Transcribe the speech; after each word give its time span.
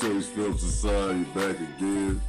Chase 0.00 0.28
Film 0.28 0.58
Society 0.58 1.24
back 1.34 1.56
again. 1.58 2.20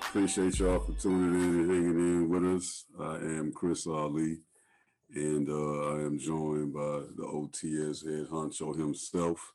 Appreciate 0.00 0.58
y'all 0.58 0.80
for 0.80 0.92
tuning 0.92 1.34
in 1.40 1.60
and 1.60 1.70
hanging 1.70 1.98
in 1.98 2.28
with 2.28 2.44
us. 2.56 2.84
I 2.98 3.16
am 3.16 3.52
Chris 3.54 3.86
Ali, 3.86 4.38
and 5.14 5.48
uh, 5.48 5.94
I 5.94 6.00
am 6.00 6.18
joined 6.18 6.72
by 6.72 7.00
the 7.16 7.22
OTS 7.24 8.04
head 8.06 8.28
honcho 8.30 8.76
himself, 8.78 9.52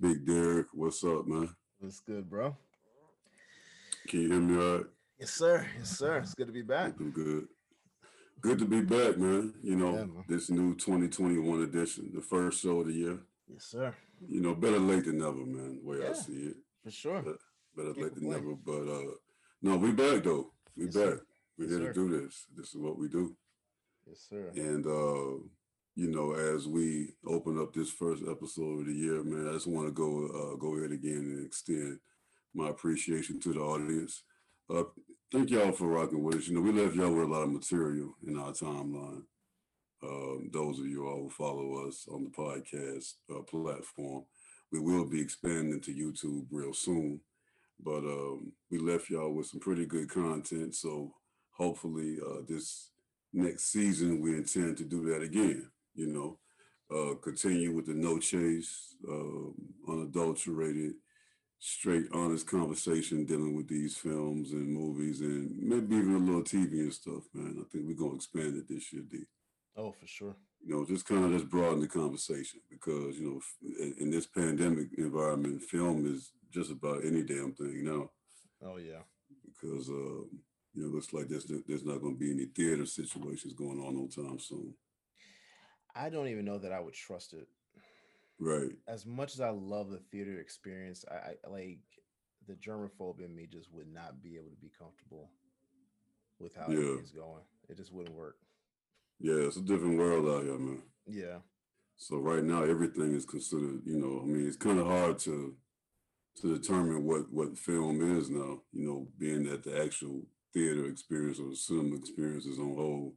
Big 0.00 0.26
Derek. 0.26 0.68
What's 0.72 1.04
up, 1.04 1.26
man? 1.26 1.54
What's 1.80 2.00
good, 2.00 2.28
bro? 2.30 2.56
Can 4.08 4.20
you 4.22 4.28
hear 4.30 4.40
me 4.40 4.62
all 4.62 4.76
right? 4.76 4.86
Yes, 5.18 5.30
sir. 5.32 5.66
Yes, 5.78 5.90
sir. 5.98 6.18
It's 6.18 6.34
good 6.34 6.46
to 6.46 6.52
be 6.52 6.62
back. 6.62 6.94
I'm 6.98 7.10
good. 7.10 7.48
Good 8.40 8.58
to 8.58 8.64
be 8.66 8.80
back, 8.80 9.18
man. 9.18 9.54
You 9.62 9.76
know, 9.76 9.92
Yeah, 9.92 10.04
man. 10.04 10.24
this 10.28 10.50
new 10.50 10.74
2021 10.76 11.62
edition, 11.62 12.10
the 12.14 12.20
first 12.22 12.62
show 12.62 12.80
of 12.80 12.86
the 12.86 12.92
year. 12.92 13.18
Yes, 13.48 13.64
sir. 13.64 13.94
You 14.26 14.40
know, 14.40 14.54
better 14.54 14.78
late 14.78 15.04
than 15.04 15.18
never, 15.18 15.44
man. 15.44 15.80
The 15.82 15.88
way 15.88 16.06
I 16.08 16.12
see 16.14 16.32
it. 16.32 16.56
For 16.84 16.90
sure. 16.90 17.22
But- 17.22 17.38
better 17.76 17.92
Can't 17.94 18.04
late 18.04 18.14
than 18.14 18.28
never. 18.30 18.54
But 18.54 18.88
uh 18.88 19.14
no, 19.62 19.76
we 19.76 19.90
back 19.92 20.22
though. 20.22 20.52
We 20.76 20.84
Yes, 20.86 20.94
back. 20.94 21.04
sir. 21.04 21.26
We're 21.58 21.64
Yes, 21.64 21.72
here 21.78 21.86
sir. 21.86 21.92
to 21.92 22.08
do 22.08 22.20
this. 22.22 22.46
This 22.56 22.68
is 22.68 22.76
what 22.76 22.98
we 22.98 23.08
do. 23.08 23.36
Yes, 24.06 24.20
sir. 24.28 24.52
And 24.54 24.86
uh, 24.86 25.42
you 25.96 26.08
know, 26.10 26.32
as 26.32 26.66
we 26.68 27.14
open 27.26 27.58
up 27.60 27.72
this 27.72 27.90
first 27.90 28.22
episode 28.28 28.80
of 28.80 28.86
the 28.86 28.92
year, 28.92 29.22
man, 29.24 29.48
I 29.48 29.52
just 29.52 29.66
want 29.66 29.86
to 29.88 29.92
go 29.92 30.26
uh 30.26 30.56
go 30.56 30.76
ahead 30.76 30.92
again 30.92 31.18
and 31.34 31.44
extend 31.46 31.98
my 32.54 32.68
appreciation 32.68 33.40
to 33.40 33.52
the 33.54 33.60
audience. 33.60 34.22
Uh 34.70 34.84
thank 35.32 35.50
y'all 35.50 35.72
for 35.72 35.88
rocking 35.88 36.22
with 36.22 36.36
us. 36.36 36.48
You 36.48 36.54
know, 36.54 36.60
we 36.60 36.70
left 36.72 36.94
y'all 36.94 37.10
with 37.12 37.24
a 37.24 37.32
lot 37.32 37.42
of 37.42 37.52
material 37.52 38.14
in 38.26 38.38
our 38.38 38.52
timeline. 38.52 39.24
Um, 40.02 40.50
those 40.52 40.78
of 40.80 40.86
you 40.86 41.06
all 41.06 41.22
who 41.22 41.30
follow 41.30 41.86
us 41.88 42.06
on 42.12 42.24
the 42.24 42.30
podcast 42.30 43.14
uh, 43.34 43.40
platform, 43.42 44.24
we 44.80 44.94
will 44.94 45.06
be 45.06 45.20
expanding 45.20 45.80
to 45.82 45.94
YouTube 45.94 46.46
real 46.50 46.72
soon. 46.72 47.20
But 47.82 48.04
um, 48.04 48.52
we 48.70 48.78
left 48.78 49.10
y'all 49.10 49.32
with 49.32 49.46
some 49.46 49.60
pretty 49.60 49.86
good 49.86 50.08
content. 50.10 50.74
So 50.74 51.12
hopefully, 51.50 52.18
uh, 52.24 52.42
this 52.48 52.90
next 53.32 53.72
season, 53.72 54.20
we 54.20 54.36
intend 54.36 54.76
to 54.78 54.84
do 54.84 55.04
that 55.10 55.22
again. 55.22 55.70
You 55.94 56.06
know, 56.06 56.38
uh, 56.94 57.14
continue 57.16 57.74
with 57.74 57.86
the 57.86 57.94
no 57.94 58.18
chase, 58.18 58.94
um, 59.08 59.54
unadulterated, 59.88 60.94
straight, 61.58 62.06
honest 62.12 62.46
conversation 62.46 63.24
dealing 63.24 63.56
with 63.56 63.68
these 63.68 63.96
films 63.96 64.52
and 64.52 64.68
movies 64.68 65.20
and 65.20 65.56
maybe 65.58 65.96
even 65.96 66.14
a 66.14 66.18
little 66.18 66.42
TV 66.42 66.80
and 66.80 66.92
stuff, 66.92 67.22
man. 67.32 67.56
I 67.58 67.64
think 67.70 67.86
we're 67.86 67.94
going 67.94 68.12
to 68.12 68.16
expand 68.16 68.56
it 68.56 68.68
this 68.68 68.92
year, 68.92 69.02
D 69.10 69.24
Oh, 69.76 69.92
for 69.92 70.06
sure. 70.06 70.36
You 70.66 70.74
know, 70.74 70.84
just 70.86 71.06
kind 71.06 71.24
of 71.24 71.32
just 71.32 71.50
broaden 71.50 71.80
the 71.80 71.88
conversation 71.88 72.60
because 72.70 73.18
you 73.18 73.26
know, 73.26 73.40
in, 73.80 73.94
in 73.98 74.10
this 74.10 74.26
pandemic 74.26 74.88
environment, 74.96 75.62
film 75.62 76.06
is 76.06 76.32
just 76.50 76.70
about 76.70 77.04
any 77.04 77.22
damn 77.22 77.52
thing 77.52 77.84
now. 77.84 78.10
Oh, 78.64 78.78
yeah. 78.78 79.02
Because 79.46 79.88
uh, 79.88 79.92
you 79.92 80.82
know, 80.82 80.86
looks 80.88 81.12
like 81.12 81.28
there's 81.28 81.50
there's 81.66 81.84
not 81.84 82.00
going 82.00 82.14
to 82.14 82.18
be 82.18 82.30
any 82.32 82.46
theater 82.46 82.86
situations 82.86 83.52
going 83.52 83.80
on 83.80 83.94
no 83.94 84.06
time 84.08 84.38
soon. 84.38 84.74
I 85.94 86.08
don't 86.10 86.28
even 86.28 86.44
know 86.44 86.58
that 86.58 86.72
I 86.72 86.80
would 86.80 86.94
trust 86.94 87.34
it. 87.34 87.46
Right? 88.40 88.70
As 88.88 89.06
much 89.06 89.34
as 89.34 89.40
I 89.40 89.50
love 89.50 89.90
the 89.90 90.00
theater 90.10 90.40
experience, 90.40 91.04
I, 91.08 91.34
I 91.46 91.50
like 91.50 91.78
the 92.48 92.54
germaphobe 92.54 93.24
in 93.24 93.34
me 93.34 93.46
just 93.50 93.72
would 93.72 93.92
not 93.92 94.22
be 94.22 94.36
able 94.36 94.50
to 94.50 94.56
be 94.56 94.72
comfortable 94.76 95.30
with 96.40 96.54
how 96.56 96.66
Yeah. 96.68 96.78
everything's 96.78 97.12
going. 97.12 97.42
It 97.68 97.76
just 97.76 97.92
wouldn't 97.92 98.16
work. 98.16 98.36
Yeah, 99.20 99.46
it's 99.46 99.56
a 99.56 99.62
different 99.62 99.98
world 99.98 100.28
out 100.28 100.44
here, 100.44 100.58
man. 100.58 100.82
Yeah. 101.06 101.38
So 101.96 102.16
right 102.18 102.42
now, 102.42 102.62
everything 102.64 103.14
is 103.14 103.24
considered. 103.24 103.82
You 103.86 103.98
know, 103.98 104.20
I 104.22 104.26
mean, 104.26 104.46
it's 104.46 104.56
kind 104.56 104.78
of 104.78 104.86
hard 104.86 105.18
to 105.20 105.54
to 106.40 106.58
determine 106.58 107.04
what 107.04 107.32
what 107.32 107.56
film 107.56 108.18
is 108.18 108.28
now. 108.30 108.60
You 108.72 108.86
know, 108.86 109.08
being 109.18 109.44
that 109.44 109.62
the 109.62 109.80
actual 109.82 110.22
theater 110.52 110.86
experience 110.86 111.38
or 111.38 111.54
cinema 111.54 111.96
experience 111.96 112.46
is 112.46 112.58
on 112.58 112.74
hold, 112.74 113.14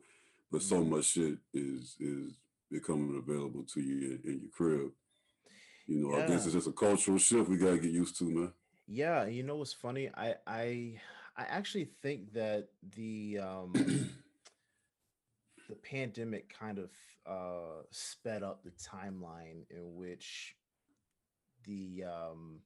but 0.51 0.61
so 0.61 0.77
Mhm. 0.83 0.89
much 0.89 1.05
shit 1.05 1.38
is 1.53 1.95
is 1.99 2.33
becoming 2.69 3.17
available 3.17 3.63
to 3.63 3.81
you 3.81 4.11
in, 4.23 4.31
in 4.31 4.39
your 4.41 4.51
crib. 4.51 4.91
You 5.88 5.97
know, 6.01 6.16
I 6.16 6.27
guess 6.27 6.45
it's 6.45 6.53
just 6.53 6.67
a 6.67 6.72
cultural 6.73 7.17
shift 7.17 7.49
we 7.49 7.57
gotta 7.57 7.77
get 7.77 7.91
used 7.91 8.17
to, 8.19 8.25
man. 8.29 8.53
Yeah. 8.88 9.25
You 9.25 9.43
know 9.43 9.55
what's 9.55 9.73
funny? 9.73 10.09
I, 10.16 10.35
I, 10.45 10.99
I 11.38 11.43
actually 11.43 11.85
think 12.01 12.33
that 12.33 12.67
the, 12.95 13.39
um, 13.39 13.73
the 15.67 15.75
pandemic 15.75 16.53
kind 16.57 16.79
of 16.79 16.89
uh, 17.25 17.83
sped 17.91 18.44
up 18.44 18.63
the 18.63 18.72
timeline 18.72 19.63
in 19.69 19.95
which 19.95 20.55
the 21.66 22.03
um, 22.05 22.59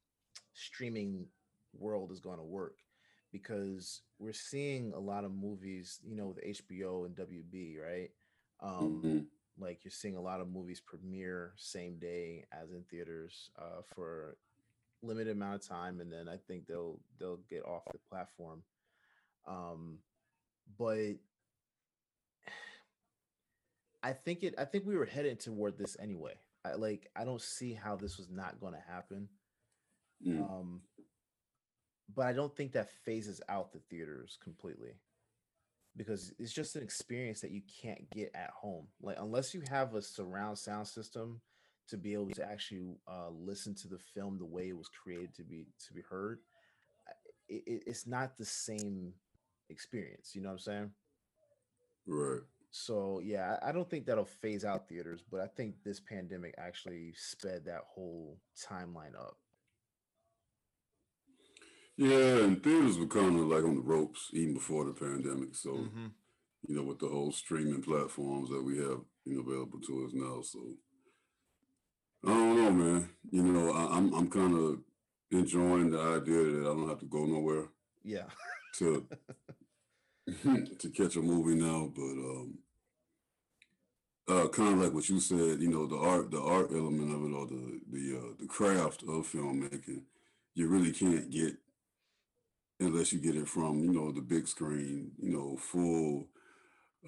streaming 0.54 1.26
world 1.74 2.12
is 2.12 2.20
going 2.20 2.38
to 2.38 2.44
work 2.44 2.78
because 3.32 4.02
we're 4.20 4.34
seeing 4.34 4.94
a 4.94 5.00
lot 5.00 5.24
of 5.24 5.32
movies, 5.34 6.00
you 6.04 6.16
know, 6.16 6.28
with 6.28 6.44
HBO 6.44 7.06
and 7.06 7.16
WB, 7.16 7.78
right? 7.82 8.12
Um, 8.62 9.02
Mhm. 9.04 9.28
Like 9.60 9.84
you're 9.84 9.92
seeing 9.92 10.16
a 10.16 10.22
lot 10.22 10.42
of 10.42 10.50
movies 10.50 10.80
premiere 10.80 11.54
same 11.58 11.98
day 12.00 12.46
as 12.52 12.72
in 12.72 12.84
theaters 12.90 13.52
uh, 13.60 13.82
for 13.94 14.38
limited 15.04 15.32
amount 15.32 15.56
of 15.56 15.68
time, 15.68 16.00
and 16.00 16.12
then 16.12 16.28
I 16.30 16.38
think 16.38 16.68
they'll 16.68 17.00
they'll 17.20 17.42
get 17.50 17.64
off 17.66 17.84
the 17.92 18.00
platform. 18.10 18.64
Um, 19.46 20.00
but 20.78 21.16
I 24.04 24.14
think 24.14 24.44
it. 24.44 24.56
I 24.58 24.66
think 24.66 24.86
we 24.86 24.96
were 24.96 25.06
headed 25.06 25.40
toward 25.40 25.78
this 25.78 25.98
anyway. 26.00 26.34
I 26.66 26.74
like. 26.76 27.10
I 27.16 27.24
don't 27.26 27.42
see 27.42 27.74
how 27.74 27.96
this 27.96 28.18
was 28.18 28.30
not 28.30 28.60
going 28.60 28.74
to 28.74 28.84
happen. 28.94 29.30
Mm. 30.26 30.42
Um, 30.50 30.82
but 32.14 32.26
I 32.28 32.34
don't 32.34 32.56
think 32.56 32.74
that 32.74 32.90
phases 33.06 33.42
out 33.50 33.72
the 33.72 33.80
theaters 33.90 34.38
completely 34.44 34.94
because 35.96 36.34
it's 36.40 36.54
just 36.54 36.76
an 36.76 36.84
experience 36.84 37.42
that 37.42 37.52
you 37.52 37.62
can't 37.82 38.10
get 38.12 38.32
at 38.36 38.52
home. 38.52 38.88
Like 39.02 39.18
unless 39.20 39.54
you 39.54 39.62
have 39.70 39.96
a 39.96 40.02
surround 40.02 40.58
sound 40.58 40.88
system 40.88 41.42
to 41.90 41.98
be 41.98 42.14
able 42.14 42.30
to 42.32 42.46
actually 42.50 42.96
uh, 43.08 43.30
listen 43.32 43.76
to 43.76 43.88
the 43.88 44.00
film 44.00 44.38
the 44.38 44.46
way 44.46 44.70
it 44.70 44.78
was 44.78 44.88
created 44.90 45.34
to 45.36 45.44
be 45.44 45.66
to 45.88 45.94
be 45.94 46.02
heard, 46.10 46.40
it, 47.48 47.64
it- 47.66 47.84
it's 47.88 48.08
not 48.08 48.38
the 48.38 48.46
same 48.46 49.14
experience. 49.70 50.32
You 50.36 50.42
know 50.42 50.50
what 50.50 50.54
I'm 50.54 50.60
saying? 50.60 50.92
Right. 52.06 52.42
So 52.72 53.20
yeah, 53.24 53.58
I 53.62 53.72
don't 53.72 53.90
think 53.90 54.06
that'll 54.06 54.26
phase 54.26 54.64
out 54.66 54.88
theaters, 54.88 55.24
but 55.30 55.42
I 55.42 55.48
think 55.48 55.76
this 55.84 56.00
pandemic 56.00 56.56
actually 56.58 57.14
sped 57.16 57.66
that 57.66 57.84
whole 57.94 58.40
timeline 58.58 59.16
up. 59.16 59.38
Yeah, 61.98 62.44
and 62.44 62.64
theaters 62.64 62.98
were 62.98 63.06
kind 63.08 63.40
of 63.40 63.48
like 63.48 63.64
on 63.64 63.76
the 63.76 63.82
ropes 63.82 64.30
even 64.34 64.54
before 64.56 64.86
the 64.86 64.94
pandemic. 64.94 65.56
So 65.56 65.70
Mm-hmm. 65.72 66.08
you 66.68 66.76
know, 66.76 66.84
with 66.84 67.00
the 67.00 67.08
whole 67.08 67.32
streaming 67.32 67.82
platforms 67.84 68.50
that 68.50 68.64
we 68.64 68.78
have, 68.78 69.02
you 69.26 69.36
know, 69.36 69.42
available 69.42 69.80
to 69.82 70.06
us 70.06 70.12
now. 70.14 70.42
So 70.42 70.60
I 72.26 72.30
don't 72.30 72.56
know, 72.58 72.72
man. 72.72 73.10
You 73.32 73.44
know, 73.44 73.72
I, 73.74 73.98
I'm 73.98 74.14
I'm 74.14 74.30
kind 74.30 74.56
of 74.58 74.80
enjoying 75.32 75.92
the 75.92 76.00
idea 76.00 76.44
that 76.44 76.62
I 76.62 76.74
don't 76.74 76.90
have 76.90 77.00
to 77.00 77.06
go 77.06 77.26
nowhere 77.26 77.70
Yeah. 78.04 78.28
to 78.80 79.08
to 80.80 80.90
catch 80.90 81.16
a 81.16 81.22
movie 81.22 81.56
now. 81.56 81.92
But 81.96 82.02
um, 82.04 82.60
uh, 84.28 84.48
kind 84.50 84.74
of 84.74 84.80
like 84.80 84.94
what 84.94 85.10
you 85.10 85.20
said, 85.20 85.62
you 85.62 85.70
know, 85.70 85.86
the 85.86 85.98
art 85.98 86.32
the 86.32 86.42
art 86.42 86.72
element 86.72 87.14
of 87.14 87.24
it 87.24 87.34
or 87.36 87.48
the 87.48 87.82
the 87.92 88.18
uh, 88.18 88.34
the 88.40 88.48
craft 88.48 89.04
of 89.04 89.28
filmmaking, 89.32 90.04
you 90.54 90.68
really 90.68 90.92
can't 90.92 91.30
get 91.30 91.58
unless 92.80 93.14
you 93.14 93.20
get 93.20 93.36
it 93.36 93.48
from 93.48 93.84
you 93.84 93.92
know 93.92 94.12
the 94.12 94.22
big 94.22 94.48
screen, 94.48 95.12
you 95.20 95.30
know, 95.32 95.58
full 95.58 96.28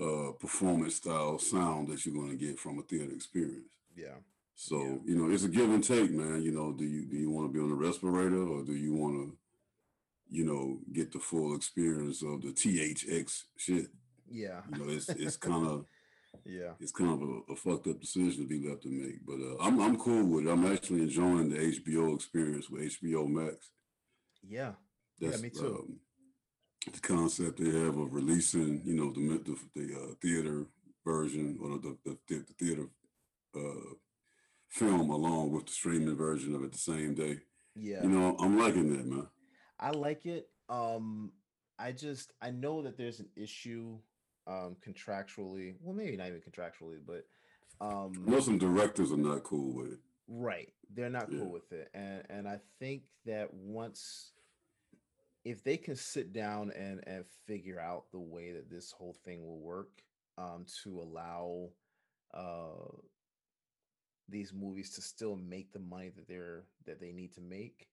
uh, 0.02 0.32
performance 0.34 0.96
style 0.96 1.40
sound 1.40 1.88
that 1.90 2.06
you're 2.06 2.16
going 2.16 2.32
to 2.38 2.46
get 2.46 2.60
from 2.60 2.80
a 2.80 2.84
theater 2.84 3.14
experience. 3.14 3.72
Yeah. 3.96 4.18
So 4.56 4.80
Yeah. 4.80 4.98
you 5.06 5.16
know, 5.18 5.32
it's 5.34 5.44
a 5.44 5.50
give 5.50 5.72
and 5.72 5.84
take, 5.84 6.12
man. 6.12 6.44
You 6.44 6.52
know, 6.52 6.74
do 6.74 6.86
you 6.86 7.06
do 7.06 7.18
you 7.18 7.32
want 7.32 7.50
to 7.50 7.54
be 7.54 7.64
on 7.64 7.72
a 7.72 7.76
respirator 7.76 8.44
or 8.48 8.64
do 8.64 8.74
you 8.76 8.94
want 8.94 9.16
to, 9.16 9.38
you 10.34 10.44
know, 10.46 10.80
get 10.92 11.12
the 11.12 11.20
full 11.20 11.56
experience 11.56 12.24
of 12.24 12.42
the 12.42 12.50
THX 12.50 13.44
shit? 13.58 13.88
Yeah. 14.30 14.62
You 14.72 14.78
know, 14.80 14.92
it's 14.92 15.10
it's 15.10 15.38
kind 15.50 15.68
of 15.68 15.86
Yeah. 16.46 16.74
it's 16.80 16.92
kind 16.92 17.12
of 17.12 17.22
a, 17.22 17.54
a 17.54 17.56
fucked 17.56 17.88
up 17.88 18.02
decision 18.02 18.38
to 18.42 18.48
be 18.48 18.68
left 18.68 18.82
to 18.84 18.90
make. 18.90 19.26
But 19.26 19.40
uh, 19.48 19.58
I'm 19.66 19.80
I'm 19.80 19.98
cool 19.98 20.26
with 20.26 20.48
it. 20.48 20.50
I'm 20.52 20.66
actually 20.72 21.02
enjoying 21.04 21.50
the 21.50 21.58
HBO 21.60 22.16
experience 22.16 22.70
with 22.70 22.82
HBO 22.82 23.28
Max. 23.30 23.70
Yeah. 24.48 24.74
Yeah, 25.20 25.38
me 25.38 25.50
too. 25.50 25.68
Um, 25.88 26.00
the 26.92 27.00
concept 27.00 27.60
they 27.60 27.72
have 27.80 27.96
of 27.98 28.14
releasing, 28.14 28.82
you 28.86 28.96
know, 28.96 29.12
the 29.14 29.40
the, 29.48 29.56
the 29.76 29.96
uh, 30.02 30.14
theater 30.22 30.66
version 31.06 31.58
or 31.62 31.78
the 31.78 31.96
the, 32.06 32.18
the, 32.28 32.36
the 32.48 32.54
theater 32.66 32.88
uh, 33.56 33.94
film 34.70 35.10
along 35.12 35.52
with 35.52 35.68
the 35.68 35.72
streaming 35.72 36.18
version 36.18 36.56
of 36.56 36.64
it 36.64 36.72
the 36.72 36.78
same 36.94 37.14
day. 37.14 37.38
Yeah. 37.76 38.02
You 38.04 38.10
know, 38.10 38.36
I'm 38.40 38.58
liking 38.58 38.90
that, 38.96 39.06
man. 39.06 39.28
I 39.84 39.92
like 39.92 40.26
it. 40.26 40.50
Um, 40.70 41.34
I 41.78 41.92
just 41.92 42.32
I 42.42 42.52
know 42.52 42.82
that 42.84 42.98
there's 42.98 43.20
an 43.20 43.30
issue 43.36 43.98
um 44.48 44.76
contractually. 44.86 45.76
Well, 45.82 45.94
maybe 45.96 46.18
not 46.18 46.28
even 46.28 46.42
contractually, 46.42 47.00
but 47.06 47.26
I 47.82 47.86
um 47.92 48.14
know 48.26 48.40
some 48.40 48.58
directors 48.58 49.12
are 49.12 49.18
not 49.18 49.44
cool 49.44 49.74
with 49.74 49.94
it. 49.94 50.00
Right. 50.28 50.74
They're 50.94 51.10
not 51.10 51.30
Yeah. 51.32 51.40
cool 51.40 51.52
with 51.52 51.72
it. 51.74 51.90
And 51.94 52.24
and 52.30 52.48
I 52.48 52.60
think 52.80 53.04
that 53.26 53.54
once 53.54 54.32
if 55.44 55.64
they 55.64 55.76
can 55.76 55.96
sit 55.98 56.32
down 56.32 56.72
and 56.72 57.04
and 57.06 57.26
figure 57.46 57.80
out 57.80 58.06
the 58.12 58.20
way 58.20 58.54
that 58.54 58.70
this 58.70 58.92
whole 58.92 59.18
thing 59.26 59.46
will 59.46 59.60
work 59.60 60.02
um 60.38 60.66
to 60.84 61.02
allow 61.02 61.70
uh 62.34 62.98
these 64.30 64.54
movies 64.54 64.94
to 64.94 65.02
still 65.02 65.36
make 65.36 65.74
the 65.74 65.80
money 65.80 66.10
that 66.16 66.28
they're 66.28 66.64
that 66.86 67.00
they 67.02 67.12
need 67.12 67.34
to 67.34 67.42
make, 67.42 67.90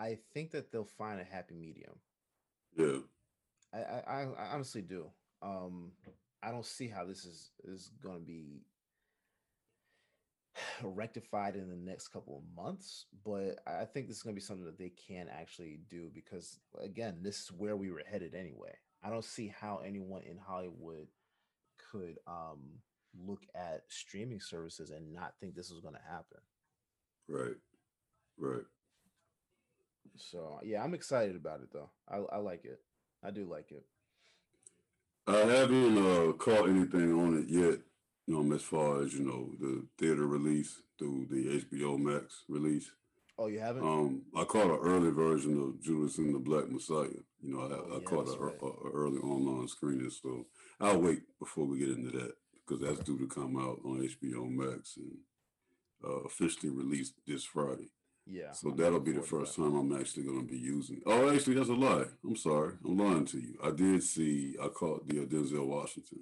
I 0.00 0.18
think 0.32 0.52
that 0.52 0.72
they'll 0.72 0.84
find 0.84 1.20
a 1.20 1.24
happy 1.24 1.54
medium. 1.54 1.94
Yeah. 2.76 2.98
I 3.74 3.78
I, 3.78 4.26
I 4.38 4.46
honestly 4.54 4.82
do. 4.82 5.10
Um 5.42 5.92
I 6.42 6.50
don't 6.50 6.64
see 6.64 6.88
how 6.88 7.04
this 7.04 7.24
is 7.24 7.50
is 7.64 7.90
going 8.02 8.18
to 8.18 8.24
be 8.24 8.62
rectified 10.82 11.54
in 11.54 11.68
the 11.68 11.76
next 11.76 12.08
couple 12.08 12.38
of 12.38 12.64
months, 12.64 13.06
but 13.24 13.58
I 13.66 13.82
I 13.82 13.84
think 13.84 14.08
this 14.08 14.18
is 14.18 14.22
going 14.22 14.34
to 14.34 14.40
be 14.40 14.44
something 14.44 14.66
that 14.66 14.78
they 14.78 14.92
can 15.08 15.28
actually 15.28 15.80
do 15.88 16.10
because, 16.14 16.58
again, 16.82 17.18
this 17.22 17.40
is 17.40 17.52
where 17.52 17.76
we 17.76 17.90
were 17.90 18.02
headed 18.10 18.34
anyway. 18.34 18.72
I 19.02 19.10
don't 19.10 19.24
see 19.24 19.48
how 19.48 19.80
anyone 19.84 20.22
in 20.22 20.38
Hollywood 20.38 21.08
could 21.90 22.18
um, 22.26 22.80
look 23.26 23.42
at 23.54 23.82
streaming 23.88 24.40
services 24.40 24.90
and 24.90 25.12
not 25.12 25.34
think 25.40 25.54
this 25.54 25.70
is 25.70 25.80
going 25.80 25.94
to 25.94 26.00
happen. 26.12 26.38
Right. 27.28 27.56
Right. 28.38 28.64
So, 30.16 30.60
yeah, 30.62 30.82
I'm 30.82 30.94
excited 30.94 31.36
about 31.36 31.60
it 31.60 31.68
though. 31.72 31.90
I, 32.08 32.18
I 32.34 32.38
like 32.38 32.64
it. 32.64 32.80
I 33.22 33.30
do 33.30 33.44
like 33.44 33.70
it. 33.70 33.84
I 35.26 35.38
haven't 35.38 35.98
uh, 35.98 36.32
caught 36.32 36.68
anything 36.68 37.12
on 37.12 37.38
it 37.38 37.48
yet. 37.48 37.78
You 38.26 38.42
know, 38.42 38.54
as 38.54 38.62
far 38.62 39.02
as 39.02 39.12
you 39.14 39.24
know, 39.24 39.50
the 39.60 39.84
theater 39.98 40.26
release 40.26 40.82
through 40.98 41.26
the 41.30 41.64
HBO 41.64 41.98
Max 41.98 42.44
release. 42.48 42.90
Oh, 43.38 43.46
you 43.46 43.58
haven't? 43.60 43.82
Um, 43.82 44.22
I 44.36 44.44
caught 44.44 44.70
an 44.70 44.78
early 44.82 45.10
version 45.10 45.60
of 45.60 45.80
Judas 45.82 46.18
and 46.18 46.34
the 46.34 46.38
Black 46.38 46.70
Messiah. 46.70 47.08
You 47.42 47.54
know, 47.54 47.60
I, 47.60 47.72
Oh, 47.72 47.86
I 47.96 47.98
yeah, 47.98 48.04
caught 48.04 48.28
an 48.28 48.38
right. 48.38 48.54
early 48.94 49.18
online 49.18 49.66
screening, 49.68 50.10
so 50.10 50.46
I'll 50.80 51.00
wait 51.00 51.20
before 51.38 51.64
we 51.66 51.78
get 51.78 51.88
into 51.88 52.10
that 52.18 52.34
because 52.66 52.82
that's 52.84 53.00
due 53.00 53.18
to 53.18 53.26
come 53.26 53.56
out 53.56 53.80
on 53.84 54.00
HBO 54.06 54.48
Max 54.50 54.96
and 54.96 55.16
uh, 56.04 56.20
officially 56.24 56.70
released 56.70 57.14
this 57.26 57.44
Friday. 57.44 57.88
Yeah. 58.30 58.52
So 58.52 58.70
I'm 58.70 58.76
that'll 58.76 59.00
be 59.00 59.12
the 59.12 59.22
first 59.22 59.56
time 59.56 59.74
I'm 59.74 59.98
actually 60.00 60.22
going 60.24 60.46
to 60.46 60.52
be 60.52 60.58
using. 60.58 60.96
it. 60.98 61.02
Oh, 61.06 61.34
actually, 61.34 61.54
that's 61.54 61.68
a 61.68 61.74
lie. 61.74 62.04
I'm 62.24 62.36
sorry. 62.36 62.74
I'm 62.84 62.96
lying 62.96 63.24
to 63.26 63.38
you. 63.38 63.58
I 63.62 63.70
did 63.72 64.02
see. 64.02 64.56
I 64.62 64.68
caught 64.68 65.08
the 65.08 65.22
uh, 65.22 65.24
Denzel 65.24 65.66
Washington. 65.66 66.20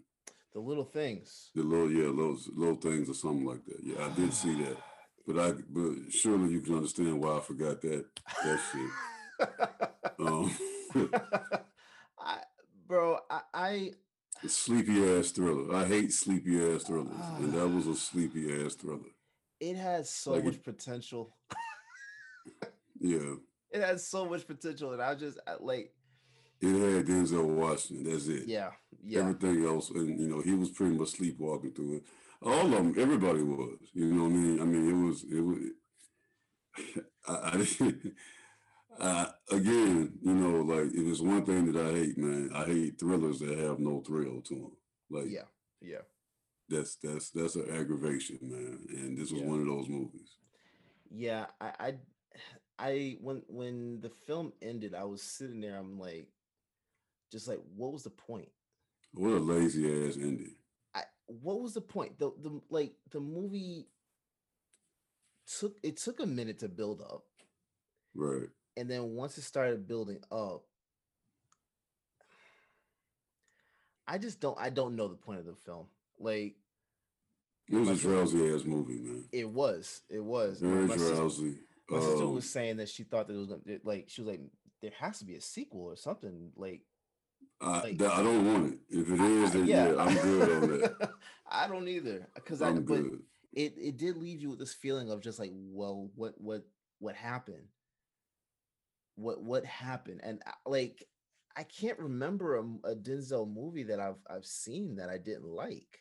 The 0.54 0.60
little 0.60 0.84
things. 0.84 1.50
The 1.54 1.62
little 1.62 1.90
yeah, 1.92 2.10
those 2.16 2.48
little 2.54 2.76
things 2.76 3.08
or 3.10 3.14
something 3.14 3.44
like 3.46 3.64
that. 3.66 3.80
Yeah, 3.82 4.06
I 4.06 4.10
did 4.18 4.32
see 4.32 4.54
that. 4.62 4.76
But 5.26 5.38
I 5.38 5.52
but 5.68 6.10
surely 6.10 6.50
you 6.52 6.60
can 6.62 6.74
understand 6.76 7.20
why 7.20 7.36
I 7.36 7.40
forgot 7.40 7.80
that 7.82 8.06
that 8.44 8.60
shit. 8.72 8.90
Um, 10.20 10.50
I, 12.18 12.38
bro, 12.88 13.18
I, 13.30 13.40
I 13.54 13.90
sleepy 14.48 15.16
ass 15.16 15.30
thriller. 15.30 15.74
I 15.76 15.84
hate 15.84 16.12
sleepy 16.12 16.56
ass 16.74 16.82
thrillers, 16.84 17.14
and 17.38 17.52
that 17.52 17.68
was 17.68 17.86
a 17.86 17.94
sleepy 18.08 18.64
ass 18.64 18.74
thriller. 18.74 18.98
it 19.60 19.76
has 19.76 20.10
so 20.10 20.32
Like 20.32 20.40
it- 20.40 20.44
much 20.46 20.62
potential. 20.64 21.36
Yeah, 23.00 23.34
It 23.70 23.82
has 23.82 24.06
so 24.06 24.26
much 24.28 24.46
potential, 24.46 24.92
and 24.92 25.02
I 25.02 25.14
just 25.14 25.38
I, 25.46 25.54
like, 25.60 25.92
it 26.60 26.66
had 26.68 27.06
Denzel 27.06 27.44
Washington. 27.44 28.10
That's 28.10 28.26
it. 28.26 28.46
yeah, 28.48 28.70
yeah, 29.04 29.20
Everything 29.20 29.64
else, 29.64 29.90
and 29.90 30.18
you 30.20 30.26
know, 30.28 30.40
he 30.40 30.54
was 30.54 30.70
pretty 30.70 30.96
much 30.96 31.10
sleepwalking 31.10 31.72
through 31.72 31.96
it. 31.96 32.02
All 32.42 32.66
of 32.66 32.70
them, 32.70 32.94
everybody 32.98 33.42
was. 33.42 33.78
You 33.94 34.06
know 34.06 34.24
what 34.24 34.32
I 34.32 34.36
mean? 34.36 34.60
I 34.60 34.64
mean, 34.64 34.90
it 34.90 35.06
was 35.06 35.24
it 35.24 35.40
was. 35.40 35.58
I, 37.28 37.50
I 37.52 37.56
didn't. 37.58 38.14
Uh, 39.00 39.26
again, 39.52 40.12
you 40.22 40.34
know, 40.34 40.60
like 40.62 40.92
if 40.92 41.06
it's 41.06 41.20
one 41.20 41.46
thing 41.46 41.70
that 41.70 41.86
I 41.86 41.92
hate, 41.92 42.18
man, 42.18 42.50
I 42.52 42.64
hate 42.64 42.98
thrillers 42.98 43.38
that 43.38 43.56
have 43.56 43.78
no 43.78 44.00
thrill 44.04 44.40
to 44.40 44.54
them. 44.56 44.72
Like 45.08 45.26
yeah, 45.30 45.44
yeah. 45.80 45.98
that's 46.68 46.96
that's 46.96 47.30
that's 47.30 47.54
an 47.54 47.66
aggravation, 47.72 48.40
man. 48.42 48.80
And 48.88 49.16
this 49.16 49.30
was 49.30 49.40
Yeah. 49.40 49.46
one 49.46 49.60
of 49.60 49.66
those 49.66 49.88
movies. 49.88 50.38
Yeah, 51.12 51.46
I, 51.60 51.72
I, 51.78 51.94
I, 52.78 53.16
when 53.20 53.42
when 53.48 54.00
the 54.00 54.10
film 54.26 54.52
ended, 54.62 54.94
I 54.94 55.04
was 55.04 55.22
sitting 55.22 55.60
there. 55.60 55.76
I'm 55.76 55.98
like, 55.98 56.28
just 57.32 57.48
like, 57.48 57.60
what 57.76 57.92
was 57.92 58.04
the 58.04 58.10
point? 58.10 58.48
What 59.14 59.30
a 59.32 59.38
lazy 59.38 59.86
ass 60.06 60.16
ending. 60.16 60.54
I, 60.94 61.02
what 61.26 61.60
was 61.60 61.74
the 61.74 61.80
point? 61.80 62.18
The 62.18 62.30
the 62.40 62.60
like 62.70 62.92
the 63.10 63.20
movie 63.20 63.88
took 65.58 65.76
it 65.82 65.96
took 65.96 66.20
a 66.20 66.26
minute 66.26 66.60
to 66.60 66.68
build 66.68 67.00
up, 67.00 67.24
Right. 68.14 68.48
and 68.76 68.88
then 68.90 69.14
once 69.14 69.38
it 69.38 69.42
started 69.42 69.88
building 69.88 70.18
up, 70.30 70.62
I 74.06 74.18
just 74.18 74.40
don't. 74.40 74.58
I 74.58 74.70
don't 74.70 74.96
know 74.96 75.08
the 75.08 75.16
point 75.16 75.40
of 75.40 75.46
the 75.46 75.54
film. 75.54 75.86
Like 76.18 76.56
It 77.68 77.76
was 77.76 77.88
a 77.90 77.96
drowsy 77.96 78.54
ass 78.54 78.64
movie, 78.64 78.98
man. 79.00 79.24
it 79.32 79.48
was, 79.48 80.02
it 80.08 80.22
was. 80.22 80.60
Very 80.60 80.86
drowsy. 80.86 81.56
My 81.90 82.00
sister 82.00 82.24
Um, 82.24 82.34
was 82.34 82.48
saying 82.48 82.76
that 82.78 82.88
she 82.88 83.04
thought 83.04 83.26
that 83.28 83.34
it 83.34 83.38
was 83.38 83.48
gonna 83.48 83.78
like 83.84 84.08
she 84.08 84.20
was 84.20 84.28
like 84.28 84.40
there 84.82 84.92
has 84.98 85.18
to 85.20 85.24
be 85.24 85.36
a 85.36 85.40
sequel 85.40 85.82
or 85.82 85.96
something 85.96 86.52
like 86.56 86.82
I, 87.60 87.80
like- 87.82 88.02
I 88.02 88.22
don't 88.22 88.46
want 88.46 88.72
it. 88.74 88.78
If 88.88 89.10
it 89.10 89.20
is, 89.20 89.50
I- 89.50 89.52
then 89.54 89.66
yeah, 89.66 89.94
I'm 89.98 90.14
good 90.14 90.62
on 90.62 90.78
that. 90.80 91.10
I 91.50 91.66
don't 91.66 91.88
either 91.88 92.28
because 92.34 92.62
I 92.62 92.68
I'm 92.68 92.84
but 92.84 93.02
good. 93.02 93.22
it 93.52 93.74
it 93.78 93.96
did 93.96 94.16
leave 94.16 94.40
you 94.40 94.50
with 94.50 94.58
this 94.58 94.74
feeling 94.74 95.10
of 95.10 95.20
just 95.22 95.38
like 95.38 95.50
well 95.54 96.10
what 96.14 96.34
what 96.40 96.62
what 97.00 97.14
happened 97.16 97.66
what 99.16 99.42
what 99.42 99.64
happened 99.64 100.20
and 100.22 100.42
like 100.66 101.04
I 101.56 101.64
can't 101.64 101.98
remember 101.98 102.56
a 102.84 102.94
Denzel 102.94 103.52
movie 103.52 103.82
that 103.84 103.98
I've 103.98 104.20
I've 104.30 104.44
seen 104.46 104.96
that 104.96 105.08
I 105.10 105.18
didn't 105.18 105.46
like. 105.46 105.98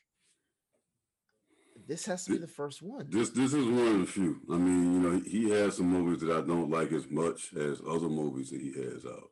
This 1.88 2.06
has 2.06 2.26
to 2.26 2.32
be 2.32 2.38
the 2.38 2.48
first 2.48 2.82
one. 2.82 3.08
This 3.10 3.30
this 3.30 3.54
is 3.54 3.66
one 3.66 3.88
of 3.88 4.00
the 4.00 4.06
few. 4.06 4.42
I 4.52 4.58
mean, 4.58 4.94
you 4.94 5.00
know, 5.00 5.22
he 5.26 5.50
has 5.52 5.78
some 5.78 5.88
movies 5.88 6.22
that 6.22 6.32
I 6.32 6.42
don't 6.42 6.70
like 6.70 6.92
as 6.92 7.10
much 7.10 7.54
as 7.54 7.82
other 7.88 8.10
movies 8.10 8.52
that 8.52 8.62
he 8.62 8.74
has 8.74 9.06
out. 9.06 9.32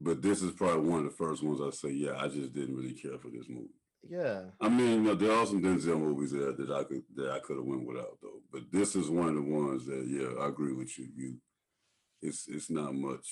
But 0.00 0.20
this 0.20 0.42
is 0.42 0.52
probably 0.52 0.88
one 0.88 1.00
of 1.00 1.04
the 1.04 1.10
first 1.16 1.42
ones 1.42 1.60
I 1.60 1.70
say, 1.70 1.92
yeah, 1.92 2.16
I 2.16 2.26
just 2.28 2.52
didn't 2.52 2.76
really 2.76 2.92
care 2.92 3.18
for 3.18 3.28
this 3.28 3.48
movie. 3.48 3.68
Yeah. 4.08 4.42
I 4.60 4.68
mean, 4.68 4.90
you 4.90 5.00
know, 5.00 5.14
there 5.14 5.32
are 5.32 5.46
some 5.46 5.62
Denzel 5.62 6.00
movies 6.00 6.32
that, 6.32 6.56
that 6.58 6.70
I 6.70 6.82
could 6.84 7.04
that 7.14 7.30
I 7.30 7.38
could 7.38 7.56
have 7.56 7.64
went 7.64 7.86
without 7.86 8.18
though. 8.20 8.40
But 8.52 8.62
this 8.72 8.96
is 8.96 9.08
one 9.08 9.28
of 9.28 9.34
the 9.36 9.42
ones 9.42 9.86
that, 9.86 10.04
yeah, 10.08 10.42
I 10.42 10.48
agree 10.48 10.72
with 10.72 10.98
you. 10.98 11.08
You, 11.16 11.36
it's 12.20 12.48
it's 12.48 12.70
not 12.70 12.94
much. 12.94 13.26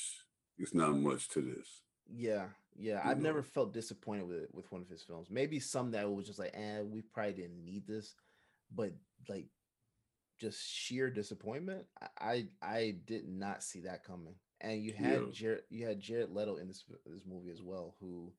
It's 0.59 0.75
not 0.75 0.95
much 0.97 1.29
to 1.31 1.40
this. 1.40 1.83
Yeah, 2.12 2.47
yeah. 2.77 3.00
I've 3.05 3.21
never 3.21 3.43
felt 3.43 3.73
disappointed 3.73 4.29
with 4.29 4.47
with 4.53 4.71
one 4.73 4.83
of 4.83 4.89
his 4.89 5.03
films. 5.03 5.29
Maybe 5.31 5.61
some 5.61 5.93
that 5.93 6.11
was 6.11 6.27
just 6.27 6.39
like, 6.39 6.53
eh, 6.55 6.81
we 6.83 7.03
probably 7.03 7.33
didn't 7.35 7.65
need 7.65 7.87
this, 7.87 8.15
but 8.75 8.93
like 9.29 9.47
just 10.39 10.67
sheer 10.67 11.11
disappointment. 11.11 11.85
I 12.00 12.47
I, 12.62 12.67
I 12.77 12.97
did 13.07 13.29
not 13.29 13.62
see 13.62 13.81
that 13.83 14.05
coming. 14.05 14.35
And 14.61 14.83
you 14.83 14.93
had 14.93 15.21
Yeah. 15.23 15.27
Jared, 15.33 15.62
you 15.71 15.87
had 15.87 16.00
Jared 16.00 16.31
Leto 16.31 16.57
in 16.57 16.69
this 16.69 16.85
this 17.07 17.25
movie 17.27 17.50
as 17.50 17.62
well, 17.62 17.97
who 18.00 18.33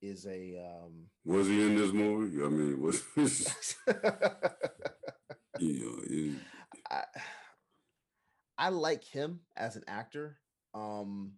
is 0.00 0.26
a 0.26 0.56
um 0.58 1.06
Was 1.24 1.46
he 1.48 1.60
in 1.62 1.76
this 1.76 1.92
movie? 1.92 2.42
I 2.44 2.48
mean, 2.48 2.80
was 2.80 3.02
you 5.58 5.80
know, 5.80 6.02
it, 6.08 6.34
I, 6.90 7.04
I 8.56 8.68
like 8.70 9.04
him 9.04 9.40
as 9.56 9.76
an 9.76 9.84
actor. 9.88 10.38
Um 10.74 11.32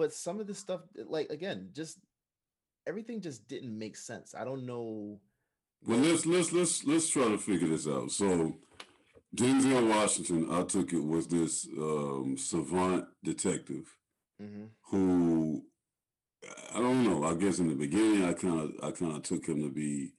but 0.00 0.14
some 0.14 0.40
of 0.40 0.46
the 0.46 0.54
stuff 0.54 0.80
like 1.16 1.28
again, 1.28 1.68
just 1.74 1.98
everything 2.86 3.20
just 3.20 3.46
didn't 3.46 3.78
make 3.78 3.96
sense. 3.96 4.34
I 4.34 4.44
don't 4.48 4.64
know 4.64 5.20
Well, 5.86 5.98
let's 5.98 6.24
let's 6.24 6.52
let's 6.52 6.84
let's 6.90 7.08
try 7.10 7.28
to 7.28 7.36
figure 7.38 7.68
this 7.68 7.86
out. 7.86 8.10
So, 8.10 8.56
Denzel 9.36 9.88
Washington, 9.94 10.46
I 10.50 10.62
took 10.62 10.94
it 10.94 11.04
was 11.14 11.26
this 11.28 11.68
um, 11.78 12.36
savant 12.38 13.04
detective 13.22 13.86
Mhm. 14.42 14.68
who 14.90 15.64
I 16.74 16.78
don't 16.84 17.04
know. 17.04 17.24
I 17.24 17.34
guess 17.34 17.58
in 17.58 17.68
the 17.68 17.74
beginning, 17.86 18.24
I 18.24 18.32
kind 18.32 18.58
of 18.64 18.68
I 18.82 18.90
kind 18.92 19.14
of 19.16 19.22
took 19.22 19.44
him 19.46 19.60
to 19.62 19.68
be 19.82 20.14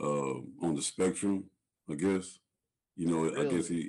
uh, 0.00 0.36
on 0.66 0.76
the 0.76 0.82
spectrum. 0.82 1.50
I 1.92 1.94
guess 1.96 2.38
you 2.96 3.06
know. 3.08 3.20
I 3.40 3.44
guess 3.52 3.66
he, 3.66 3.80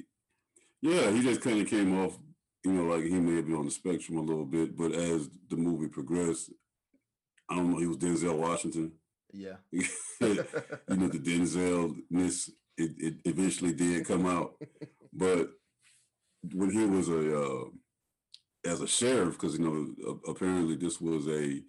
yeah, 0.81 1.11
he 1.11 1.21
just 1.21 1.41
kind 1.41 1.61
of 1.61 1.67
came 1.67 1.91
off. 2.01 2.17
You 2.63 2.73
know, 2.73 2.83
like 2.83 3.03
he 3.03 3.19
may 3.19 3.41
be 3.41 3.53
on 3.53 3.65
the 3.65 3.71
spectrum 3.71 4.17
a 4.17 4.21
little 4.21 4.45
bit, 4.45 4.77
but 4.77 4.91
as 4.91 5.29
the 5.49 5.57
movie 5.57 5.87
progressed, 5.87 6.51
I 7.49 7.55
don't 7.55 7.71
know. 7.71 7.79
He 7.79 7.87
was 7.87 7.97
Denzel 7.97 8.37
Washington 8.37 8.93
Yeah. 9.33 9.55
you 9.71 9.79
know 10.21 11.07
the 11.07 11.19
Denzel 11.19 11.95
miss 12.09 12.49
it, 12.77 12.91
it 12.97 13.15
eventually 13.25 13.73
did 13.73 14.05
come 14.05 14.25
out, 14.25 14.53
but 15.13 15.49
when 16.53 16.71
he 16.71 16.85
was 16.85 17.09
a 17.09 17.41
uh, 17.41 17.65
as 18.65 18.81
a 18.81 18.87
sheriff, 18.87 19.33
because 19.33 19.57
you 19.57 19.65
know 19.65 20.19
apparently 20.27 20.75
this 20.75 21.01
was 21.01 21.27
a 21.27 21.61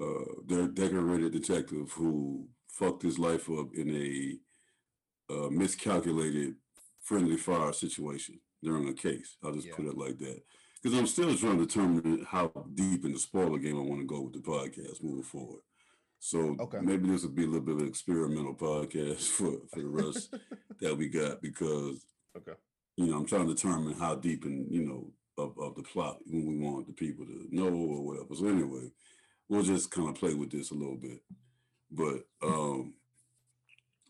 uh, 0.00 0.66
decorated 0.74 1.32
detective 1.32 1.92
who 1.92 2.48
fucked 2.68 3.02
his 3.02 3.18
life 3.18 3.48
up 3.50 3.74
in 3.74 3.90
a 3.94 5.32
uh, 5.32 5.50
miscalculated 5.50 6.54
friendly 7.02 7.36
fire 7.36 7.72
situation 7.72 8.40
during 8.62 8.88
a 8.88 8.94
case. 8.94 9.36
I'll 9.42 9.52
just 9.52 9.66
Yeah. 9.68 9.76
put 9.76 9.86
it 9.86 9.96
like 9.96 10.18
that. 10.18 10.42
Because 10.82 10.98
I'm 10.98 11.06
still 11.06 11.34
trying 11.36 11.58
to 11.58 11.66
determine 11.66 12.24
how 12.28 12.48
deep 12.74 13.04
in 13.04 13.12
the 13.12 13.18
spoiler 13.18 13.58
game 13.58 13.76
I 13.76 13.82
want 13.82 14.00
to 14.00 14.06
go 14.06 14.22
with 14.22 14.32
the 14.34 14.40
podcast 14.40 15.02
moving 15.02 15.22
forward. 15.24 15.62
So 16.18 16.56
Okay. 16.60 16.80
maybe 16.82 17.08
this 17.08 17.22
will 17.22 17.30
be 17.30 17.44
a 17.44 17.46
little 17.46 17.60
bit 17.64 17.74
of 17.76 17.80
an 17.82 17.88
experimental 17.88 18.54
podcast 18.54 19.28
for, 19.36 19.52
for 19.72 19.80
the 19.80 19.88
rest 19.88 20.34
that 20.80 20.96
we 20.96 21.08
got 21.08 21.40
because 21.42 22.04
okay. 22.36 22.52
you 22.96 23.06
know 23.06 23.16
I'm 23.16 23.26
trying 23.26 23.46
to 23.48 23.54
determine 23.54 23.94
how 23.94 24.14
deep 24.14 24.44
in 24.44 24.66
you 24.70 24.82
know 24.86 25.12
of, 25.38 25.58
of 25.58 25.74
the 25.76 25.82
plot 25.82 26.18
when 26.26 26.46
we 26.46 26.58
want 26.58 26.86
the 26.86 26.92
people 26.92 27.24
to 27.26 27.46
know 27.50 27.68
or 27.74 28.04
whatever. 28.04 28.34
So 28.34 28.46
anyway, 28.48 28.90
we'll 29.48 29.62
just 29.62 29.90
kind 29.90 30.08
of 30.08 30.14
play 30.14 30.34
with 30.34 30.50
this 30.50 30.70
a 30.70 30.74
little 30.74 30.96
bit. 30.98 31.22
But 31.90 32.24
um 32.42 32.94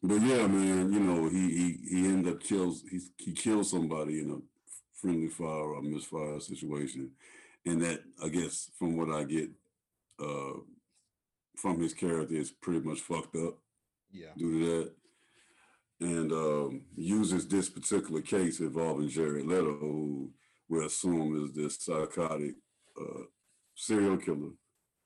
but 0.02 0.21
yeah, 0.23 0.47
man, 0.47 0.92
you 0.92 1.00
know, 1.00 1.28
he 1.28 1.50
he 1.57 1.78
he 1.88 2.07
ended 2.07 2.35
up 2.35 2.40
kills 2.42 2.83
he 2.90 3.00
he 3.19 3.33
kills 3.33 3.71
somebody 3.71 4.21
in 4.21 4.30
a 4.30 4.38
friendly 4.95 5.28
fire 5.28 5.75
or 5.75 5.83
misfire 5.83 6.40
situation. 6.40 7.11
And 7.66 7.83
that 7.83 8.00
I 8.25 8.28
guess 8.28 8.71
from 8.78 8.97
what 8.97 9.11
I 9.11 9.25
get 9.25 9.50
uh 10.21 10.54
from 11.57 11.80
his 11.80 11.92
character 11.95 12.35
is 12.35 12.50
pretty 12.50 12.80
much 12.80 13.00
fucked 13.00 13.37
up 13.37 13.59
Yeah. 14.12 14.33
due 14.37 14.52
to 14.61 14.66
that. 14.66 14.92
And 16.00 16.33
um, 16.33 16.83
uses 16.97 17.47
this 17.47 17.69
particular 17.69 18.23
case 18.23 18.61
involving 18.61 19.09
Jared 19.11 19.47
Leto, 19.47 19.76
who 19.78 20.30
we 20.69 20.85
assume 20.85 21.45
is 21.45 21.52
this 21.52 21.76
psychotic 21.85 22.54
uh, 22.99 23.25
serial 23.75 24.16
killer 24.16 24.52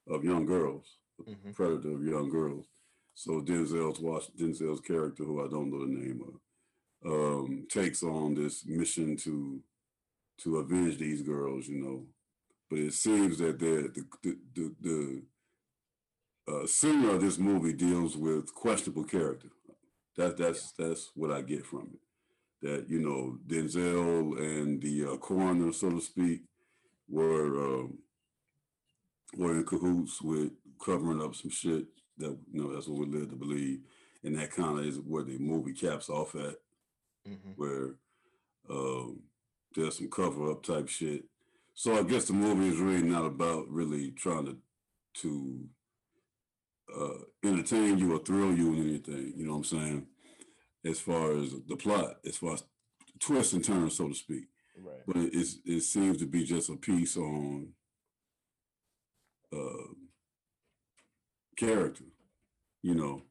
of 0.08 0.24
young 0.24 0.46
girls, 0.46 0.98
hmm 1.26 1.50
predator 1.52 1.94
of 1.94 2.04
young 2.04 2.30
girls. 2.30 2.66
So 3.14 3.40
Denzel's 3.40 4.00
watch 4.00 4.24
Denzel's 4.36 4.80
character, 4.80 5.24
who 5.24 5.44
I 5.44 5.48
don't 5.48 5.70
know 5.70 5.80
the 5.80 5.92
name 5.92 6.20
of, 7.04 7.10
um, 7.12 7.66
takes 7.70 8.02
on 8.02 8.34
this 8.34 8.66
mission 8.66 9.16
to 9.18 9.60
to 10.38 10.58
avenge 10.58 10.98
these 10.98 11.22
girls, 11.22 11.68
you 11.68 11.82
know. 11.82 12.06
But 12.68 12.80
it 12.80 12.94
seems 12.94 13.38
that 13.38 13.58
the 13.58 13.92
the 14.22 14.38
the, 14.54 14.74
the, 14.80 15.22
uh, 16.46 16.66
singer 16.66 17.10
of 17.14 17.20
this 17.20 17.38
movie 17.38 17.72
deals 17.72 18.16
with 18.16 18.52
questionable 18.54 19.04
character. 19.04 19.48
That 20.16 20.36
that's 20.36 20.72
that's 20.72 21.10
what 21.14 21.30
I 21.30 21.42
get 21.42 21.64
from 21.64 21.90
it. 21.94 22.66
That 22.66 22.90
you 22.90 22.98
know 22.98 23.38
Denzel 23.46 24.38
and 24.38 24.82
the 24.82 25.12
uh, 25.12 25.16
coroner, 25.18 25.72
so 25.72 25.90
to 25.90 26.00
speak, 26.00 26.42
were 27.08 27.80
um, 27.80 27.98
were 29.36 29.56
in 29.56 29.64
cahoots 29.64 30.20
with 30.20 30.50
covering 30.84 31.22
up 31.22 31.34
some 31.36 31.50
shit. 31.50 31.86
That 32.18 32.36
you 32.52 32.62
know 32.62 32.72
that's 32.72 32.86
what 32.86 33.06
we 33.06 33.18
led 33.18 33.30
to 33.30 33.36
believe, 33.36 33.80
and 34.22 34.36
that 34.38 34.52
kind 34.52 34.78
of 34.78 34.86
is 34.86 34.98
where 34.98 35.24
the 35.24 35.38
movie 35.38 35.72
caps 35.74 36.08
off 36.08 36.34
at, 36.34 36.56
hmm 37.26 37.52
where 37.56 37.94
um, 38.70 39.20
there's 39.74 39.98
some 39.98 40.10
cover 40.10 40.50
up 40.50 40.62
type 40.62 40.88
shit. 40.88 41.24
So 41.74 41.98
I 41.98 42.02
guess 42.02 42.26
the 42.26 42.32
movie 42.34 42.68
is 42.68 42.78
really 42.78 43.02
not 43.02 43.24
about 43.24 43.68
really 43.68 44.12
trying 44.12 44.46
to 44.46 44.56
to 45.22 45.64
uh, 46.94 47.18
entertain 47.44 47.98
you 47.98 48.14
or 48.14 48.18
thrill 48.18 48.54
you 48.54 48.72
in 48.74 48.88
anything. 48.88 49.32
You 49.36 49.46
know 49.46 49.52
what 49.52 49.58
I'm 49.58 49.64
saying? 49.64 50.06
As 50.84 51.00
far 51.00 51.32
as 51.36 51.54
the 51.66 51.76
plot, 51.76 52.18
as 52.26 52.36
far 52.36 52.54
as 52.54 52.64
twists 53.18 53.52
and 53.54 53.64
turns, 53.64 53.96
so 53.96 54.08
to 54.08 54.14
speak. 54.14 54.44
Right. 54.78 55.02
But 55.06 55.16
it, 55.16 55.48
it 55.64 55.82
seems 55.82 56.18
to 56.18 56.26
be 56.26 56.44
just 56.44 56.68
a 56.68 56.76
piece 56.76 57.16
on 57.16 57.68
uh, 59.52 59.94
character. 61.56 62.04
You 62.82 62.94
know, 62.94 63.22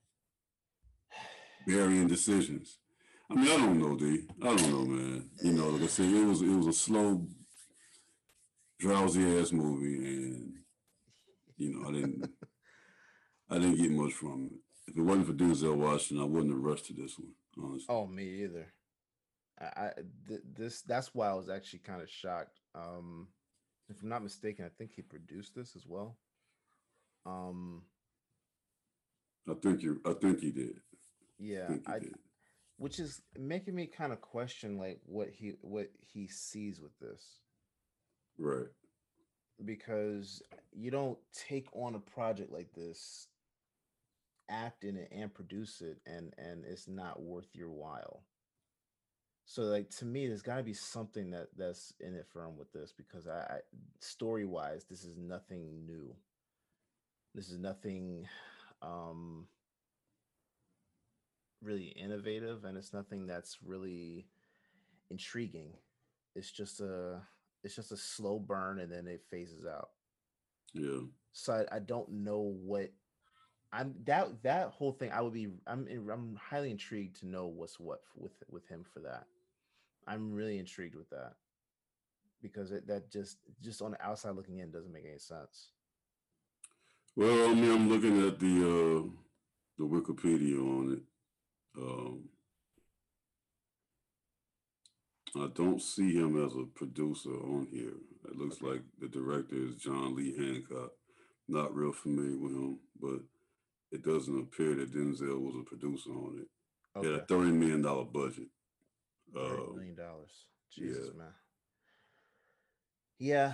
varying 1.68 2.08
decisions. 2.08 2.80
I 3.30 3.36
mean, 3.36 3.46
I 3.46 3.58
don't 3.58 3.80
know, 3.80 3.96
D. 3.96 4.28
I 4.42 4.46
don't 4.46 4.70
know, 4.70 4.86
man. 4.86 5.30
You 5.42 5.54
know, 5.54 5.70
like 5.70 5.84
I 5.84 5.88
said, 5.88 6.06
it 6.06 6.26
was 6.26 6.42
it 6.42 6.50
was 6.50 6.68
a 6.68 6.74
slow, 6.74 7.28
drowsy 8.80 9.40
ass 9.40 9.52
movie, 9.52 9.98
and 9.98 10.54
you 11.58 11.74
know, 11.74 11.88
I 11.88 11.92
didn't 11.94 12.30
I 13.50 13.56
didn't 13.60 13.78
get 13.78 13.92
much 13.92 14.14
from 14.14 14.50
it. 14.52 14.60
If 14.88 14.98
it 14.98 15.02
wasn't 15.02 15.28
for 15.28 15.34
Denzel 15.34 15.76
Washington, 15.76 16.24
I 16.24 16.28
wouldn't 16.28 16.52
have 16.52 16.62
rushed 16.62 16.86
to 16.88 16.94
this 16.94 17.18
one, 17.18 17.32
honestly. 17.58 17.86
Oh, 17.90 18.06
me 18.06 18.44
either. 18.44 18.74
I, 19.60 19.66
I 19.66 19.92
th- 20.28 20.42
this 20.56 20.82
that's 20.82 21.14
why 21.14 21.30
I 21.30 21.34
was 21.34 21.50
actually 21.50 21.80
kind 21.80 22.02
of 22.02 22.10
shocked. 22.10 22.60
Um, 22.76 23.28
if 23.90 24.02
I'm 24.02 24.10
not 24.10 24.24
mistaken, 24.24 24.66
I 24.66 24.70
think 24.78 24.92
he 24.94 25.02
produced 25.02 25.56
this 25.56 25.76
as 25.76 25.86
well. 25.88 26.18
Um, 27.26 27.84
I 29.50 29.54
think 29.54 29.82
you 29.84 30.02
I 30.06 30.14
think 30.14 30.40
he 30.42 30.52
did. 30.52 30.82
I 31.56 31.60
yeah, 31.60 31.68
think 31.68 31.86
he 31.88 31.94
I 31.94 32.00
did. 32.00 32.16
which 32.78 33.00
is 33.00 33.22
making 33.38 33.76
me 33.76 33.88
kind 33.88 34.14
of 34.14 34.22
question 34.22 34.78
like 34.78 35.00
what 35.06 35.30
he 35.30 35.54
what 35.62 35.90
he 36.00 36.28
sees 36.28 36.80
with 36.82 36.98
this 37.00 37.40
Right. 38.38 38.70
because 39.66 40.42
you 40.72 40.92
don't 40.92 41.18
take 41.34 41.68
on 41.74 41.96
a 41.96 42.00
project 42.00 42.52
like 42.52 42.74
this 42.74 43.28
act 44.50 44.84
in 44.84 44.98
it 44.98 45.10
and 45.12 45.34
produce 45.34 45.82
it 45.82 46.00
and 46.06 46.34
and 46.38 46.66
it's 46.66 46.88
not 46.88 47.22
worth 47.22 47.48
your 47.56 47.70
while 47.72 48.24
so 49.46 49.64
like 49.64 49.90
to 49.90 50.06
me 50.06 50.28
there's 50.28 50.42
got 50.42 50.58
to 50.58 50.64
be 50.64 50.74
something 50.74 51.32
that 51.32 51.48
that's 51.58 51.94
in 52.00 52.14
it 52.14 52.28
for 52.32 52.44
him 52.46 52.58
with 52.58 52.72
this 52.72 52.94
because 52.96 53.28
i, 53.28 53.40
I 53.40 53.60
story 54.00 54.46
wise 54.46 54.86
this 54.90 55.04
is 55.04 55.18
nothing 55.18 55.86
new 55.86 56.16
this 57.34 57.50
is 57.50 57.58
nothing 57.60 58.28
um 58.84 59.48
really 61.62 61.86
innovative 61.88 62.66
and 62.66 62.78
it's 62.78 62.94
nothing 62.94 63.26
that's 63.26 63.60
really 63.64 64.28
intriguing 65.10 65.74
it's 66.36 66.52
just 66.52 66.82
a 66.82 67.22
it's 67.64 67.76
just 67.76 67.92
a 67.92 67.98
slow 67.98 68.40
burn 68.40 68.80
and 68.80 68.92
then 68.92 69.08
it 69.08 69.24
phases 69.30 69.66
out 69.66 69.92
Yeah. 70.74 71.02
so 71.32 71.54
I, 71.72 71.78
I 71.78 71.80
don't 71.80 72.10
know 72.12 72.42
what 72.42 72.92
I'm 73.72 73.96
that 74.06 74.44
that 74.44 74.70
whole 74.70 74.92
thing 74.92 75.12
I 75.12 75.22
would 75.22 75.34
be 75.34 75.50
I'm 75.68 75.88
in- 75.88 76.10
I'm 76.12 76.36
highly 76.36 76.72
intrigued 76.72 77.20
to 77.22 77.28
know 77.28 77.48
what's 77.48 77.80
what 77.80 78.02
with 78.16 78.34
with 78.50 78.68
him 78.68 78.84
for 78.94 79.00
that. 79.02 79.26
I'm 80.08 80.32
really 80.34 80.60
intrigued 80.60 80.96
with 80.96 81.10
that 81.12 81.34
because 82.42 82.72
it, 82.72 82.88
that 82.88 83.12
just 83.12 83.38
just 83.62 83.82
on 83.82 83.92
the 83.92 84.06
outside 84.06 84.36
looking 84.36 84.60
in 84.60 84.72
doesn't 84.72 84.94
make 84.94 85.06
any 85.06 85.18
sense. 85.20 85.70
Well, 87.16 87.50
I 87.50 87.54
mean, 87.54 87.72
I'm 87.72 87.90
looking 87.90 88.26
at 88.28 88.40
the 88.40 88.48
uh, 88.48 89.10
the 89.78 89.86
Wikipedia 89.86 90.60
on 90.60 90.94
it. 90.94 91.04
Um, 91.82 92.30
I 95.36 95.48
don't 95.56 95.82
see 95.82 96.14
him 96.14 96.44
as 96.44 96.54
a 96.56 96.66
producer 96.76 97.32
on 97.32 97.68
here. 97.72 97.94
It 98.26 98.38
looks 98.38 98.62
like 98.62 98.82
the 99.00 99.08
director 99.08 99.56
is 99.56 99.76
John 99.76 100.16
Lee 100.16 100.36
Hancock. 100.38 100.92
Not 101.48 101.76
real 101.76 101.92
familiar 101.92 102.38
with 102.38 102.54
him, 102.54 102.80
but 103.02 103.20
it 103.92 104.04
doesn't 104.04 104.40
appear 104.40 104.76
that 104.76 104.92
Denzel 104.94 105.40
was 105.42 105.56
a 105.60 105.64
producer 105.64 106.12
on 106.12 106.40
it. 106.42 106.48
He 107.02 107.08
had 107.08 107.22
a 107.22 107.26
thirty 107.26 107.52
million 107.52 107.82
dollar 107.82 108.06
budget. 108.06 108.48
thirty 109.34 109.64
Uh, 109.64 109.74
million 109.74 109.96
dollars. 109.96 110.46
Jesus 110.72 111.10
yeah. 111.14 111.18
man. 111.18 111.34
Yeah, 113.24 113.54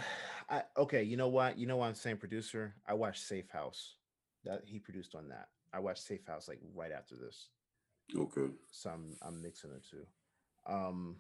I 0.50 0.64
okay. 0.78 1.04
You 1.04 1.16
know 1.16 1.28
what? 1.28 1.60
You 1.60 1.68
know 1.68 1.78
why 1.78 1.88
I'm 1.88 1.94
saying 1.94 2.18
producer? 2.18 2.74
I 2.88 2.96
watched 2.96 3.28
Safe 3.28 3.48
House. 3.52 3.98
That 4.44 4.64
he 4.66 4.80
produced 4.80 5.14
on 5.14 5.30
that. 5.30 5.50
I 5.72 5.78
watched 5.80 6.02
Safe 6.08 6.26
House 6.26 6.48
like 6.48 6.60
right 6.74 6.92
after 6.92 7.16
this, 7.16 7.50
okay. 8.18 8.52
so 8.72 8.90
I'm 8.90 9.16
I'm 9.22 9.42
mixing 9.44 9.70
the 9.70 9.80
two. 9.80 10.06
Um, 10.66 11.18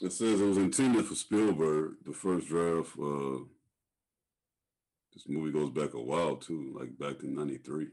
It 0.00 0.12
says 0.12 0.40
it 0.40 0.44
was 0.44 0.56
intended 0.56 1.04
for 1.06 1.14
Spielberg. 1.14 1.92
The 2.04 2.12
first 2.12 2.48
draft. 2.48 2.98
Uh, 2.98 3.44
this 5.14 5.28
movie 5.28 5.52
goes 5.52 5.70
back 5.70 5.94
a 5.94 6.00
while 6.02 6.34
too, 6.36 6.74
like 6.76 6.98
back 6.98 7.20
to 7.20 7.28
'93. 7.28 7.86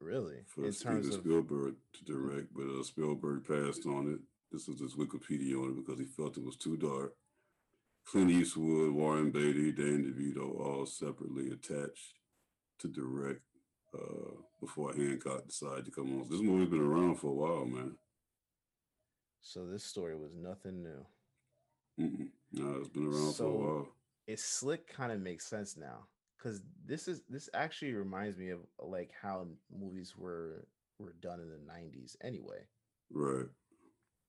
really, 0.00 0.36
for 0.46 0.64
in 0.64 0.72
Steven 0.72 1.02
terms 1.02 1.08
of 1.08 1.20
Spielberg 1.20 1.74
to 1.92 2.04
direct, 2.04 2.46
but 2.54 2.64
uh, 2.64 2.82
Spielberg 2.84 3.46
passed 3.46 3.84
on 3.84 4.14
it. 4.14 4.20
This 4.50 4.66
was 4.66 4.80
his 4.80 4.94
Wikipedia 4.94 5.62
on 5.62 5.70
it 5.72 5.76
because 5.76 6.00
he 6.00 6.06
felt 6.06 6.38
it 6.38 6.44
was 6.44 6.56
too 6.56 6.78
dark. 6.78 7.12
Clint 8.06 8.30
Eastwood, 8.30 8.92
Warren 8.92 9.30
Beatty, 9.30 9.72
Dan 9.72 10.04
DeVito, 10.04 10.58
all 10.60 10.86
separately 10.86 11.50
attached 11.50 12.14
to 12.80 12.88
direct 12.88 13.40
uh, 13.94 14.32
before 14.60 14.92
Hancock 14.94 15.46
decided 15.46 15.84
to 15.84 15.90
come 15.90 16.20
on. 16.20 16.28
This 16.28 16.40
movie's 16.40 16.68
been 16.70 16.80
around 16.80 17.16
for 17.16 17.28
a 17.28 17.34
while, 17.34 17.64
man. 17.66 17.96
So 19.42 19.66
this 19.66 19.84
story 19.84 20.16
was 20.16 20.34
nothing 20.34 20.82
new. 20.82 21.06
Mm-mm. 22.00 22.28
No, 22.52 22.78
it's 22.80 22.88
been 22.88 23.06
around 23.06 23.34
for 23.34 23.44
a 23.44 23.50
while. 23.50 23.88
It's 24.26 24.44
slick 24.44 24.86
kind 24.92 25.12
of 25.12 25.20
makes 25.20 25.46
sense 25.46 25.76
now 25.76 26.06
because 26.38 26.60
this 26.86 27.08
is 27.08 27.22
this 27.28 27.48
actually 27.54 27.92
reminds 27.94 28.36
me 28.36 28.50
of 28.50 28.60
like 28.78 29.10
how 29.20 29.46
movies 29.76 30.14
were 30.16 30.66
were 30.98 31.14
done 31.20 31.40
in 31.40 31.48
the 31.50 31.72
'90s. 31.72 32.16
Anyway, 32.22 32.60
Right, 33.12 33.46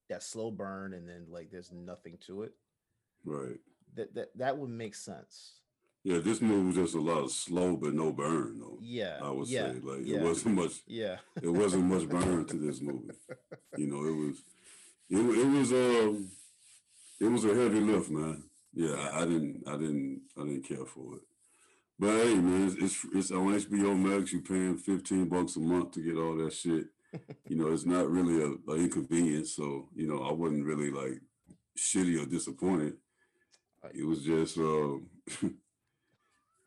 that 0.10 0.24
slow 0.24 0.50
burn 0.52 0.94
and 0.94 1.08
then 1.08 1.28
like 1.30 1.52
there's 1.52 1.72
nothing 1.72 2.18
to 2.28 2.44
it. 2.44 2.54
Right. 3.26 3.60
That 3.96 4.14
that 4.16 4.38
that 4.38 4.58
would 4.58 4.70
make 4.70 4.96
sense. 4.96 5.62
Yeah, 6.04 6.18
this 6.18 6.42
movie 6.42 6.68
was 6.68 6.76
just 6.76 6.96
a 6.96 7.02
lot 7.02 7.24
of 7.24 7.32
slow 7.32 7.76
but 7.76 7.94
no 7.94 8.12
burn, 8.12 8.60
though. 8.60 8.80
Yeah, 8.82 9.20
I 9.22 9.30
would 9.30 9.48
yeah, 9.48 9.72
say 9.72 9.80
like 9.84 10.00
yeah, 10.04 10.18
it 10.18 10.24
wasn't 10.24 10.56
much 10.56 10.74
yeah. 10.88 11.18
it 11.42 11.50
wasn't 11.50 11.86
much 11.86 12.10
burn 12.10 12.46
to 12.46 12.58
this 12.58 12.82
movie. 12.82 13.14
You 13.78 13.88
know, 13.88 14.06
it 14.06 14.16
was 14.16 14.44
It, 15.10 15.18
it 15.18 15.48
was 15.48 15.72
um, 15.72 16.32
it 17.20 17.28
was 17.28 17.46
a 17.46 17.56
heavy 17.56 17.80
lift, 17.80 18.10
man. 18.10 18.44
Yeah, 18.74 18.96
I, 18.96 19.22
I 19.22 19.26
didn't, 19.26 19.64
I 19.68 19.74
didn't, 19.74 20.22
I 20.38 20.44
didn't 20.44 20.68
care 20.68 20.86
for 20.86 21.16
it. 21.16 21.22
But 22.00 22.18
hey, 22.18 22.36
man, 22.36 22.68
it's 22.68 22.76
it's, 22.82 23.06
it's 23.14 23.32
on 23.32 23.60
HBO 23.60 23.98
Max. 23.98 24.34
You're 24.34 24.42
paying 24.42 24.78
fifteen 24.78 25.30
bucks 25.30 25.56
a 25.56 25.60
month 25.60 25.92
to 25.92 26.02
get 26.02 26.18
all 26.18 26.36
that 26.38 26.54
shit. 26.54 26.86
you 27.48 27.58
know, 27.58 27.72
it's 27.72 27.86
not 27.86 28.10
really 28.10 28.42
a, 28.42 28.72
a 28.72 28.76
inconvenience. 28.76 29.56
So 29.56 29.90
you 29.96 30.08
know, 30.08 30.24
I 30.24 30.32
wasn't 30.32 30.66
really 30.66 30.90
like 30.90 31.22
shitty 31.78 32.22
or 32.22 32.26
disappointed. 32.26 32.96
It 33.94 34.06
was 34.06 34.24
just, 34.24 34.58
uh, 34.58 34.98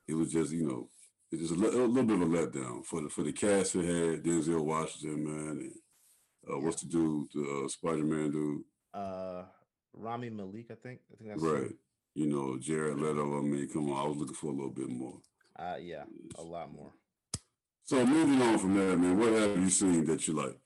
it 0.09 0.15
was 0.15 0.33
just, 0.33 0.53
you 0.53 0.67
know, 0.67 0.89
it's 1.31 1.43
just 1.43 1.55
a, 1.55 1.57
li- 1.57 1.69
a 1.69 1.87
little 1.87 2.03
bit 2.05 2.17
of 2.17 2.23
a 2.23 2.27
letdown 2.27 2.85
for 2.85 3.01
the 3.01 3.09
for 3.09 3.23
the 3.23 3.33
cast. 3.33 3.75
It 3.77 3.85
had 3.85 4.23
Denzel 4.25 4.65
Washington, 4.65 5.25
man, 5.25 5.49
and 5.59 5.73
uh, 6.49 6.59
what's 6.61 6.83
the 6.83 6.89
dude, 6.89 7.29
the 7.35 7.63
uh, 7.65 7.69
Spider 7.69 8.05
Man 8.05 8.31
dude, 8.31 8.63
Uh, 8.93 9.45
Rami 9.93 10.31
Malek, 10.31 10.71
I 10.71 10.75
think. 10.75 11.01
I 11.13 11.17
think 11.17 11.31
that's 11.31 11.43
right? 11.43 11.71
You 12.15 12.27
know, 12.27 12.59
Jared 12.61 12.99
Leto. 12.99 13.39
I 13.39 13.43
mean, 13.43 13.69
come 13.73 13.91
on, 13.91 14.05
I 14.05 14.09
was 14.09 14.17
looking 14.17 14.35
for 14.37 14.47
a 14.49 14.55
little 14.55 14.71
bit 14.71 14.89
more. 14.89 15.19
Uh, 15.59 15.77
yeah, 15.81 16.05
a 16.39 16.43
lot 16.43 16.73
more. 16.73 16.93
So 17.85 18.05
moving 18.07 18.41
on 18.43 18.59
from 18.59 18.75
that, 18.75 18.97
man, 18.99 19.19
what 19.19 19.33
have 19.33 19.57
you 19.59 19.71
seen 19.71 20.05
that 20.07 20.27
you 20.27 20.35
like? 20.35 20.59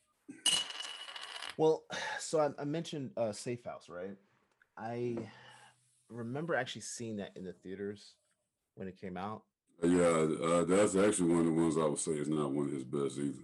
Well, 1.57 1.85
so 2.19 2.41
I, 2.41 2.51
I 2.61 2.65
mentioned 2.65 3.11
uh, 3.17 3.33
Safe 3.33 3.65
House, 3.65 3.89
right? 3.89 4.17
I 4.77 5.17
remember 6.09 6.55
actually 6.55 6.83
seeing 6.83 7.17
that 7.17 7.33
in 7.37 7.45
the 7.45 7.53
theaters 7.53 8.15
when 8.75 8.89
it 8.89 9.01
came 9.01 9.17
out. 9.17 9.43
Yeah, 9.83 10.01
uh, 10.43 10.65
that's 10.65 10.97
actually 10.97 11.31
one 11.31 11.41
of 11.41 11.47
the 11.47 11.53
ones 11.53 11.77
I 11.79 11.85
would 11.87 11.99
say 11.99 12.13
is 12.13 12.29
not 12.29 12.51
one 12.51 12.67
of 12.67 12.73
his 12.73 12.85
best 12.85 13.19
either. 13.19 13.39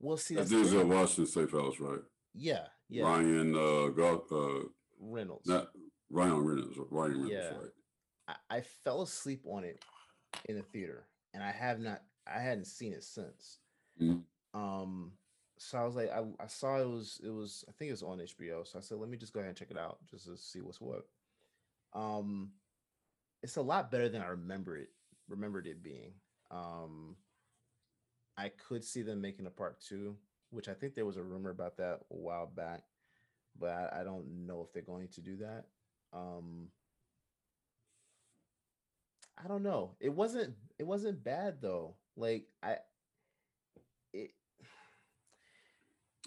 We'll 0.00 0.16
see, 0.16 0.34
That's 0.34 0.50
Denzel 0.52 0.80
thing. 0.80 0.88
Washington 0.88 1.26
Safe 1.26 1.50
House, 1.52 1.78
right? 1.80 2.00
yeah, 2.34 2.66
yeah, 2.88 3.04
Ryan, 3.04 3.54
uh, 3.54 3.88
Gar- 3.88 4.22
uh, 4.32 4.64
Reynolds. 5.00 5.46
not 5.48 5.68
Ryan 6.10 6.44
Reynolds, 6.44 6.76
Ryan 6.90 7.12
Reynolds, 7.12 7.30
Yeah. 7.32 7.48
right? 7.56 7.70
I, 8.50 8.56
I 8.56 8.60
fell 8.62 9.02
asleep 9.02 9.42
on 9.46 9.64
it 9.64 9.82
in 10.46 10.56
the 10.56 10.62
theater, 10.62 11.06
and 11.32 11.42
I 11.42 11.52
have 11.52 11.78
not. 11.78 12.02
I 12.26 12.40
hadn't 12.40 12.66
seen 12.66 12.92
it 12.92 13.04
since. 13.04 13.58
Mhm. 14.00 14.22
Um, 14.54 15.12
so 15.58 15.78
I 15.78 15.84
was 15.84 15.94
like, 15.94 16.10
I, 16.10 16.24
I 16.42 16.46
saw 16.48 16.78
it 16.80 16.88
was 16.88 17.20
it 17.24 17.30
was 17.30 17.64
I 17.68 17.72
think 17.72 17.90
it 17.90 17.92
was 17.92 18.02
on 18.02 18.18
HBO. 18.18 18.66
So 18.66 18.78
I 18.78 18.82
said, 18.82 18.98
let 18.98 19.08
me 19.08 19.16
just 19.16 19.32
go 19.32 19.40
ahead 19.40 19.50
and 19.50 19.56
check 19.58 19.70
it 19.70 19.78
out 19.78 19.98
just 20.10 20.24
to 20.26 20.36
see 20.36 20.60
what's 20.60 20.80
what. 20.80 21.06
Um, 21.94 22.50
it's 23.42 23.56
a 23.56 23.62
lot 23.62 23.90
better 23.90 24.08
than 24.08 24.22
I 24.22 24.28
remember 24.28 24.76
it 24.76 24.88
remembered 25.28 25.66
it 25.66 25.82
being. 25.82 26.12
Um, 26.50 27.16
I 28.36 28.50
could 28.68 28.84
see 28.84 29.02
them 29.02 29.20
making 29.20 29.46
a 29.46 29.50
part 29.50 29.80
two, 29.80 30.16
which 30.50 30.68
I 30.68 30.74
think 30.74 30.94
there 30.94 31.06
was 31.06 31.16
a 31.16 31.22
rumor 31.22 31.50
about 31.50 31.76
that 31.78 32.00
a 32.10 32.16
while 32.16 32.46
back, 32.46 32.82
but 33.58 33.70
I, 33.70 34.00
I 34.00 34.04
don't 34.04 34.46
know 34.46 34.62
if 34.62 34.72
they're 34.72 34.82
going 34.82 35.08
to 35.08 35.20
do 35.20 35.36
that. 35.36 35.64
Um, 36.12 36.68
I 39.42 39.48
don't 39.48 39.62
know. 39.62 39.96
It 40.00 40.10
wasn't 40.10 40.54
it 40.78 40.86
wasn't 40.86 41.24
bad 41.24 41.60
though. 41.60 41.96
Like 42.16 42.46
I 42.62 42.76
it 44.12 44.30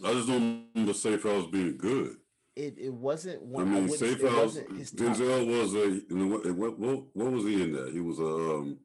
I 0.03 0.13
just 0.13 0.27
don't 0.27 0.65
remember 0.75 0.93
I 0.93 1.33
was 1.33 1.47
being 1.47 1.77
good. 1.77 2.17
It, 2.57 2.75
it 2.77 2.93
wasn't 2.93 3.41
one 3.43 3.67
I 3.67 3.71
mean, 3.71 3.87
wouldn't- 3.87 3.99
Safe 3.99 4.21
House. 4.21 4.33
wasn't 4.55 4.77
his 4.77 4.91
top. 4.91 5.07
Denzel 5.07 5.47
was 5.47 5.73
a. 5.75 6.15
What, 6.25 6.55
what, 6.55 6.79
what, 6.79 7.03
what 7.13 7.31
was 7.31 7.43
he 7.43 7.61
in 7.63 7.71
that? 7.73 7.91
He 7.93 7.99
was 7.99 8.19
a 8.19 8.25
um, 8.25 8.79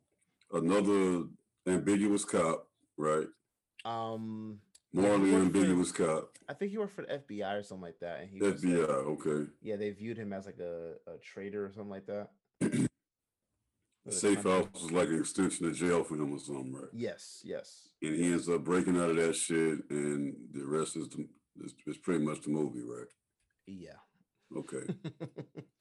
another 0.53 1.25
ambiguous 1.67 2.25
cop, 2.25 2.69
right? 2.97 3.27
Um 3.85 4.59
Morally 4.95 5.33
worked 5.33 5.53
for- 5.53 5.59
ambiguous 5.59 5.93
cop. 5.93 6.29
I 6.49 6.55
think 6.55 6.71
he 6.71 6.79
worked 6.79 6.93
for 6.95 7.03
the 7.03 7.19
FBI 7.19 7.59
or 7.59 7.63
something 7.63 7.83
like 7.83 7.99
that. 8.01 8.21
And 8.21 8.31
he 8.31 8.39
was, 8.41 8.63
FBI. 8.63 8.81
like- 8.81 8.91
Okay. 9.27 9.51
yeah, 9.63 9.77
they 9.77 9.91
viewed 9.91 10.19
him 10.19 10.33
as 10.35 10.45
like 10.47 10.59
a, 10.59 10.93
a 11.11 11.17
traitor 11.19 11.65
or 11.65 11.73
something 11.73 11.91
like 11.91 12.07
that. 12.07 12.29
Safe. 14.11 14.43
House 14.43 14.67
was 14.75 14.91
like 14.91 15.09
an 15.09 15.21
extension 15.21 15.67
of 15.67 15.77
jail 15.77 16.03
for 16.03 16.17
him 16.17 16.33
or 16.35 16.39
something, 16.41 16.75
right? 16.75 16.89
Yes, 16.93 17.41
yes. 17.45 17.89
And 18.03 18.17
he 18.17 18.33
ends 18.33 18.49
up 18.49 18.65
breaking 18.65 18.97
out 19.01 19.11
of 19.11 19.17
that 19.17 19.35
shit, 19.37 19.79
and 19.91 20.35
the 20.53 20.65
rest 20.67 20.97
is 20.97 21.09
the, 21.09 21.27
is, 21.65 21.73
is 21.87 21.97
pretty 21.99 22.25
much 22.25 22.41
the 22.43 22.51
movie, 22.51 22.83
right? 22.83 23.07
Yeah. 23.67 24.01
Okay. 24.57 24.87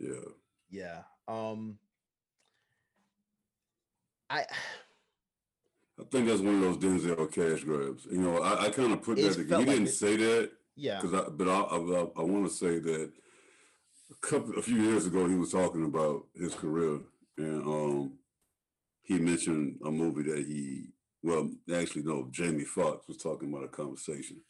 Yeah. 0.00 0.30
yeah. 0.70 1.02
Um 1.28 1.78
I 4.30 4.40
I 6.00 6.04
think 6.10 6.26
that's 6.26 6.40
one 6.40 6.54
of 6.54 6.60
those 6.62 6.78
Denzel 6.78 7.30
cash 7.30 7.62
grabs. 7.64 8.06
You 8.06 8.22
know, 8.22 8.38
I, 8.38 8.66
I 8.66 8.70
kind 8.70 8.92
of 8.92 9.02
put 9.02 9.16
that. 9.16 9.34
together. 9.34 9.60
He 9.60 9.66
like 9.66 9.76
didn't 9.76 9.88
it. 9.88 9.92
say 9.92 10.16
that 10.16 10.50
yeah. 10.74 10.98
because 10.98 11.12
I, 11.12 11.28
but 11.28 11.46
I, 11.46 11.60
I, 11.60 11.76
I 11.76 12.22
want 12.22 12.48
to 12.48 12.50
say 12.50 12.78
that 12.78 13.12
a 14.10 14.26
couple, 14.26 14.58
a 14.58 14.62
few 14.62 14.76
years 14.76 15.04
ago, 15.06 15.28
he 15.28 15.34
was 15.34 15.52
talking 15.52 15.84
about 15.84 16.24
his 16.34 16.54
career, 16.54 17.00
and 17.36 17.62
um, 17.62 18.12
he 19.02 19.18
mentioned 19.18 19.78
a 19.84 19.90
movie 19.90 20.22
that 20.22 20.38
he, 20.38 20.86
well, 21.22 21.50
actually, 21.74 22.04
no, 22.04 22.28
Jamie 22.30 22.64
Foxx 22.64 23.06
was 23.06 23.18
talking 23.18 23.50
about 23.52 23.64
a 23.64 23.68
conversation 23.68 24.40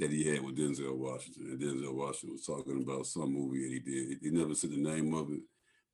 that 0.00 0.10
he 0.10 0.24
had 0.26 0.42
with 0.42 0.56
Denzel 0.56 0.96
Washington, 0.96 1.46
and 1.50 1.60
Denzel 1.60 1.94
Washington 1.94 2.32
was 2.32 2.44
talking 2.46 2.82
about 2.82 3.06
some 3.06 3.32
movie 3.32 3.62
that 3.62 3.72
he 3.72 3.78
did. 3.80 4.18
He 4.22 4.30
never 4.30 4.54
said 4.54 4.70
the 4.70 4.76
name 4.78 5.14
of 5.14 5.30
it, 5.30 5.40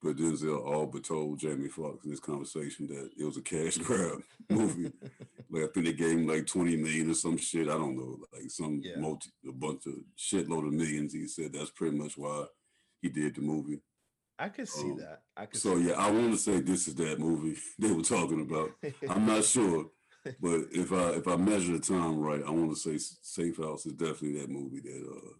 but 0.02 0.16
Denzel 0.16 0.64
all 0.64 0.86
but 0.86 1.04
told 1.04 1.38
Jamie 1.40 1.68
Foxx 1.68 2.04
in 2.04 2.10
this 2.10 2.20
conversation 2.20 2.86
that 2.88 3.10
it 3.18 3.24
was 3.24 3.36
a 3.36 3.42
cash 3.42 3.76
grab 3.78 4.22
movie. 4.50 4.92
like 5.50 5.64
I 5.64 5.66
think 5.72 5.86
they 5.86 5.92
gave 5.92 6.18
him 6.18 6.26
like 6.26 6.46
20 6.46 6.76
million 6.76 7.10
or 7.10 7.14
some 7.14 7.36
shit. 7.36 7.68
I 7.68 7.72
don't 7.72 7.96
know, 7.96 8.18
like 8.32 8.50
some 8.50 8.80
Yeah. 8.84 8.98
multi 8.98 9.30
a 9.48 9.52
bunch 9.52 9.86
of 9.86 9.94
shitload 10.16 10.66
of 10.66 10.72
millions. 10.72 11.12
He 11.12 11.26
said 11.28 11.52
that's 11.52 11.70
pretty 11.70 11.96
much 11.96 12.16
why 12.16 12.44
he 13.02 13.08
did 13.08 13.34
the 13.34 13.40
movie. 13.42 13.80
I 14.38 14.50
could 14.50 14.68
see 14.68 14.90
Um, 14.90 14.98
that. 14.98 15.22
I 15.36 15.46
could 15.46 15.60
So 15.60 15.76
yeah, 15.76 15.94
I 15.94 16.10
want 16.10 16.30
to 16.32 16.36
say 16.38 16.60
this 16.60 16.86
is 16.88 16.94
that 16.96 17.18
movie 17.18 17.58
they 17.78 17.90
were 17.92 18.02
talking 18.02 18.42
about. 18.42 18.70
I'm 19.08 19.26
not 19.26 19.44
sure, 19.44 19.90
but 20.40 20.60
if 20.72 20.92
I 20.92 21.10
if 21.10 21.28
I 21.28 21.36
measure 21.36 21.72
the 21.72 21.78
time 21.78 22.18
right, 22.18 22.42
I 22.46 22.50
want 22.50 22.70
to 22.70 22.76
say 22.76 22.98
Safe 22.98 23.56
House 23.56 23.86
is 23.86 23.92
definitely 23.94 24.40
that 24.40 24.50
movie 24.50 24.80
that 24.80 25.06
uh 25.08 25.32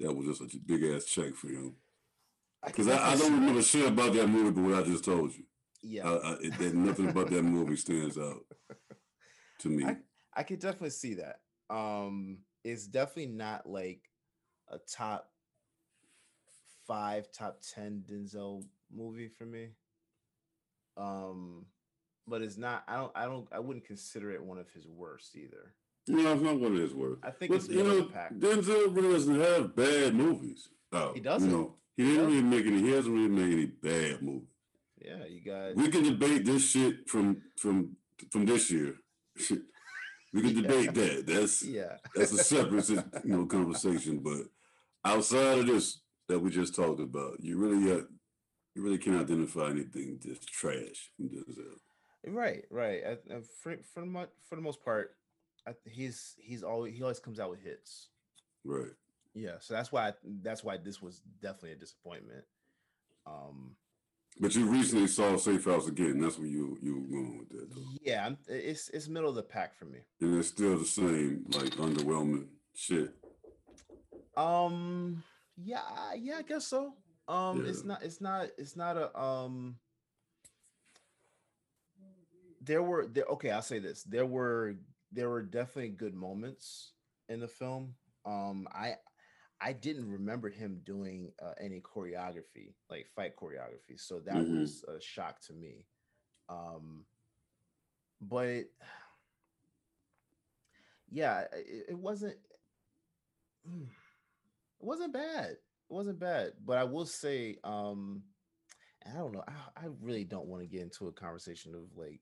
that 0.00 0.12
was 0.14 0.38
just 0.38 0.54
a 0.54 0.58
big 0.58 0.82
ass 0.84 1.04
check 1.04 1.34
for 1.34 1.48
him. 1.48 1.76
Because 2.64 2.88
I, 2.88 2.92
I 2.92 2.96
definitely 2.96 3.28
don't 3.28 3.40
remember 3.40 3.62
shit 3.62 3.88
about 3.88 4.12
that 4.14 4.28
movie, 4.28 4.50
but 4.50 4.62
what 4.62 4.82
I 4.82 4.86
just 4.86 5.04
told 5.04 5.34
you, 5.34 5.44
Yeah. 5.82 6.08
I, 6.08 6.14
I, 6.14 6.32
it, 6.40 6.58
that 6.58 6.74
nothing 6.74 7.08
about 7.08 7.30
that 7.30 7.42
movie 7.42 7.76
stands 7.76 8.16
out 8.16 8.44
to 9.60 9.68
me. 9.68 9.84
I 10.34 10.42
could 10.44 10.60
definitely 10.60 10.90
see 10.90 11.14
that. 11.14 11.40
Um, 11.70 12.38
it's 12.64 12.86
definitely 12.86 13.26
not 13.26 13.68
like 13.68 14.00
a 14.68 14.78
top 14.78 15.28
five, 16.86 17.30
top 17.32 17.60
ten 17.74 18.04
Denzel 18.08 18.64
movie 18.92 19.28
for 19.28 19.44
me. 19.44 19.70
Um, 20.96 21.66
but 22.26 22.42
it's 22.42 22.56
not. 22.56 22.84
I 22.88 22.96
don't. 22.96 23.12
I 23.14 23.24
don't. 23.24 23.46
I 23.52 23.58
wouldn't 23.58 23.86
consider 23.86 24.30
it 24.32 24.42
one 24.42 24.58
of 24.58 24.68
his 24.70 24.86
worst 24.86 25.36
either. 25.36 25.74
No, 26.08 26.32
it's 26.32 26.42
not 26.42 26.58
one 26.58 26.72
of 26.74 26.78
his 26.80 26.94
worst. 26.94 27.20
I 27.24 27.30
think 27.30 27.50
But 27.52 27.56
it's 27.56 27.68
you 27.68 27.82
know. 27.84 28.08
Denzel 28.38 28.94
really 28.94 29.12
doesn't 29.12 29.40
have 29.40 29.76
bad 29.76 30.14
movies. 30.14 30.68
out, 30.92 31.14
He 31.14 31.20
doesn't. 31.20 31.48
You 31.50 31.56
know, 31.56 31.74
he 31.96 32.04
didn't 32.04 32.26
really 32.26 32.42
make 32.42 32.66
any. 32.66 32.80
He 32.80 32.90
hasn't 32.90 33.14
really 33.14 33.28
made 33.28 33.52
any 33.52 33.66
bad 33.66 34.22
movies. 34.22 34.48
Yeah, 35.00 35.24
you 35.26 35.40
got. 35.44 35.76
We 35.76 35.88
can 35.88 36.04
debate 36.04 36.44
this 36.44 36.68
shit 36.70 37.08
from 37.08 37.42
from 37.56 37.96
from 38.30 38.46
this 38.46 38.70
year. 38.70 38.96
we 40.32 40.40
can 40.42 40.56
Yeah. 40.56 40.62
debate 40.62 40.94
that. 40.94 41.26
That's 41.26 41.62
Yeah. 41.64 41.96
that's 42.14 42.32
a 42.32 42.38
separate 42.44 42.88
you 42.88 43.02
know 43.24 43.46
conversation. 43.46 44.18
But 44.20 44.42
outside 45.04 45.58
of 45.58 45.66
this 45.66 46.00
that 46.28 46.38
we 46.40 46.50
just 46.50 46.74
talked 46.74 47.00
about, 47.00 47.38
you 47.40 47.58
really 47.58 47.92
uh, 47.92 48.04
you 48.74 48.82
really 48.82 48.98
can't 48.98 49.20
identify 49.20 49.70
anything 49.70 50.18
that's 50.24 50.44
trash 50.46 51.10
from 51.16 51.28
Denzel. 51.28 51.78
Right. 52.26 52.64
Right. 52.70 53.02
I, 53.06 53.10
I, 53.34 53.40
for 53.62 53.76
for 53.92 54.00
the 54.00 54.28
for 54.48 54.56
the 54.56 54.62
most 54.62 54.84
part, 54.84 55.16
I, 55.66 55.74
he's 55.84 56.34
he's 56.38 56.62
always 56.62 56.94
he 56.94 57.02
always 57.02 57.20
comes 57.20 57.40
out 57.40 57.50
with 57.50 57.62
hits. 57.62 58.08
Right. 58.64 58.92
Yeah. 59.34 59.56
So 59.60 59.74
that's 59.74 59.90
why 59.90 60.14
that's 60.42 60.62
why 60.62 60.76
this 60.76 61.02
was 61.02 61.20
definitely 61.40 61.72
a 61.72 61.76
disappointment. 61.76 62.44
Um. 63.26 63.76
But 64.40 64.54
you 64.54 64.64
recently 64.64 65.08
saw 65.08 65.36
Safe 65.36 65.62
House 65.66 65.88
again. 65.88 66.18
That's 66.18 66.38
where 66.38 66.46
you 66.46 66.78
you 66.80 66.94
were 66.94 67.06
going 67.06 67.38
with 67.38 67.48
that 67.50 67.74
though. 67.74 67.82
Yeah, 68.02 68.30
it's 68.48 68.88
it's 68.88 69.06
middle 69.06 69.28
of 69.28 69.34
the 69.34 69.42
pack 69.42 69.74
for 69.74 69.84
me. 69.84 69.98
And 70.22 70.38
it's 70.38 70.48
still 70.48 70.78
the 70.78 70.86
same, 70.86 71.44
like 71.50 71.76
underwhelming 71.76 72.46
shit. 72.74 73.14
Um, 74.34 75.22
yeah, 75.58 75.82
yeah, 76.16 76.38
I 76.38 76.42
guess 76.42 76.66
so. 76.66 76.94
Um, 77.28 77.66
it's 77.66 77.84
not, 77.84 78.02
it's 78.02 78.22
not, 78.22 78.48
it's 78.56 78.74
not 78.74 78.96
a 78.96 79.20
um. 79.20 79.76
There 82.62 82.82
were 82.82 83.06
there. 83.06 83.24
Okay, 83.30 83.50
I'll 83.50 83.62
say 83.62 83.78
this: 83.80 84.04
there 84.04 84.26
were 84.26 84.76
there 85.10 85.28
were 85.28 85.42
definitely 85.42 85.90
good 85.90 86.14
moments 86.14 86.92
in 87.28 87.40
the 87.40 87.48
film. 87.48 87.94
Um, 88.24 88.68
I 88.72 88.96
I 89.60 89.72
didn't 89.72 90.10
remember 90.10 90.48
him 90.48 90.80
doing 90.84 91.32
uh, 91.42 91.54
any 91.60 91.80
choreography, 91.80 92.74
like 92.90 93.08
fight 93.16 93.36
choreography, 93.36 93.98
so 93.98 94.20
that 94.20 94.36
Mhm. 94.36 94.60
was 94.60 94.84
a 94.88 95.00
shock 95.00 95.40
to 95.42 95.54
me. 95.54 95.86
Um, 96.48 97.06
but 98.20 98.64
yeah, 101.10 101.42
it, 101.52 101.86
it 101.90 101.98
wasn't. 101.98 102.36
mm, 103.68 103.82
It 103.84 104.86
wasn't 104.86 105.12
bad. 105.12 105.50
It 105.52 105.58
wasn't 105.88 106.18
bad. 106.20 106.52
But 106.64 106.78
I 106.78 106.84
will 106.84 107.06
say, 107.06 107.56
um, 107.64 108.22
I 109.06 109.16
don't 109.18 109.32
know. 109.32 109.44
I, 109.48 109.84
I 109.84 109.88
really 110.00 110.24
don't 110.24 110.46
want 110.48 110.62
to 110.62 110.68
get 110.68 110.82
into 110.82 111.08
a 111.08 111.12
conversation 111.12 111.74
of 111.74 111.82
like 111.96 112.20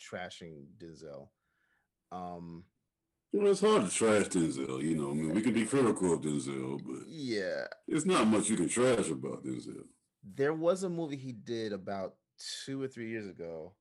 trashing 0.00 0.64
Denzel. 0.78 1.28
Um, 2.10 2.64
well, 3.32 3.52
it's 3.52 3.60
hard 3.60 3.84
to 3.88 3.94
trash 3.94 4.26
Denzel. 4.28 4.82
You 4.82 4.96
know, 4.96 5.10
I 5.10 5.14
mean, 5.14 5.34
we 5.34 5.42
can 5.42 5.52
be 5.52 5.64
critical 5.64 6.14
of 6.14 6.20
Denzel, 6.20 6.80
but 6.84 7.06
yeah, 7.08 7.64
it's 7.86 8.06
not 8.06 8.26
much 8.26 8.48
you 8.48 8.56
can 8.56 8.68
trash 8.68 9.08
about 9.08 9.44
Denzel. 9.44 9.84
There 10.34 10.54
was 10.54 10.82
a 10.82 10.88
movie 10.88 11.16
he 11.16 11.32
did 11.32 11.72
about 11.72 12.14
two 12.64 12.82
or 12.82 12.88
three 12.88 13.08
years 13.08 13.26
ago, 13.26 13.74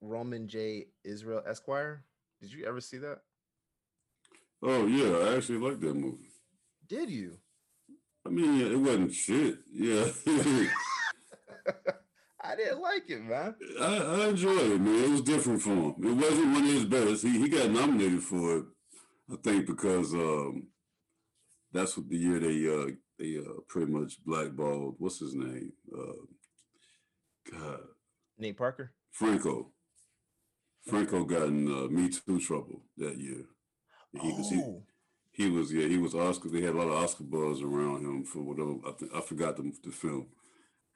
Roman 0.00 0.48
J. 0.48 0.86
Israel 1.04 1.42
Esquire. 1.46 2.04
Did 2.40 2.52
you 2.52 2.66
ever 2.66 2.80
see 2.80 2.98
that? 2.98 3.20
Oh 4.62 4.86
yeah, 4.86 5.18
I 5.18 5.36
actually 5.36 5.58
liked 5.58 5.80
that 5.82 5.94
movie. 5.94 6.30
Did 6.88 7.10
you? 7.10 7.38
I 8.26 8.30
mean, 8.30 8.60
it 8.60 8.76
wasn't 8.76 9.12
shit. 9.12 9.58
Yeah. 9.72 10.08
I 12.46 12.56
didn't 12.56 12.82
like 12.82 13.08
it, 13.08 13.22
man. 13.22 13.54
I, 13.80 13.96
I 13.96 14.28
enjoyed 14.28 14.70
it, 14.72 14.80
man. 14.80 15.04
It 15.04 15.10
was 15.10 15.22
different 15.22 15.62
for 15.62 15.70
him. 15.70 15.94
It 16.02 16.14
wasn't 16.14 16.52
one 16.52 16.64
of 16.64 16.70
his 16.70 16.84
best. 16.84 17.22
He 17.22 17.38
he 17.38 17.48
got 17.48 17.70
nominated 17.70 18.22
for 18.22 18.58
it, 18.58 18.64
I 19.32 19.36
think, 19.42 19.66
because 19.66 20.12
um, 20.12 20.68
that's 21.72 21.96
what 21.96 22.08
the 22.08 22.16
year 22.16 22.38
they 22.38 22.68
uh 22.68 22.92
they 23.18 23.38
uh 23.38 23.60
pretty 23.68 23.90
much 23.90 24.22
blackballed. 24.24 24.96
What's 24.98 25.20
his 25.20 25.34
name? 25.34 25.72
Uh, 25.96 27.52
God. 27.58 27.80
Nate 28.38 28.58
Parker. 28.58 28.92
Franco. 29.10 29.70
Franco 30.86 31.24
got 31.24 31.48
in 31.48 31.66
uh, 31.66 31.88
Me 31.88 32.10
Too 32.10 32.40
trouble 32.40 32.82
that 32.98 33.18
year. 33.18 33.46
He 34.20 34.32
was 34.32 34.50
he, 34.50 34.62
oh. 34.62 34.82
he 35.32 35.48
was 35.48 35.72
yeah 35.72 35.88
he 35.88 35.96
was 35.96 36.14
Oscar. 36.14 36.50
They 36.50 36.60
had 36.60 36.74
a 36.74 36.78
lot 36.78 36.88
of 36.88 37.02
Oscar 37.02 37.24
buzz 37.24 37.62
around 37.62 38.04
him 38.04 38.24
for 38.24 38.42
whatever. 38.42 38.74
I, 38.86 38.92
th- 38.98 39.10
I 39.14 39.20
forgot 39.22 39.56
the, 39.56 39.72
the 39.82 39.90
film. 39.90 40.26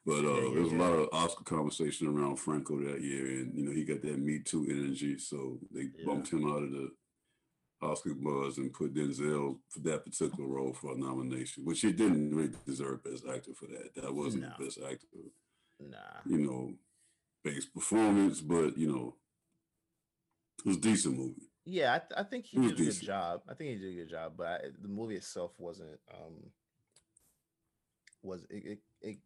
But 0.05 0.25
uh, 0.25 0.33
yeah, 0.33 0.41
yeah, 0.41 0.53
there 0.53 0.63
was 0.63 0.71
a 0.71 0.75
lot 0.75 0.93
of 0.93 1.09
Oscar 1.11 1.43
conversation 1.43 2.07
around 2.07 2.37
Franco 2.37 2.79
that 2.79 3.01
year, 3.01 3.25
and 3.25 3.53
you 3.55 3.65
know 3.65 3.71
he 3.71 3.83
got 3.83 4.01
that 4.01 4.17
Me 4.17 4.39
Too 4.39 4.65
energy, 4.69 5.17
so 5.17 5.59
they 5.71 5.89
bumped 6.05 6.31
him 6.31 6.49
out 6.49 6.63
of 6.63 6.71
the 6.71 6.89
Oscar 7.81 8.13
buzz 8.13 8.57
and 8.57 8.73
put 8.73 8.93
Denzel 8.93 9.57
for 9.69 9.79
that 9.79 10.05
particular 10.05 10.47
role 10.47 10.73
for 10.73 10.93
a 10.93 10.97
nomination, 10.97 11.65
which 11.65 11.81
he 11.81 11.91
didn't 11.91 12.35
really 12.35 12.51
deserve 12.65 13.03
Best 13.03 13.25
Actor 13.27 13.53
for 13.53 13.67
that. 13.67 13.93
That 13.95 14.13
wasn't 14.13 14.43
no. 14.43 14.53
the 14.57 14.65
Best 14.65 14.79
Actor, 14.79 15.07
nah, 15.79 15.97
you 16.25 16.37
know, 16.39 16.73
based 17.43 17.73
performance, 17.73 18.41
but 18.41 18.77
you 18.77 18.91
know, 18.91 19.15
it 20.59 20.67
was 20.67 20.77
decent 20.77 21.17
movie. 21.17 21.49
Yeah, 21.65 21.93
I, 21.93 21.99
th- 21.99 22.11
I 22.17 22.23
think 22.23 22.45
he 22.45 22.57
did 22.57 22.71
a 22.71 22.75
decent. 22.75 23.01
good 23.01 23.05
job. 23.05 23.41
I 23.49 23.53
think 23.53 23.69
he 23.69 23.75
did 23.75 23.93
a 23.93 24.01
good 24.01 24.09
job, 24.09 24.33
but 24.37 24.47
I, 24.47 24.59
the 24.81 24.87
movie 24.87 25.15
itself 25.15 25.51
wasn't 25.57 25.99
um 26.11 26.51
was 28.21 28.43
it, 28.49 28.65
it, 28.65 28.79
it 29.01 29.17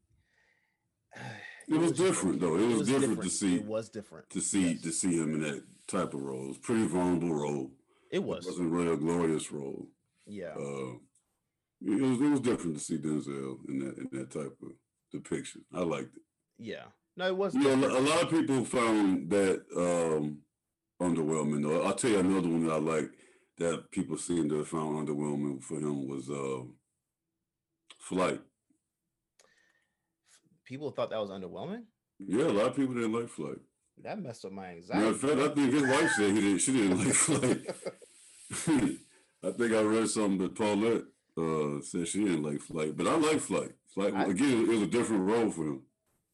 it, 1.67 1.77
was, 1.77 1.91
different 1.91 2.39
though. 2.39 2.55
It, 2.55 2.67
was, 2.67 2.77
was 2.77 2.87
different, 2.87 3.09
different, 3.09 3.23
to 3.23 3.37
see. 3.37 3.55
It 3.55 3.65
was 3.65 3.89
different 3.89 4.29
to 4.29 4.41
see 4.41 4.71
yes. 4.73 4.81
to 4.81 4.91
see 4.91 5.17
him 5.17 5.35
in 5.35 5.41
that 5.41 5.63
type 5.87 6.13
of 6.13 6.21
role. 6.21 6.45
It 6.45 6.47
was 6.49 6.57
pretty 6.57 6.87
vulnerable 6.87 7.33
role. 7.33 7.71
It 8.11 8.23
was. 8.23 8.45
It 8.45 8.49
wasn't 8.49 8.71
really 8.71 8.93
a 8.93 8.97
glorious 8.97 9.51
role. 9.51 9.87
Yeah. 10.25 10.53
Uh, 10.55 10.93
it 11.85 12.01
was 12.01 12.21
it 12.21 12.29
was 12.29 12.39
different 12.39 12.77
to 12.77 12.83
see 12.83 12.97
Denzel 12.97 13.57
in 13.67 13.79
that 13.79 13.97
in 13.97 14.09
that 14.13 14.31
type 14.31 14.57
of 14.61 14.71
depiction. 15.11 15.65
I 15.73 15.81
liked 15.81 16.15
it. 16.15 16.21
Yeah. 16.57 16.85
No, 17.15 17.27
it 17.27 17.37
wasn't. 17.37 17.65
Yeah, 17.65 17.75
a 17.75 17.99
lot 17.99 18.23
of 18.23 18.29
people 18.29 18.65
found 18.65 19.29
that 19.29 19.63
um, 19.75 20.39
underwhelming. 21.01 21.63
Though 21.63 21.83
I'll 21.83 21.93
tell 21.93 22.11
you 22.11 22.19
another 22.19 22.47
one 22.47 22.65
that 22.65 22.73
I 22.73 22.77
like 22.77 23.09
that 23.57 23.91
people 23.91 24.17
seem 24.17 24.49
to 24.49 24.59
have 24.59 24.67
found 24.67 25.07
underwhelming 25.07 25.61
for 25.61 25.75
him 25.75 26.07
was 26.07 26.29
uh, 26.29 26.63
Flight 27.99 28.41
people 30.65 30.91
thought 30.91 31.09
that 31.09 31.19
was 31.19 31.29
underwhelming. 31.29 31.83
Yeah, 32.19 32.45
a 32.45 32.53
lot 32.53 32.67
of 32.67 32.75
people 32.75 32.93
didn't 32.93 33.13
like 33.13 33.29
Flight. 33.29 33.59
That 34.03 34.21
messed 34.21 34.45
up 34.45 34.51
my 34.51 34.69
anxiety. 34.69 35.07
In 35.07 35.13
fact, 35.13 35.39
I 35.39 35.47
think 35.49 35.73
his 35.73 35.83
wife 35.83 36.11
said 36.11 36.31
he 36.31 36.41
didn't. 36.41 36.57
She 36.59 36.73
didn't 36.73 36.97
like 36.97 37.13
Flight. 37.13 37.61
I 39.43 39.51
think 39.51 39.73
I 39.73 39.81
read 39.81 40.07
something 40.09 40.37
that 40.39 40.55
Paulette 40.55 41.03
uh, 41.37 41.81
said 41.81 42.07
she 42.07 42.23
didn't 42.23 42.43
like 42.43 42.61
Flight, 42.61 42.95
but 42.95 43.07
I 43.07 43.15
like 43.15 43.39
Flight. 43.39 43.71
Flight 43.93 44.13
I, 44.15 44.25
again, 44.25 44.61
it 44.61 44.67
was 44.67 44.81
a 44.81 44.87
different 44.87 45.23
role 45.23 45.49
for 45.49 45.63
him. 45.63 45.81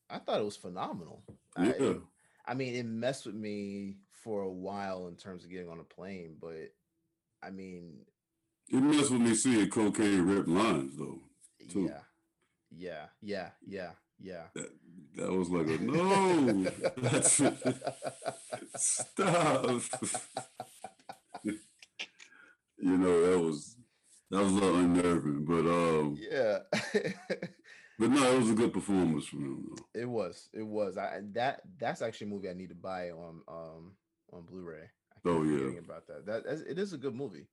I 0.09 0.19
thought 0.19 0.39
it 0.39 0.45
was 0.45 0.57
phenomenal. 0.57 1.23
Yeah. 1.57 1.73
I, 1.79 2.51
I 2.51 2.53
mean, 2.55 2.75
it 2.75 2.85
messed 2.85 3.25
with 3.25 3.35
me 3.35 3.97
for 4.23 4.41
a 4.41 4.51
while 4.51 5.07
in 5.07 5.15
terms 5.15 5.43
of 5.43 5.51
getting 5.51 5.69
on 5.69 5.79
a 5.79 5.83
plane, 5.83 6.35
but 6.39 6.71
I 7.41 7.51
mean, 7.51 7.99
it 8.69 8.81
messed 8.81 9.11
with 9.11 9.21
me 9.21 9.33
seeing 9.35 9.69
cocaine 9.69 10.21
rip 10.21 10.47
lines 10.47 10.95
though. 10.97 11.19
Too. 11.69 11.91
Yeah, 11.91 12.01
yeah, 12.71 13.05
yeah, 13.21 13.49
yeah. 13.65 13.91
Yeah. 14.21 14.43
That, 14.55 14.69
that 15.15 15.31
was 15.31 15.49
like 15.49 15.67
a 15.67 15.77
no. 15.81 16.71
That's 16.97 17.41
stop. 18.75 19.81
you 21.43 21.57
know, 22.77 23.29
that 23.29 23.39
was 23.39 23.75
that 24.31 24.43
was 24.43 24.51
a 24.51 24.55
little 24.55 24.75
unnerving, 24.79 25.45
but 25.45 25.65
um 25.65 26.17
yeah. 26.19 26.59
but 27.99 28.09
no, 28.09 28.33
it 28.33 28.39
was 28.39 28.51
a 28.51 28.55
good 28.55 28.73
performance 28.73 29.25
from 29.25 29.45
him. 29.45 29.69
Though. 29.69 30.01
It 30.01 30.09
was. 30.09 30.49
It 30.53 30.65
was. 30.65 30.97
I 30.97 31.21
that 31.33 31.61
that's 31.79 32.01
actually 32.01 32.27
a 32.27 32.29
movie 32.31 32.49
I 32.49 32.53
need 32.53 32.69
to 32.69 32.75
buy 32.75 33.11
on 33.11 33.41
um 33.47 33.91
on 34.31 34.43
Blu-ray. 34.43 34.89
I 35.13 35.29
oh 35.29 35.43
yeah. 35.43 35.79
About 35.79 36.07
that. 36.07 36.25
That 36.25 36.43
it 36.69 36.77
is 36.77 36.93
a 36.93 36.97
good 36.97 37.15
movie. 37.15 37.47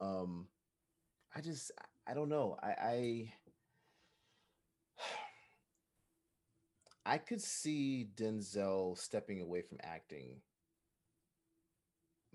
Um 0.00 0.48
I 1.34 1.40
just 1.40 1.72
I 2.06 2.14
don't 2.14 2.28
know. 2.28 2.56
I 2.62 2.68
I 2.68 3.32
I 7.06 7.18
could 7.18 7.42
see 7.42 8.08
Denzel 8.16 8.96
stepping 8.96 9.42
away 9.42 9.62
from 9.62 9.78
acting 9.82 10.40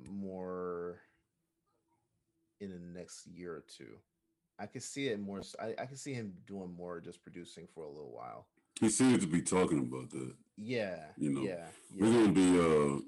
more 0.07 1.01
in 2.59 2.71
the 2.71 2.99
next 2.99 3.25
year 3.27 3.53
or 3.53 3.63
two. 3.67 3.97
I 4.59 4.65
could 4.65 4.83
see 4.83 5.07
it 5.07 5.19
more. 5.19 5.41
I, 5.59 5.73
I 5.79 5.85
could 5.85 5.97
see 5.97 6.13
him 6.13 6.33
doing 6.45 6.73
more, 6.77 6.99
just 6.99 7.23
producing 7.23 7.67
for 7.73 7.85
a 7.85 7.89
little 7.89 8.11
while. 8.11 8.47
He 8.79 8.89
seems 8.89 9.21
to 9.21 9.27
be 9.27 9.41
talking 9.41 9.79
about 9.79 10.09
that. 10.11 10.33
Yeah, 10.57 10.97
you 11.17 11.31
know, 11.31 11.41
yeah, 11.41 11.65
yeah. 11.95 12.05
we're 12.05 12.11
gonna 12.11 12.33
be 12.33 12.59
uh, 12.59 12.99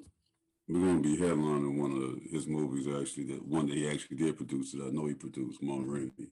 we're 0.68 0.86
gonna 0.86 1.02
be 1.02 1.18
headlining 1.18 1.78
one 1.78 1.92
of 1.92 2.32
his 2.32 2.48
movies. 2.48 2.88
Actually, 2.88 3.26
that 3.26 3.46
one 3.46 3.68
that 3.68 3.78
he 3.78 3.90
actually 3.90 4.18
did 4.18 4.38
produce. 4.38 4.72
That 4.72 4.86
I 4.86 4.90
know 4.90 5.08
he 5.08 5.14
produced, 5.14 5.62
Ma 5.62 5.76
Rainey. 5.84 6.32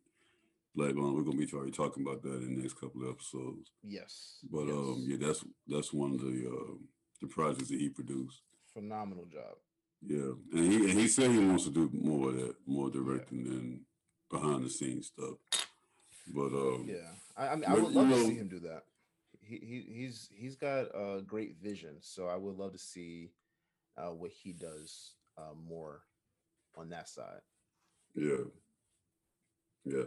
Like 0.76 0.92
um, 0.92 1.16
we're 1.16 1.24
gonna 1.24 1.38
be 1.38 1.46
talking 1.46 2.04
about 2.06 2.22
that 2.24 2.44
in 2.44 2.56
the 2.56 2.62
next 2.62 2.80
couple 2.80 3.04
of 3.04 3.10
episodes. 3.10 3.72
Yes. 3.84 4.40
But 4.52 4.68
yes. 4.68 4.76
um, 4.76 5.06
yeah, 5.08 5.18
that's 5.20 5.44
that's 5.68 5.94
one 5.94 6.14
of 6.14 6.22
the 6.22 6.48
uh, 6.48 6.74
the 7.22 7.28
projects 7.28 7.70
that 7.70 7.80
he 7.80 7.90
produced. 7.90 8.42
Phenomenal 8.74 9.26
job. 9.26 9.58
Yeah, 10.02 10.32
and 10.54 10.72
he 10.72 10.90
and 10.90 11.00
he 11.00 11.08
said 11.08 11.32
he 11.32 11.40
wants 11.40 11.66
to 11.66 11.72
do 11.72 11.90
more 11.92 12.30
of 12.30 12.36
that, 12.36 12.56
more 12.66 12.90
directing 12.90 13.46
yeah. 13.46 13.52
than 13.52 13.86
behind 14.32 14.64
the 14.64 14.70
scenes 14.70 15.08
stuff. 15.08 15.36
But 16.34 16.54
um, 16.54 16.86
yeah, 16.88 17.10
I, 17.36 17.48
I 17.48 17.56
mean, 17.56 17.66
I 17.68 17.74
would 17.74 17.92
love 17.92 18.08
know, 18.08 18.16
to 18.16 18.26
see 18.26 18.36
him 18.36 18.48
do 18.48 18.60
that. 18.60 18.84
He, 19.42 19.58
he 19.58 19.94
he's 19.94 20.30
he's 20.34 20.56
got 20.56 20.86
a 20.94 21.22
great 21.26 21.58
vision, 21.62 21.98
so 22.02 22.28
I 22.28 22.38
would 22.38 22.56
love 22.56 22.72
to 22.74 22.80
see 22.80 23.32
uh, 23.98 24.12
what 24.12 24.32
he 24.32 24.54
does 24.54 25.16
uh, 25.38 25.56
more 25.68 26.02
on 26.78 26.90
that 26.90 27.10
side. 27.10 27.42
Yeah, 28.16 28.46
yeah. 29.84 30.04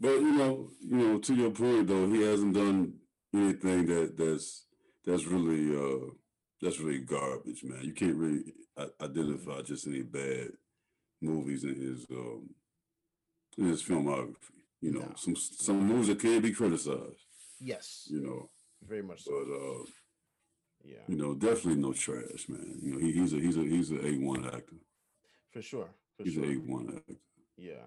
But 0.00 0.20
you 0.20 0.32
know, 0.32 0.70
you 0.80 0.96
know, 0.96 1.18
to 1.18 1.34
your 1.34 1.50
point 1.50 1.86
though, 1.86 2.06
he 2.10 2.22
hasn't 2.22 2.54
done 2.54 2.94
anything 3.34 3.86
that 3.86 4.16
that's 4.16 4.66
that's 5.04 5.24
really 5.26 5.76
uh 5.76 6.10
that's 6.60 6.80
really 6.80 7.00
garbage, 7.00 7.62
man. 7.64 7.84
You 7.84 7.92
can't 7.92 8.16
really 8.16 8.54
identify 9.00 9.62
just 9.62 9.86
any 9.86 10.02
bad 10.02 10.48
movies 11.20 11.64
in 11.64 11.74
his 11.74 12.06
um 12.10 12.50
in 13.56 13.66
his 13.66 13.82
filmography. 13.82 14.34
You 14.80 14.92
know, 14.92 15.00
no. 15.00 15.12
some 15.16 15.36
some 15.36 15.86
movies 15.86 16.08
that 16.08 16.20
can 16.20 16.40
be 16.40 16.52
criticized. 16.52 17.24
Yes. 17.60 18.06
You 18.10 18.20
know, 18.20 18.50
very 18.86 19.02
much 19.02 19.22
so. 19.24 19.30
But 19.32 19.54
uh 19.54 19.84
yeah, 20.86 21.04
you 21.08 21.16
know, 21.16 21.34
definitely 21.34 21.80
no 21.80 21.92
trash, 21.92 22.48
man. 22.48 22.78
You 22.82 22.92
know, 22.92 22.98
he, 22.98 23.12
he's 23.12 23.32
a 23.32 23.36
he's 23.36 23.56
a 23.56 23.60
he's 23.62 23.90
a 23.90 24.06
A 24.06 24.18
one 24.18 24.44
actor. 24.44 24.76
For 25.50 25.62
sure. 25.62 25.88
For 26.16 26.24
he's 26.24 26.34
sure. 26.34 26.44
an 26.44 26.50
A 26.50 26.54
one 26.70 26.88
actor. 26.96 27.14
Yeah. 27.56 27.86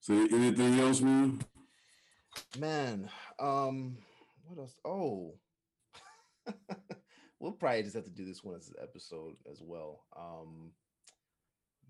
So 0.00 0.14
anything 0.14 0.78
else, 0.80 1.00
man? 1.00 1.40
Man, 2.58 3.10
um, 3.38 3.98
what 4.46 4.58
else? 4.58 4.76
Oh, 4.84 5.34
we'll 7.40 7.52
probably 7.52 7.82
just 7.82 7.96
have 7.96 8.04
to 8.04 8.10
do 8.10 8.24
this 8.24 8.42
one 8.42 8.56
as 8.56 8.68
an 8.68 8.76
episode 8.82 9.34
as 9.50 9.60
well. 9.62 10.04
Um, 10.16 10.72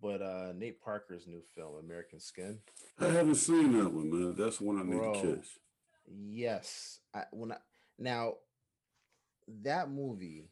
but 0.01 0.23
uh 0.23 0.53
Nate 0.57 0.81
Parker's 0.81 1.27
new 1.27 1.43
film, 1.55 1.77
American 1.85 2.21
Skin. 2.21 2.59
I 3.01 3.07
haven't 3.07 3.35
seen 3.37 3.73
that 3.79 3.93
one, 3.93 4.11
man. 4.11 4.35
That's 4.37 4.61
one 4.61 4.79
I 4.79 4.83
need 4.85 4.99
Bro, 4.99 5.15
to 5.15 5.37
catch. 5.37 5.47
Yes, 6.07 7.01
I 7.15 7.25
when 7.33 7.53
I 7.53 7.57
now 7.99 8.35
that 9.63 9.91
movie 9.91 10.51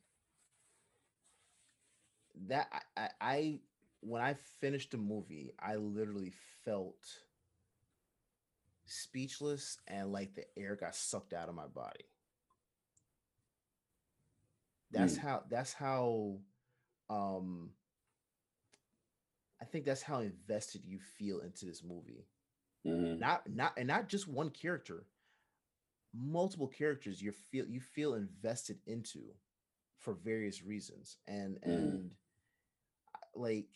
that 2.49 2.69
I, 2.97 3.01
I, 3.01 3.09
I 3.21 3.59
when 4.01 4.23
I 4.23 4.35
finished 4.61 4.91
the 4.91 4.99
movie, 4.99 5.53
I 5.59 5.77
literally 5.77 6.33
felt 6.65 6.97
speechless 8.87 9.79
and 9.87 10.13
like 10.13 10.35
the 10.35 10.47
air 10.59 10.77
got 10.77 10.95
sucked 10.95 11.33
out 11.33 11.49
of 11.49 11.55
my 11.55 11.67
body. 11.67 12.05
That's 14.91 15.17
Mm. 15.17 15.21
how 15.21 15.45
that's 15.49 15.73
how 15.73 16.41
um 17.11 17.71
I 19.61 19.65
think 19.65 19.85
that's 19.85 20.03
how 20.03 20.21
invested 20.21 20.85
you 20.85 20.99
feel 20.99 21.41
into 21.41 21.65
this 21.67 21.83
movie. 21.83 22.27
Mhm. 22.85 23.19
Not 23.19 23.49
not 23.49 23.75
and 23.77 23.89
not 23.89 24.09
just 24.09 24.29
one 24.29 24.51
character. 24.51 25.07
Multiple 26.15 26.67
characters 26.69 27.21
you 27.23 27.31
feel 27.33 27.67
you 27.67 27.81
feel 27.81 28.15
invested 28.15 28.79
into 28.87 29.35
for 29.99 30.15
various 30.15 30.63
reasons. 30.63 31.19
And 31.27 31.59
Mhm. 31.67 32.01
and 32.03 32.15
like 33.35 33.69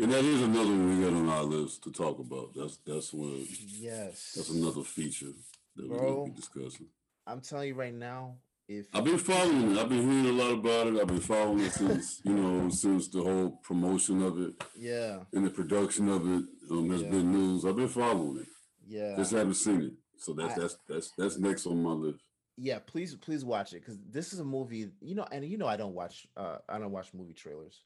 And 0.00 0.12
that 0.12 0.24
is 0.24 0.42
another 0.42 0.68
one 0.70 0.98
we 0.98 1.04
got 1.04 1.12
on 1.12 1.28
our 1.28 1.42
list 1.42 1.82
to 1.84 1.90
talk 1.92 2.18
about. 2.18 2.54
That's 2.54 2.78
that's 2.86 3.12
one. 3.12 3.44
yes. 3.66 4.32
That's 4.36 4.50
another 4.50 4.82
feature 4.84 5.32
that 5.76 5.88
we're 5.88 5.98
gonna 5.98 6.24
be 6.26 6.30
discussing. 6.36 6.86
I'm 7.26 7.40
telling 7.40 7.68
you 7.68 7.74
right 7.74 7.92
now, 7.94 8.36
if 8.68 8.86
I've 8.94 9.04
been 9.04 9.18
following 9.18 9.72
it. 9.72 9.78
I've 9.78 9.88
been 9.88 10.08
hearing 10.08 10.26
a 10.38 10.42
lot 10.42 10.52
about 10.52 10.86
it. 10.88 11.00
I've 11.00 11.06
been 11.08 11.20
following 11.20 11.60
it 11.60 11.72
since 11.72 12.20
you 12.24 12.32
know 12.34 12.68
since 12.68 13.08
the 13.08 13.22
whole 13.22 13.50
promotion 13.62 14.22
of 14.22 14.40
it 14.40 14.54
yeah, 14.76 15.20
and 15.32 15.44
the 15.44 15.50
production 15.50 16.08
of 16.08 16.22
it 16.26 16.44
um, 16.70 16.90
has 16.90 17.02
Yeah. 17.02 17.10
been 17.10 17.32
news. 17.32 17.64
I've 17.64 17.76
been 17.76 17.88
following 17.88 18.38
it. 18.38 18.46
yeah. 18.86 19.16
Just 19.16 19.32
haven't 19.32 19.54
seen 19.54 19.82
it. 19.82 19.92
So 20.18 20.32
that's 20.32 20.54
I- 20.56 20.60
that's 20.60 20.76
that's 20.88 21.10
that's 21.18 21.38
next 21.38 21.66
on 21.66 21.82
my 21.82 21.90
list. 21.92 22.20
yeah 22.56 22.78
please 22.80 23.14
please 23.16 23.44
watch 23.44 23.72
it 23.72 23.80
because 23.80 23.98
this 24.10 24.32
is 24.32 24.38
a 24.40 24.44
movie 24.44 24.90
you 25.00 25.14
know 25.14 25.26
and 25.30 25.44
you 25.44 25.56
know 25.58 25.68
i 25.68 25.76
don't 25.76 25.94
watch 25.94 26.26
uh 26.36 26.58
i 26.68 26.76
don't 26.78 26.90
watch 26.90 27.14
movie 27.14 27.32
trailers 27.34 27.82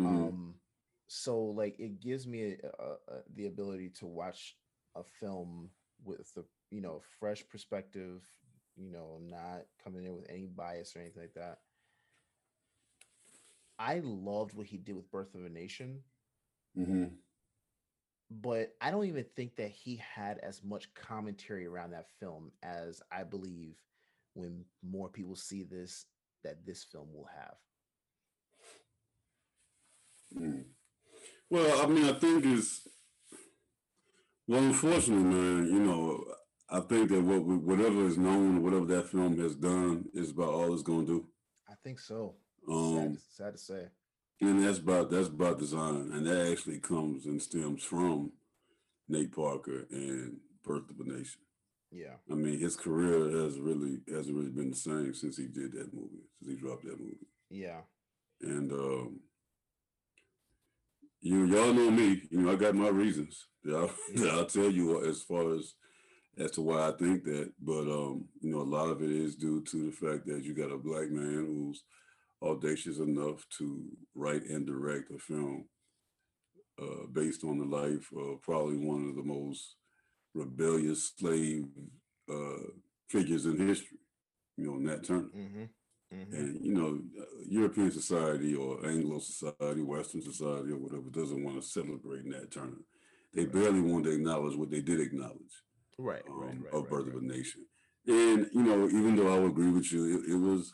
Mhm. 0.00 0.06
um 0.06 0.54
so 1.08 1.38
like 1.40 1.78
it 1.78 2.00
gives 2.00 2.26
me 2.26 2.56
a, 2.62 2.84
a, 2.84 2.96
the 3.34 3.46
ability 3.46 3.88
to 3.90 4.06
watch 4.06 4.56
a 4.96 5.02
film 5.20 5.70
with 6.04 6.32
the 6.34 6.44
you 6.70 6.80
know 6.80 7.00
fresh 7.20 7.46
perspective 7.48 8.22
you 8.76 8.90
know 8.90 9.18
not 9.22 9.62
coming 9.82 10.04
in 10.04 10.14
with 10.14 10.26
any 10.30 10.46
bias 10.46 10.94
or 10.96 11.00
anything 11.00 11.22
like 11.22 11.34
that 11.34 11.58
i 13.78 14.00
loved 14.00 14.52
what 14.54 14.66
he 14.66 14.76
did 14.76 14.94
with 14.94 15.10
birth 15.10 15.34
of 15.34 15.44
a 15.44 15.48
nation 15.48 16.02
Mhm. 16.74 17.18
but 18.30 18.74
I 18.80 18.90
don't 18.90 19.06
even 19.06 19.24
think 19.36 19.56
that 19.56 19.70
he 19.70 19.96
had 19.96 20.38
as 20.38 20.62
much 20.64 20.92
commentary 20.94 21.66
around 21.66 21.90
that 21.92 22.08
film 22.18 22.50
as 22.62 23.00
I 23.12 23.22
believe 23.24 23.76
when 24.34 24.64
more 24.82 25.08
people 25.08 25.36
see 25.36 25.62
this 25.62 26.06
that 26.42 26.64
this 26.66 26.84
film 26.84 27.08
will 27.14 27.28
have. 27.34 27.56
Mm. 30.34 30.75
Well, 31.50 31.82
I 31.82 31.86
mean, 31.86 32.04
I 32.04 32.12
think 32.12 32.44
it's 32.44 32.88
well, 34.46 34.62
unfortunately, 34.62 35.24
man. 35.24 35.66
You 35.66 35.80
know, 35.80 36.24
I 36.70 36.80
think 36.80 37.10
that 37.10 37.22
what 37.22 37.42
whatever 37.44 38.06
is 38.06 38.16
known, 38.18 38.62
whatever 38.62 38.86
that 38.86 39.08
film 39.08 39.38
has 39.40 39.54
done, 39.54 40.06
is 40.14 40.30
about 40.30 40.50
all 40.50 40.72
it's 40.72 40.82
going 40.82 41.06
to 41.06 41.12
do. 41.12 41.26
I 41.68 41.74
think 41.82 42.00
so. 42.00 42.34
Um, 42.68 42.96
sad, 42.96 43.12
to, 43.12 43.18
sad 43.30 43.52
to 43.52 43.58
say. 43.58 43.88
and 44.40 44.64
that's 44.64 44.78
about 44.78 45.10
that's 45.10 45.28
about 45.28 45.58
design, 45.58 46.10
and 46.12 46.26
that 46.26 46.50
actually 46.50 46.78
comes 46.80 47.26
and 47.26 47.40
stems 47.40 47.82
from 47.84 48.32
Nate 49.08 49.32
Parker 49.32 49.86
and 49.90 50.38
Birth 50.64 50.90
of 50.90 51.00
a 51.00 51.08
Nation. 51.08 51.40
Yeah. 51.92 52.16
I 52.30 52.34
mean, 52.34 52.58
his 52.58 52.76
career 52.76 53.30
has 53.42 53.58
really 53.60 53.98
hasn't 54.12 54.36
really 54.36 54.50
been 54.50 54.70
the 54.70 54.76
same 54.76 55.14
since 55.14 55.36
he 55.36 55.46
did 55.46 55.72
that 55.72 55.94
movie, 55.94 56.26
since 56.38 56.50
he 56.50 56.56
dropped 56.56 56.84
that 56.84 56.98
movie. 56.98 57.28
Yeah. 57.50 57.80
And 58.42 58.70
um, 58.72 59.20
you 61.26 61.46
y'all 61.46 61.72
know 61.72 61.90
me. 61.90 62.22
You 62.30 62.42
know, 62.42 62.52
I 62.52 62.56
got 62.56 62.74
my 62.74 62.88
reasons. 62.88 63.46
Yeah. 63.64 63.88
I'll 64.30 64.46
tell 64.46 64.70
you 64.70 65.04
as 65.04 65.22
far 65.22 65.54
as 65.54 65.74
as 66.38 66.52
to 66.52 66.60
why 66.62 66.88
I 66.88 66.92
think 66.92 67.24
that. 67.24 67.52
But 67.60 67.82
um, 67.82 68.26
you 68.40 68.52
know, 68.52 68.60
a 68.60 68.74
lot 68.76 68.90
of 68.90 69.02
it 69.02 69.10
is 69.10 69.34
due 69.34 69.62
to 69.64 69.86
the 69.86 69.92
fact 69.92 70.26
that 70.26 70.44
you 70.44 70.54
got 70.54 70.72
a 70.72 70.78
black 70.78 71.10
man 71.10 71.44
who's 71.46 71.82
audacious 72.42 72.98
enough 72.98 73.44
to 73.58 73.84
write 74.14 74.44
and 74.44 74.66
direct 74.66 75.10
a 75.10 75.18
film 75.18 75.64
uh, 76.80 77.06
based 77.12 77.42
on 77.42 77.58
the 77.58 77.64
life 77.64 78.08
of 78.16 78.42
probably 78.42 78.76
one 78.76 79.08
of 79.08 79.16
the 79.16 79.22
most 79.22 79.76
rebellious 80.34 81.12
slave 81.18 81.64
uh, 82.30 82.68
figures 83.08 83.46
in 83.46 83.66
history. 83.66 83.98
You 84.56 84.66
know, 84.66 84.76
Nat 84.76 85.04
Turner. 85.04 85.28
Mm-hmm. 85.36 85.64
Mm-hmm. 86.16 86.34
And 86.34 86.64
you 86.64 86.72
know, 86.74 87.00
European 87.48 87.90
society 87.90 88.54
or 88.54 88.84
Anglo 88.86 89.18
society, 89.18 89.82
Western 89.82 90.22
society 90.22 90.72
or 90.72 90.78
whatever 90.78 91.10
doesn't 91.10 91.44
want 91.44 91.60
to 91.60 91.66
celebrate 91.66 92.24
Nat 92.24 92.50
Turner. 92.50 92.78
They 93.34 93.42
Right. 93.44 93.52
barely 93.52 93.80
want 93.80 94.04
to 94.04 94.10
acknowledge 94.12 94.56
what 94.56 94.70
they 94.70 94.80
did 94.80 95.00
acknowledge 95.00 95.62
Right. 95.98 96.22
um, 96.28 96.40
right. 96.40 96.60
Right. 96.62 96.72
of 96.74 96.88
Birth 96.88 97.08
of 97.08 97.16
a 97.16 97.20
Nation. 97.20 97.66
And 98.06 98.48
you 98.52 98.62
know, 98.62 98.86
even 98.88 99.16
though 99.16 99.34
I 99.34 99.38
would 99.38 99.50
agree 99.50 99.70
with 99.70 99.92
you, 99.92 100.18
it, 100.22 100.30
it 100.32 100.36
was, 100.36 100.72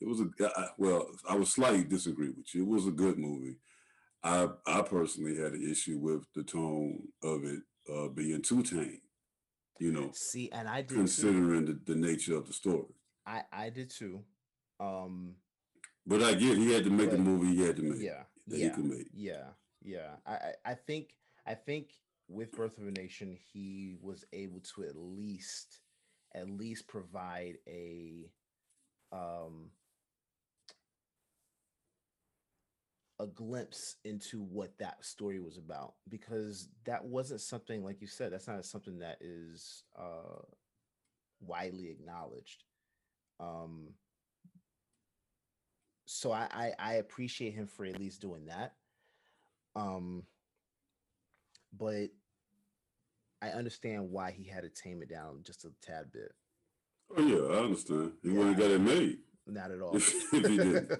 it 0.00 0.08
was 0.08 0.20
a 0.20 0.28
I- 0.58 0.70
well, 0.78 1.10
I 1.28 1.34
would 1.36 1.48
slightly 1.48 1.84
disagree 1.84 2.30
with 2.30 2.54
you. 2.54 2.62
It 2.62 2.68
was 2.68 2.86
a 2.86 2.92
good 2.92 3.18
movie. 3.18 3.58
I 4.22 4.48
I 4.66 4.82
personally 4.82 5.36
had 5.36 5.52
an 5.52 5.68
issue 5.70 5.98
with 5.98 6.24
the 6.34 6.42
tone 6.42 7.08
of 7.22 7.44
it 7.44 7.60
uh, 7.92 8.08
being 8.08 8.42
too 8.42 8.62
tame. 8.62 9.00
You 9.78 9.92
know, 9.92 10.10
See, 10.12 10.50
and 10.52 10.68
I 10.68 10.82
did 10.82 10.96
considering 10.98 11.64
the, 11.64 11.80
the 11.86 11.94
nature 11.98 12.36
of 12.36 12.46
the 12.46 12.52
story. 12.52 12.94
I 13.26 13.42
I 13.52 13.70
did 13.70 13.90
too. 13.90 14.22
Um. 14.80 15.34
But 16.06 16.22
I 16.22 16.32
get 16.32 16.56
he 16.56 16.72
had 16.72 16.84
to 16.84 16.90
make 16.90 17.10
the 17.10 17.18
movie 17.18 17.54
he 17.54 17.62
had 17.62 17.76
to 17.76 17.82
make. 17.82 18.00
Yeah. 18.00 18.22
Yeah. 18.46 18.70
could 18.70 18.84
make. 18.84 19.08
Yeah, 19.12 19.44
yeah. 19.82 20.16
I, 20.26 20.32
I 20.32 20.52
I 20.66 20.74
think 20.74 21.14
I 21.46 21.54
think 21.54 21.92
with 22.28 22.52
Birth 22.52 22.78
of 22.78 22.86
a 22.86 22.90
Nation, 22.90 23.36
he 23.52 23.96
was 24.00 24.24
able 24.32 24.60
to 24.74 24.84
at 24.84 24.96
least 24.96 25.80
at 26.34 26.48
least 26.48 26.88
provide 26.88 27.56
a 27.68 28.30
um 29.12 29.70
a 33.18 33.26
glimpse 33.26 33.96
into 34.04 34.40
what 34.40 34.78
that 34.78 35.04
story 35.04 35.40
was 35.40 35.58
about 35.58 35.94
because 36.08 36.68
that 36.86 37.04
wasn't 37.04 37.40
something 37.40 37.84
like 37.84 38.00
you 38.00 38.06
said 38.06 38.32
that's 38.32 38.48
not 38.48 38.64
something 38.64 39.00
that 39.00 39.18
is 39.20 39.82
uh 39.98 40.40
widely 41.40 41.90
acknowledged 41.90 42.64
um 43.38 43.88
so 46.12 46.32
I, 46.32 46.48
I 46.50 46.72
i 46.78 46.92
appreciate 46.94 47.54
him 47.54 47.66
for 47.68 47.84
at 47.84 47.98
least 47.98 48.20
doing 48.20 48.46
that 48.46 48.74
um 49.76 50.24
but 51.72 52.08
i 53.40 53.48
understand 53.50 54.10
why 54.10 54.32
he 54.32 54.44
had 54.44 54.64
to 54.64 54.68
tame 54.70 55.02
it 55.02 55.08
down 55.08 55.40
just 55.44 55.64
a 55.64 55.70
tad 55.80 56.10
bit 56.12 56.32
Oh 57.16 57.22
yeah, 57.26 57.56
I 57.56 57.64
understand. 57.64 58.12
He 58.22 58.28
Yeah. 58.28 58.38
wouldn't 58.38 58.56
got 58.58 58.70
it 58.70 58.80
made. 58.80 59.18
not 59.46 59.70
at 59.72 59.80
all 59.82 59.94
If 59.94 60.30
he 60.32 60.58
didn't. 60.58 60.90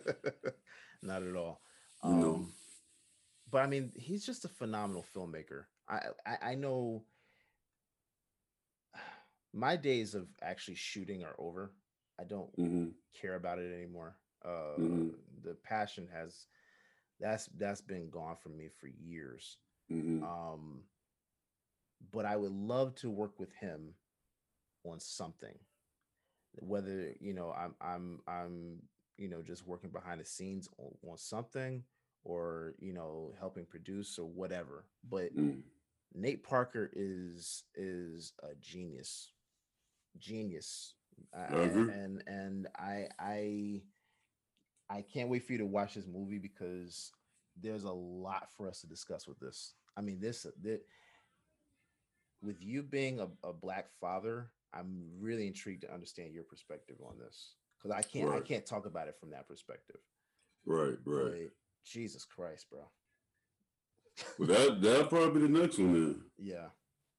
not 1.02 1.22
at 1.22 1.36
all 1.36 1.60
um 2.02 2.52
but 3.50 3.62
i 3.62 3.66
mean 3.66 3.92
he's 3.96 4.24
just 4.24 4.44
a 4.44 4.48
phenomenal 4.48 5.04
filmmaker 5.14 5.64
I, 5.88 6.00
I 6.26 6.36
i 6.50 6.54
know 6.54 7.04
my 9.52 9.76
days 9.76 10.14
of 10.14 10.28
actually 10.42 10.76
shooting 10.76 11.24
are 11.24 11.34
over 11.38 11.72
i 12.18 12.24
don't 12.24 12.50
hmm 12.56 12.86
care 13.20 13.34
about 13.34 13.58
it 13.58 13.74
anymore. 13.74 14.14
Uh, 14.44 14.76
Mhm. 14.78 15.14
The 15.42 15.54
passion 15.54 16.08
has 16.12 16.46
that's 17.20 17.46
that's 17.58 17.80
been 17.80 18.10
gone 18.10 18.36
from 18.36 18.56
me 18.56 18.68
for 18.80 18.88
years. 18.88 19.58
hmm 19.88 20.22
Um, 20.22 20.84
but 22.12 22.24
I 22.24 22.36
would 22.36 22.52
love 22.52 22.94
to 22.96 23.10
work 23.10 23.38
with 23.38 23.52
him 23.54 23.94
on 24.84 25.00
something, 25.00 25.58
whether 26.60 27.14
you 27.20 27.34
know 27.34 27.52
I'm 27.52 27.74
I'm 27.80 28.20
I'm 28.26 28.78
you 29.16 29.28
know 29.28 29.42
just 29.42 29.66
working 29.66 29.90
behind 29.90 30.20
the 30.20 30.24
scenes 30.24 30.68
on, 30.78 30.92
on 31.10 31.18
something 31.18 31.84
or 32.24 32.74
you 32.78 32.92
know 32.92 33.34
helping 33.38 33.66
produce 33.66 34.18
or 34.18 34.26
whatever. 34.28 34.84
But 35.08 35.34
mm 35.36 35.62
Nate 36.14 36.42
Parker 36.42 36.90
is 36.94 37.64
is 37.74 38.32
a 38.42 38.54
genius, 38.60 39.32
genius, 40.18 40.94
agree. 41.34 41.92
and 41.92 42.22
and 42.26 42.68
I 42.76 43.08
I 43.18 43.82
I 44.90 45.02
can't 45.02 45.28
wait 45.28 45.44
for 45.44 45.52
you 45.52 45.58
to 45.58 45.66
watch 45.66 45.94
this 45.94 46.06
movie 46.06 46.38
because 46.38 47.12
there's 47.62 47.84
a 47.84 47.92
lot 47.92 48.48
for 48.56 48.68
us 48.68 48.80
to 48.80 48.86
discuss 48.86 49.28
with 49.28 49.38
this. 49.38 49.74
I 49.96 50.00
mean, 50.00 50.20
this 50.20 50.46
that 50.62 50.80
with 52.42 52.62
you 52.62 52.82
being 52.82 53.20
a, 53.20 53.28
a 53.46 53.52
black 53.52 53.86
father, 54.00 54.50
I'm 54.74 55.04
really 55.20 55.46
intrigued 55.46 55.82
to 55.82 55.92
understand 55.92 56.34
your 56.34 56.44
perspective 56.44 56.96
on 57.06 57.18
this 57.18 57.54
because 57.78 57.96
I 57.96 58.02
can't 58.02 58.30
I 58.30 58.40
can't 58.40 58.66
talk 58.66 58.86
about 58.86 59.08
it 59.08 59.16
from 59.18 59.30
that 59.30 59.48
perspective. 59.48 60.00
Right, 60.66 60.96
right. 61.04 61.32
But 61.44 61.52
Jesus 61.84 62.24
Christ, 62.24 62.66
bro. 62.70 62.80
Well, 64.38 64.48
that 64.48 64.80
that'll 64.82 65.06
probably 65.06 65.40
be 65.40 65.46
the 65.46 65.60
next 65.60 65.78
one 65.78 65.92
then. 65.92 66.20
Yeah, 66.38 66.66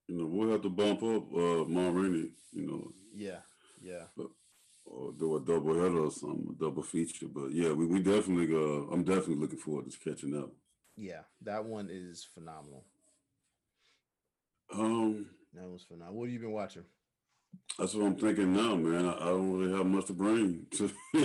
You 0.07 0.17
know, 0.17 0.25
we'll 0.25 0.51
have 0.51 0.62
to 0.62 0.69
bump 0.69 1.01
up 1.03 1.34
uh 1.34 1.65
Ma 1.65 1.89
Rainey, 1.89 2.31
you 2.51 2.67
know, 2.67 2.91
yeah, 3.15 3.39
yeah. 3.81 4.03
Or 4.93 5.13
do 5.13 5.38
a 5.38 5.39
double 5.39 5.73
header 5.75 6.04
or 6.06 6.12
something, 6.12 6.56
a 6.56 6.63
double 6.63 6.84
feature. 6.84 7.27
But 7.34 7.51
yeah, 7.51 7.71
we, 7.71 7.86
we 7.86 7.99
definitely 8.01 8.54
uh 8.54 8.91
I'm 8.93 9.04
definitely 9.04 9.36
looking 9.36 9.60
forward 9.60 9.89
to 9.89 9.97
catching 9.99 10.38
up. 10.38 10.51
Yeah, 10.97 11.21
that 11.43 11.63
one 11.65 11.89
is 11.89 12.27
phenomenal. 12.34 12.86
Um, 14.73 15.25
That 15.54 15.67
was 15.69 15.86
now. 15.89 16.12
What 16.12 16.25
have 16.25 16.34
you 16.34 16.39
been 16.39 16.51
watching? 16.51 16.84
that's 17.77 17.93
what 17.93 18.06
I'm 18.06 18.15
thinking 18.15 18.54
now, 18.56 18.75
man. 18.75 19.06
I, 19.06 19.13
I 19.13 19.25
don't 19.25 19.51
really 19.60 19.77
have 19.77 19.86
much 19.86 20.06
to 20.08 20.13
bring. 20.13 20.65
To, 20.77 20.89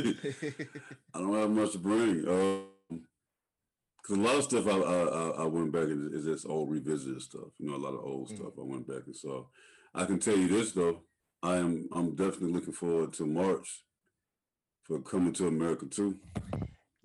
I 1.15 1.19
don't 1.21 1.35
have 1.35 1.51
much 1.51 1.73
to 1.73 1.79
bring. 1.79 2.29
Um, 2.29 2.67
because 4.03 4.19
a 4.19 4.21
lot 4.21 4.37
of 4.37 4.45
stuff 4.45 4.67
I, 4.69 4.71
I 4.71 5.43
I 5.43 5.47
went 5.47 5.73
back 5.73 5.85
and 5.85 6.15
is 6.15 6.25
this 6.25 6.45
old 6.47 6.71
revisited 6.71 7.23
stuff. 7.23 7.51
You 7.59 7.71
know, 7.71 7.77
a 7.77 7.85
lot 7.87 7.95
of 7.95 8.05
old 8.05 8.29
Mhm. 8.31 8.37
stuff 8.37 8.53
I 8.59 8.63
went 8.63 8.87
back 8.87 9.03
and 9.07 9.17
saw. 9.17 9.47
I 9.95 10.05
can 10.05 10.19
tell 10.21 10.37
you 10.37 10.49
this 10.49 10.73
though, 10.73 11.03
I 11.43 11.57
am 11.57 11.89
I'm 11.93 12.15
definitely 12.15 12.53
looking 12.53 12.73
forward 12.73 13.13
to 13.15 13.27
March 13.27 13.85
for 14.85 15.01
coming 15.01 15.33
to 15.35 15.49
America 15.49 15.87
too. 15.87 16.19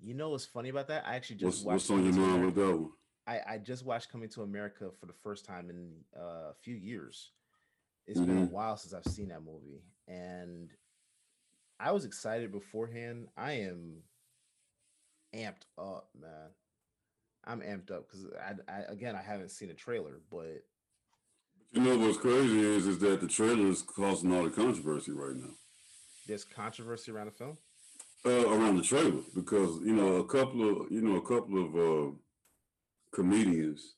you 0.00 0.14
know 0.14 0.30
what's 0.30 0.46
funny 0.46 0.68
about 0.68 0.88
that? 0.88 1.04
I 1.06 1.16
actually 1.16 1.36
just 1.36 1.64
What's 1.64 1.88
watched 1.90 1.90
what's 1.90 1.90
on 1.90 2.04
your 2.04 2.12
Coming 2.12 2.26
to 2.26 2.32
mind 2.32 2.46
with 2.46 2.54
that 2.56 2.76
one? 2.78 2.90
I, 3.26 3.40
I 3.54 3.58
just 3.58 3.84
watched 3.84 4.10
Coming 4.10 4.28
to 4.30 4.42
America 4.42 4.90
for 4.98 5.06
the 5.06 5.12
first 5.12 5.44
time 5.44 5.70
in 5.70 5.92
uh, 6.16 6.50
a 6.50 6.54
few 6.62 6.74
years. 6.74 7.30
It's 8.06 8.18
been 8.18 8.30
a 8.36 8.40
Mhm. 8.40 8.50
while 8.50 8.76
since 8.76 8.94
I've 8.94 9.12
seen 9.12 9.28
that 9.28 9.44
movie, 9.44 9.82
and 10.08 10.70
I 11.78 11.92
was 11.92 12.04
excited 12.04 12.50
beforehand. 12.50 13.28
I 13.36 13.52
am 13.52 14.02
amped 15.34 15.66
up, 15.78 16.08
man. 16.20 16.50
I'm 17.44 17.60
amped 17.60 17.90
up 17.92 18.08
because 18.08 18.26
I, 18.40 18.54
I 18.72 18.80
again 18.88 19.14
I 19.14 19.22
haven't 19.22 19.50
seen 19.52 19.70
a 19.70 19.74
trailer, 19.74 20.20
but 20.30 20.64
You 21.72 21.80
know 21.80 21.96
what's 21.98 22.18
crazy 22.18 22.60
is 22.60 22.86
is 22.86 22.98
that 22.98 23.20
the 23.20 23.26
trailer 23.26 23.66
is 23.68 23.82
causing 23.82 24.34
all 24.34 24.44
the 24.44 24.50
controversy 24.50 25.12
right 25.12 25.34
now. 25.36 25.54
there's 26.28 26.44
controversy 26.44 27.10
around 27.12 27.26
the 27.26 27.32
film. 27.32 27.56
uh, 28.26 28.46
around 28.54 28.76
the 28.76 28.82
trailer 28.82 29.22
because 29.34 29.80
you 29.84 29.94
know 29.94 30.16
a 30.16 30.24
couple 30.26 30.60
of 30.82 30.92
you 30.92 31.00
know 31.00 31.16
a 31.16 31.22
couple 31.22 31.56
of 31.64 31.70
uh, 31.76 32.10
comedians. 33.12 33.94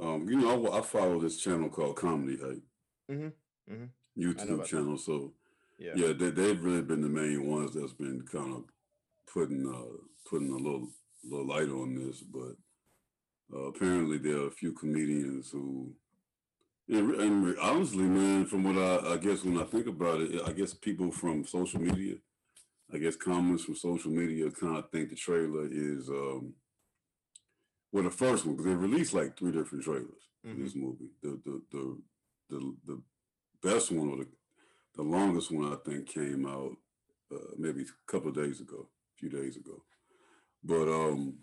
Um, 0.00 0.28
you 0.28 0.36
know, 0.36 0.66
I, 0.72 0.78
I 0.78 0.82
follow 0.82 1.20
this 1.20 1.38
channel 1.40 1.68
called 1.68 1.96
Comedy 1.96 2.36
Hype, 2.42 2.62
Mhm, 3.10 3.32
mhm. 3.70 3.72
I 3.72 3.76
know 3.76 3.88
YouTube 4.16 4.44
about 4.54 4.58
that. 4.58 4.66
channel. 4.66 4.96
So 4.98 5.34
Yeah, 5.78 5.92
yeah, 5.94 6.12
they, 6.12 6.30
they've 6.30 6.64
really 6.64 6.82
been 6.82 7.02
the 7.02 7.08
main 7.08 7.46
ones 7.46 7.74
that's 7.74 7.92
been 7.92 8.22
kind 8.22 8.54
of 8.54 8.64
putting 9.32 9.66
uh, 9.68 9.96
putting 10.28 10.50
a 10.50 10.56
little 10.56 10.88
little 11.22 11.46
light 11.46 11.68
on 11.68 11.94
this. 11.94 12.22
But 12.22 12.56
uh, 13.54 13.66
apparently, 13.68 14.16
there 14.18 14.38
are 14.38 14.46
a 14.48 14.50
few 14.60 14.72
comedians 14.72 15.50
who. 15.50 15.94
And, 16.88 17.14
and 17.14 17.58
honestly, 17.58 18.04
man, 18.04 18.44
from 18.46 18.64
what 18.64 18.76
I, 18.76 19.14
I 19.14 19.16
guess 19.16 19.44
when 19.44 19.58
I 19.58 19.64
think 19.64 19.86
about 19.86 20.20
it, 20.20 20.42
I 20.46 20.52
guess 20.52 20.74
people 20.74 21.10
from 21.10 21.44
social 21.46 21.80
media, 21.80 22.16
I 22.92 22.98
guess 22.98 23.16
comments 23.16 23.64
from 23.64 23.76
social 23.76 24.10
media 24.10 24.50
kind 24.50 24.76
of 24.76 24.90
think 24.90 25.10
the 25.10 25.16
trailer 25.16 25.66
is 25.70 26.08
um 26.08 26.54
well 27.92 28.04
the 28.04 28.10
first 28.10 28.44
one 28.44 28.56
because 28.56 28.66
they 28.66 28.74
released 28.74 29.14
like 29.14 29.36
three 29.38 29.52
different 29.52 29.84
trailers 29.84 30.28
for 30.42 30.48
Mhm. 30.48 30.64
this 30.64 30.74
movie. 30.74 31.10
The 31.22 31.40
the 31.44 31.62
the 31.70 32.02
the 32.50 32.76
the 32.86 33.02
best 33.62 33.90
one 33.90 34.08
or 34.10 34.16
the 34.18 34.28
the 34.96 35.02
longest 35.02 35.50
one 35.50 35.72
I 35.72 35.76
think 35.76 36.08
came 36.08 36.46
out 36.46 36.76
uh, 37.32 37.54
maybe 37.56 37.82
a 37.82 38.10
couple 38.12 38.28
of 38.28 38.34
days 38.34 38.60
ago, 38.60 38.88
a 39.14 39.18
few 39.18 39.30
days 39.30 39.56
ago. 39.56 39.82
But 40.64 40.88
um 40.88 41.38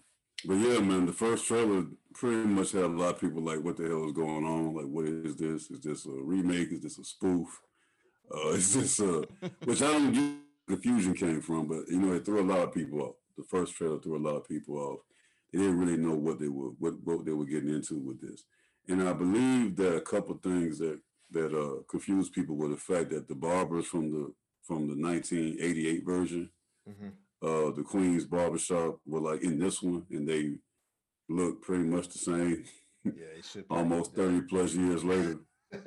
but 0.45 0.55
yeah, 0.55 0.79
man, 0.79 1.05
the 1.05 1.13
first 1.13 1.45
trailer 1.45 1.85
pretty 2.13 2.37
much 2.47 2.71
had 2.71 2.83
a 2.83 2.87
lot 2.87 3.15
of 3.15 3.21
people 3.21 3.41
like, 3.41 3.63
what 3.63 3.77
the 3.77 3.87
hell 3.87 4.05
is 4.05 4.13
going 4.13 4.45
on? 4.45 4.75
Like, 4.75 4.85
what 4.85 5.05
is 5.05 5.35
this? 5.35 5.69
Is 5.71 5.81
this 5.81 6.05
a 6.05 6.11
remake? 6.11 6.71
Is 6.71 6.81
this 6.81 6.97
a 6.97 7.03
spoof? 7.03 7.61
Uh, 8.33 8.49
is 8.53 8.73
this 8.73 8.99
a 8.99 9.23
which 9.65 9.81
I 9.81 9.91
don't 9.91 10.13
get 10.13 10.33
confusion 10.67 11.13
came 11.13 11.41
from, 11.41 11.67
but 11.67 11.87
you 11.87 11.99
know, 11.99 12.13
it 12.13 12.25
threw 12.25 12.41
a 12.41 12.51
lot 12.51 12.59
of 12.59 12.73
people 12.73 13.01
off. 13.01 13.15
The 13.37 13.43
first 13.43 13.75
trailer 13.75 13.99
threw 13.99 14.17
a 14.17 14.25
lot 14.27 14.35
of 14.37 14.47
people 14.47 14.77
off. 14.77 14.99
They 15.51 15.59
didn't 15.59 15.79
really 15.79 15.97
know 15.97 16.15
what 16.15 16.39
they 16.39 16.47
were 16.47 16.69
what, 16.79 16.93
what 17.03 17.25
they 17.25 17.31
were 17.31 17.45
getting 17.45 17.73
into 17.73 17.97
with 17.97 18.21
this. 18.21 18.43
And 18.87 19.01
I 19.07 19.13
believe 19.13 19.75
that 19.77 19.95
a 19.95 20.01
couple 20.01 20.35
things 20.37 20.79
that 20.79 20.99
that 21.31 21.53
uh 21.55 21.83
confused 21.89 22.33
people 22.33 22.55
were 22.55 22.69
the 22.69 22.77
fact 22.77 23.09
that 23.11 23.27
the 23.27 23.35
barbers 23.35 23.85
from 23.87 24.11
the 24.11 24.33
from 24.63 24.87
the 24.87 24.95
1988 24.95 26.05
version, 26.05 26.49
Mhm. 26.87 27.11
Uh 27.41 27.71
the 27.71 27.83
Queen's 27.83 28.25
barbershop 28.25 28.99
were 29.05 29.21
like 29.21 29.41
in 29.43 29.57
this 29.59 29.81
one 29.81 30.05
and 30.11 30.27
they 30.27 30.55
look 31.29 31.61
pretty 31.61 31.83
much 31.83 32.07
the 32.09 32.19
same 32.19 32.63
yeah, 33.05 33.11
it 33.37 33.45
should 33.45 33.65
almost 33.69 34.13
30 34.15 34.41
plus 34.41 34.73
years 34.73 35.03
later. 35.03 35.39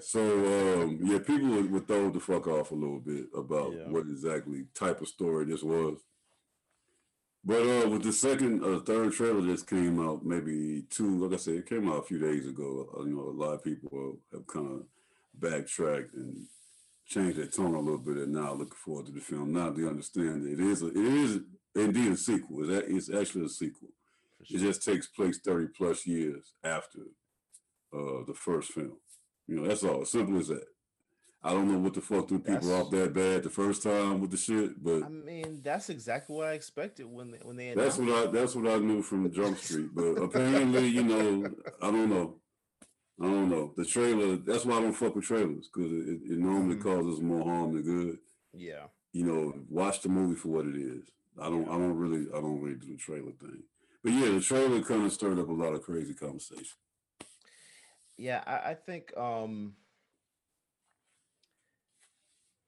So 0.00 0.20
um, 0.82 1.00
yeah, 1.02 1.18
people 1.18 1.48
would, 1.48 1.70
would 1.72 1.88
throw 1.88 2.08
the 2.10 2.20
fuck 2.20 2.46
off 2.46 2.70
a 2.70 2.74
little 2.74 3.00
bit 3.00 3.26
about 3.36 3.72
Yeah. 3.72 3.88
what 3.88 4.06
exactly 4.06 4.66
type 4.74 5.00
of 5.00 5.08
story 5.08 5.44
this 5.44 5.62
was. 5.62 5.98
But 7.44 7.62
uh, 7.62 7.88
with 7.88 8.02
the 8.04 8.12
second 8.12 8.62
or 8.62 8.78
third 8.80 9.12
trailer 9.12 9.40
that 9.42 9.66
came 9.66 10.00
out, 10.06 10.24
maybe 10.24 10.84
two, 10.90 11.18
like 11.18 11.32
I 11.34 11.36
said, 11.42 11.54
it 11.54 11.68
came 11.68 11.88
out 11.88 11.98
a 11.98 12.02
few 12.02 12.18
days 12.18 12.46
ago. 12.46 12.88
Uh, 12.96 13.04
you 13.04 13.14
know, 13.16 13.22
a 13.28 13.38
lot 13.44 13.54
of 13.54 13.64
people 13.64 14.18
have 14.32 14.46
kind 14.46 14.66
of 14.72 14.82
backtracked 15.34 16.14
and 16.14 16.46
changed 17.08 17.38
their 17.38 17.46
tone 17.46 17.74
a 17.74 17.80
little 17.80 17.98
bit, 17.98 18.18
and 18.18 18.32
now 18.32 18.52
looking 18.52 18.76
forward 18.76 19.06
to 19.06 19.12
the 19.12 19.20
film. 19.20 19.52
Now 19.52 19.70
they 19.70 19.86
understand 19.86 20.44
that 20.44 20.52
it 20.52 20.60
is 20.60 20.82
a, 20.82 20.88
it 20.88 20.96
is 20.96 21.40
indeed 21.74 22.12
a 22.12 22.16
sequel. 22.16 22.70
It's, 22.70 23.08
it's 23.08 23.18
actually 23.18 23.46
a 23.46 23.48
sequel. 23.48 23.88
For 24.36 24.44
It 24.54 24.58
just 24.58 24.84
takes 24.84 25.06
place 25.06 25.38
30 25.44 25.68
plus 25.76 26.06
years 26.06 26.52
after 26.62 27.00
uh, 27.92 28.24
the 28.26 28.34
first 28.34 28.72
film. 28.72 28.98
You 29.46 29.56
know, 29.56 29.68
that's 29.68 29.82
all. 29.82 30.04
Simple 30.04 30.38
as 30.38 30.48
that. 30.48 30.66
I 31.42 31.52
don't 31.52 31.70
know 31.70 31.78
what 31.78 31.94
the 31.94 32.00
fuck 32.00 32.28
threw 32.28 32.40
people 32.40 32.74
off 32.74 32.90
that 32.90 33.14
bad 33.14 33.44
the 33.44 33.50
first 33.50 33.84
time 33.84 34.20
with 34.20 34.32
the 34.32 34.36
shit, 34.36 34.82
but 34.82 35.04
I 35.04 35.08
mean, 35.08 35.60
that's 35.62 35.88
exactly 35.88 36.34
what 36.34 36.48
I 36.48 36.52
expected 36.54 37.06
when 37.06 37.30
they, 37.30 37.38
when 37.42 37.56
they 37.56 37.74
that's 37.74 37.96
what 37.96 38.10
I 38.10 38.30
that's 38.30 38.56
what 38.56 38.66
I 38.66 38.78
knew 38.78 39.02
from 39.02 39.22
the 39.22 39.28
Jump 39.28 39.56
Street. 39.56 39.90
But 39.94 40.14
apparently, 40.20 40.88
you 40.88 41.04
know, 41.04 41.48
I 41.80 41.92
don't 41.92 42.10
know. 42.10 42.34
I 43.20 43.24
don't 43.24 43.48
know. 43.50 43.72
The 43.76 43.84
trailer, 43.84 44.36
that's 44.36 44.64
why 44.64 44.76
I 44.78 44.80
don't 44.80 44.92
fuck 44.92 45.16
with 45.16 45.24
trailers, 45.24 45.68
because 45.68 45.90
it, 45.90 46.22
it, 46.30 46.38
normally 46.38 46.76
Mhm. 46.76 46.82
causes 46.82 47.20
more 47.20 47.44
harm 47.44 47.74
than 47.74 47.82
good. 47.82 48.18
Yeah. 48.52 48.86
You 49.12 49.24
know, 49.24 49.54
watch 49.68 50.02
the 50.02 50.08
movie 50.08 50.36
for 50.36 50.48
what 50.48 50.66
it 50.66 50.76
is. 50.76 51.10
I 51.40 51.48
don't 51.48 51.68
I 51.68 51.72
don't 51.78 51.96
really 51.96 52.28
I 52.32 52.40
don't 52.40 52.60
really 52.60 52.76
do 52.76 52.92
the 52.92 52.96
trailer 52.96 53.32
thing. 53.32 53.62
But 54.02 54.12
yeah, 54.12 54.30
the 54.30 54.40
trailer 54.40 54.82
kind 54.82 55.04
of 55.04 55.12
stirred 55.12 55.38
up 55.38 55.48
a 55.48 55.52
lot 55.52 55.74
of 55.74 55.82
crazy 55.82 56.14
conversation. 56.14 56.76
Yeah, 58.16 58.42
I, 58.46 58.70
I 58.70 58.74
think 58.74 59.16
um 59.16 59.74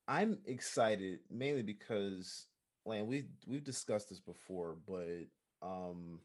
I'm 0.09 0.39
excited 0.47 1.21
mainly 1.31 1.63
because 1.63 2.47
like 2.85 3.05
we 3.05 3.27
we've 3.47 3.65
discussed 3.65 4.09
this 4.09 4.21
before, 4.21 4.77
but 4.87 5.27
um 5.63 6.21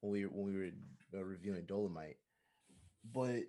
when 0.00 0.12
we 0.12 0.22
when 0.22 0.44
we 0.46 0.52
were 0.58 0.70
uh, 1.20 1.24
reviewing 1.24 1.62
Dolemite, 1.62 2.16
but 3.12 3.44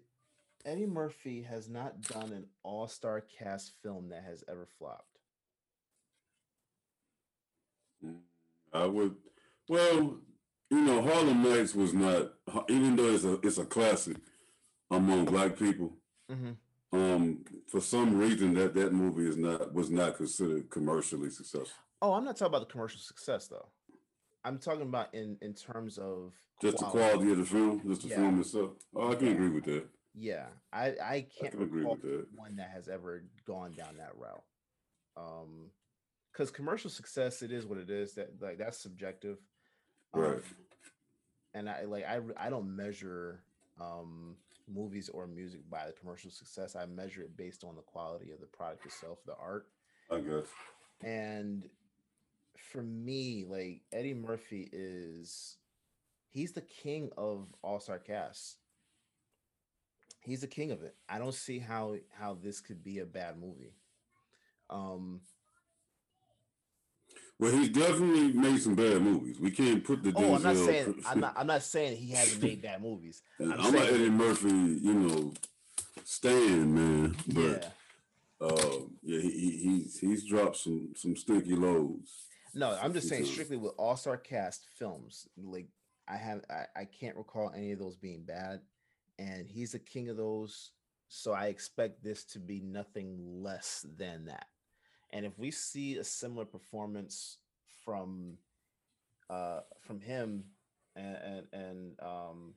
Eddie 0.66 0.86
Murphy 0.88 1.44
has 1.44 1.70
not 1.70 2.02
done 2.02 2.32
an 2.32 2.46
all-star 2.64 3.22
cast 3.22 3.74
film 3.84 4.10
that 4.10 4.24
has 4.24 4.44
ever 4.50 4.68
flopped. 4.78 5.20
I 8.74 8.86
would, 8.86 9.16
well, 9.70 10.18
you 10.70 10.82
know, 10.82 11.02
Harlem 11.02 11.44
Nights 11.44 11.74
was 11.76 11.94
not, 11.94 12.34
even 12.68 12.96
though 12.96 13.10
it's 13.10 13.24
a 13.24 13.40
it's 13.42 13.58
a 13.58 13.66
classic 13.66 14.18
among 14.92 15.26
black 15.26 15.58
people. 15.58 15.94
Mm-hmm. 16.32 16.52
Um, 16.92 17.46
for 17.68 17.82
some 17.82 18.18
reason, 18.18 18.54
that 18.56 18.74
that 18.76 18.94
movie 18.94 19.28
is 19.28 19.38
not 19.38 19.74
was 19.74 19.90
not 19.90 20.18
considered 20.18 20.70
commercially 20.70 21.30
successful. 21.30 21.72
Oh, 22.02 22.14
I'm 22.14 22.26
not 22.26 22.38
talking 22.38 22.54
about 22.54 22.68
the 22.68 22.72
commercial 22.72 23.00
success 23.00 23.48
though. 23.48 23.70
I'm 24.46 24.60
talking 24.60 24.84
about 24.84 25.14
in 25.14 25.38
in 25.42 25.54
terms 25.56 25.98
of 25.98 26.34
Just 26.62 26.78
the 26.78 26.86
quality 26.86 27.32
of 27.32 27.38
the 27.40 27.46
film, 27.46 27.82
just 27.88 28.04
the 28.04 28.10
Yeah. 28.10 28.16
film 28.18 28.40
itself. 28.40 28.72
Oh, 28.96 29.12
I 29.12 29.16
can 29.16 29.28
Yeah. 29.28 29.34
agree 29.34 29.50
with 29.50 29.66
that. 29.66 29.90
Yeah, 30.14 30.48
I 30.72 30.86
I 31.02 31.22
can't 31.38 31.52
can 31.52 31.64
agree 31.64 31.84
with 31.84 32.02
that. 32.04 32.28
one 32.36 32.56
that 32.58 32.70
has 32.70 32.88
ever 32.88 33.24
gone 33.46 33.74
down 33.74 33.98
that 33.98 34.16
route. 34.16 34.44
Um, 35.18 35.72
because 36.32 36.52
commercial 36.52 36.90
success, 36.90 37.42
it 37.42 37.52
is 37.52 37.66
what 37.66 37.80
it 37.80 37.90
is. 37.90 38.14
That 38.16 38.40
like 38.42 38.58
that's 38.60 38.78
subjective. 38.78 39.40
Right. 40.14 40.38
Um, 40.38 40.44
and 41.54 41.70
I 41.70 41.84
like 41.86 42.06
I 42.06 42.22
I 42.38 42.50
don't 42.50 42.76
measure 42.76 43.44
um 43.82 44.38
movies 44.68 45.10
or 45.10 45.28
music 45.28 45.68
by 45.70 45.88
the 45.88 45.94
commercial 45.94 46.30
success. 46.32 46.76
I 46.76 46.86
measure 46.86 47.24
it 47.24 47.36
based 47.36 47.64
on 47.64 47.76
the 47.76 47.82
quality 47.82 48.32
of 48.32 48.40
the 48.40 48.48
product 48.48 48.86
itself, 48.86 49.20
the 49.26 49.36
art. 49.36 49.68
I 50.12 50.20
guess. 50.20 50.48
And 51.04 51.70
for 52.72 52.82
me, 52.82 53.46
like 53.48 53.82
Eddie 53.94 54.14
Murphy 54.14 54.70
is 54.72 55.58
he's 56.32 56.52
the 56.54 56.62
king 56.62 57.10
of 57.18 57.48
all-star 57.62 58.00
casts. 58.00 58.58
He's 60.22 60.42
the 60.42 60.48
king 60.48 60.72
of 60.72 60.82
it. 60.84 60.96
I 61.08 61.20
don't 61.20 61.34
see 61.34 61.60
how 61.60 61.96
how 62.18 62.38
this 62.42 62.60
could 62.62 62.84
be 62.84 63.00
a 63.00 63.06
bad 63.06 63.40
movie. 63.40 63.74
Um 64.70 65.22
Well, 67.40 67.52
he's 67.52 67.70
definitely 67.70 68.32
made 68.34 68.60
some 68.62 68.76
bad 68.76 69.02
movies. 69.02 69.40
We 69.40 69.52
can't 69.52 69.84
put 69.84 70.02
the. 70.04 70.14
oh, 70.16 70.36
I'm 70.36 70.44
not 70.44 70.56
saying 70.56 71.04
I'm 71.06 71.20
not 71.20 71.34
I'm 71.38 71.48
not 71.48 71.64
saying 71.64 71.98
he 71.98 72.12
hasn't 72.12 72.42
made 72.42 72.62
bad 72.62 72.82
movies. 72.82 73.22
I'm 73.40 73.52
I'm, 73.52 73.58
not 73.60 73.72
saying- 73.84 73.94
Eddie 73.96 74.10
Murphy, 74.10 74.50
you 74.50 74.94
know, 74.94 75.34
stand 76.04 76.74
man, 76.74 77.16
but 77.28 77.74
Yeah. 78.42 78.48
uh, 78.48 78.80
yeah, 79.04 79.20
he, 79.22 79.30
he 79.30 79.58
he's 79.58 80.00
he's 80.00 80.24
dropped 80.26 80.58
some 80.58 80.90
some 80.96 81.16
stinky 81.16 81.56
loads. 81.56 82.12
No, 82.56 82.78
I'm 82.82 82.94
just 82.94 83.10
saying 83.10 83.26
strictly 83.26 83.58
with 83.58 83.74
all-star 83.78 84.18
cast 84.18 84.68
films, 84.78 85.28
like 85.38 85.68
I 86.08 86.18
have 86.18 86.44
I, 86.50 86.66
I 86.82 86.86
can't 86.86 87.18
recall 87.18 87.52
any 87.56 87.72
of 87.74 87.80
those 87.80 87.98
being 87.98 88.24
bad. 88.24 88.62
and 89.20 89.48
he's 89.48 89.74
the 89.74 89.80
king 89.80 90.10
of 90.10 90.18
those. 90.18 90.72
So 91.10 91.34
I 91.34 91.48
expect 91.48 92.04
this 92.04 92.26
to 92.26 92.40
be 92.40 92.62
nothing 92.62 93.18
less 93.44 93.86
than 93.98 94.26
that. 94.26 94.48
And 95.12 95.26
if 95.26 95.38
we 95.40 95.52
see 95.52 95.98
a 95.98 96.04
similar 96.06 96.46
performance 96.46 97.38
from 97.86 98.38
uh 99.30 99.62
from 99.82 100.02
him 100.02 100.46
and 100.96 101.18
and, 101.18 101.48
and 101.54 102.00
um 102.02 102.56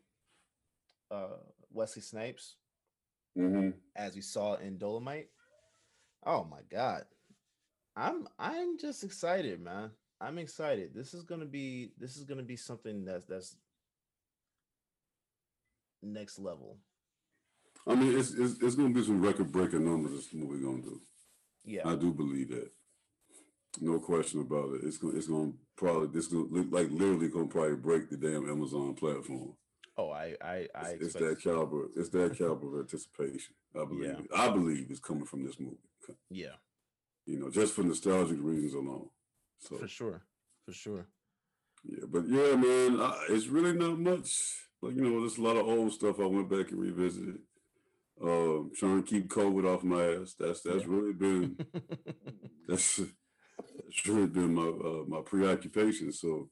uh 1.11 1.37
Wesley 1.73 2.03
Snipes 2.03 2.57
hmm 3.37 3.71
as 3.97 4.15
we 4.15 4.23
saw 4.23 4.55
in 4.57 4.79
Dolemite, 4.79 5.29
oh 6.27 6.45
my 6.45 6.63
god. 6.71 7.05
I'm 7.99 8.29
I'm 8.39 8.79
just 8.79 9.03
excited, 9.03 9.61
man. 9.61 9.91
I'm 10.21 10.39
excited. 10.39 10.95
This 10.95 11.15
is 11.15 11.25
gonna 11.25 11.45
be 11.47 11.91
this 11.99 12.17
is 12.17 12.25
gonna 12.25 12.43
be 12.43 12.57
something 12.57 13.05
that's 13.05 13.25
that's 13.27 13.57
next 16.03 16.39
level. 16.39 16.79
I 17.87 17.95
mean, 17.95 18.19
it's, 18.19 18.33
it's 18.35 18.63
it's 18.63 18.75
gonna 18.77 18.95
be 18.95 19.03
some 19.03 19.21
record 19.21 19.51
breaking 19.51 19.85
numbers. 19.85 20.13
This 20.13 20.33
movie 20.33 20.65
gonna 20.65 20.83
do. 20.83 21.01
Yeah. 21.65 21.83
I 21.89 21.97
do 21.97 22.13
believe 22.13 22.51
that. 22.51 22.71
No 23.81 23.99
question 23.99 24.41
about 24.41 24.75
it. 24.75 24.83
It's 24.85 24.99
gonna 24.99 25.17
it's 25.17 25.29
gonna 25.29 25.53
probably 25.77 26.09
this 26.09 26.29
gonna 26.29 26.47
li- 26.51 26.69
like 26.71 26.91
literally 26.91 27.29
gonna 27.29 27.47
probably 27.47 27.77
break 27.77 28.11
the 28.11 28.17
damn 28.17 28.49
Amazon 28.49 28.95
platform. 28.95 29.55
Oh, 29.97 30.11
I 30.11 30.37
I 30.41 30.69
I 30.75 30.89
It's, 30.91 31.03
it's 31.03 31.15
that 31.15 31.41
caliber. 31.43 31.89
It's 31.97 32.09
that 32.11 32.39
caliber 32.39 32.75
of 32.75 32.81
anticipation. 32.81 33.55
I 33.75 33.85
believe. 33.85 34.05
Yeah. 34.05 34.19
it. 34.19 34.27
I 34.35 34.49
believe 34.51 34.87
it's 34.89 35.01
coming 35.01 35.27
from 35.27 35.45
this 35.45 35.59
movie. 35.59 35.77
yeah, 36.31 36.57
You 37.29 37.39
know, 37.39 37.51
just 37.51 37.75
for 37.75 37.83
nostalgic 37.83 38.39
reasons 38.41 38.73
alone. 38.73 39.09
So 39.61 39.77
for 39.77 39.87
sure. 39.89 40.23
For 40.65 40.73
sure. 40.73 41.07
yeah, 41.85 42.07
but 42.09 42.25
yeah, 42.27 42.57
man, 42.57 43.01
I, 43.01 43.27
it's 43.29 43.49
really 43.49 43.75
not 43.75 43.99
much. 43.99 44.31
Like 44.81 44.95
you 44.97 45.03
know, 45.03 45.21
there's 45.21 45.37
a 45.39 45.43
lot 45.43 45.57
of 45.59 45.67
old 45.67 45.93
stuff 45.93 46.21
I 46.21 46.25
went 46.27 46.49
back 46.49 46.71
and 46.71 46.81
revisited. 46.81 47.39
Um, 48.21 48.71
trying 48.75 49.03
to 49.03 49.09
keep 49.09 49.29
COVID 49.29 49.65
off 49.73 49.85
my 49.85 50.03
ass. 50.15 50.35
That's 50.39 50.63
that's 50.63 50.85
Yeah. 50.85 50.91
really 50.95 51.13
been 51.13 51.57
that's 52.69 52.97
that's 52.97 54.07
really 54.07 54.27
been 54.27 54.55
my 54.55 54.69
uh, 54.69 55.05
my 55.07 55.21
preoccupation. 55.21 56.13
So, 56.13 56.49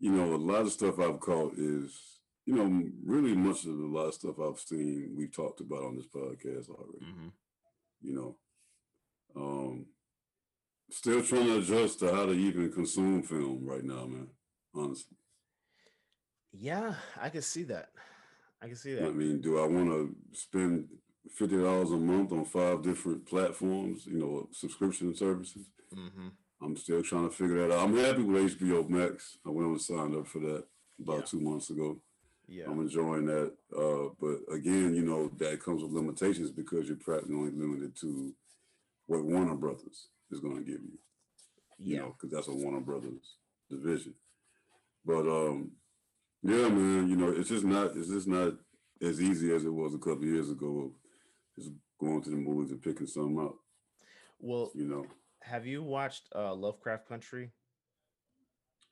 you 0.00 0.10
know, 0.12 0.34
a 0.34 0.36
lot 0.36 0.62
of 0.62 0.72
stuff 0.72 0.98
I've 0.98 1.20
caught 1.20 1.54
is, 1.56 2.18
you 2.46 2.54
know, 2.56 2.82
really 3.04 3.34
much 3.36 3.64
of 3.64 3.78
a 3.78 3.86
lot 3.96 4.08
of 4.08 4.14
stuff 4.14 4.36
I've 4.40 4.58
seen 4.60 5.14
we've 5.16 5.34
talked 5.34 5.60
about 5.60 5.84
on 5.84 5.96
this 5.96 6.08
podcast 6.08 6.68
already. 6.68 7.04
Mhm. 7.04 7.32
You 8.02 8.14
know, 8.14 8.36
um, 9.36 9.86
still 10.90 11.22
trying 11.22 11.46
to 11.46 11.58
adjust 11.58 12.00
to 12.00 12.14
how 12.14 12.26
to 12.26 12.32
even 12.32 12.72
consume 12.72 13.22
film 13.22 13.60
right 13.64 13.84
now, 13.84 14.06
man. 14.06 14.28
Honestly, 14.74 15.16
Yeah, 16.52 16.94
I 17.20 17.28
can 17.28 17.42
see 17.42 17.64
that. 17.64 17.90
I 18.62 18.66
can 18.66 18.76
see 18.76 18.94
that. 18.94 19.04
I 19.04 19.10
mean, 19.10 19.40
do 19.40 19.58
I 19.58 19.66
want 19.66 19.88
to 19.88 20.14
spend 20.32 20.88
fifty 21.34 21.56
dollars 21.56 21.90
a 21.90 21.96
month 21.96 22.32
on 22.32 22.44
five 22.44 22.82
different 22.82 23.26
platforms? 23.26 24.06
You 24.06 24.18
know, 24.18 24.48
subscription 24.52 25.14
services. 25.14 25.66
hmm 25.92 26.28
I'm 26.62 26.76
still 26.76 27.02
trying 27.02 27.26
to 27.28 27.34
figure 27.34 27.66
that 27.66 27.74
out. 27.74 27.88
I'm 27.88 27.96
happy 27.96 28.22
with 28.22 28.58
HBO 28.60 28.86
Max. 28.86 29.38
I 29.46 29.48
went 29.48 29.68
and 29.68 29.80
signed 29.80 30.14
up 30.14 30.26
for 30.26 30.40
that 30.40 30.64
about 31.02 31.20
Yeah. 31.20 31.24
two 31.24 31.40
months 31.40 31.70
ago. 31.70 31.98
Yeah. 32.46 32.64
I'm 32.68 32.80
enjoying 32.80 33.24
that. 33.26 33.54
Uh, 33.74 34.10
but 34.20 34.40
again, 34.54 34.94
you 34.94 35.02
know, 35.02 35.28
that 35.38 35.62
comes 35.62 35.82
with 35.82 35.92
limitations 35.92 36.50
because 36.50 36.86
you're 36.86 36.98
practically 36.98 37.34
only 37.36 37.52
limited 37.52 37.96
to 38.02 38.34
what 39.06 39.24
Warner 39.24 39.54
Brothers 39.54 40.08
is 40.30 40.40
going 40.40 40.56
to 40.56 40.62
give 40.64 40.82
you. 40.82 40.98
You 41.84 41.96
Yeah. 41.96 42.00
know, 42.00 42.14
because 42.16 42.30
that's 42.34 42.48
a 42.48 42.52
Warner 42.54 42.80
Brothers 42.80 43.36
division. 43.70 44.14
But 45.04 45.26
um, 45.28 45.72
yeah, 46.42 46.68
man, 46.68 47.08
you 47.08 47.16
know, 47.16 47.30
it's 47.30 47.48
just 47.48 47.64
not 47.64 47.96
it's 47.96 48.08
just 48.08 48.28
not 48.28 48.54
as 49.02 49.20
easy 49.20 49.52
as 49.54 49.64
it 49.64 49.72
was 49.72 49.94
a 49.94 49.98
couple 49.98 50.24
years 50.24 50.50
ago. 50.50 50.80
Of 50.86 50.92
just 51.64 51.70
going 52.00 52.22
to 52.22 52.30
the 52.30 52.36
movies 52.36 52.70
and 52.72 52.82
picking 52.82 53.06
something 53.06 53.38
up. 53.40 53.56
Well, 54.40 54.74
You 54.74 54.86
know, 54.86 55.06
have 55.42 55.66
you 55.66 55.82
watched 55.82 56.28
uh 56.34 56.54
Lovecraft 56.54 57.06
Country 57.08 57.52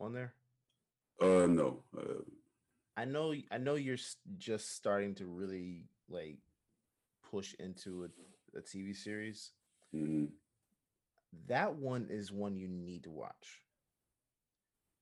on 0.01 0.12
there? 0.12 0.34
uh, 1.20 1.47
no, 1.47 1.82
uh, 1.97 2.22
I 2.97 3.05
know 3.05 3.34
I 3.51 3.59
know 3.59 3.74
you're 3.76 3.97
just 4.39 4.74
starting 4.74 5.14
to 5.16 5.26
really 5.26 5.84
like 6.09 6.39
push 7.30 7.55
into 7.59 8.05
a, 8.55 8.59
a 8.59 8.62
TV 8.62 8.95
series. 8.95 9.53
mhm. 9.93 10.28
That 11.47 11.74
one 11.76 12.09
is 12.11 12.33
one 12.33 12.57
you 12.57 12.68
need 12.68 13.05
to 13.05 13.11
watch. 13.11 13.62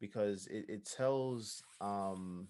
Because 0.01 0.47
it, 0.49 0.67
it 0.69 0.85
tells 0.85 1.63
um 1.81 2.49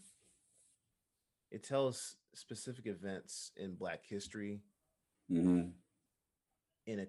it 1.50 1.62
tells 1.62 2.16
specific 2.34 2.86
events 2.86 3.52
in 3.56 3.74
black 3.76 4.04
history 4.04 4.60
Mhm. 5.30 5.72
in 6.86 7.00
a 7.00 7.06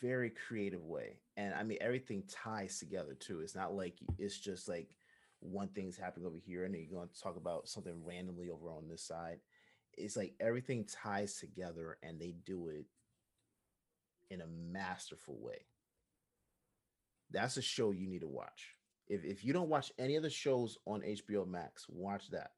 very 0.00 0.30
creative 0.30 0.84
way. 0.84 1.18
And 1.36 1.54
i 1.54 1.62
mean 1.62 1.78
everything 1.80 2.24
ties 2.28 2.78
together 2.78 3.14
too. 3.14 3.40
It's 3.40 3.54
not 3.54 3.74
like 3.74 3.98
it's 4.18 4.38
just 4.38 4.68
like 4.68 4.96
one 5.40 5.68
thing's 5.68 5.96
happening 5.98 6.26
over 6.26 6.38
here 6.38 6.64
and 6.64 6.74
then 6.74 6.80
you're 6.82 6.98
going 6.98 7.08
to 7.08 7.20
talk 7.20 7.36
about 7.36 7.68
something 7.68 8.02
randomly 8.04 8.48
over 8.50 8.70
on 8.70 8.88
this 8.88 9.02
side. 9.02 9.40
It's 9.92 10.16
like 10.16 10.34
everything 10.40 10.86
ties 10.86 11.38
together 11.38 11.98
and 12.02 12.18
they 12.18 12.32
do 12.44 12.68
it 12.68 12.86
in 14.30 14.40
a 14.40 14.46
masterful 14.46 15.38
way 15.38 15.66
that's 17.30 17.56
a 17.56 17.62
show 17.62 17.90
you 17.90 18.06
need 18.08 18.20
to 18.20 18.28
watch 18.28 18.68
if, 19.08 19.24
if 19.24 19.44
you 19.44 19.52
don't 19.52 19.68
watch 19.68 19.92
any 19.98 20.16
of 20.16 20.22
the 20.22 20.30
shows 20.30 20.78
on 20.86 21.00
hbo 21.00 21.46
max 21.46 21.86
watch 21.88 22.30
that 22.30 22.50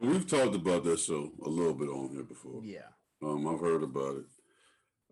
We've 0.00 0.26
talked 0.26 0.54
about 0.54 0.84
that 0.84 0.98
show 0.98 1.30
a 1.44 1.48
little 1.48 1.74
bit 1.74 1.88
on 1.90 2.08
here 2.10 2.22
before. 2.22 2.62
yeah 2.64 2.88
Um, 3.22 3.46
I've 3.46 3.60
heard 3.60 3.82
about 3.82 4.16
it. 4.16 4.24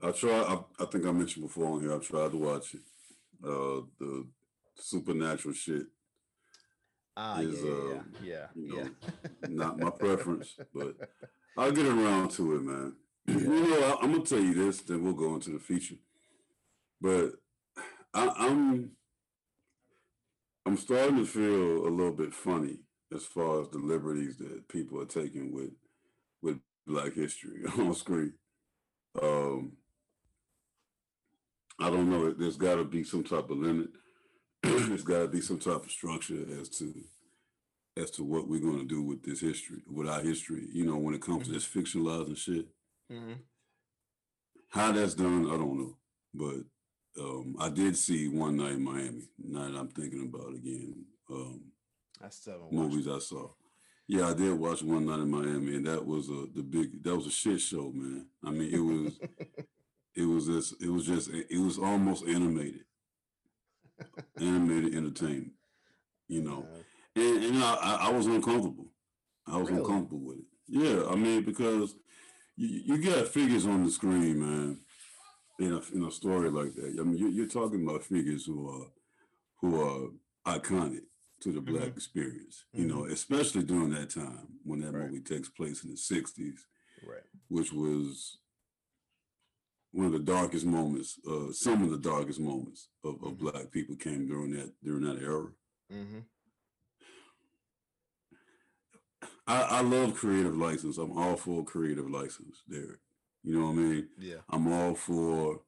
I 0.03 0.13
try. 0.13 0.31
I, 0.33 0.83
I 0.83 0.87
think 0.87 1.05
I 1.05 1.13
mentioned 1.13 1.45
before 1.47 1.67
on 1.67 1.83
here. 1.83 1.95
I 1.95 1.99
tried 1.99 2.31
to 2.31 2.39
watch 2.39 2.75
it. 2.75 2.81
Uh, 3.45 3.83
the 4.01 4.27
supernatural 4.77 5.53
shit, 5.53 5.87
ah 7.17 7.39
Is, 7.41 7.63
yeah 7.63 7.71
um, 7.71 8.05
yeah 8.23 8.25
yeah 8.25 8.47
you 8.55 8.77
yeah, 8.77 9.09
not 9.49 9.79
my 9.79 9.91
preference, 9.91 10.57
but 10.75 10.95
I'll 11.57 11.71
get 11.73 11.87
around 11.87 12.31
to 12.33 12.55
it, 12.57 12.63
man. 12.63 12.93
You 13.27 13.41
know, 13.47 13.85
I, 14.01 14.03
I'm 14.03 14.13
gonna 14.13 14.25
tell 14.25 14.41
you 14.41 14.55
this, 14.55 14.81
then 14.81 15.05
we'll 15.05 15.13
go 15.13 15.35
into 15.35 15.51
the 15.51 15.59
feature. 15.59 15.97
But 16.99 17.33
I, 18.19 18.47
I'm 18.49 18.91
I'm 20.67 20.77
starting 20.77 21.17
to 21.19 21.25
feel 21.27 21.87
a 21.87 21.91
little 21.91 22.13
bit 22.13 22.35
funny 22.35 22.81
as 23.15 23.25
far 23.25 23.63
as 23.63 23.69
the 23.71 23.79
liberties 23.79 24.37
that 24.39 24.69
people 24.69 25.01
are 25.01 25.07
taking 25.07 25.53
with 25.53 25.71
with 26.43 26.59
Black 26.87 27.15
history 27.15 27.63
on 27.79 27.95
screen. 27.95 28.33
Um, 29.23 29.73
I 31.79 31.91
don't 31.91 32.11
know. 32.11 32.33
There's 32.33 32.57
got 32.57 32.77
to 32.77 32.85
be 32.85 33.05
some 33.05 33.23
type 33.23 33.51
of 33.51 33.59
limit. 33.59 33.89
There's 34.63 35.05
got 35.05 35.21
to 35.21 35.29
be 35.29 35.41
some 35.41 35.59
type 35.61 35.85
of 35.85 35.91
structure 35.91 36.45
as 36.61 36.69
to 36.71 36.93
as 37.97 38.11
to 38.13 38.25
what 38.25 38.49
we're 38.49 38.61
going 38.61 38.79
to 38.79 38.85
do 38.85 39.03
with 39.03 39.23
this 39.25 39.41
history, 39.41 39.83
with 39.91 40.09
our 40.09 40.21
history. 40.21 40.69
You 40.73 40.85
know, 40.87 40.97
when 40.97 41.15
it 41.15 41.23
comes 41.23 41.47
to 41.47 41.53
this 41.53 41.67
fictionalizing 41.67 42.37
shit, 42.37 42.67
Mhm. 43.11 43.39
how 44.69 44.93
that's 44.93 45.15
done, 45.15 45.47
I 45.47 45.57
don't 45.57 45.79
know. 45.79 45.97
But 46.35 46.65
um, 47.21 47.57
I 47.59 47.69
did 47.69 47.97
see 47.97 48.29
one 48.29 48.57
night 48.57 48.73
in 48.73 48.85
Miami. 48.85 49.29
Now 49.39 49.69
that 49.71 49.79
I'm 49.79 49.89
thinking 49.89 50.23
about 50.33 50.55
again, 50.55 51.05
um, 51.31 51.61
i 52.23 52.29
still 52.31 52.69
movies 52.71 53.09
I 53.09 53.19
saw. 53.19 53.51
Yeah, 54.07 54.29
I 54.29 54.35
did 54.35 54.53
watch 54.59 54.83
one 54.83 55.07
night 55.07 55.21
in 55.21 55.31
Miami, 55.31 55.77
and 55.77 55.87
that 55.87 56.05
was 56.05 56.29
a 56.31 56.47
the 56.55 56.63
big. 56.63 57.03
That 57.03 57.15
was 57.17 57.27
a 57.27 57.31
shit 57.31 57.61
show, 57.61 57.93
man. 57.95 58.27
I 58.45 58.51
mean, 58.51 58.73
it 58.73 58.79
was. 58.79 59.19
it 60.15 60.25
was 60.25 60.47
this. 60.47 60.73
It 60.81 60.89
was 60.89 61.05
just. 61.07 61.29
It 61.31 61.59
was 61.61 61.79
almost 61.79 62.25
animated. 62.27 62.85
animated 64.41 64.95
entertainment. 64.95 65.53
You 66.29 66.43
know, 66.43 66.67
Uh, 66.71 67.21
and, 67.21 67.45
and 67.45 67.63
I, 67.63 67.75
I 67.75 67.95
I 68.09 68.11
was 68.11 68.27
uncomfortable. 68.27 68.89
I 69.47 69.57
was 69.57 69.69
Really? 69.71 69.81
uncomfortable 69.83 70.21
with 70.21 70.39
it. 70.39 70.45
Yeah, 70.69 71.07
I 71.09 71.15
mean 71.17 71.43
because 71.43 71.95
you, 72.57 72.97
you 72.97 73.03
got 73.03 73.29
figures 73.29 73.67
on 73.67 73.85
the 73.85 73.91
screen, 73.91 74.41
man. 74.41 74.81
In 75.59 75.73
a 75.73 75.81
in 75.93 76.05
a 76.05 76.11
story 76.11 76.51
like 76.51 76.75
that, 76.77 76.97
I 77.01 77.03
mean 77.03 77.17
you, 77.19 77.29
you're 77.29 77.47
talking 77.49 77.83
about 77.83 78.05
figures 78.05 78.47
who 78.47 78.69
are 78.71 78.87
who 79.61 79.81
are 79.83 80.11
iconic 80.47 81.03
to 81.41 81.53
the 81.53 81.61
black 81.61 81.89
Mhm. 81.89 81.97
experience. 81.97 82.65
You 82.73 82.87
know, 82.87 83.07
especially 83.07 83.65
during 83.65 83.91
that 83.91 84.11
time 84.11 84.47
when 84.63 84.81
that 84.81 84.93
Right. 84.93 85.11
movie 85.11 85.21
takes 85.21 85.49
place 85.49 85.83
in 85.85 85.91
the 85.91 85.97
'60s, 85.97 86.67
right 87.03 87.25
which 87.49 87.73
was 87.73 88.39
one 89.91 90.07
of 90.07 90.13
the 90.13 90.19
darkest 90.21 90.65
moments. 90.65 91.19
Uh, 91.27 91.51
some 91.53 91.83
of 91.83 91.91
the 91.91 91.99
darkest 91.99 92.39
moments 92.39 92.89
of, 93.03 93.15
of 93.25 93.33
Mhm. 93.33 93.39
black 93.39 93.71
people 93.73 93.97
came 93.97 94.29
during 94.29 94.53
that 94.53 94.73
during 94.85 95.03
that 95.03 95.21
era. 95.21 95.53
mm-hmm. 95.91 96.21
I, 99.49 99.63
I 99.63 99.81
love 99.81 100.15
creative 100.15 100.57
license. 100.57 100.99
I'm 100.99 101.17
all 101.19 101.37
for 101.37 101.65
creative 101.65 102.09
license, 102.09 102.63
Derek. 102.71 103.01
You 103.49 103.59
know 103.59 103.67
what 103.69 103.73
I 103.73 103.75
mean? 103.77 104.09
yeah 104.19 104.37
I'm 104.51 104.71
all 104.71 104.95
for 104.95 105.63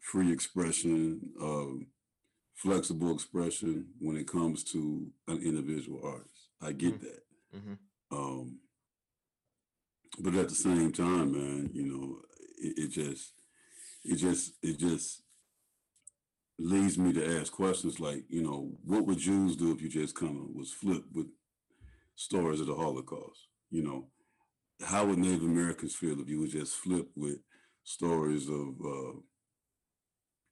free 0.00 0.32
expression, 0.32 1.20
um, 1.42 1.88
flexible 2.54 3.12
expression 3.12 3.86
when 3.98 4.16
it 4.16 4.28
comes 4.28 4.62
to 4.72 5.08
an 5.26 5.38
individual 5.42 6.00
artist. 6.04 6.50
I 6.62 6.70
get 6.70 6.94
Mhm. 6.94 7.00
that. 7.00 7.22
mm-hmm. 7.56 7.74
Um, 8.16 8.60
but 10.20 10.34
at 10.36 10.48
the 10.48 10.54
same 10.54 10.92
time, 10.92 11.32
man, 11.32 11.70
you 11.72 11.82
know, 11.90 12.22
it, 12.58 12.78
it 12.84 12.88
just, 12.92 13.32
it 14.04 14.14
just, 14.16 14.52
it 14.62 14.78
just 14.78 15.22
leads 16.58 16.96
me 16.96 17.12
to 17.14 17.40
ask 17.40 17.52
questions 17.52 17.98
like, 17.98 18.24
you 18.28 18.42
know, 18.42 18.78
what 18.84 19.06
would 19.06 19.18
Jews 19.18 19.56
do 19.56 19.72
if 19.72 19.82
you 19.82 19.88
just 19.88 20.14
kind 20.14 20.36
of 20.38 20.54
was 20.54 20.70
flipped 20.72 21.12
with 21.12 21.26
stories 22.14 22.60
of 22.60 22.68
the 22.68 22.76
Holocaust? 22.76 23.48
You 23.70 23.82
know, 23.82 24.06
how 24.82 25.06
would 25.06 25.18
Native 25.18 25.42
Americans 25.42 25.94
feel 25.94 26.20
if 26.20 26.28
you 26.28 26.40
were 26.40 26.46
just 26.46 26.74
flipped 26.76 27.16
with 27.16 27.38
stories 27.84 28.48
of, 28.48 28.74
uh, 28.84 29.18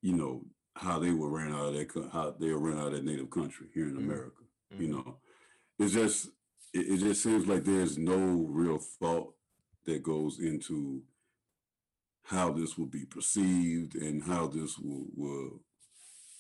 you 0.01 0.16
know, 0.16 0.43
how 0.77 0.99
they 0.99 1.11
were 1.11 1.29
ran 1.29 1.53
out 1.53 1.66
of 1.66 1.75
their 1.75 1.87
how 2.12 2.35
they 2.39 2.51
were 2.51 2.59
ran 2.59 2.79
out 2.79 2.89
of 2.89 2.93
their 2.93 3.03
native 3.03 3.31
country 3.31 3.66
here 3.75 3.85
in 3.85 3.95
mm-hmm. 3.95 4.11
America? 4.11 4.43
Mm-hmm. 4.73 4.83
You 4.83 4.89
know, 4.89 5.16
it's 5.79 5.93
just 5.93 6.29
it, 6.73 6.93
it 6.93 6.99
just 6.99 7.23
seems 7.23 7.47
like 7.47 7.64
there's 7.64 7.99
no 7.99 8.47
real 8.49 8.79
thought 8.79 9.35
that 9.85 10.03
goes 10.03 10.39
into 10.39 11.03
how 12.25 12.53
this 12.53 12.79
will 12.79 12.87
be 12.87 13.05
perceived 13.05 13.97
and 13.97 14.23
how 14.23 14.47
this 14.47 14.79
will, 14.79 15.07
will 15.16 15.61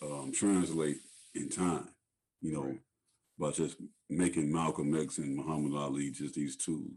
um, 0.00 0.32
translate 0.32 0.98
in 1.34 1.48
time, 1.48 1.88
you 2.40 2.52
know, 2.52 2.62
right. 2.62 2.80
by 3.38 3.50
just 3.50 3.76
making 4.08 4.52
Malcolm 4.52 4.98
X 4.98 5.18
and 5.18 5.36
Muhammad 5.36 5.74
Ali 5.74 6.10
just 6.10 6.34
these 6.34 6.56
two 6.56 6.92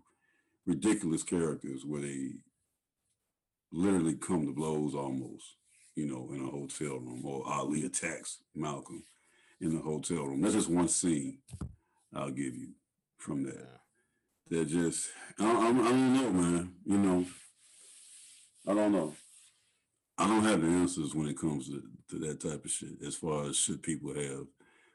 ridiculous 0.66 1.24
characters 1.24 1.86
where 1.86 2.02
they 2.02 2.32
literally 3.72 4.16
come 4.16 4.46
to 4.46 4.54
blows 4.54 4.96
almost, 4.96 5.56
you 5.96 6.08
know, 6.08 6.30
in 6.34 6.42
a 6.42 6.50
hotel 6.50 7.00
room, 7.00 7.24
or 7.26 7.44
Ali 7.48 7.86
attacks 7.86 8.40
Malcolm 8.56 9.04
in 9.62 9.76
the 9.76 9.82
hotel 9.82 10.26
room. 10.26 10.42
That's 10.42 10.56
just 10.56 10.70
one 10.70 10.88
scene 10.88 11.40
I'll 12.14 12.32
give 12.32 12.56
you 12.56 12.70
from 13.18 13.44
that. 13.44 13.56
Yeah. 13.56 13.78
They're 14.48 14.66
just, 14.66 15.10
I 15.40 15.44
don't, 15.44 15.86
I 15.86 15.90
don't 15.90 16.14
know, 16.14 16.30
man. 16.32 16.74
You 16.86 16.98
know, 16.98 17.26
I 18.68 18.74
don't 18.74 18.92
know. 18.92 19.16
I 20.18 20.28
don't 20.28 20.44
have 20.44 20.62
the 20.62 20.68
answers 20.68 21.14
when 21.14 21.28
it 21.28 21.38
comes 21.38 21.68
to, 21.68 21.84
to 22.12 22.20
that 22.20 22.40
type 22.40 22.64
of 22.64 22.72
shit. 22.72 23.02
As 23.06 23.16
far 23.16 23.46
as 23.46 23.58
should 23.58 23.84
people 23.84 24.14
have 24.14 24.46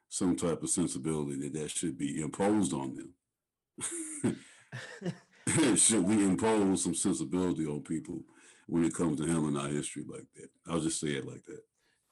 some 0.08 0.36
type 0.36 0.62
of 0.62 0.70
sensibility 0.70 1.36
that 1.40 1.52
that 1.54 1.70
should 1.70 1.98
be 1.98 2.20
imposed 2.20 2.72
on 2.72 2.96
them. 4.22 4.36
should 5.76 6.04
we 6.04 6.24
impose 6.24 6.82
some 6.82 6.94
sensibility 6.94 7.66
on 7.66 7.82
people 7.82 8.22
when 8.66 8.84
it 8.84 8.94
comes 8.94 9.20
to 9.20 9.26
handling 9.26 9.56
our 9.56 9.68
history 9.68 10.04
like 10.08 10.26
that? 10.36 10.50
I'll 10.68 10.80
just 10.80 11.00
say 11.00 11.08
it 11.08 11.26
like 11.26 11.44
that. 11.46 11.62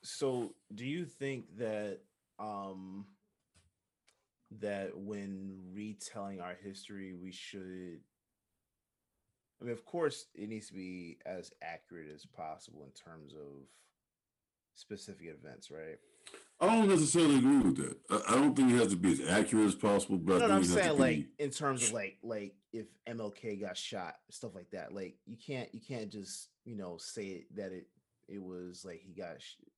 So, 0.03 0.55
do 0.74 0.84
you 0.84 1.05
think 1.05 1.57
that 1.59 1.99
um 2.39 3.07
that 4.61 4.97
when 4.97 5.59
retelling 5.74 6.41
our 6.41 6.57
history, 6.62 7.12
we 7.12 7.32
should. 7.32 8.01
I 9.61 9.64
mean, 9.64 9.72
of 9.72 9.84
course, 9.84 10.26
it 10.34 10.49
needs 10.49 10.68
to 10.68 10.74
be 10.74 11.18
as 11.26 11.51
accurate 11.62 12.09
as 12.14 12.24
possible 12.24 12.84
in 12.84 12.93
terms 12.93 13.32
of 13.34 13.66
specific 14.74 15.26
events, 15.26 15.70
right? 15.70 15.99
I 16.61 16.66
don't 16.66 16.89
necessarily 16.89 17.39
agree 17.39 17.59
with 17.59 17.76
that. 17.76 17.97
I, 18.28 18.34
don't 18.34 18.55
think 18.55 18.72
it 18.72 18.76
has 18.76 18.89
to 18.89 18.97
be 18.97 19.12
as 19.12 19.28
accurate 19.28 19.66
as 19.66 19.74
possible. 19.74 20.16
But 20.16 20.39
no, 20.39 20.47
no 20.47 20.55
I'm 20.57 20.64
saying 20.64 20.99
like 20.99 21.16
be... 21.16 21.45
in 21.45 21.51
terms 21.51 21.89
of 21.89 21.93
like 21.93 22.18
like 22.22 22.55
if 22.72 22.86
MLK 23.08 23.60
got 23.60 23.76
shot, 23.76 24.16
stuff 24.30 24.54
like 24.54 24.70
that. 24.70 24.94
Like 24.94 25.16
you 25.26 25.36
can't 25.36 25.72
you 25.74 25.80
can't 25.80 26.10
just 26.10 26.48
you 26.64 26.76
know 26.76 26.96
say 26.98 27.46
that 27.54 27.72
it 27.72 27.86
it 28.28 28.42
was 28.42 28.84
like 28.84 29.00
he 29.00 29.12
got 29.12 29.36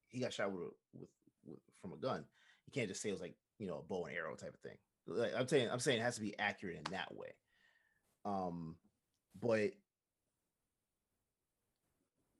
he 0.09 0.19
got 0.21 0.33
shot 0.33 0.53
with, 0.53 0.63
with, 0.93 1.09
with 1.47 1.59
from 1.81 1.93
a 1.93 1.97
gun. 1.97 2.25
You 2.67 2.73
can't 2.73 2.89
just 2.89 3.03
say 3.03 3.09
it 3.11 3.13
was 3.13 3.21
like 3.21 3.37
you 3.59 3.67
know 3.67 3.79
a 3.79 3.83
bow 3.83 4.07
and 4.07 4.17
arrow 4.17 4.35
type 4.35 4.55
of 4.55 4.61
thing. 4.61 4.79
Like 5.07 5.33
I'm 5.37 5.49
saying, 5.49 5.69
I'm 5.71 5.81
saying 5.81 6.01
it 6.01 6.05
has 6.05 6.17
to 6.17 6.21
be 6.21 6.39
accurate 6.39 6.77
in 6.77 6.93
that 6.93 7.15
way. 7.15 7.33
Um, 8.25 8.77
but 9.41 9.71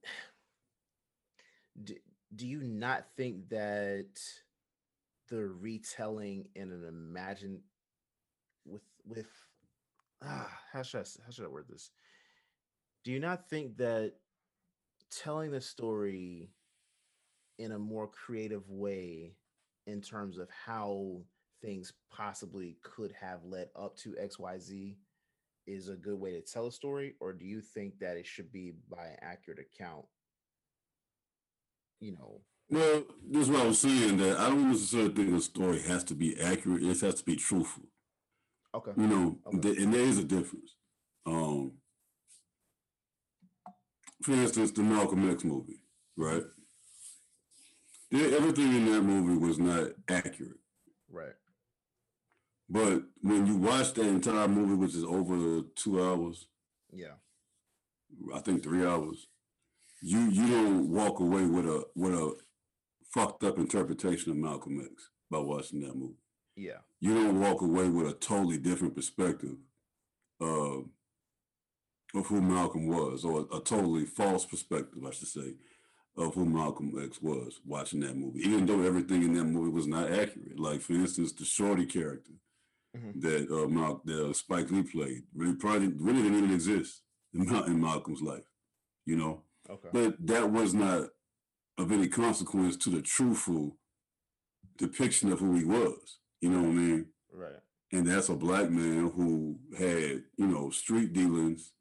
do, 1.83 1.95
do 2.35 2.47
you 2.47 2.63
not 2.63 3.07
think 3.17 3.49
that 3.51 4.09
the 5.29 5.47
retelling 5.47 6.49
in 6.55 6.73
an 6.73 6.85
imagine 6.87 7.61
with 8.67 8.83
with 9.07 9.29
ah 10.23 10.51
how 10.73 10.83
should 10.83 11.01
I 11.01 11.05
how 11.25 11.31
should 11.31 11.45
I 11.45 11.49
word 11.49 11.67
this? 11.69 11.91
Do 13.05 13.13
you 13.13 13.21
not 13.21 13.49
think 13.49 13.77
that 13.79 14.15
telling 15.11 15.51
the 15.51 15.61
story 15.61 16.51
in 17.59 17.73
a 17.73 17.79
more 17.79 18.09
creative 18.09 18.69
way 18.69 19.35
in 19.87 20.01
terms 20.01 20.39
of 20.39 20.49
how 20.67 21.23
things 21.63 21.93
possibly 22.11 22.79
could 22.83 23.13
have 23.21 23.45
led 23.45 23.69
up 23.77 23.97
to 23.99 24.17
XYZ 24.21 24.97
is 25.67 25.89
a 25.89 25.95
good 25.95 26.19
way 26.19 26.33
to 26.33 26.41
tell 26.41 26.67
a 26.67 26.73
story, 26.73 27.15
or 27.21 27.33
do 27.33 27.45
you 27.45 27.61
think 27.61 27.99
that 27.99 28.17
it 28.17 28.27
should 28.27 28.51
be 28.51 28.73
by 28.91 29.07
an 29.07 29.17
accurate 29.21 29.59
account? 29.59 30.07
You 32.01 32.13
know. 32.13 32.41
Well, 32.71 33.05
this 33.29 33.43
is 33.43 33.51
what 33.51 33.63
I 33.63 33.67
was 33.67 33.81
saying 33.81 34.17
that 34.19 34.39
I 34.39 34.49
don't 34.49 34.71
necessarily 34.71 35.13
think 35.13 35.35
a 35.35 35.41
story 35.41 35.83
has 35.83 36.05
to 36.05 36.15
be 36.15 36.41
accurate. 36.41 36.83
It 36.83 37.01
has 37.01 37.17
to 37.17 37.25
be 37.25 37.37
truthful. 37.37 37.85
Okay. 38.75 38.93
You 38.97 39.07
know, 39.07 39.39
okay. 39.47 39.83
and 39.83 39.93
there 39.93 40.03
is 40.03 40.19
a 40.19 40.25
difference. 40.25 40.77
Um, 41.27 41.73
for 44.23 44.33
instance, 44.33 44.71
the 44.73 44.83
Malcolm 44.83 45.31
X 45.31 45.45
movie, 45.45 45.83
right? 46.17 46.43
everything 48.13 48.75
in 48.75 48.93
that 48.93 49.03
movie 49.03 49.39
was 49.39 49.59
not 49.59 49.91
accurate. 50.09 50.59
Right. 51.09 51.35
But 52.69 53.03
when 53.21 53.47
you 53.47 53.57
watch 53.57 53.95
the 53.95 54.03
entire 54.03 54.49
movie, 54.49 54.75
which 54.75 54.95
is 54.95 55.05
over 55.05 55.63
two 55.75 56.03
hours, 56.03 56.47
yeah, 56.93 57.15
I 58.35 58.41
think 58.41 58.63
three 58.63 58.87
hours, 58.87 59.27
you 60.01 60.21
you 60.31 60.47
don't 60.47 60.89
walk 60.91 61.21
away 61.21 61.47
with 61.47 61.67
a 61.67 61.85
with 61.97 62.15
a 62.15 62.35
fucked 63.13 63.43
up 63.43 63.59
interpretation 63.59 64.31
of 64.31 64.39
Malcolm 64.39 64.81
X 64.81 65.11
by 65.31 65.39
watching 65.39 65.81
that 65.81 65.97
movie. 65.97 66.15
Yeah, 66.57 66.79
you 67.01 67.15
don't 67.15 67.41
walk 67.41 67.63
away 67.63 67.89
with 67.89 68.09
a 68.09 68.15
totally 68.15 68.59
different 68.59 68.95
perspective 68.95 69.57
of 70.41 70.87
of 72.15 72.27
who 72.27 72.41
Malcolm 72.41 72.89
was, 72.89 73.25
or 73.25 73.47
a 73.53 73.61
totally 73.61 74.05
false 74.05 74.45
perspective, 74.45 75.05
I 75.07 75.13
should 75.13 75.29
say, 75.29 75.55
of 76.17 76.35
who 76.35 76.45
Malcolm 76.45 76.93
X 77.03 77.23
was 77.23 77.61
watching 77.65 78.01
that 78.01 78.17
movie, 78.17 78.41
even 78.41 78.67
though 78.67 78.83
everything 78.83 79.23
in 79.23 79.35
that 79.35 79.45
movie 79.45 79.71
was 79.71 79.87
not 79.87 80.11
accurate. 80.11 80.59
Like, 80.59 80.81
for 80.81 80.95
instance, 80.95 81.33
the 81.33 81.45
Shorty 81.45 81.87
character 81.87 82.33
mm-hmm. 82.97 83.21
that 83.21 83.51
uh, 83.51 83.69
Mal- 83.69 84.03
that 84.05 84.31
uh, 84.31 84.33
Spike 84.33 84.71
Lee 84.71 84.83
played 84.83 85.23
really 85.35 85.55
probably 85.55 85.89
really 85.89 86.23
didn't 86.23 86.39
even 86.39 86.55
exist 86.55 87.03
in, 87.33 87.47
Mal- 87.47 87.65
in 87.65 87.81
Malcolm's 87.81 88.23
life, 88.23 88.51
you 89.07 89.17
know. 89.17 89.43
Okay. 89.69 89.89
But 89.93 90.27
that 90.27 90.51
was 90.51 90.75
not 90.75 91.11
of 91.79 91.93
any 91.93 92.09
consequence 92.09 92.77
to 92.79 92.91
the 92.91 93.03
truthful 93.03 93.77
depiction 94.79 95.31
of 95.33 95.39
who 95.39 95.55
he 95.55 95.65
was. 95.65 96.19
You 96.41 96.51
know 96.51 96.63
what 96.63 96.69
I 96.69 96.73
mean? 96.73 97.07
Right. 97.33 97.61
And 97.93 98.07
that's 98.07 98.29
a 98.29 98.35
black 98.35 98.71
man 98.71 99.11
who 99.11 99.59
had, 99.77 100.23
you 100.37 100.47
know, 100.47 100.71
street 100.71 101.13
dealings 101.13 101.73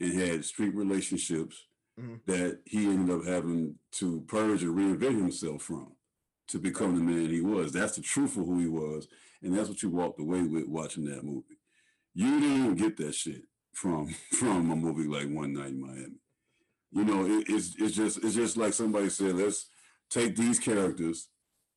and 0.00 0.12
had 0.12 0.44
street 0.44 0.74
relationships 0.74 1.64
mm-hmm. 1.98 2.16
that 2.26 2.60
he 2.64 2.86
ended 2.86 3.14
up 3.14 3.24
having 3.24 3.76
to 3.92 4.24
purge 4.26 4.62
and 4.62 4.76
reinvent 4.76 5.20
himself 5.20 5.62
from 5.62 5.92
to 6.48 6.58
become 6.58 6.96
the 6.96 7.02
man 7.02 7.30
he 7.30 7.40
was. 7.40 7.72
That's 7.72 7.96
the 7.96 8.02
truth 8.02 8.36
of 8.36 8.46
who 8.46 8.58
he 8.58 8.66
was. 8.66 9.08
And 9.42 9.56
that's 9.56 9.68
what 9.68 9.82
you 9.82 9.90
walked 9.90 10.20
away 10.20 10.42
with 10.42 10.66
watching 10.66 11.04
that 11.06 11.24
movie. 11.24 11.58
You 12.14 12.40
didn't 12.40 12.74
get 12.76 12.96
that 12.98 13.14
shit 13.14 13.42
from 13.72 14.08
from 14.32 14.70
a 14.70 14.76
movie 14.76 15.08
like 15.08 15.34
One 15.34 15.54
Night 15.54 15.68
in 15.70 15.80
Miami. 15.80 16.20
You 16.90 17.04
know, 17.04 17.24
it, 17.24 17.46
it's 17.48 17.74
it's 17.78 17.94
just 17.94 18.18
it's 18.22 18.34
just 18.34 18.56
like 18.56 18.74
somebody 18.74 19.08
said, 19.08 19.36
let's 19.36 19.66
take 20.10 20.36
these 20.36 20.58
characters 20.58 21.28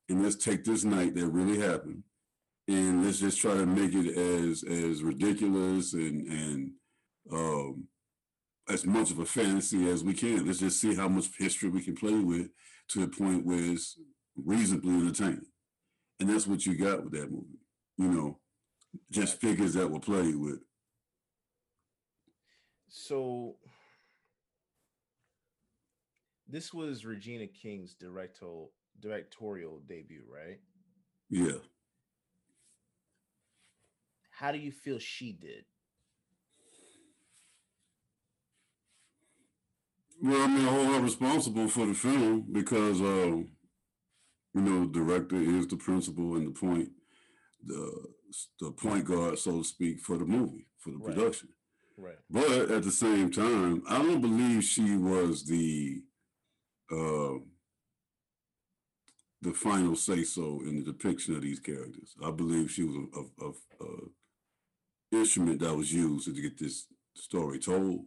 and 0.08 0.22
let's 0.22 0.36
take 0.36 0.64
this 0.64 0.84
night 0.84 1.14
that 1.14 1.26
really 1.28 1.58
happened 1.58 2.02
and 2.68 3.04
let's 3.04 3.18
just 3.18 3.40
try 3.40 3.54
to 3.54 3.66
make 3.66 3.92
it 3.94 4.16
as 4.16 4.62
as 4.64 5.02
ridiculous 5.02 5.92
and 5.92 6.26
and 6.26 6.70
um 7.32 7.84
as 8.68 8.84
much 8.84 9.10
of 9.12 9.20
a 9.20 9.24
fantasy 9.24 9.88
as 9.88 10.02
we 10.02 10.12
can. 10.12 10.46
Let's 10.46 10.58
just 10.58 10.80
see 10.80 10.94
how 10.94 11.08
much 11.08 11.28
history 11.38 11.68
we 11.68 11.82
can 11.82 11.94
play 11.94 12.18
with 12.18 12.48
to 12.88 13.00
the 13.00 13.08
point 13.08 13.46
where 13.46 13.58
it's 13.58 13.96
reasonably 14.34 14.94
entertaining. 14.94 15.46
And 16.18 16.28
that's 16.28 16.46
what 16.46 16.66
you 16.66 16.76
got 16.76 17.04
with 17.04 17.12
that 17.12 17.30
movie. 17.30 17.60
You 17.96 18.08
know, 18.08 18.38
just 19.10 19.40
figures 19.40 19.74
that 19.74 19.90
were 19.90 20.00
played 20.00 20.34
with. 20.34 20.58
So 22.88 23.56
this 26.48 26.72
was 26.72 27.04
Regina 27.04 27.46
King's 27.46 27.94
directorial 27.94 28.72
directorial 29.00 29.80
debut, 29.86 30.24
right? 30.28 30.58
Yeah. 31.28 31.58
How 34.36 34.52
do 34.52 34.58
you 34.58 34.70
feel 34.70 34.98
she 34.98 35.32
did? 35.32 35.64
Well, 40.22 40.42
I 40.42 40.46
mean, 40.46 40.68
I'm 40.68 41.02
responsible 41.02 41.68
for 41.68 41.86
the 41.86 41.94
film 41.94 42.44
because, 42.52 43.00
uh, 43.00 43.36
you 43.36 43.46
know, 44.54 44.84
the 44.84 44.92
director 44.92 45.36
is 45.36 45.66
the 45.66 45.78
principal 45.78 46.36
and 46.36 46.48
the 46.48 46.58
point, 46.58 46.90
the 47.64 48.08
the 48.60 48.72
point 48.72 49.06
guard, 49.06 49.38
so 49.38 49.58
to 49.58 49.64
speak, 49.64 50.00
for 50.00 50.18
the 50.18 50.26
movie, 50.26 50.68
for 50.80 50.90
the 50.90 50.98
right. 50.98 51.14
production. 51.14 51.48
Right. 51.96 52.18
But 52.28 52.70
at 52.70 52.82
the 52.82 52.92
same 52.92 53.30
time, 53.30 53.84
I 53.88 54.02
don't 54.02 54.20
believe 54.20 54.64
she 54.64 54.96
was 54.96 55.46
the 55.46 56.02
uh, 56.92 57.38
the 59.40 59.52
final 59.54 59.96
say 59.96 60.24
so 60.24 60.60
in 60.66 60.76
the 60.76 60.92
depiction 60.92 61.36
of 61.36 61.42
these 61.42 61.60
characters. 61.60 62.14
I 62.22 62.30
believe 62.32 62.70
she 62.70 62.82
was 62.84 62.96
a, 62.96 63.44
a, 63.44 63.48
a, 63.48 63.50
a 63.50 63.96
instrument 65.20 65.60
that 65.60 65.74
was 65.74 65.92
used 65.92 66.26
to 66.26 66.32
get 66.42 66.58
this 66.58 66.86
story 67.14 67.58
told. 67.58 68.04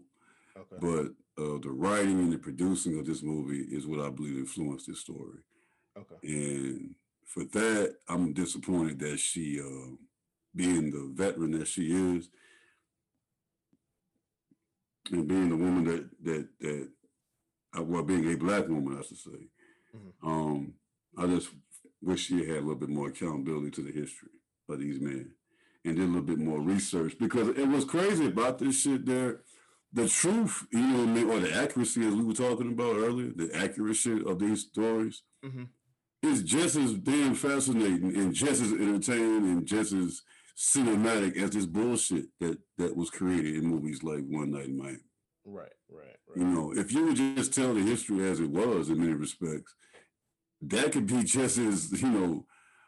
Okay. 0.57 0.77
But 0.79 1.05
uh, 1.43 1.57
the 1.59 1.69
writing 1.71 2.19
and 2.19 2.31
the 2.33 2.37
producing 2.37 2.99
of 2.99 3.05
this 3.05 3.23
movie 3.23 3.61
is 3.71 3.87
what 3.87 3.99
I 4.05 4.09
believe 4.09 4.37
influenced 4.37 4.87
this 4.87 4.99
story. 4.99 5.39
okay. 5.97 6.15
And 6.23 6.95
for 7.25 7.43
that, 7.45 7.95
I'm 8.07 8.33
disappointed 8.33 8.99
that 8.99 9.19
she, 9.19 9.59
uh, 9.61 9.95
being 10.55 10.89
the 10.91 11.11
veteran 11.13 11.51
that 11.59 11.67
she 11.67 11.91
is, 11.91 12.27
and 15.11 15.27
being 15.27 15.49
the 15.49 15.55
woman 15.55 15.83
that 15.85 16.09
that 16.23 16.47
that, 16.59 16.89
uh, 17.77 17.83
well, 17.83 18.03
being 18.03 18.31
a 18.31 18.37
black 18.37 18.67
woman, 18.67 18.97
I 18.97 19.01
should 19.03 19.17
say, 19.17 19.47
Mhm. 19.95 20.13
um, 20.23 20.73
I 21.17 21.27
just 21.27 21.49
wish 22.01 22.25
she 22.27 22.39
had 22.45 22.57
a 22.57 22.61
little 22.61 22.75
bit 22.75 22.89
more 22.89 23.09
accountability 23.09 23.71
to 23.71 23.81
the 23.83 23.91
history 23.91 24.29
of 24.67 24.79
these 24.79 24.99
men, 24.99 25.31
and 25.89 25.97
did 25.97 26.05
a 26.05 26.07
little 26.07 26.21
bit 26.21 26.39
more 26.39 26.59
research 26.59 27.15
because 27.19 27.49
it 27.49 27.67
was 27.67 27.85
crazy 27.85 28.27
about 28.27 28.59
this 28.59 28.81
shit. 28.81 29.05
There, 29.05 29.41
the 29.91 30.07
truth, 30.07 30.65
you 30.71 30.79
know, 30.79 30.99
what 30.99 31.09
I 31.09 31.13
mean, 31.13 31.29
or 31.29 31.39
the 31.39 31.53
accuracy, 31.55 32.05
as 32.07 32.15
we 32.15 32.23
were 32.23 32.33
talking 32.33 32.71
about 32.71 32.95
earlier, 32.95 33.31
the 33.35 33.49
accuracy 33.55 34.23
of 34.25 34.39
these 34.39 34.61
stories 34.61 35.23
hmm 35.43 35.63
is 36.21 36.43
just 36.43 36.75
as 36.75 36.93
damn 36.95 37.33
fascinating 37.33 38.13
and 38.17 38.33
just 38.33 38.61
as 38.61 38.73
entertaining 38.73 39.51
and 39.51 39.65
just 39.65 39.93
as 39.93 40.21
cinematic 40.57 41.37
as 41.37 41.51
this 41.51 41.65
bullshit 41.65 42.25
that 42.41 42.57
that 42.77 42.95
was 42.95 43.09
created 43.09 43.55
in 43.55 43.65
movies 43.65 44.03
like 44.03 44.25
One 44.27 44.51
Night 44.51 44.65
in 44.65 44.77
Miami. 44.77 44.97
Right. 45.45 45.71
Right. 45.89 46.17
You 46.35 46.43
know, 46.43 46.73
if 46.75 46.91
you 46.91 47.05
would 47.05 47.15
just 47.15 47.53
tell 47.53 47.73
the 47.73 47.81
history 47.81 48.27
as 48.29 48.39
it 48.39 48.49
was 48.49 48.89
in 48.89 48.99
many 48.99 49.13
respects, 49.13 49.73
that 50.61 50.91
could 50.91 51.07
be 51.07 51.23
just 51.23 51.57
as 51.57 52.01
you 52.01 52.09
know 52.09 52.45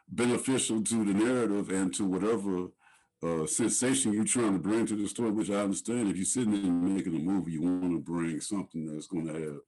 beneficial 0.08 0.82
to 0.82 1.04
the 1.04 1.14
narrative 1.14 1.70
and 1.70 1.94
to 1.94 2.04
whatever 2.04 2.68
uh, 3.22 3.46
sensation 3.46 4.12
you're 4.12 4.24
trying 4.24 4.52
to 4.54 4.58
bring 4.58 4.86
to 4.86 4.96
the 4.96 5.08
story. 5.08 5.30
Which 5.30 5.50
I 5.50 5.56
understand. 5.60 6.08
If 6.10 6.16
you're 6.16 6.24
sitting 6.24 6.52
there 6.52 6.72
making 6.72 7.14
a 7.16 7.18
movie, 7.18 7.52
you 7.52 7.62
want 7.62 7.92
to 7.92 8.00
bring 8.00 8.40
something 8.40 8.86
that's 8.86 9.06
going 9.06 9.26
to 9.28 9.34
have 9.34 9.58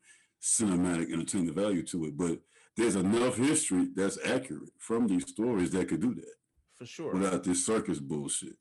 cinematic 0.43 1.13
entertainment 1.13 1.57
value 1.57 1.83
to 1.85 2.05
it. 2.07 2.17
But 2.17 2.39
there's 2.77 2.97
enough 2.97 3.37
history 3.37 3.89
that's 3.95 4.19
accurate 4.25 4.71
from 4.79 5.07
these 5.07 5.29
stories 5.29 5.71
that 5.71 5.89
could 5.89 6.01
do 6.01 6.15
that 6.15 6.35
For 6.79 6.87
sure. 6.87 7.15
without 7.15 7.45
this 7.45 7.65
circus 7.65 8.01
bullshit. 8.01 8.57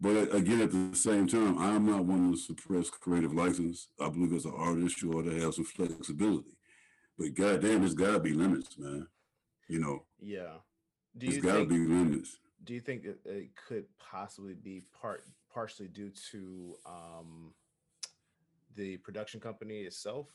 But 0.00 0.32
again, 0.32 0.60
at 0.60 0.70
the 0.70 0.90
same 0.96 1.26
time, 1.26 1.58
I'm 1.58 1.84
not 1.84 2.04
one 2.04 2.30
to 2.30 2.38
suppress 2.38 2.88
creative 2.88 3.34
license. 3.34 3.88
I 4.00 4.08
believe 4.08 4.32
as 4.32 4.44
an 4.44 4.52
artist, 4.56 5.02
you 5.02 5.12
ought 5.12 5.22
to 5.24 5.40
have 5.40 5.54
some 5.54 5.64
flexibility. 5.64 6.56
But 7.18 7.34
goddamn, 7.34 7.80
there's 7.80 7.94
got 7.94 8.12
to 8.12 8.20
be 8.20 8.32
limits, 8.32 8.78
man. 8.78 9.08
You 9.68 9.80
know, 9.80 10.04
Yeah. 10.20 10.58
Do 11.16 11.26
there's 11.26 11.36
you 11.36 11.42
got 11.42 11.54
to 11.54 11.58
think? 11.66 11.70
be 11.70 11.78
limits. 11.78 12.38
Do 12.64 12.74
you 12.74 12.80
think 12.80 13.04
it, 13.04 13.18
it 13.24 13.50
could 13.68 13.84
possibly 13.98 14.54
be 14.54 14.82
part 15.00 15.22
partially 15.52 15.88
due 15.88 16.10
to 16.30 16.74
um, 16.86 17.54
the 18.76 18.96
production 18.98 19.40
company 19.40 19.80
itself? 19.80 20.26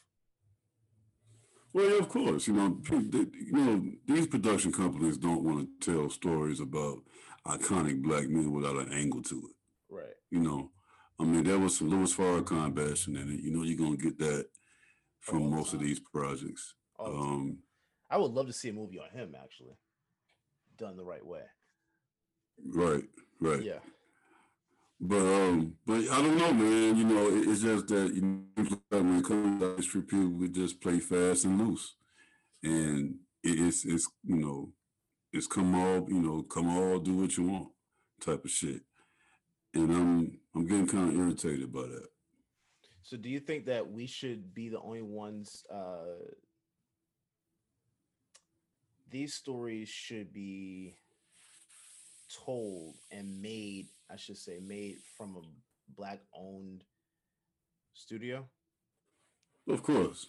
Well, 1.73 1.89
yeah, 1.89 1.97
of 1.97 2.09
course, 2.09 2.47
you 2.47 2.53
know, 2.53 2.77
you 2.91 3.51
know, 3.51 3.83
these 4.07 4.27
production 4.27 4.71
companies 4.71 5.17
don't 5.17 5.43
want 5.43 5.67
to 5.81 5.91
tell 5.91 6.09
stories 6.09 6.59
about 6.59 6.99
iconic 7.47 8.01
black 8.01 8.29
men 8.29 8.51
without 8.51 8.77
an 8.77 8.93
angle 8.93 9.23
to 9.23 9.35
it. 9.49 9.55
Right. 9.89 10.13
You 10.29 10.39
know, 10.39 10.71
I 11.19 11.23
mean, 11.23 11.43
there 11.43 11.57
was 11.57 11.77
some 11.77 11.89
Louis 11.89 12.13
Farrakhan 12.15 12.75
bashing 12.75 13.15
in 13.15 13.31
it. 13.31 13.39
You 13.39 13.51
know, 13.51 13.63
you're 13.63 13.77
gonna 13.77 13.97
get 13.97 14.19
that 14.19 14.47
from 15.19 15.43
the 15.43 15.49
most 15.49 15.73
of 15.73 15.79
these 15.79 15.99
projects. 15.99 16.75
The. 16.99 17.05
Um, 17.05 17.59
I 18.09 18.17
would 18.17 18.31
love 18.31 18.47
to 18.47 18.53
see 18.53 18.69
a 18.69 18.73
movie 18.73 18.99
on 18.99 19.17
him 19.17 19.35
actually, 19.41 19.75
done 20.77 20.95
the 20.95 21.05
right 21.05 21.25
way. 21.25 21.41
Right, 22.65 23.03
right. 23.39 23.63
Yeah. 23.63 23.79
But 24.99 25.19
um, 25.19 25.75
but 25.85 25.99
I 26.09 26.21
don't 26.21 26.37
know, 26.37 26.53
man. 26.53 26.97
You 26.97 27.03
know, 27.03 27.27
it, 27.27 27.47
it's 27.49 27.61
just 27.61 27.87
that 27.87 28.13
you 28.13 28.21
know, 28.21 28.79
when 28.89 29.19
it 29.19 29.25
comes 29.25 29.59
to 29.59 29.75
history, 29.75 30.01
people 30.01 30.29
would 30.29 30.53
just 30.53 30.79
play 30.79 30.99
fast 30.99 31.45
and 31.45 31.59
loose, 31.59 31.95
and 32.63 33.15
it, 33.43 33.59
it's 33.59 33.83
it's 33.85 34.07
you 34.23 34.37
know, 34.37 34.69
it's 35.33 35.47
come 35.47 35.75
all 35.75 36.05
you 36.09 36.21
know, 36.21 36.43
come 36.43 36.69
all 36.77 36.99
do 36.99 37.15
what 37.17 37.35
you 37.35 37.43
want 37.43 37.67
type 38.21 38.45
of 38.45 38.51
shit, 38.51 38.81
and 39.73 39.91
I'm 39.91 40.39
I'm 40.55 40.67
getting 40.67 40.87
kind 40.87 41.09
of 41.09 41.19
irritated 41.19 41.73
by 41.73 41.81
that. 41.81 42.07
So 43.01 43.17
do 43.17 43.27
you 43.27 43.41
think 43.41 43.65
that 43.65 43.91
we 43.91 44.07
should 44.07 44.53
be 44.53 44.69
the 44.69 44.79
only 44.79 45.01
ones 45.01 45.65
uh 45.69 46.31
these 49.11 49.33
stories 49.35 49.89
should 49.89 50.33
be 50.33 50.95
told 52.45 52.95
and 53.11 53.41
made, 53.41 53.87
I 54.11 54.17
should 54.17 54.37
say, 54.37 54.59
made 54.61 54.97
from 55.17 55.35
a 55.35 55.41
black 55.95 56.21
owned 56.35 56.83
studio? 57.93 58.45
Of 59.67 59.83
course, 59.83 60.27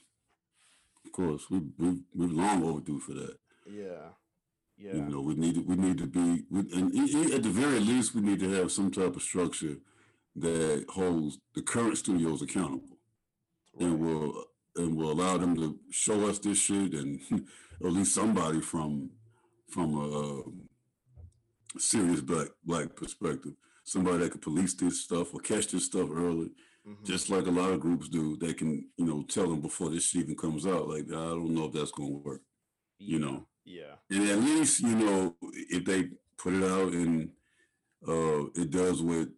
of 1.05 1.12
course, 1.12 1.50
we 1.50 1.61
we 1.78 1.98
we're 2.14 2.28
long 2.28 2.64
overdue 2.64 3.00
for 3.00 3.14
that. 3.14 3.36
Yeah. 3.66 4.11
Yeah. 4.76 4.94
You 4.94 5.02
know, 5.02 5.20
we 5.20 5.34
need 5.34 5.55
to, 5.55 5.61
we 5.61 5.76
need 5.76 5.98
to 5.98 6.07
be, 6.07 6.42
we, 6.50 6.61
and 6.72 7.32
at 7.32 7.44
the 7.44 7.50
very 7.50 7.78
least, 7.78 8.14
we 8.14 8.22
need 8.22 8.40
to 8.40 8.50
have 8.50 8.72
some 8.72 8.90
type 8.90 9.14
of 9.14 9.22
structure 9.22 9.76
that 10.36 10.84
holds 10.88 11.38
the 11.55 11.62
current 11.62 11.96
studios 11.96 12.42
accountable, 12.42 12.98
and 13.78 13.92
right. 13.92 14.00
will 14.00 14.44
and 14.76 14.96
will 14.96 15.12
allow 15.12 15.36
them 15.36 15.55
to 15.57 15.78
show 15.90 16.28
us 16.28 16.40
this 16.40 16.59
shit, 16.59 16.92
and 16.92 17.20
at 17.84 17.92
least 17.92 18.14
somebody 18.14 18.61
from 18.61 19.11
from 19.70 19.94
a, 19.94 20.18
um, 20.18 20.64
serious 21.79 22.20
black 22.20 22.49
black 22.64 22.95
perspective, 22.97 23.55
somebody 23.85 24.18
that 24.18 24.33
could 24.33 24.43
police 24.43 24.75
this 24.75 25.03
stuff 25.03 25.35
or 25.35 25.41
catch 25.41 25.68
this 25.68 25.85
stuff 25.87 26.09
early, 26.12 26.51
Mhm. 26.87 27.05
just 27.05 27.31
like 27.31 27.47
a 27.47 27.51
lot 27.51 27.70
of 27.72 27.81
groups 27.81 28.09
do. 28.09 28.37
They 28.37 28.55
can 28.55 28.91
you 28.97 29.05
know 29.07 29.22
tell 29.25 29.49
them 29.49 29.61
before 29.61 29.91
this 29.91 30.05
shit 30.05 30.22
even 30.22 30.37
comes 30.37 30.66
out, 30.66 30.89
like 30.89 31.07
I 31.09 31.14
don't 31.37 31.55
know 31.55 31.66
if 31.66 31.72
that's 31.72 31.91
gonna 31.93 32.11
work. 32.11 32.43
you 33.01 33.18
know. 33.18 33.47
Yeah. 33.64 33.97
And 34.09 34.29
at 34.31 34.39
least, 34.39 34.81
you 34.81 34.95
know, 34.95 35.37
if 35.43 35.85
they 35.85 36.11
put 36.39 36.55
it 36.55 36.62
out 36.62 36.93
and 36.93 37.33
uh, 38.07 38.45
it 38.55 38.70
does 38.70 39.03
what 39.03 39.29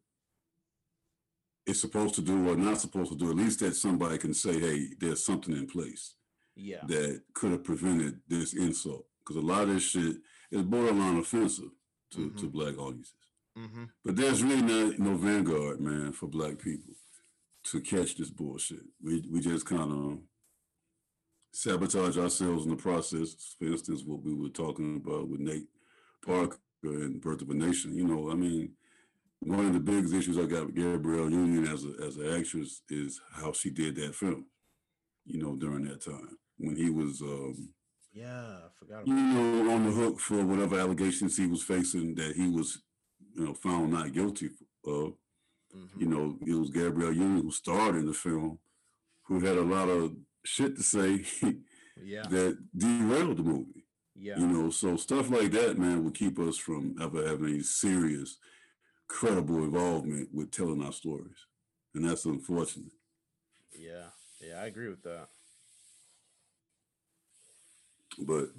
it's 1.66 1.80
supposed 1.80 2.14
to 2.16 2.22
do 2.22 2.48
or 2.48 2.56
not 2.56 2.80
supposed 2.80 3.10
to 3.12 3.18
do, 3.18 3.30
at 3.30 3.36
least 3.36 3.60
that 3.60 3.74
somebody 3.74 4.18
can 4.18 4.34
say, 4.34 4.60
hey, 4.60 4.88
there's 5.00 5.24
something 5.24 5.56
in 5.56 5.66
place 5.66 6.14
Yeah. 6.54 6.84
that 6.86 7.22
could 7.34 7.52
have 7.52 7.64
prevented 7.64 8.20
this 8.28 8.52
insult. 8.54 9.06
Because 9.20 9.36
a 9.36 9.40
lot 9.46 9.62
of 9.62 9.70
this 9.74 9.82
shit 9.84 10.16
is 10.50 10.62
borderline 10.62 11.16
offensive 11.16 11.70
to, 12.12 12.30
to 12.30 12.46
Mhm. 12.48 12.52
black 12.52 12.78
audiences. 12.78 13.14
Mm-hmm. 13.58 13.84
But 14.04 14.16
there's 14.16 14.42
really 14.42 14.62
not 14.62 14.98
no 14.98 15.16
vanguard, 15.16 15.80
man, 15.80 16.12
for 16.12 16.26
black 16.28 16.58
people 16.58 16.94
to 17.64 17.80
catch 17.80 18.16
this 18.16 18.30
bullshit. 18.30 18.84
We 19.02 19.24
we 19.30 19.40
just 19.40 19.66
kind 19.66 19.90
of 19.92 20.18
sabotage 21.52 22.18
ourselves 22.18 22.64
in 22.64 22.70
the 22.70 22.76
process. 22.76 23.56
For 23.58 23.64
instance, 23.66 24.04
what 24.04 24.22
we 24.22 24.34
were 24.34 24.50
talking 24.50 24.96
about 24.96 25.28
with 25.28 25.40
Nate 25.40 25.68
Parker 26.24 26.58
and 26.82 27.20
Birth 27.20 27.42
of 27.42 27.50
a 27.50 27.54
Nation. 27.54 27.94
You 27.96 28.04
know, 28.06 28.30
I 28.30 28.34
mean, 28.34 28.72
one 29.40 29.64
of 29.66 29.72
the 29.72 29.80
biggest 29.80 30.14
issues 30.14 30.38
I 30.38 30.44
got 30.46 30.66
with 30.66 30.76
Gabrielle 30.76 31.30
Union 31.30 31.66
as 31.66 31.84
a 31.84 31.92
as 32.04 32.16
an 32.16 32.30
actress 32.38 32.82
is 32.90 33.20
how 33.32 33.52
she 33.52 33.70
did 33.70 33.96
that 33.96 34.14
film. 34.14 34.46
You 35.24 35.42
know, 35.42 35.56
during 35.56 35.84
that 35.84 36.02
time 36.04 36.36
when 36.58 36.76
he 36.76 36.90
was, 36.90 37.20
um, 37.22 37.70
Yeah. 38.16 38.56
I 38.64 38.68
forgot 38.78 39.06
you 39.06 39.14
know, 39.14 39.70
on 39.74 39.84
the 39.84 39.92
hook 39.92 40.20
for 40.20 40.42
whatever 40.44 40.78
allegations 40.80 41.36
he 41.36 41.46
was 41.46 41.62
facing 41.62 42.14
that 42.14 42.34
he 42.34 42.48
was, 42.48 42.78
you 43.34 43.44
know, 43.44 43.54
found 43.54 43.92
not 43.92 44.12
guilty 44.12 44.50
of 44.86 45.14
Mhm. 45.74 46.00
you 46.00 46.06
know, 46.06 46.38
it 46.46 46.54
was 46.54 46.70
Gabrielle 46.70 47.12
Union 47.12 47.42
who 47.42 47.50
starred 47.50 47.96
in 47.96 48.06
the 48.06 48.14
film, 48.14 48.58
who 49.24 49.40
had 49.40 49.58
a 49.58 49.62
lot 49.76 49.88
of 49.88 50.16
shit 50.44 50.76
to 50.76 50.82
say 50.82 51.10
Yeah. 52.02 52.22
that 52.28 52.58
derailed 52.76 53.36
the 53.38 53.42
movie. 53.42 53.84
Yeah. 54.14 54.38
You 54.38 54.46
know, 54.46 54.70
so 54.70 54.96
stuff 54.96 55.28
like 55.28 55.50
that, 55.52 55.76
man, 55.78 56.02
will 56.04 56.12
keep 56.12 56.38
us 56.38 56.56
from 56.56 56.96
ever 57.00 57.26
having 57.26 57.48
any 57.54 57.62
serious, 57.62 58.38
credible 59.08 59.64
involvement 59.64 60.32
with 60.32 60.50
telling 60.50 60.82
our 60.82 60.92
stories, 60.92 61.46
and 61.94 62.04
that's 62.08 62.24
unfortunate. 62.24 62.92
Yeah. 63.72 64.08
Yeah. 64.40 64.62
I 64.62 64.66
agree 64.66 64.88
with 64.88 65.02
that. 65.02 65.28
But 68.18 68.50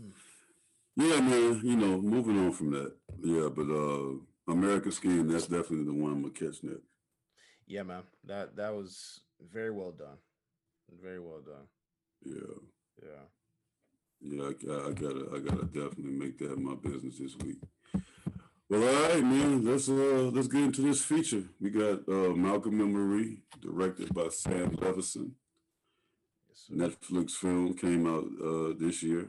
yeah, 0.96 1.20
man, 1.22 1.62
you 1.64 1.76
know, 1.76 2.02
moving 2.02 2.38
on 2.40 2.52
from 2.54 2.72
that, 2.72 2.94
yeah. 3.24 3.50
But 3.50 3.70
uh 3.70 4.52
American 4.52 4.92
Skin, 4.92 5.28
that's 5.28 5.48
definitely 5.48 5.86
the 5.86 5.94
one 5.94 6.12
I'm 6.14 6.22
gonna 6.22 6.34
catch 6.34 6.64
next. 6.64 6.82
Yeah, 7.68 7.84
man. 7.84 8.04
That 8.26 8.56
that 8.56 8.74
was 8.74 9.20
very 9.54 9.72
well 9.72 9.92
done. 9.92 10.18
Very 11.04 11.20
well 11.20 11.42
done. 11.46 11.68
Yeah. 12.24 12.58
Yeah. 13.04 13.26
Yeah, 14.20 14.44
I, 14.44 14.48
I- 14.48 14.88
I 14.90 14.92
gotta, 14.94 15.30
I 15.36 15.40
gotta 15.40 15.66
definitely 15.66 16.14
make 16.14 16.38
that 16.40 16.58
my 16.58 16.74
business 16.76 17.20
this 17.20 17.36
week. 17.44 17.58
Well, 18.70 18.84
all 18.84 19.10
right, 19.14 19.24
man. 19.24 19.64
Let's 19.64 19.88
uh 19.90 20.32
let's 20.34 20.48
get 20.48 20.64
into 20.64 20.82
this 20.82 21.02
feature. 21.04 21.44
We 21.62 21.70
got 21.70 22.08
uh 22.08 22.34
Malcolm 22.36 22.80
and 22.82 22.94
Marie, 22.94 23.42
directed 23.62 24.14
by 24.14 24.30
Sam 24.30 24.72
Levinson. 24.78 25.32
Yes. 26.50 26.70
Netflix 26.72 27.32
film 27.32 27.74
came 27.76 28.08
out 28.08 28.26
uh 28.44 28.74
this 28.80 29.04
year. 29.04 29.28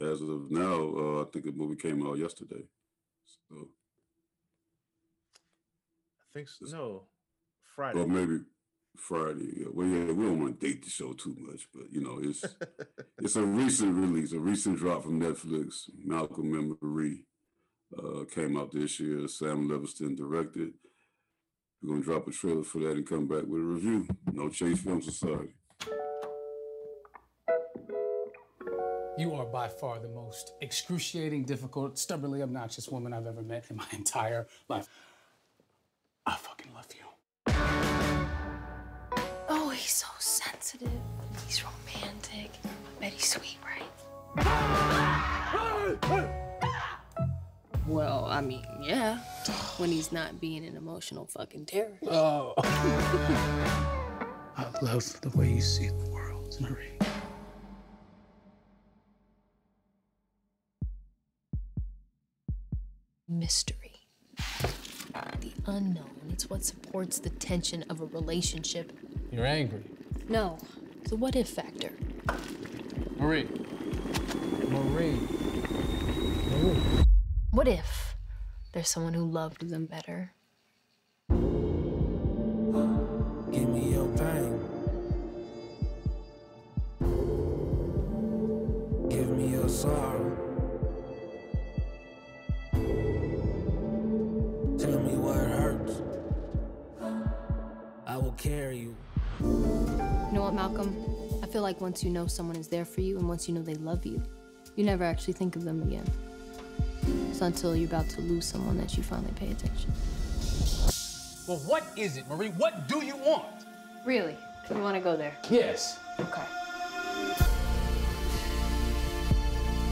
As 0.00 0.20
of 0.20 0.50
now, 0.50 0.92
uh, 0.96 1.22
I 1.22 1.24
think 1.32 1.46
the 1.46 1.52
movie 1.52 1.76
came 1.76 2.06
out 2.06 2.18
yesterday. 2.18 2.64
So, 3.24 3.68
I 6.20 6.24
think 6.34 6.48
so. 6.48 6.66
No, 6.66 7.02
Friday. 7.74 7.98
or 7.98 8.06
maybe 8.06 8.40
Friday. 8.96 9.52
Yeah. 9.56 9.68
Well, 9.72 9.86
yeah, 9.86 10.12
we 10.12 10.24
don't 10.24 10.40
want 10.40 10.60
to 10.60 10.66
date 10.66 10.84
the 10.84 10.90
show 10.90 11.14
too 11.14 11.34
much, 11.40 11.66
but 11.74 11.90
you 11.90 12.02
know, 12.02 12.18
it's 12.22 12.44
it's 13.18 13.36
a 13.36 13.42
recent 13.42 13.94
release, 13.94 14.32
a 14.32 14.38
recent 14.38 14.78
drop 14.78 15.04
from 15.04 15.20
Netflix. 15.20 15.88
Malcolm 16.04 16.52
and 16.54 16.76
Marie 16.82 17.24
uh, 17.96 18.24
came 18.34 18.56
out 18.58 18.72
this 18.72 19.00
year. 19.00 19.26
Sam 19.28 19.68
Levinson 19.68 20.16
directed. 20.16 20.72
We're 21.82 21.94
gonna 21.94 22.04
drop 22.04 22.28
a 22.28 22.32
trailer 22.32 22.64
for 22.64 22.80
that 22.80 22.96
and 22.96 23.08
come 23.08 23.28
back 23.28 23.44
with 23.44 23.60
a 23.62 23.64
review. 23.64 24.06
No 24.32 24.48
Chase 24.50 24.80
Film 24.80 25.00
Society. 25.00 25.54
You 29.18 29.32
are 29.34 29.46
by 29.46 29.68
far 29.68 29.98
the 29.98 30.08
most 30.08 30.52
excruciating, 30.60 31.44
difficult, 31.44 31.98
stubbornly 31.98 32.42
obnoxious 32.42 32.86
woman 32.90 33.14
I've 33.14 33.26
ever 33.26 33.40
met 33.40 33.64
in 33.70 33.76
my 33.76 33.86
entire 33.92 34.46
life. 34.68 34.88
I 36.26 36.36
fucking 36.36 36.70
love 36.74 36.86
you. 36.94 37.00
Oh, 39.48 39.70
he's 39.70 39.92
so 39.92 40.08
sensitive. 40.18 40.90
He's 41.46 41.64
romantic. 41.64 42.50
I 42.64 43.00
bet 43.00 43.12
he's 43.14 43.30
sweet, 43.30 43.56
right? 43.64 43.82
Well, 47.86 48.26
I 48.26 48.42
mean, 48.42 48.66
yeah. 48.82 49.20
When 49.78 49.90
he's 49.90 50.12
not 50.12 50.40
being 50.42 50.66
an 50.66 50.76
emotional 50.76 51.24
fucking 51.26 51.64
terrorist. 51.64 52.04
Oh. 52.10 52.52
I 54.58 54.66
love 54.82 55.20
the 55.22 55.30
way 55.34 55.52
you 55.52 55.62
see 55.62 55.88
the 55.88 56.10
world, 56.10 56.54
Marie. 56.60 56.95
Mystery. 63.28 64.06
The 65.40 65.50
unknown. 65.66 66.30
It's 66.30 66.48
what 66.48 66.64
supports 66.64 67.18
the 67.18 67.30
tension 67.30 67.84
of 67.90 68.00
a 68.00 68.06
relationship. 68.06 68.92
You're 69.32 69.46
angry. 69.46 69.82
No, 70.28 70.58
the 71.08 71.16
what 71.16 71.34
if 71.34 71.48
factor. 71.48 71.90
Marie. 73.18 73.48
Marie. 74.68 75.18
Marie. 76.50 77.04
What 77.50 77.66
if 77.66 78.14
there's 78.72 78.88
someone 78.88 79.14
who 79.14 79.24
loved 79.24 79.68
them 79.70 79.86
better? 79.86 80.32
Give 83.50 83.68
me 83.68 83.92
your 83.92 84.08
pain. 84.16 84.60
Give 89.08 89.30
me 89.30 89.48
your 89.48 89.68
sorrow. 89.68 90.15
Carry 98.46 98.78
you. 98.78 98.96
You 99.40 100.30
know 100.32 100.42
what, 100.42 100.54
Malcolm? 100.54 100.96
I 101.42 101.46
feel 101.46 101.62
like 101.62 101.80
once 101.80 102.04
you 102.04 102.10
know 102.10 102.26
someone 102.28 102.56
is 102.56 102.68
there 102.68 102.84
for 102.84 103.00
you 103.00 103.18
and 103.18 103.28
once 103.28 103.48
you 103.48 103.54
know 103.54 103.62
they 103.62 103.74
love 103.74 104.06
you, 104.06 104.22
you 104.76 104.84
never 104.84 105.02
actually 105.04 105.32
think 105.32 105.56
of 105.56 105.64
them 105.64 105.82
again. 105.82 106.04
It's 107.30 107.40
until 107.40 107.74
you're 107.74 107.88
about 107.88 108.08
to 108.10 108.20
lose 108.20 108.46
someone 108.46 108.78
that 108.78 108.96
you 108.96 109.02
finally 109.02 109.32
pay 109.34 109.50
attention. 109.50 109.92
Well, 111.48 111.58
what 111.66 111.84
is 111.96 112.16
it, 112.16 112.28
Marie? 112.28 112.50
What 112.50 112.86
do 112.88 113.04
you 113.04 113.16
want? 113.16 113.64
Really? 114.04 114.36
You 114.70 114.78
want 114.78 114.96
to 114.96 115.00
go 115.00 115.16
there? 115.16 115.36
Yes. 115.50 115.98
Okay. 116.20 116.42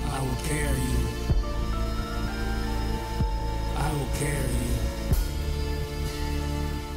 I 0.06 0.20
will 0.20 0.36
carry 0.46 0.80
you. 0.80 1.08
I 3.76 3.92
will 3.92 4.08
carry 4.14 4.54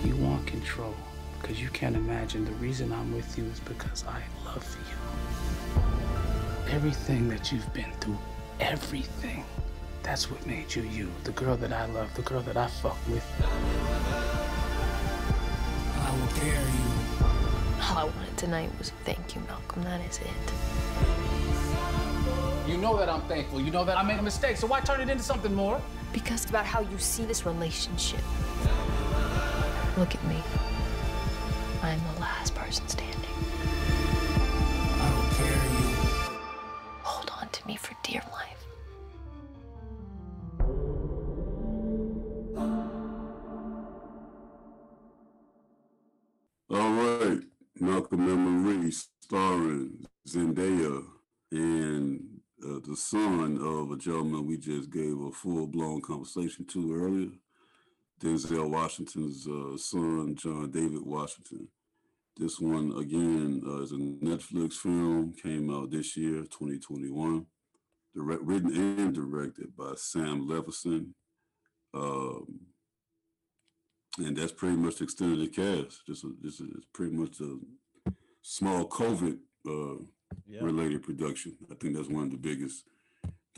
you. 0.06 0.10
You 0.10 0.16
want 0.24 0.46
control 0.46 0.94
because 1.42 1.62
you 1.62 1.70
can't 1.70 1.96
imagine 1.96 2.46
the 2.46 2.52
reason 2.54 2.92
I'm 2.92 3.14
with 3.14 3.38
you 3.38 3.46
is 3.46 3.60
because 3.62 4.04
I 4.08 4.22
love 4.46 4.78
you. 4.80 5.82
Everything 6.72 7.30
that 7.30 7.52
you've 7.52 7.72
been 7.74 7.92
through, 8.00 8.18
everything. 8.60 9.44
That's 10.04 10.30
what 10.32 10.46
made 10.46 10.74
you 10.76 10.84
you. 10.84 11.10
The 11.24 11.32
girl 11.32 11.58
that 11.58 11.74
I 11.74 11.86
love, 11.86 12.14
the 12.16 12.22
girl 12.22 12.42
that 12.42 12.58
I 12.58 12.68
fuck 12.68 12.98
with. 13.08 13.26
I 15.96 16.12
will 16.20 16.28
carry 16.40 16.52
you. 16.52 16.98
All 17.82 17.98
I 17.98 18.04
wanted 18.04 18.38
tonight 18.38 18.70
was 18.78 18.92
thank 19.06 19.36
you, 19.36 19.42
Malcolm. 19.48 19.84
That 19.84 20.02
is 20.02 20.20
it. 20.20 20.28
You 22.70 22.78
know 22.78 22.98
that 22.98 23.10
I'm 23.10 23.22
thankful. 23.24 23.62
You 23.62 23.72
know 23.72 23.86
that 23.86 23.98
I 23.98 24.04
made 24.04 24.20
a 24.20 24.22
mistake, 24.22 24.58
so 24.58 24.68
why 24.68 24.82
turn 24.82 25.00
it 25.02 25.10
into 25.10 25.24
something 25.24 25.54
more? 25.54 25.82
Because 26.12 26.42
it's 26.44 26.50
about 26.50 26.66
how 26.66 26.82
you 26.82 26.98
see 26.98 27.26
this 27.26 27.46
relationship. 27.46 28.22
Look 29.98 30.14
at 30.14 30.24
me. 30.26 30.44
I'm 31.84 32.00
the 32.16 32.20
last 32.20 32.56
person 32.56 32.88
standing. 32.88 33.16
I 35.00 35.14
will 35.16 35.30
carry 35.36 35.70
you. 35.80 35.96
Hold 37.04 37.32
on 37.40 37.50
to 37.50 37.68
me 37.68 37.76
for 37.78 37.96
dear 38.04 38.22
life. 38.32 38.66
All 46.70 46.92
right, 46.92 47.40
Malcolm 47.80 48.28
and 48.28 48.66
Marie, 48.66 48.92
starring 48.92 50.06
Zendaya 50.28 51.04
and 51.52 52.22
uh, 52.66 52.80
the 52.86 52.96
son 52.96 53.58
of 53.62 53.92
a 53.92 53.98
gentleman 53.98 54.48
we 54.48 54.58
just 54.58 54.90
gave 54.90 55.18
a 55.20 55.32
full 55.32 55.68
blown 55.68 56.02
conversation 56.02 56.66
to 56.66 56.94
earlier, 56.94 57.30
Denzel 58.22 58.70
Washington's 58.70 59.48
uh, 59.48 59.78
son, 59.78 60.36
John 60.36 60.72
David 60.72 61.06
Washington. 61.06 61.68
This 62.36 62.60
one 62.60 62.94
again 62.98 63.62
uh, 63.66 63.82
is 63.82 63.92
a 63.92 63.96
Netflix 63.96 64.74
film, 64.74 65.34
came 65.42 65.70
out 65.74 65.92
this 65.92 66.16
year, 66.18 66.42
2021, 66.44 67.46
direct, 68.16 68.42
written 68.44 68.76
and 68.76 69.14
directed 69.14 69.76
by 69.76 69.94
Sam 69.96 70.48
Levinson. 70.48 71.12
Um, 71.94 72.60
and 74.20 74.36
that's 74.36 74.52
pretty 74.52 74.78
much 74.78 74.96
the 74.98 75.04
extent 75.06 75.34
of 75.34 75.40
the 75.40 75.48
cast. 75.48 76.02
This 76.08 76.24
is 76.24 76.32
this 76.42 76.60
is 76.60 76.86
pretty 76.94 77.16
much 77.16 77.40
a 77.40 77.58
small 78.42 78.88
COVID 78.88 79.38
uh, 79.68 80.04
Yeah. 80.48 80.62
related 80.62 81.04
production. 81.04 81.56
I 81.72 81.76
think 81.76 81.96
that's 81.96 82.10
one 82.10 82.24
of 82.26 82.32
the 82.32 82.38
biggest 82.38 82.84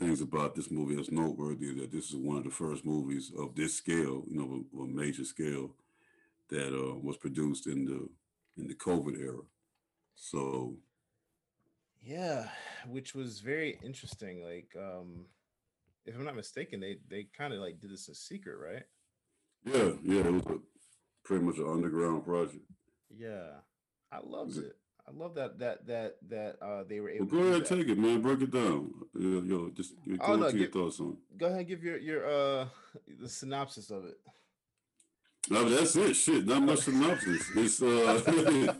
things 0.00 0.22
about 0.22 0.56
this 0.56 0.70
movie 0.72 0.96
that's 0.96 1.12
noteworthy 1.12 1.74
that 1.74 1.92
this 1.92 2.10
is 2.10 2.16
one 2.16 2.38
of 2.38 2.44
the 2.44 2.50
first 2.50 2.84
movies 2.86 3.32
of 3.38 3.56
this 3.56 3.76
scale, 3.76 4.24
you 4.28 4.38
know, 4.38 4.64
a, 4.80 4.84
a 4.84 4.88
major 4.88 5.24
scale 5.24 5.76
that 6.50 6.74
uh, 6.74 6.96
was 6.96 7.18
produced 7.18 7.66
in 7.68 7.86
the 7.86 8.08
in 8.60 8.68
the 8.68 8.74
COVID 8.74 9.18
era. 9.20 9.42
So 10.16 10.76
Yeah, 12.02 12.48
which 12.86 13.14
was 13.14 13.40
very 13.40 13.78
interesting. 13.82 14.42
Like, 14.44 14.74
um, 14.76 15.26
if 16.06 16.16
I'm 16.16 16.24
not 16.24 16.36
mistaken, 16.36 16.80
they 16.80 16.98
they 17.08 17.28
kind 17.36 17.52
of 17.54 17.60
like 17.60 17.80
did 17.80 17.92
this 17.92 18.08
in 18.08 18.14
secret, 18.14 18.58
right? 18.58 18.84
yeah, 19.64 19.92
yeah, 20.02 20.20
it 20.26 20.32
was 20.32 20.46
a, 20.46 20.58
pretty 21.24 21.44
much 21.44 21.58
an 21.58 21.68
underground 21.68 22.24
project. 22.24 22.64
Yeah, 23.10 23.60
I 24.12 24.20
loved 24.22 24.56
it- 24.56 24.64
it. 24.64 24.76
I 25.08 25.10
love 25.12 25.34
that 25.34 25.58
that 25.58 25.86
that 25.86 26.16
that 26.28 26.56
uh 26.62 26.84
they 26.88 27.00
were 27.00 27.08
Well, 27.08 27.16
able. 27.16 27.26
go 27.26 27.36
to 27.38 27.42
do 27.42 27.48
ahead, 27.54 27.66
take 27.66 27.88
it, 27.88 27.98
man. 27.98 28.20
Break 28.22 28.40
it 28.42 28.50
down. 28.50 28.92
Yo, 29.18 29.42
yo 29.42 29.70
just 29.70 29.94
go 30.06 30.16
Oh, 30.20 30.36
no, 30.36 30.46
into 30.46 30.58
your 30.58 30.70
thoughts 30.70 31.00
on. 31.00 31.16
Go 31.36 31.46
ahead, 31.46 31.58
and 31.60 31.68
give 31.68 31.82
your 31.82 31.98
your 31.98 32.26
uh 32.28 32.66
the 33.20 33.28
synopsis 33.28 33.90
of 33.90 34.04
it. 34.06 34.18
No, 35.48 35.68
that's 35.68 35.96
it. 35.96 36.14
Shit, 36.14 36.46
not 36.46 36.62
much 36.62 36.80
synopsis. 36.80 37.50
It's 37.56 37.82
uh, 37.82 38.22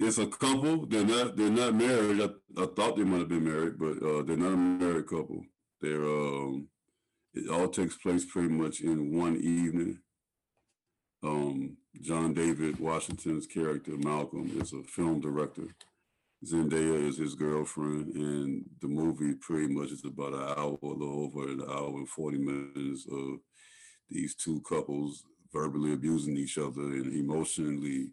it's 0.00 0.18
a 0.18 0.26
couple. 0.26 0.86
They're 0.86 1.04
not 1.04 1.36
they're 1.36 1.50
not 1.50 1.74
married. 1.74 2.20
I, 2.22 2.62
I 2.62 2.66
thought 2.66 2.96
they 2.96 3.04
might 3.04 3.18
have 3.18 3.28
been 3.28 3.44
married, 3.44 3.78
but 3.78 4.02
uh, 4.02 4.22
they're 4.22 4.36
not 4.36 4.52
a 4.52 4.56
married 4.56 5.06
couple. 5.08 5.42
They're 5.80 6.04
um, 6.04 6.68
it 7.34 7.50
all 7.50 7.68
takes 7.68 7.96
place 7.96 8.24
pretty 8.24 8.48
much 8.48 8.80
in 8.80 9.14
one 9.18 9.36
evening. 9.36 9.98
Um, 11.22 11.76
John 12.02 12.34
David 12.34 12.78
Washington's 12.78 13.46
character 13.46 13.92
Malcolm 13.96 14.50
is 14.60 14.72
a 14.72 14.82
film 14.82 15.20
director. 15.20 15.74
Zendaya 16.44 17.08
is 17.08 17.18
his 17.18 17.34
girlfriend, 17.34 18.14
and 18.14 18.64
the 18.80 18.88
movie 18.88 19.34
pretty 19.34 19.72
much 19.72 19.90
is 19.90 20.04
about 20.04 20.34
an 20.34 20.42
hour, 20.58 20.78
a 20.82 20.86
little 20.86 21.24
over 21.24 21.48
an 21.48 21.62
hour 21.62 21.88
and 21.96 22.08
forty 22.08 22.38
minutes 22.38 23.06
of 23.10 23.40
these 24.10 24.34
two 24.34 24.60
couples 24.68 25.24
verbally 25.52 25.92
abusing 25.92 26.36
each 26.36 26.58
other 26.58 26.82
and 26.82 27.12
emotionally 27.12 28.10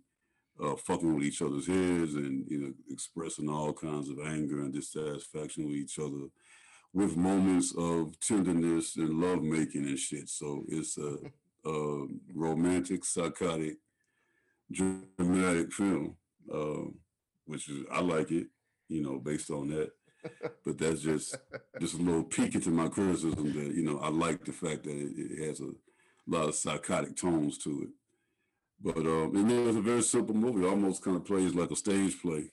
uh, 0.63 0.75
fucking 0.75 1.15
with 1.15 1.25
each 1.25 1.41
other's 1.41 1.67
heads 1.67 2.15
and 2.15 2.45
you 2.47 2.59
know 2.59 2.73
expressing 2.89 3.49
all 3.49 3.73
kinds 3.73 4.09
of 4.09 4.17
anger 4.25 4.61
and 4.61 4.73
dissatisfaction 4.73 5.65
with 5.65 5.75
each 5.75 5.99
other 5.99 6.27
with 6.93 7.17
moments 7.17 7.73
of 7.77 8.17
tenderness 8.19 8.95
and 8.97 9.19
love 9.19 9.41
making 9.41 9.85
and 9.85 9.97
shit. 9.99 10.29
So 10.29 10.63
it's 10.69 10.97
a, 10.97 11.17
a 11.65 12.05
romantic, 12.33 13.05
psychotic, 13.05 13.77
dramatic 14.71 15.71
film, 15.71 16.15
uh, 16.53 16.89
which 17.45 17.69
is 17.69 17.85
I 17.91 18.01
like 18.01 18.31
it. 18.31 18.47
You 18.89 19.01
know, 19.03 19.19
based 19.19 19.49
on 19.49 19.69
that. 19.69 19.91
But 20.65 20.77
that's 20.77 21.01
just 21.01 21.35
just 21.81 21.95
a 21.95 21.97
little 21.97 22.23
peek 22.23 22.55
into 22.55 22.69
my 22.69 22.87
criticism 22.87 23.51
that 23.53 23.75
you 23.75 23.83
know 23.83 23.99
I 23.99 24.07
like 24.09 24.45
the 24.45 24.53
fact 24.53 24.83
that 24.83 24.95
it, 24.95 25.13
it 25.17 25.47
has 25.47 25.59
a 25.59 25.71
lot 26.27 26.47
of 26.47 26.55
psychotic 26.55 27.17
tones 27.17 27.57
to 27.59 27.81
it. 27.81 27.89
But 28.81 28.97
um, 29.05 29.35
and 29.35 29.51
it's 29.51 29.77
a 29.77 29.81
very 29.81 30.01
simple 30.01 30.35
movie. 30.35 30.65
Almost 30.65 31.03
kind 31.03 31.17
of 31.17 31.25
plays 31.25 31.53
like 31.53 31.71
a 31.71 31.75
stage 31.75 32.21
play. 32.21 32.51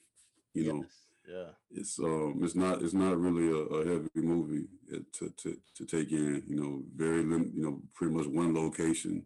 You 0.55 0.65
know, 0.73 0.83
Yes, 0.83 1.10
yeah. 1.31 1.51
it's 1.71 1.99
um, 1.99 2.41
it's 2.43 2.55
not 2.55 2.83
it's 2.83 2.95
not 2.95 3.19
really 3.19 3.49
a, 3.51 3.63
a 3.63 3.85
heavy 3.89 4.09
movie 4.17 4.67
uh, 4.95 4.99
to, 5.13 5.31
to 5.39 5.57
to 5.77 5.87
take 5.87 6.11
in. 6.13 6.43
You 6.47 6.57
know, 6.57 6.83
very 6.97 7.23
lim- 7.25 7.53
you 7.55 7.63
know 7.63 7.81
pretty 7.95 8.15
much 8.15 8.27
one 8.27 8.55
location, 8.55 9.25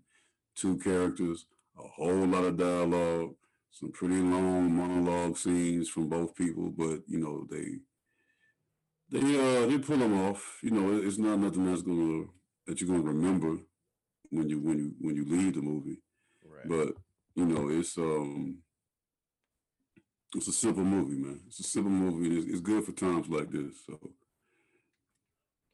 two 0.54 0.78
characters, 0.78 1.46
a 1.78 1.86
whole 1.86 2.26
lot 2.26 2.44
of 2.44 2.56
dialogue, 2.56 3.34
some 3.70 3.92
pretty 3.92 4.16
long 4.16 4.72
monologue 4.72 5.36
scenes 5.36 5.88
from 5.88 6.08
both 6.08 6.34
people. 6.34 6.70
But 6.76 7.00
you 7.06 7.18
know 7.18 7.46
they 7.50 7.78
they 9.10 9.38
uh 9.38 9.66
they 9.66 9.78
pull 9.78 9.98
them 9.98 10.20
off. 10.28 10.58
You 10.62 10.70
know, 10.70 11.06
it's 11.06 11.18
not 11.18 11.38
nothing 11.38 11.66
that's 11.66 11.82
gonna 11.82 12.24
that 12.66 12.80
you're 12.80 12.90
gonna 12.90 13.02
remember 13.02 13.58
when 14.30 14.48
you 14.48 14.60
when 14.60 14.78
you 14.78 14.92
when 15.00 15.16
you 15.16 15.24
leave 15.24 15.54
the 15.54 15.62
movie. 15.62 15.98
Right. 16.44 16.68
But 16.68 16.94
you 17.34 17.46
know, 17.46 17.68
it's 17.68 17.96
um, 17.98 18.58
it's 20.34 20.48
a 20.48 20.52
simple 20.52 20.84
movie, 20.84 21.16
man. 21.16 21.40
It's 21.46 21.60
a 21.60 21.64
simple 21.64 21.90
movie. 21.92 22.36
It's, 22.38 22.46
it's 22.48 22.60
good 22.60 22.84
for 22.84 22.92
times 22.92 23.28
like 23.28 23.50
this. 23.50 23.74
So 23.86 23.98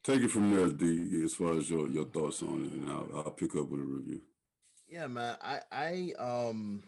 take 0.03 0.21
it 0.21 0.31
from 0.31 0.55
there, 0.55 0.69
D. 0.69 1.21
As 1.23 1.33
far 1.33 1.53
as 1.57 1.69
your 1.69 1.87
your 1.89 2.05
thoughts 2.05 2.41
on 2.43 2.65
it, 2.65 2.71
and 2.73 2.89
I'll, 2.89 3.09
I'll 3.15 3.31
pick 3.31 3.55
up 3.55 3.69
with 3.69 3.81
a 3.81 3.83
review. 3.83 4.21
yeah 4.89 5.07
man 5.07 5.37
i 5.41 5.59
i 5.71 6.13
um 6.19 6.83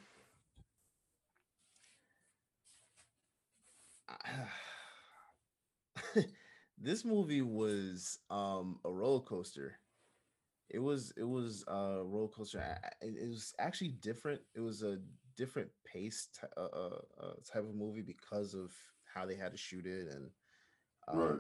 this 6.77 7.05
movie 7.05 7.41
was 7.41 8.19
um 8.29 8.79
a 8.85 8.91
roller 8.91 9.21
coaster 9.21 9.73
it 10.69 10.79
was 10.79 11.13
it 11.17 11.23
was 11.27 11.63
a 11.67 12.01
roller 12.03 12.27
coaster 12.29 12.59
I- 12.59 12.87
I- 13.05 13.09
it 13.23 13.29
was 13.29 13.53
actually 13.59 13.89
different 14.01 14.41
it 14.55 14.59
was 14.61 14.83
a 14.83 14.97
different 15.35 15.69
pace 15.85 16.27
ty- 16.39 16.47
uh, 16.57 16.61
uh, 16.61 16.99
uh, 17.21 17.33
type 17.51 17.63
of 17.63 17.75
movie 17.75 18.01
because 18.01 18.53
of 18.53 18.71
how 19.13 19.25
they 19.25 19.35
had 19.35 19.51
to 19.51 19.57
shoot 19.57 19.85
it 19.85 20.07
and 20.11 20.29
um 21.07 21.19
Right. 21.19 21.39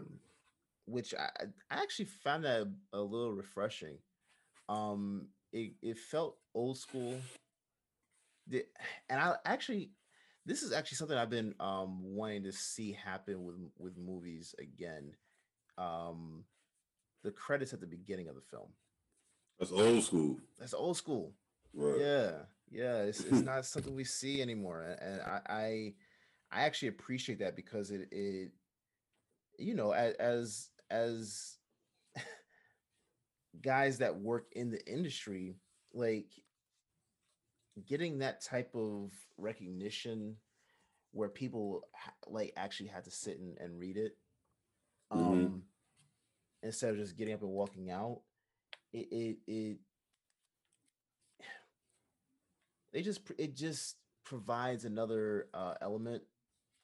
which 0.85 1.13
I, 1.13 1.29
I 1.39 1.45
I 1.71 1.81
actually 1.81 2.05
found 2.05 2.43
that 2.45 2.67
a 2.93 2.99
little 3.01 3.33
refreshing. 3.33 3.97
Um 4.69 5.27
it, 5.51 5.73
it 5.81 5.97
felt 5.97 6.37
old 6.53 6.77
school. 6.77 7.19
And 9.09 9.19
i 9.19 9.35
actually 9.45 9.91
this 10.45 10.61
is 10.63 10.73
actually 10.73 10.97
something 10.97 11.17
i've 11.17 11.29
been 11.29 11.55
um 11.59 12.01
wanting 12.03 12.43
to 12.43 12.51
see 12.51 12.91
happen 12.91 13.43
with 13.43 13.55
with 13.77 13.97
movies 13.97 14.53
again. 14.59 15.13
Um 15.77 16.43
the 17.23 17.31
credits 17.31 17.73
at 17.73 17.79
the 17.79 17.87
beginning 17.87 18.27
of 18.27 18.35
the 18.35 18.41
film. 18.41 18.69
That's 19.59 19.71
old 19.71 20.03
school, 20.03 20.39
that's 20.59 20.73
old 20.73 20.97
school. 20.97 21.33
Right? 21.73 21.99
yeah 22.01 22.31
yeah 22.73 23.03
it's, 23.03 23.25
it's 23.25 23.43
not 23.45 23.65
something 23.65 23.95
we 23.95 24.05
see 24.05 24.41
anymore 24.41 24.97
and 25.01 25.21
i 25.21 25.41
i 25.49 25.93
i 26.51 26.61
actually 26.63 26.89
appreciate 26.89 27.39
that 27.39 27.55
because 27.57 27.91
it 27.91 28.09
it 28.11 28.51
you 29.59 29.75
know 29.75 29.91
as 29.93 30.15
as, 30.19 30.69
as 30.91 31.57
guys 33.61 33.99
that 33.99 34.19
work 34.19 34.47
in 34.53 34.71
the 34.71 34.85
industry 34.91 35.55
like 35.93 36.27
getting 37.87 38.19
that 38.19 38.41
type 38.43 38.71
of 38.75 39.11
recognition 39.37 40.37
where 41.11 41.29
people 41.29 41.83
like 42.27 42.53
actually 42.57 42.87
had 42.89 43.05
to 43.05 43.11
sit 43.11 43.39
and, 43.39 43.57
and 43.59 43.79
read 43.79 43.97
it 43.97 44.17
um 45.11 45.61
Mhm. 45.61 45.63
instead 46.63 46.91
of 46.91 46.97
just 46.97 47.17
getting 47.17 47.33
up 47.33 47.41
and 47.41 47.51
walking 47.51 47.91
out 47.91 48.21
it 48.93 49.07
it, 49.11 49.37
it 49.47 49.77
they 52.93 53.01
just 53.01 53.21
it 53.37 53.55
just 53.55 53.97
provides 54.25 54.85
another 54.85 55.47
uh, 55.53 55.75
element 55.81 56.23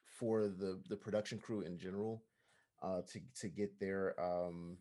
for 0.05 0.47
the 0.47 0.79
the 0.89 0.97
production 0.97 1.39
crew 1.39 1.61
in 1.61 1.77
general 1.77 2.23
uh 2.81 3.01
to 3.03 3.19
to 3.39 3.47
get 3.49 3.79
their 3.79 4.19
um 4.19 4.77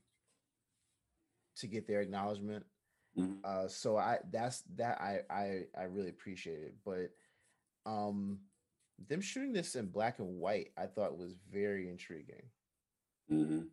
to 1.56 1.66
get 1.66 1.86
their 1.86 2.00
acknowledgement 2.00 2.64
Mhm. 3.16 3.44
uh 3.44 3.68
so 3.68 3.96
i 3.96 4.18
that's 4.30 4.62
that 4.76 5.00
i 5.00 5.20
i 5.30 5.64
i 5.76 5.82
really 5.84 6.10
appreciate 6.10 6.62
it 6.62 6.74
but 6.84 7.10
um 7.86 8.40
them 9.08 9.20
shooting 9.20 9.52
this 9.52 9.76
in 9.76 9.86
black 9.86 10.18
and 10.18 10.38
white 10.40 10.72
i 10.76 10.86
thought 10.86 11.16
was 11.18 11.34
very 11.50 11.88
intriguing 11.88 12.50
Mhm. 13.30 13.70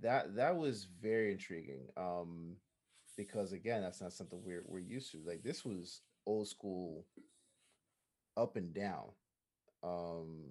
that 0.00 0.34
that 0.36 0.56
was 0.56 0.84
very 0.84 1.32
intriguing 1.32 1.88
um 1.96 2.56
because 3.16 3.52
again 3.52 3.82
that's 3.82 4.00
not 4.00 4.12
something 4.12 4.42
we're 4.44 4.64
we're 4.66 4.78
used 4.78 5.10
to 5.12 5.18
like 5.24 5.42
this 5.42 5.64
was 5.64 6.02
old 6.26 6.48
school 6.48 7.04
up 8.36 8.56
and 8.56 8.74
down. 8.74 9.06
Um 9.82 10.50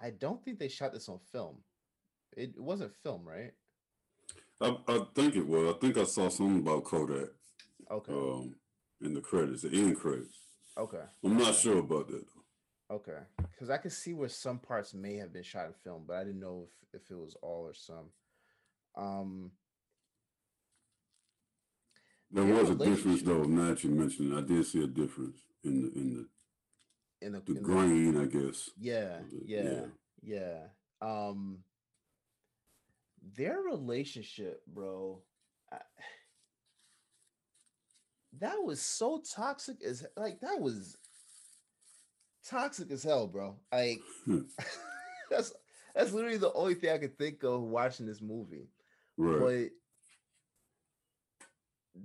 i 0.00 0.10
don't 0.10 0.42
think 0.44 0.58
they 0.58 0.68
shot 0.68 0.92
this 0.92 1.08
on 1.08 1.18
film. 1.32 1.56
It, 2.36 2.54
it 2.56 2.62
wasn't 2.62 2.94
film 3.02 3.24
right? 3.26 3.52
I, 4.60 4.76
I 4.86 5.00
think 5.14 5.36
it 5.36 5.46
was. 5.46 5.74
I 5.74 5.78
think 5.78 5.96
I 5.96 6.04
saw 6.04 6.28
something 6.28 6.58
about 6.58 6.84
Kodak 6.84 7.28
okay. 7.90 8.12
um, 8.12 8.54
in 9.00 9.14
the 9.14 9.20
credits, 9.20 9.62
the 9.62 9.70
end 9.70 9.96
credits. 9.98 10.38
okay. 10.76 11.02
I'm 11.24 11.36
not 11.36 11.54
sure 11.54 11.78
about 11.78 12.08
that 12.08 12.24
though. 12.26 12.96
okay. 12.96 13.18
Because 13.50 13.70
i 13.70 13.76
could 13.76 13.92
see 13.92 14.14
where 14.14 14.28
some 14.28 14.58
parts 14.58 14.94
may 14.94 15.16
have 15.16 15.32
been 15.32 15.42
shot 15.42 15.66
in 15.66 15.72
film 15.72 16.04
but 16.06 16.16
i 16.16 16.24
didn't 16.24 16.40
know 16.40 16.66
if 16.66 17.02
if 17.02 17.10
it 17.10 17.16
was 17.18 17.36
all 17.42 17.66
or 17.68 17.74
some. 17.74 18.10
Um 18.96 19.50
There 22.30 22.44
was 22.44 22.70
a 22.70 22.74
difference 22.74 23.04
relationship- 23.22 23.26
though. 23.26 23.44
Now 23.44 23.68
that 23.70 23.84
you 23.84 23.90
mentioned, 23.90 24.32
it, 24.32 24.36
I 24.36 24.40
did 24.42 24.66
see 24.66 24.82
a 24.84 24.86
difference 24.86 25.38
in 25.64 25.82
the 25.82 25.88
in 25.98 26.14
the, 26.14 27.26
in 27.26 27.32
the, 27.32 27.40
the 27.40 27.46
in 27.52 27.54
the- 27.54 27.60
grain, 27.60 28.16
I 28.16 28.24
guess. 28.26 28.70
yeah 28.78 29.18
of 29.20 29.32
it, 29.32 29.42
yeah 29.46 29.86
yeah 30.22 30.58
um 31.00 31.58
their 33.36 33.58
relationship 33.60 34.62
bro 34.66 35.20
I, 35.72 35.78
that 38.40 38.56
was 38.62 38.80
so 38.80 39.22
toxic 39.34 39.82
as 39.82 40.06
like 40.16 40.40
that 40.40 40.60
was 40.60 40.96
toxic 42.46 42.90
as 42.90 43.02
hell 43.02 43.26
bro 43.26 43.56
like 43.72 44.00
Hmm. 44.24 44.40
that's 45.30 45.52
that's 45.94 46.12
literally 46.12 46.36
the 46.38 46.52
only 46.52 46.74
thing 46.74 46.90
i 46.90 46.98
could 46.98 47.16
think 47.18 47.42
of 47.42 47.60
watching 47.62 48.06
this 48.06 48.20
movie 48.22 48.68
Right. 49.16 49.70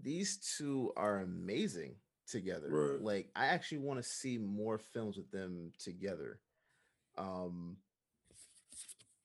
These 0.02 0.38
two 0.58 0.92
are 0.98 1.20
amazing 1.20 1.96
together 2.28 2.68
Right. 2.70 3.02
like 3.02 3.30
i 3.36 3.48
actually 3.48 3.80
want 3.80 4.02
to 4.02 4.10
see 4.10 4.38
more 4.38 4.78
films 4.78 5.18
with 5.18 5.30
them 5.32 5.72
together 5.78 6.40
um 7.18 7.78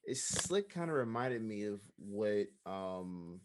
it 0.05 0.17
slick 0.17 0.69
kind 0.69 0.91
of 0.91 0.97
reminded 0.97 1.43
me 1.43 1.65
of 1.65 1.81
what 1.97 2.47
um 2.67 3.41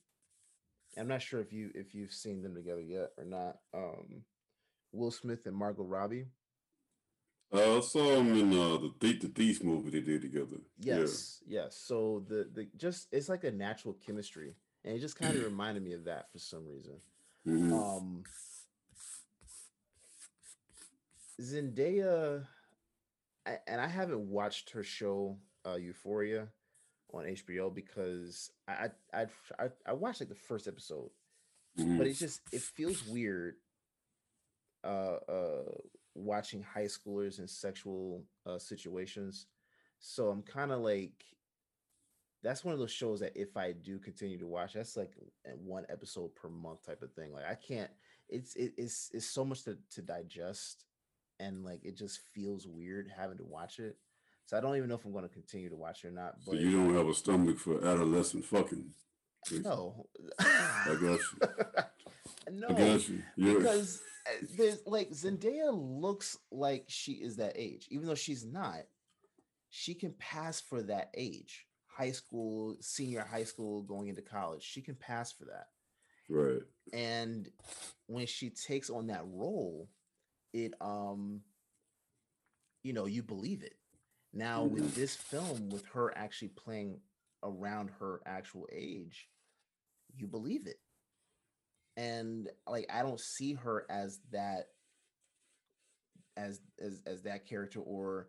i'm 0.98 1.08
not 1.08 1.22
sure 1.22 1.40
if 1.40 1.54
you 1.54 1.70
if 1.76 1.94
you've 1.94 2.12
seen 2.14 2.42
them 2.42 2.56
together 2.56 2.82
yet 2.82 3.12
or 3.18 3.26
not 3.26 3.58
um 3.74 4.24
will 4.92 5.12
smith 5.12 5.46
and 5.46 5.56
margot 5.56 5.84
robbie 5.84 6.26
Uh, 7.54 7.78
I 7.78 7.82
saw 7.82 8.04
them 8.16 8.34
in 8.34 8.50
uh, 8.52 8.78
the 8.80 8.92
Thief 9.00 9.22
the 9.22 9.28
Thief 9.28 9.64
movie 9.64 9.92
they 9.92 10.02
did 10.02 10.22
together. 10.24 10.58
yes 10.80 11.44
yes 11.48 11.78
so 11.78 12.24
the 12.28 12.50
the 12.52 12.68
just 12.76 13.08
it's 13.12 13.30
like 13.30 13.44
a 13.44 13.52
natural 13.52 13.94
chemistry 14.06 14.56
and 14.84 14.96
it 14.96 15.00
just 15.00 15.18
kind 15.20 15.38
of 15.38 15.44
reminded 15.52 15.84
me 15.84 15.94
of 15.94 16.06
that 16.06 16.32
for 16.32 16.40
some 16.40 16.66
reason 16.68 16.96
Mhm. 17.46 17.74
Um, 17.74 18.24
Zendaya, 21.42 22.46
I, 23.46 23.58
and 23.68 23.82
I 23.82 23.88
haven't 23.88 24.30
watched 24.30 24.70
her 24.72 24.84
show 24.84 25.38
uh, 25.66 25.76
Euphoria 25.76 26.48
on 27.14 27.26
HBO 27.26 27.74
because 27.74 28.52
I 28.68 28.90
I 29.14 29.26
I, 29.60 29.70
I, 29.86 29.94
watched 29.94 30.22
like 30.22 30.30
the 30.30 30.36
first 30.36 30.68
episode, 30.68 31.10
Mhm. 31.78 31.98
but 31.98 32.08
it's 32.08 32.20
just 32.20 32.42
it 32.52 32.62
feels 32.62 33.06
weird. 33.08 33.56
Uh, 34.84 35.18
uh, 35.30 35.72
watching 36.14 36.62
high 36.62 36.86
schoolers 36.86 37.40
in 37.40 37.48
sexual 37.48 38.26
uh, 38.46 38.60
situations, 38.60 39.48
so 40.00 40.30
I'm 40.30 40.44
kind 40.44 40.72
of 40.72 40.82
like. 40.82 41.26
That's 42.44 42.66
one 42.66 42.74
of 42.74 42.80
those 42.80 42.92
shows 42.92 43.22
that 43.22 43.36
if 43.36 43.56
I 43.56 43.72
do 43.72 44.00
continue 44.00 44.38
to 44.40 44.48
watch, 44.48 44.74
that's 44.74 44.98
like 44.98 45.14
one 45.56 45.86
episode 45.90 46.36
per 46.36 46.50
month 46.50 46.86
type 46.86 47.02
of 47.02 47.14
thing. 47.14 47.32
Like 47.32 47.46
I 47.50 47.56
can't. 47.56 47.90
It's 48.30 48.56
it, 48.56 48.74
it's 48.78 49.12
it's 49.14 49.26
so 49.26 49.46
much 49.46 49.64
to 49.64 49.78
to 49.92 50.02
digest, 50.02 50.86
and 51.40 51.64
like 51.64 51.84
it 51.84 51.98
just 51.98 52.20
feels 52.34 52.68
weird 52.68 53.10
having 53.16 53.38
to 53.38 53.46
watch 53.46 53.80
it. 53.80 53.98
So 54.46 54.58
I 54.58 54.62
don't 54.62 54.76
even 54.76 54.90
know 54.90 54.96
if 54.96 55.06
I'm 55.06 55.14
going 55.14 55.24
to 55.24 55.30
continue 55.30 55.70
to 55.70 55.76
watch 55.76 56.04
it 56.04 56.10
or 56.10 56.12
not. 56.12 56.36
So 56.42 56.54
you 56.54 56.72
don't 56.72 56.96
have 56.96 57.08
a 57.08 57.14
stomach 57.14 57.58
for 57.60 57.78
adolescent 57.78 58.46
fucking. 58.46 58.94
no, 59.62 60.08
I 60.40 60.98
got 61.00 61.20
you. 61.20 61.22
no, 62.52 62.68
I 62.70 62.74
got 62.74 63.10
you. 63.10 63.24
Because 63.38 64.02
uh, 64.28 64.46
there's 64.58 64.80
like 64.86 65.12
Zendaya 65.12 65.72
looks 65.72 66.38
like 66.52 66.86
she 66.88 67.14
is 67.14 67.38
that 67.38 67.54
age, 67.56 67.88
even 67.90 68.08
though 68.08 68.16
she's 68.16 68.46
not. 68.46 68.82
She 69.70 69.96
can 69.96 70.14
pass 70.20 70.62
for 70.62 70.84
that 70.84 71.10
age, 71.16 71.66
high 71.96 72.12
school, 72.12 72.76
senior 72.82 73.22
high 73.30 73.44
school, 73.44 73.84
going 73.84 74.08
into 74.08 74.22
college. 74.22 74.64
She 74.64 74.82
can 74.82 74.96
pass 74.96 75.32
for 75.32 75.46
that. 75.46 75.68
right. 76.30 76.62
and 76.92 77.50
when 78.08 78.26
she 78.26 78.50
takes 78.50 78.90
on 78.90 79.08
that 79.08 79.24
role 79.26 79.90
it 80.54 80.74
um 80.82 81.42
you 82.84 82.94
know 82.94 83.06
you 83.06 83.24
believe 83.24 83.64
it 83.64 83.76
now 84.34 84.64
with 84.64 84.94
this 84.96 85.16
film 85.16 85.70
with 85.70 85.86
her 85.88 86.16
actually 86.18 86.50
playing 86.50 87.00
around 87.44 87.90
her 88.00 88.22
actual 88.26 88.68
age 88.72 89.28
you 90.16 90.28
believe 90.28 90.68
it 90.68 90.80
and 91.98 92.50
like 92.68 92.86
i 92.92 93.02
don't 93.02 93.20
see 93.20 93.54
her 93.54 93.86
as 93.90 94.20
that 94.32 94.68
as 96.38 96.60
as, 96.80 97.02
as 97.06 97.24
that 97.24 97.48
character 97.48 97.80
or 97.80 98.28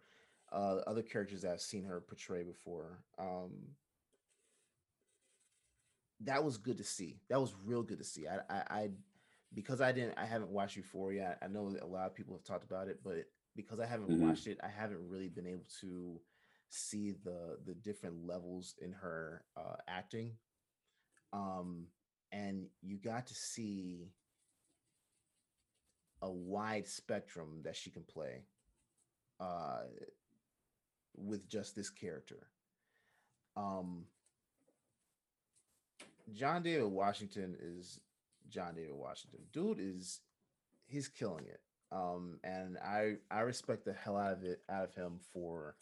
uh 0.54 0.80
other 0.86 1.02
characters 1.02 1.42
that 1.42 1.52
i've 1.52 1.60
seen 1.60 1.84
her 1.84 2.00
portray 2.00 2.42
before 2.44 3.00
um 3.18 3.50
that 6.20 6.44
was 6.44 6.58
good 6.58 6.78
to 6.78 6.84
see. 6.84 7.20
That 7.28 7.40
was 7.40 7.54
real 7.64 7.82
good 7.82 7.98
to 7.98 8.04
see. 8.04 8.26
I, 8.28 8.38
I, 8.48 8.62
I 8.70 8.90
because 9.52 9.80
I 9.80 9.92
didn't, 9.92 10.18
I 10.18 10.26
haven't 10.26 10.50
watched 10.50 10.76
Euphoria. 10.76 11.38
I 11.42 11.48
know 11.48 11.74
a 11.80 11.86
lot 11.86 12.06
of 12.06 12.14
people 12.14 12.34
have 12.34 12.44
talked 12.44 12.64
about 12.64 12.88
it, 12.88 13.00
but 13.04 13.26
because 13.56 13.80
I 13.80 13.86
haven't 13.86 14.10
Mhm. 14.10 14.20
watched 14.20 14.46
it, 14.46 14.58
I 14.62 14.68
haven't 14.68 15.08
really 15.08 15.28
been 15.28 15.46
able 15.46 15.66
to 15.80 16.20
see 16.70 17.12
the 17.12 17.58
the 17.64 17.74
different 17.74 18.26
levels 18.26 18.74
in 18.80 18.92
her 18.92 19.44
uh, 19.56 19.76
acting. 19.88 20.36
Um, 21.32 21.88
and 22.32 22.68
you 22.82 22.96
got 22.98 23.26
to 23.28 23.34
see 23.34 24.10
a 26.22 26.30
wide 26.30 26.88
spectrum 26.88 27.60
that 27.64 27.76
she 27.76 27.90
can 27.90 28.02
play 28.04 28.44
uh, 29.40 29.82
with 31.16 31.48
just 31.48 31.76
this 31.76 31.90
character. 31.90 32.48
Um, 33.56 34.06
John 36.32 36.62
David 36.62 36.86
Washington 36.86 37.56
is 37.60 38.00
John 38.48 38.74
David 38.74 38.94
Washington. 38.94 39.40
Dude 39.52 39.78
is 39.80 40.20
he's 40.86 41.08
killing 41.08 41.46
it. 41.46 41.60
Um 41.92 42.38
and 42.42 42.78
I 42.78 43.16
I 43.30 43.40
respect 43.40 43.84
the 43.84 43.92
hell 43.92 44.16
out 44.16 44.32
of 44.32 44.44
it 44.44 44.62
out 44.70 44.84
of 44.84 44.94
him 44.94 45.20
for 45.32 45.76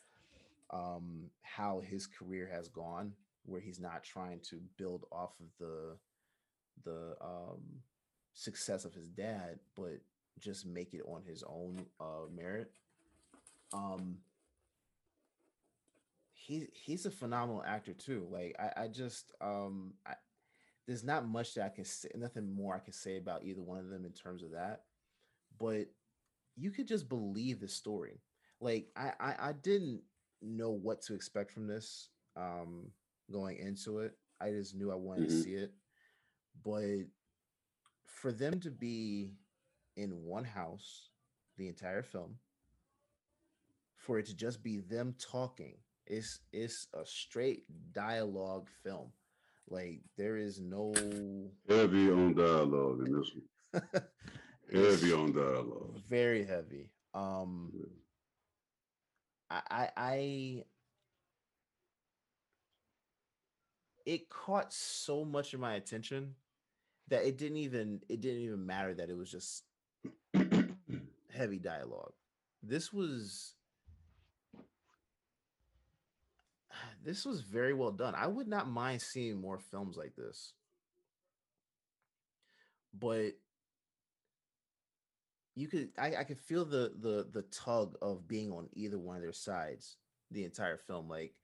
um 0.70 1.30
how 1.42 1.80
his 1.80 2.06
career 2.06 2.48
has 2.52 2.68
gone 2.68 3.12
where 3.44 3.60
he's 3.60 3.80
not 3.80 4.04
trying 4.04 4.40
to 4.40 4.60
build 4.76 5.04
off 5.12 5.32
of 5.40 5.46
the 5.58 5.96
the 6.84 7.14
um 7.20 7.60
success 8.34 8.84
of 8.84 8.94
his 8.94 9.08
dad 9.08 9.58
but 9.76 10.00
just 10.40 10.66
make 10.66 10.94
it 10.94 11.02
on 11.06 11.22
his 11.24 11.44
own 11.44 11.86
uh 12.00 12.26
merit. 12.34 12.72
Um 13.72 14.18
he 16.42 16.66
he's 16.72 17.06
a 17.06 17.10
phenomenal 17.10 17.62
actor 17.66 17.92
too. 17.94 18.26
Like 18.30 18.56
I, 18.58 18.84
I 18.84 18.88
just 18.88 19.32
um 19.40 19.94
I, 20.06 20.14
there's 20.86 21.04
not 21.04 21.26
much 21.28 21.54
that 21.54 21.64
I 21.66 21.68
can 21.68 21.84
say, 21.84 22.08
nothing 22.16 22.54
more 22.54 22.74
I 22.74 22.80
can 22.80 22.92
say 22.92 23.16
about 23.18 23.44
either 23.44 23.62
one 23.62 23.78
of 23.78 23.88
them 23.88 24.04
in 24.04 24.12
terms 24.12 24.42
of 24.42 24.52
that. 24.52 24.82
But 25.58 25.86
you 26.56 26.70
could 26.70 26.88
just 26.88 27.08
believe 27.08 27.60
the 27.60 27.68
story. 27.68 28.20
Like 28.60 28.88
I 28.96 29.12
I, 29.20 29.34
I 29.48 29.52
didn't 29.52 30.02
know 30.42 30.70
what 30.70 31.02
to 31.02 31.14
expect 31.14 31.52
from 31.52 31.66
this 31.66 32.10
um 32.36 32.90
going 33.30 33.58
into 33.58 34.00
it. 34.00 34.12
I 34.40 34.50
just 34.50 34.74
knew 34.74 34.90
I 34.92 34.96
wanted 34.96 35.24
to 35.24 35.30
Mhm. 35.30 35.42
see 35.42 35.54
it. 35.54 35.72
But 36.64 37.06
for 38.06 38.32
them 38.32 38.60
to 38.60 38.70
be 38.70 39.32
in 39.96 40.24
one 40.24 40.44
house 40.44 41.10
the 41.56 41.68
entire 41.68 42.02
film, 42.02 42.38
for 43.96 44.18
it 44.18 44.26
to 44.26 44.34
just 44.34 44.62
be 44.62 44.78
them 44.78 45.14
talking, 45.18 45.74
it's 46.06 46.40
it's 46.52 46.88
a 46.94 47.04
straight 47.06 47.64
dialogue 47.92 48.68
film. 48.82 49.12
Like 49.68 50.00
there 50.18 50.36
is 50.36 50.60
no 50.60 50.92
Heavy 51.68 52.10
on 52.10 52.34
dialogue 52.34 53.06
in 53.06 53.12
this 53.18 53.30
one. 53.34 53.82
Heavy 54.72 55.12
on 55.12 55.32
dialogue. 55.32 55.96
very 56.08 56.44
heavy. 56.44 56.90
Um 57.14 57.70
Yeah. 57.74 57.86
I, 59.50 59.60
I 59.70 59.90
I 59.96 60.64
it 64.06 64.28
caught 64.28 64.72
so 64.72 65.24
much 65.24 65.54
of 65.54 65.60
my 65.60 65.74
attention 65.74 66.34
that 67.08 67.24
it 67.24 67.38
didn't 67.38 67.58
even 67.58 68.00
it 68.08 68.20
didn't 68.20 68.42
even 68.42 68.66
matter 68.66 68.94
that 68.94 69.10
it 69.10 69.16
was 69.16 69.30
just 69.30 69.64
heavy 71.32 71.58
dialogue. 71.58 72.12
This 72.62 72.92
was 72.92 73.54
this 77.04 77.24
was 77.24 77.40
very 77.40 77.74
well 77.74 77.90
done. 77.90 78.14
I 78.16 78.26
would 78.26 78.48
not 78.48 78.68
mind 78.68 79.02
seeing 79.02 79.40
more 79.40 79.58
films 79.58 79.96
like 79.96 80.14
this. 80.16 80.52
But 82.98 83.32
you 85.54 85.68
could 85.68 85.90
I, 85.98 86.16
I 86.16 86.24
could 86.24 86.38
feel 86.38 86.64
the 86.64 86.92
the 87.00 87.26
the 87.32 87.42
tug 87.42 87.96
of 88.00 88.28
being 88.28 88.52
on 88.52 88.68
either 88.74 88.98
one 88.98 89.16
of 89.16 89.22
their 89.22 89.32
sides 89.32 89.96
the 90.30 90.44
entire 90.44 90.78
film. 90.78 91.08
Like 91.08 91.34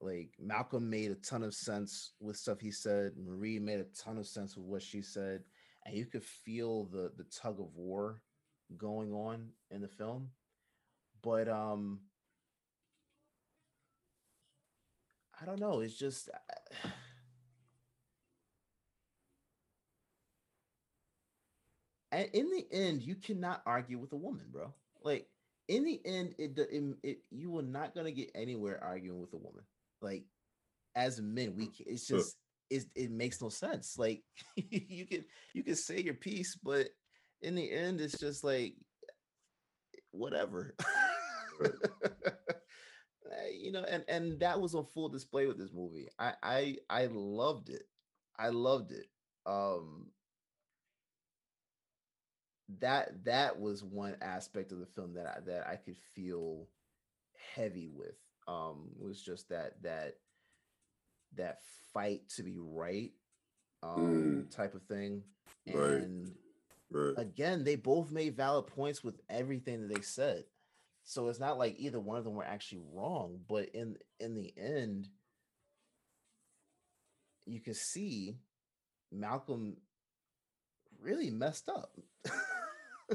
like 0.00 0.30
Malcolm 0.38 0.88
made 0.88 1.10
a 1.10 1.16
ton 1.16 1.42
of 1.42 1.54
sense 1.54 2.12
with 2.20 2.36
stuff 2.36 2.60
he 2.60 2.70
said, 2.70 3.12
Marie 3.16 3.58
made 3.58 3.80
a 3.80 3.86
ton 4.02 4.18
of 4.18 4.26
sense 4.26 4.56
with 4.56 4.66
what 4.66 4.82
she 4.82 5.02
said, 5.02 5.42
and 5.84 5.96
you 5.96 6.06
could 6.06 6.24
feel 6.24 6.84
the 6.84 7.12
the 7.16 7.24
tug 7.24 7.60
of 7.60 7.74
war 7.74 8.22
going 8.76 9.12
on 9.12 9.48
in 9.70 9.80
the 9.80 9.88
film. 9.88 10.30
But 11.22 11.48
um 11.48 12.00
I 15.40 15.44
don't 15.44 15.60
know, 15.60 15.80
it's 15.80 15.96
just 15.96 16.28
uh, 16.30 16.58
and 22.12 22.28
in 22.32 22.50
the 22.50 22.66
end, 22.72 23.02
you 23.02 23.14
cannot 23.14 23.62
argue 23.66 23.98
with 23.98 24.12
a 24.12 24.16
woman, 24.16 24.46
bro. 24.50 24.72
Like 25.02 25.28
in 25.68 25.84
the 25.84 26.00
end, 26.04 26.34
it, 26.38 26.58
it, 26.58 26.82
it 27.02 27.18
you 27.30 27.56
are 27.58 27.62
not 27.62 27.94
gonna 27.94 28.10
get 28.12 28.30
anywhere 28.34 28.82
arguing 28.82 29.20
with 29.20 29.32
a 29.34 29.38
woman. 29.38 29.64
Like 30.00 30.24
as 30.96 31.20
men, 31.20 31.54
we 31.56 31.70
it's 31.86 32.06
just 32.06 32.36
it, 32.70 32.84
it 32.94 33.10
makes 33.10 33.40
no 33.40 33.48
sense. 33.48 33.96
Like 33.98 34.22
you 34.56 35.06
can 35.06 35.24
you 35.54 35.62
can 35.62 35.76
say 35.76 36.00
your 36.00 36.14
piece, 36.14 36.56
but 36.56 36.88
in 37.42 37.54
the 37.54 37.70
end, 37.70 38.00
it's 38.00 38.18
just 38.18 38.44
like 38.44 38.74
whatever. 40.10 40.74
Uh, 43.30 43.48
you 43.58 43.72
know, 43.72 43.84
and 43.84 44.04
and 44.08 44.40
that 44.40 44.60
was 44.60 44.74
on 44.74 44.84
full 44.86 45.08
display 45.08 45.46
with 45.46 45.58
this 45.58 45.72
movie. 45.72 46.08
I 46.18 46.34
I 46.42 46.76
I 46.88 47.06
loved 47.06 47.68
it. 47.70 47.84
I 48.38 48.48
loved 48.48 48.92
it. 48.92 49.06
Um 49.46 50.08
that 52.80 53.24
that 53.24 53.58
was 53.58 53.82
one 53.82 54.16
aspect 54.20 54.72
of 54.72 54.78
the 54.78 54.86
film 54.86 55.14
that 55.14 55.26
I 55.26 55.40
that 55.46 55.66
I 55.66 55.76
could 55.76 55.96
feel 56.14 56.66
heavy 57.54 57.88
with. 57.88 58.16
Um 58.48 58.90
was 58.98 59.20
just 59.22 59.48
that 59.50 59.82
that 59.82 60.16
that 61.36 61.60
fight 61.92 62.28
to 62.36 62.42
be 62.42 62.56
right 62.58 63.12
um 63.82 64.46
type 64.50 64.74
of 64.74 64.82
thing. 64.84 65.22
Right. 65.66 66.02
And 66.02 66.34
Right. 66.90 67.16
again, 67.16 67.64
they 67.64 67.76
both 67.76 68.10
made 68.10 68.36
valid 68.36 68.66
points 68.66 69.04
with 69.04 69.20
everything 69.28 69.82
that 69.82 69.94
they 69.94 70.02
said. 70.02 70.44
So 71.08 71.28
it's 71.28 71.40
not 71.40 71.56
like 71.56 71.76
either 71.78 71.98
one 71.98 72.18
of 72.18 72.24
them 72.24 72.34
were 72.34 72.44
actually 72.44 72.82
wrong, 72.92 73.40
but 73.48 73.70
in 73.70 73.96
in 74.20 74.34
the 74.34 74.52
end, 74.58 75.08
you 77.46 77.60
can 77.60 77.72
see 77.72 78.36
Malcolm 79.10 79.78
really 81.00 81.30
messed 81.30 81.70
up. 81.70 81.96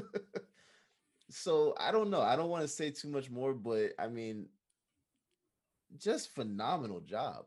so 1.30 1.76
I 1.78 1.92
don't 1.92 2.10
know. 2.10 2.20
I 2.20 2.34
don't 2.34 2.48
want 2.48 2.62
to 2.62 2.68
say 2.68 2.90
too 2.90 3.06
much 3.06 3.30
more, 3.30 3.54
but 3.54 3.92
I 3.96 4.08
mean, 4.08 4.48
just 5.96 6.34
phenomenal 6.34 6.98
job. 6.98 7.44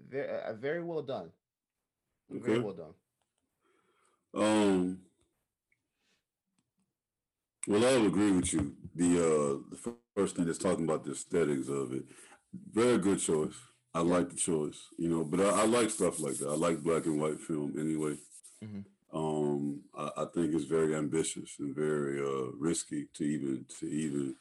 Very, 0.00 0.30
uh, 0.30 0.54
very 0.54 0.82
well 0.82 1.02
done. 1.02 1.28
Very 2.30 2.60
well 2.60 2.72
done. 2.72 4.42
Um. 4.42 5.05
Well, 7.66 7.84
I'll 7.84 8.06
agree 8.06 8.30
with 8.30 8.52
you. 8.52 8.74
The 8.94 9.18
uh, 9.18 9.58
the 9.70 9.94
first 10.16 10.36
thing 10.36 10.48
is 10.48 10.58
talking 10.58 10.84
about 10.84 11.04
the 11.04 11.12
aesthetics 11.12 11.68
of 11.68 11.92
it. 11.92 12.04
Very 12.72 12.98
good 12.98 13.18
choice. 13.20 13.54
I 13.92 14.00
like 14.00 14.30
the 14.30 14.36
choice, 14.36 14.78
you 14.98 15.08
know, 15.08 15.24
but 15.24 15.40
I, 15.40 15.62
I 15.62 15.64
like 15.66 15.90
stuff 15.90 16.20
like 16.20 16.36
that. 16.38 16.48
I 16.48 16.54
like 16.54 16.82
black 16.82 17.06
and 17.06 17.20
white 17.20 17.40
film 17.40 17.74
anyway. 17.78 18.16
Mhm. 18.64 18.84
Um, 19.12 19.80
I, 19.96 20.10
I 20.18 20.24
think 20.34 20.54
it's 20.54 20.64
very 20.64 20.94
ambitious 20.94 21.56
and 21.58 21.74
very 21.74 22.20
uh, 22.20 22.50
risky 22.58 23.06
to 23.14 23.24
even 23.24 23.64
to 23.80 23.86
even 23.86 24.36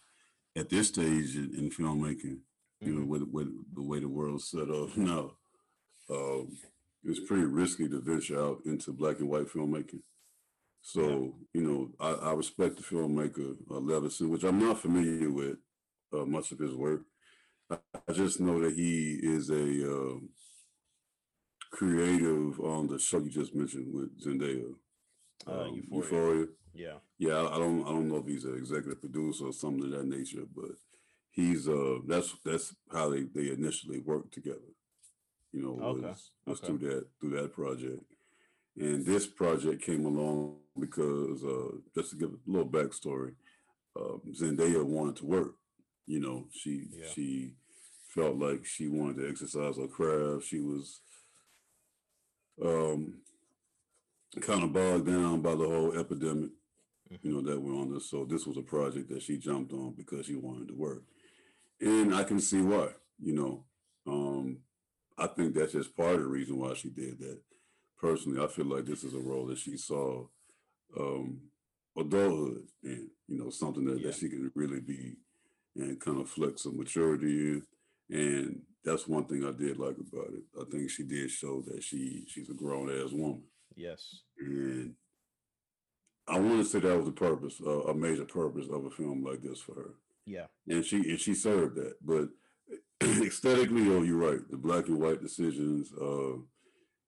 at 0.55 0.69
this 0.69 0.89
stage 0.89 1.35
in, 1.35 1.53
in 1.57 1.69
filmmaking, 1.69 2.39
you 2.81 2.93
know, 2.93 3.01
Mhm. 3.01 3.07
with, 3.07 3.23
with 3.23 3.49
the 3.75 3.81
way 3.81 3.99
the 3.99 4.07
world's 4.09 4.49
set 4.49 4.69
up 4.69 4.95
now, 5.13 5.31
um, 6.09 6.57
it 7.03 7.09
was 7.09 7.19
pretty 7.21 7.45
risky 7.45 7.87
to 7.89 7.99
venture 8.01 8.39
out 8.41 8.61
into 8.65 8.91
black 8.93 9.19
and 9.19 9.29
white 9.29 9.47
filmmaking. 9.47 10.01
So, 10.87 11.33
you 11.51 11.61
know, 11.63 11.89
I, 11.99 12.29
I 12.29 12.33
respect 12.33 12.77
the 12.77 12.83
filmmaker 12.83 13.55
uh, 13.71 13.79
Levinson, 13.79 14.29
which 14.29 14.43
I'm 14.43 14.59
not 14.59 14.77
familiar 14.79 15.31
with 15.31 15.57
uh, 16.13 16.25
much 16.25 16.51
of 16.51 16.59
his 16.59 16.75
work. 16.75 17.01
I, 17.71 17.77
I 18.07 18.13
just 18.13 18.39
know 18.39 18.59
that 18.61 18.75
he 18.75 19.19
is 19.23 19.49
a 19.49 19.63
um 19.91 20.29
creative 21.71 22.59
on 22.59 22.85
the 22.87 22.99
show 22.99 23.17
you 23.17 23.31
just 23.31 23.55
mentioned 23.55 23.87
with 23.95 24.11
Zendaya, 24.23 24.75
Uh, 25.47 25.61
um, 25.63 25.81
Euphoria. 25.91 26.01
Euphoria. 26.01 26.47
Yeah. 26.75 26.97
Yeah, 27.17 27.37
I, 27.41 27.55
I 27.55 27.57
don't 27.57 27.81
I 27.81 27.89
don't 27.89 28.07
know 28.07 28.17
if 28.17 28.27
he's 28.27 28.45
an 28.45 28.55
executive 28.55 29.01
producer 29.01 29.45
or 29.47 29.53
something 29.53 29.85
of 29.85 29.91
that 29.91 30.05
nature, 30.05 30.45
but 30.55 30.73
he's 31.31 31.67
uh 31.67 31.97
that's 32.07 32.35
that's 32.45 32.75
how 32.91 33.09
they 33.09 33.23
they 33.23 33.49
initially 33.49 34.01
worked 34.01 34.35
together. 34.35 34.71
You 35.51 35.63
know, 35.63 35.79
Okay, 35.83 36.07
was, 36.07 36.31
was 36.45 36.59
okay. 36.59 36.67
through 36.67 36.81
that 36.89 37.07
through 37.19 37.33
that 37.41 37.53
project. 37.53 38.03
And 38.77 39.03
this 39.03 39.25
project 39.25 39.81
came 39.81 40.05
along 40.05 40.57
because 40.79 41.43
uh 41.43 41.77
just 41.95 42.11
to 42.11 42.15
give 42.17 42.29
a 42.29 42.37
little 42.51 42.67
backstory, 42.69 43.33
um, 43.99 44.21
Zendaya 44.33 44.83
wanted 44.83 45.15
to 45.17 45.25
work. 45.25 45.55
You 46.05 46.19
know, 46.19 46.47
she 46.51 46.87
Yeah. 46.91 47.07
she 47.13 47.53
felt 48.13 48.37
like 48.37 48.65
she 48.65 48.87
wanted 48.87 49.17
to 49.17 49.29
exercise 49.29 49.77
her 49.77 49.87
craft. 49.87 50.45
She 50.45 50.59
was 50.59 51.01
um 52.63 53.21
kind 54.41 54.63
of 54.63 54.73
bogged 54.73 55.07
down 55.07 55.41
by 55.41 55.51
the 55.55 55.67
whole 55.67 55.97
epidemic 55.97 56.51
you 57.21 57.31
know, 57.33 57.41
that 57.41 57.61
went 57.61 57.77
on 57.77 57.93
this. 57.93 58.09
So 58.09 58.25
this 58.25 58.45
was 58.47 58.57
a 58.57 58.61
project 58.61 59.09
that 59.09 59.21
she 59.21 59.37
jumped 59.37 59.71
on 59.71 59.93
because 59.95 60.25
she 60.25 60.35
wanted 60.35 60.67
to 60.67 60.73
work. 60.73 61.03
And 61.79 62.13
I 62.15 62.23
can 62.23 62.39
see 62.39 62.61
why, 62.61 62.89
you 63.21 63.33
know. 63.33 63.63
Um, 64.07 64.57
I 65.17 65.27
think 65.27 65.53
that's 65.53 65.73
just 65.73 65.95
part 65.95 66.15
of 66.15 66.21
the 66.21 66.27
reason 66.27 66.57
why 66.57 66.73
she 66.73 66.89
did 66.89 67.19
that. 67.19 67.39
Personally, 67.97 68.43
I 68.43 68.47
feel 68.47 68.65
like 68.65 68.85
this 68.85 69.03
is 69.03 69.13
a 69.13 69.19
role 69.19 69.45
that 69.47 69.57
she 69.59 69.77
saw 69.77 70.27
um 70.99 71.39
adulthood 71.97 72.63
and 72.83 73.07
you 73.27 73.37
know, 73.37 73.49
something 73.49 73.85
that, 73.85 73.99
Yeah. 73.99 74.07
that 74.07 74.15
she 74.15 74.29
can 74.29 74.51
really 74.55 74.79
be 74.81 75.15
and 75.75 75.99
kind 75.99 76.19
of 76.21 76.29
flex 76.29 76.63
some 76.63 76.77
maturity 76.77 77.53
in. 77.53 77.65
And 78.09 78.61
that's 78.83 79.07
one 79.07 79.25
thing 79.25 79.43
I 79.43 79.51
did 79.51 79.79
like 79.79 79.97
about 79.97 80.33
it. 80.33 80.43
I 80.59 80.63
think 80.69 80.89
she 80.91 81.03
did 81.03 81.31
show 81.31 81.61
that 81.67 81.81
she 81.83 82.25
she's 82.27 82.49
a 82.49 82.53
grown 82.53 82.89
ass 82.89 83.11
woman 83.11 83.43
Yes. 83.75 84.21
and 84.37 84.95
I 86.27 86.39
want 86.39 86.57
to 86.59 86.65
say 86.65 86.79
that 86.79 86.97
was 86.97 87.05
the 87.05 87.11
purpose, 87.11 87.61
uh, 87.65 87.83
a 87.83 87.93
major 87.93 88.25
purpose 88.25 88.67
of 88.71 88.85
a 88.85 88.89
film 88.89 89.23
like 89.23 89.41
this 89.43 89.59
for 89.61 89.75
her, 89.75 89.93
Yeah. 90.25 90.47
and 90.67 90.83
she 90.83 90.97
and 91.09 91.19
she 91.19 91.33
served 91.35 91.75
that. 91.75 91.95
But 92.03 92.29
aesthetically, 93.03 93.87
oh, 93.89 94.01
you're 94.01 94.17
right. 94.17 94.39
The 94.49 94.57
black 94.57 94.87
and 94.87 94.99
white 94.99 95.21
decisions. 95.21 95.93
Uh, 95.93 96.37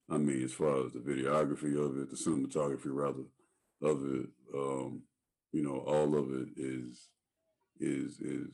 I 0.09 0.17
mean, 0.17 0.43
as 0.43 0.53
far 0.53 0.85
as 0.85 0.93
the 0.93 0.99
videography 0.99 1.75
of 1.83 1.97
it, 1.97 2.09
the 2.09 2.15
cinematography 2.15 2.85
rather 2.85 3.23
of 3.81 4.03
it, 4.13 4.27
um, 4.55 5.01
you 5.51 5.63
know, 5.63 5.79
all 5.79 6.17
of 6.17 6.31
it 6.33 6.49
is 6.57 7.09
is 7.79 8.19
is 8.19 8.49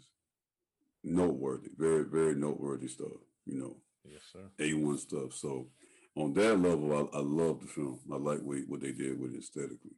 noteworthy. 1.04 1.70
Very 1.78 2.04
very 2.06 2.36
noteworthy 2.36 2.88
stuff. 2.88 3.08
You 3.46 3.60
know, 3.60 3.78
Yes, 4.06 4.22
sir. 4.32 4.50
a1 4.60 5.00
stuff. 5.00 5.34
So 5.34 5.68
on 6.16 6.34
that 6.34 6.60
level, 6.60 6.94
I, 7.14 7.18
I 7.18 7.22
love 7.22 7.62
the 7.62 7.68
film. 7.68 8.00
I 8.12 8.16
like 8.18 8.40
what, 8.42 8.60
what 8.68 8.82
they 8.82 8.92
did 8.92 9.20
with 9.20 9.34
it 9.34 9.40
aesthetically. 9.40 9.98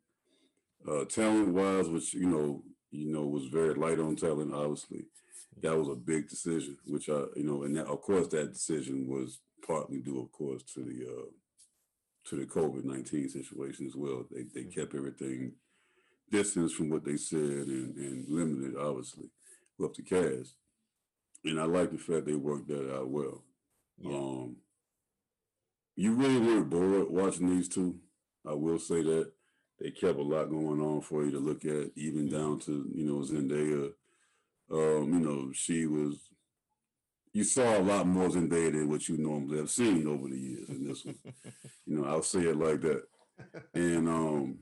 Uh, 0.87 1.05
talent 1.05 1.49
wise, 1.49 1.89
which 1.89 2.13
you 2.13 2.27
know, 2.29 2.63
you 2.91 3.11
know, 3.11 3.25
was 3.25 3.45
very 3.47 3.73
light 3.73 3.99
on 3.99 4.15
talent. 4.15 4.53
Obviously, 4.53 5.05
that 5.61 5.77
was 5.77 5.89
a 5.89 5.95
big 5.95 6.29
decision. 6.29 6.77
Which 6.85 7.09
I, 7.09 7.23
you 7.35 7.43
know, 7.43 7.63
and 7.63 7.75
that, 7.77 7.87
of 7.87 8.01
course, 8.01 8.27
that 8.29 8.53
decision 8.53 9.07
was 9.07 9.39
partly 9.65 9.99
due, 9.99 10.21
of 10.21 10.31
course, 10.31 10.63
to 10.73 10.81
the 10.83 11.05
uh, 11.07 11.25
to 12.25 12.35
the 12.35 12.45
COVID 12.45 12.83
nineteen 12.83 13.29
situation 13.29 13.87
as 13.87 13.95
well. 13.95 14.25
They 14.31 14.43
they 14.53 14.63
kept 14.69 14.95
everything 14.95 15.53
distance 16.31 16.73
from 16.73 16.89
what 16.89 17.05
they 17.05 17.17
said 17.17 17.39
and, 17.39 17.95
and 17.95 18.25
limited, 18.27 18.75
obviously, 18.77 19.29
with 19.77 19.93
the 19.93 20.01
cast. 20.01 20.55
And 21.43 21.59
I 21.59 21.65
like 21.65 21.91
the 21.91 21.97
fact 21.97 22.25
they 22.25 22.33
worked 22.33 22.67
that 22.69 22.95
out 22.95 23.09
well. 23.09 23.43
Yeah. 23.99 24.15
Um, 24.15 24.55
you 25.95 26.13
really 26.13 26.39
weren't 26.39 26.69
bored 26.69 27.09
watching 27.09 27.55
these 27.55 27.69
two. 27.69 27.99
I 28.47 28.53
will 28.53 28.79
say 28.79 29.01
that 29.03 29.31
they 29.79 29.91
kept 29.91 30.17
a 30.17 30.23
lot 30.23 30.49
going 30.49 30.81
on 30.81 31.01
for 31.01 31.23
you 31.23 31.31
to 31.31 31.39
look 31.39 31.63
at, 31.65 31.91
even 31.95 32.29
down 32.29 32.59
to 32.61 32.89
you 32.93 33.05
know 33.05 33.19
Zendaya. 33.19 33.91
Um, 34.71 35.13
you 35.13 35.19
know, 35.19 35.51
she 35.53 35.85
was. 35.85 36.17
You 37.35 37.43
saw 37.43 37.77
a 37.77 37.83
lot 37.83 38.07
more 38.07 38.29
Zendaya 38.29 38.71
than 38.71 38.87
what 38.87 39.09
you 39.09 39.17
normally 39.17 39.57
have 39.57 39.69
seen 39.69 40.07
over 40.07 40.29
the 40.29 40.39
years 40.39 40.69
in 40.69 40.87
this 40.87 41.03
one. 41.03 41.19
you 41.85 41.97
know, 41.97 42.05
I'll 42.05 42.23
say 42.23 42.39
it 42.39 42.55
like 42.55 42.79
that. 42.79 43.03
And 43.73 44.07
um, 44.07 44.59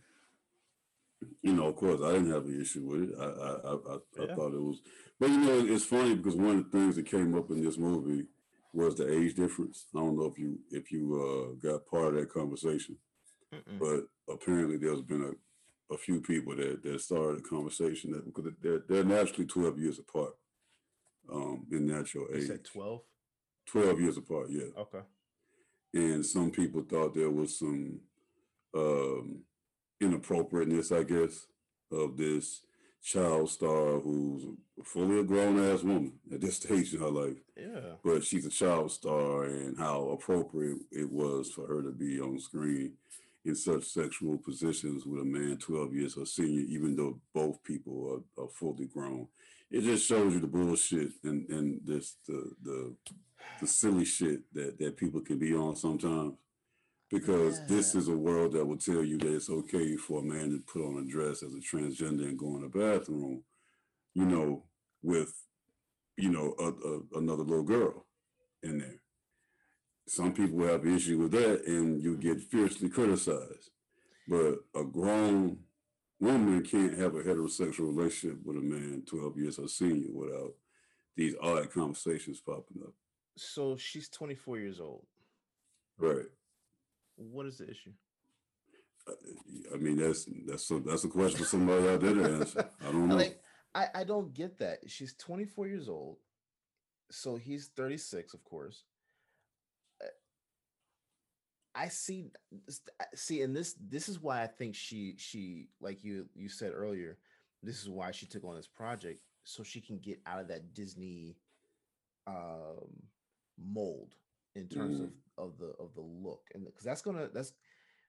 you 1.43 1.53
know, 1.53 1.67
of 1.67 1.76
course, 1.76 2.01
I 2.03 2.13
didn't 2.13 2.32
have 2.32 2.45
an 2.45 2.59
issue 2.59 2.84
with 2.84 3.11
it. 3.11 3.15
I 3.19 3.26
I 3.26 3.51
I, 3.51 3.74
I, 3.74 4.24
I 4.24 4.36
thought 4.36 4.55
it 4.55 4.61
was, 4.61 4.80
but 5.19 5.30
you 5.30 5.38
know, 5.38 5.65
it's 5.71 5.86
funny 5.86 6.15
because 6.15 6.36
one 6.36 6.57
of 6.57 6.71
the 6.71 6.76
things 6.76 6.95
that 6.95 7.05
came 7.05 7.38
up 7.38 7.51
in 7.51 7.63
this 7.63 7.78
movie 7.78 8.26
was 8.74 8.95
the 8.95 9.07
age 9.07 9.36
difference. 9.36 9.86
I 9.95 9.99
don't 9.99 10.17
know 10.17 10.26
if 10.26 10.39
you 10.39 10.57
if 10.71 10.91
you 10.91 11.03
uh, 11.21 11.71
got 11.71 11.86
part 11.86 12.07
of 12.07 12.13
that 12.15 12.34
conversation, 12.34 12.97
Mm-mm. 13.53 13.78
but 13.80 14.34
apparently 14.34 14.78
there's 14.78 15.03
been 15.03 15.21
a, 15.21 15.93
a 15.93 15.97
few 15.99 16.21
people 16.21 16.55
that 16.55 16.82
that 16.82 17.01
started 17.01 17.41
a 17.41 17.47
conversation 17.47 18.13
that 18.13 18.26
because 18.26 18.51
they're 18.63 18.82
they're 18.89 19.03
naturally 19.03 19.45
twelve 19.45 19.78
years 19.78 19.99
apart, 19.99 20.34
um, 21.32 21.65
in 21.71 21.88
natural 21.88 22.28
You 22.32 22.38
age. 22.38 22.47
said 22.47 22.63
12? 22.65 23.01
Twelve 23.65 23.99
years 24.01 24.17
apart, 24.17 24.47
yeah 24.49 24.65
Okay. 24.78 24.99
and 25.93 26.26
some 26.26 26.51
people 26.51 26.82
thought 26.84 27.13
there 27.15 27.30
was 27.32 27.57
some 27.57 27.99
um, 28.76 29.39
inappropriateness, 30.01 30.91
I 30.91 31.03
guess, 31.03 31.47
of 31.91 32.17
this 32.17 32.61
child 33.01 33.49
star 33.49 33.99
who's 33.99 34.45
fully 34.84 35.19
a 35.19 35.24
grown 35.24 35.59
ass 35.59 35.84
woman 35.84 36.13
at 36.34 36.41
this 36.41 36.55
stage 36.61 36.93
in 36.93 36.99
her 36.99 37.09
life, 37.09 37.38
Yeah. 37.55 37.95
but 38.03 38.24
she's 38.24 38.45
a 38.45 38.49
child 38.49 38.91
star, 38.91 39.43
and 39.45 39.78
how 39.78 40.09
appropriate 40.09 40.80
it 40.91 41.10
was 41.10 41.52
for 41.52 41.68
her 41.68 41.81
to 41.84 41.91
be 41.91 42.19
on 42.19 42.39
screen 42.39 42.93
in 43.45 43.56
such 43.56 43.84
sexual 43.85 44.38
positions 44.38 45.06
with 45.06 45.22
a 45.22 45.26
man 45.26 45.57
12 45.57 45.93
years 45.93 46.15
her 46.15 46.26
senior, 46.26 46.61
even 46.68 46.95
though 46.95 47.19
both 47.34 47.61
people 47.64 48.23
are, 48.38 48.43
are 48.43 48.49
fully 48.49 48.85
grown. 48.88 49.27
It 49.74 49.82
just 49.82 50.08
shows 50.08 50.34
you 50.34 50.40
the 50.40 50.48
bullshit 50.48 51.10
and, 51.24 51.50
and 51.50 51.82
this 51.84 52.16
the 52.28 52.52
the 52.64 52.95
the 53.60 53.68
silly 53.68 54.06
shit 54.06 54.41
that, 54.54 54.78
that 54.78 54.98
people 54.98 55.20
can 55.22 55.40
be 55.40 55.56
on 55.56 55.76
sometimes. 55.76 56.36
Because 57.10 57.66
this 57.68 57.94
is 57.94 58.08
a 58.08 58.16
world 58.16 58.54
that 58.54 58.66
will 58.66 58.78
tell 58.78 59.04
you 59.04 59.18
that 59.20 59.36
it's 59.36 59.50
okay 59.50 59.95
for 59.98 60.20
a 60.20 60.24
man 60.24 60.50
to 60.50 60.60
put 60.66 60.84
on 60.84 60.98
a 60.98 61.12
dress 61.12 61.44
as 61.44 61.54
a 61.54 61.58
transgender 61.58 62.28
and 62.28 62.40
go 62.40 62.56
in 62.56 62.62
the 62.62 62.70
bathroom, 62.70 63.44
you 64.16 64.26
know, 64.26 64.64
with, 65.04 65.32
you 66.18 66.30
know, 66.30 66.56
a, 66.60 66.70
a, 66.70 67.20
another 67.20 67.44
little 67.44 67.64
girl 67.64 68.06
in 68.64 68.80
there. 68.80 69.00
Some 70.08 70.34
people 70.34 70.66
have 70.66 70.84
an 70.84 70.95
issue 70.95 71.20
with 71.20 71.32
that 71.34 71.66
and 71.68 72.02
you 72.02 72.18
get 72.18 72.38
mm-hmm. 72.38 72.58
fiercely 72.58 72.90
criticized. 72.90 73.70
But 74.28 74.56
a 74.76 74.84
grown 74.84 75.60
woman 76.24 76.64
can't 76.64 76.98
have 76.98 77.16
a 77.16 77.22
heterosexual 77.22 77.95
relationship 77.95 78.40
with 78.44 78.58
a 78.58 78.62
man 78.62 79.04
12 79.06 79.38
years 79.38 79.58
her 79.58 79.68
senior 79.68 80.12
without 80.12 80.54
these 81.16 81.36
odd 81.41 81.72
conversations 81.72 82.40
popping 82.40 82.82
up. 82.82 82.94
So 83.38 83.76
she's 83.78 84.10
24 84.10 84.60
years 84.60 84.80
old. 84.80 85.06
Right. 85.98 86.26
What 87.16 87.45
is 87.45 87.58
the 87.58 87.66
issue? 87.66 87.91
Uh, 89.08 89.14
I 89.74 89.78
mean, 89.78 89.98
that's 89.98 90.28
that's 90.48 90.72
a, 90.72 90.80
that's 90.80 91.04
a 91.04 91.10
question 91.10 91.40
for 91.40 91.45
somebody 91.45 91.88
out 91.88 92.02
there 92.02 92.14
to 92.14 92.24
answer. 92.24 92.70
I 92.82 92.86
don't 92.86 93.08
know. 93.10 93.16
Like, 93.16 93.40
I, 93.76 93.88
I 93.95 94.04
don't 94.04 94.34
get 94.34 94.58
that. 94.60 94.80
She's 94.88 95.14
24 95.16 95.68
years 95.68 95.90
old. 95.90 96.18
So 97.12 97.36
he's 97.36 97.68
36, 97.76 98.34
of 98.34 98.44
course. 98.44 98.84
I 101.76 101.88
see 101.88 102.32
see 103.16 103.41
and 103.41 103.56
this 103.56 103.76
this 103.80 104.08
is 104.10 104.20
why 104.20 104.44
I 104.44 104.48
think 104.48 104.76
she 104.76 105.16
she 105.18 105.70
like 105.82 106.04
you 106.04 106.28
you 106.36 106.50
said 106.50 106.72
earlier, 106.74 107.18
this 107.64 107.82
is 107.82 107.90
why 107.90 108.12
she 108.12 108.26
took 108.26 108.44
on 108.44 108.56
this 108.56 108.68
project 108.68 109.22
so 109.44 109.64
she 109.64 109.82
can 109.82 109.98
get 109.98 110.20
out 110.26 110.40
of 110.40 110.48
that 110.50 110.74
Disney 110.74 111.38
um 112.28 113.04
mold 113.58 114.16
in 114.56 114.68
terms 114.68 115.00
of 115.00 115.10
of 115.38 115.58
the 115.58 115.74
of 115.80 115.94
the 115.95 116.02
look 116.02 116.41
and 116.54 116.66
because 116.66 116.84
that's 116.84 117.02
gonna 117.02 117.28
that's 117.34 117.54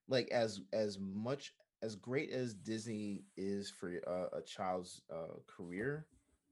like 0.08 0.28
as 0.30 0.60
as 0.72 0.98
much 0.98 1.54
as 1.82 1.96
great 1.96 2.30
as 2.30 2.54
Disney 2.54 3.24
is 3.36 3.70
for 3.70 3.92
uh, 4.06 4.38
a 4.38 4.42
child's 4.42 5.02
uh, 5.12 5.36
career, 5.46 6.06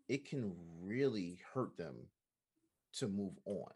it 0.09 0.29
can 0.29 0.53
really 0.83 1.41
hurt 1.55 1.77
them 1.79 1.95
to 2.95 3.09
move 3.09 3.33
on, 3.47 3.73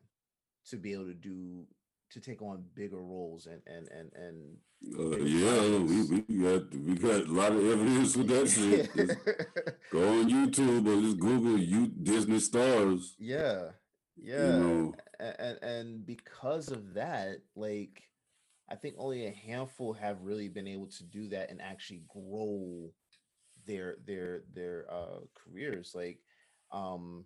to 0.69 0.77
be 0.77 0.93
able 0.93 1.07
to 1.07 1.15
do 1.15 1.65
to 2.11 2.21
take 2.21 2.43
on 2.43 2.65
bigger 2.75 3.03
roles 3.03 3.47
and 3.47 3.63
and 3.67 3.89
and 3.91 4.13
and 4.15 4.57
Uh, 4.99 5.17
yeah, 5.19 5.79
we, 5.79 6.03
we 6.03 6.21
got 6.43 6.75
we 6.75 6.95
got 6.95 7.23
a 7.27 7.33
lot 7.33 7.53
of 7.53 7.65
evidence 7.65 8.17
with 8.17 8.29
that 8.29 8.49
shit. 8.49 8.89
Just 8.95 9.17
go 9.91 10.21
on 10.21 10.29
YouTube 10.29 10.87
or 10.87 11.01
just 11.03 11.19
Google 11.19 11.59
you 11.59 11.89
Disney 11.89 12.39
stars. 12.41 13.17
yeah 13.19 13.71
You 14.37 14.53
yeah 14.53 14.53
know, 14.53 14.95
A- 15.21 15.41
and 15.41 15.59
and 15.63 16.07
because 16.07 16.71
of 16.71 16.95
that 16.95 17.39
like 17.55 18.03
i 18.71 18.75
think 18.77 18.97
only 18.99 19.27
a 19.27 19.31
handful 19.33 19.93
have 19.95 20.23
really 20.23 20.49
been 20.49 20.67
able 20.69 20.89
to 20.89 21.05
do 21.05 21.29
that 21.29 21.51
and 21.51 21.61
actually 21.63 22.03
grow 22.09 22.91
their 23.67 23.97
their 24.07 24.43
their 24.55 24.87
uh 24.91 25.21
careers 25.35 25.93
like 25.95 26.19
um 26.73 27.25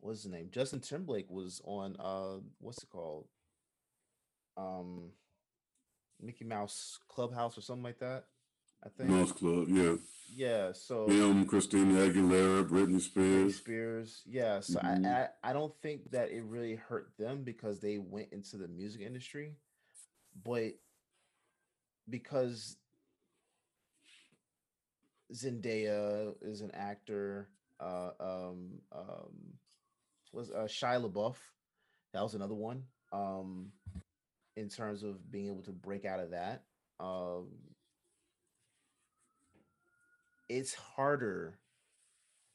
what's 0.00 0.22
his 0.22 0.32
name 0.32 0.48
justin 0.50 0.80
timberlake 0.80 1.30
was 1.30 1.60
on 1.64 1.96
uh 1.98 2.36
what's 2.60 2.82
it 2.82 2.90
called 2.90 3.26
um 4.56 5.10
mickey 6.20 6.44
mouse 6.44 6.98
clubhouse 7.08 7.56
or 7.56 7.60
something 7.60 7.84
like 7.84 7.98
that 7.98 8.24
i 8.84 8.88
think 8.88 9.08
Mouse 9.10 9.32
Club, 9.32 9.66
yeah. 9.68 9.94
yeah 10.34 10.72
so 10.72 11.06
Him, 11.08 11.46
Christina 11.46 11.94
Aguilera, 12.00 12.66
Britney 12.68 12.96
Britney 12.96 13.00
Spears. 13.00 13.56
Spears. 13.56 14.22
Yeah. 14.26 14.60
So 14.60 14.78
Mhm. 14.80 15.06
I, 15.06 15.22
I 15.22 15.50
I 15.50 15.52
don't 15.52 15.74
think 15.80 16.10
that 16.10 16.30
it 16.30 16.42
really 16.42 16.74
hurt 16.74 17.12
them 17.18 17.44
because 17.44 17.80
they 17.80 17.98
went 17.98 18.32
into 18.32 18.56
the 18.56 18.68
music 18.68 19.00
industry, 19.02 19.56
but 20.44 20.72
because 22.08 22.76
Zendaya 25.32 26.34
is 26.42 26.60
an 26.60 26.70
actor, 26.72 27.48
uh, 27.80 28.10
um, 28.20 28.80
um, 28.92 29.58
was 30.38 30.50
uh, 30.50 30.66
Shia 30.68 31.04
LaBeouf. 31.04 31.36
That 32.14 32.22
was 32.22 32.34
another 32.34 32.54
one. 32.54 32.84
Um, 33.12 33.72
in 34.56 34.68
terms 34.68 35.02
of 35.02 35.30
being 35.30 35.48
able 35.48 35.62
to 35.62 35.72
break 35.72 36.04
out 36.04 36.20
of 36.20 36.30
that, 36.30 36.62
um, 37.00 37.48
it's 40.48 40.74
harder 40.74 41.58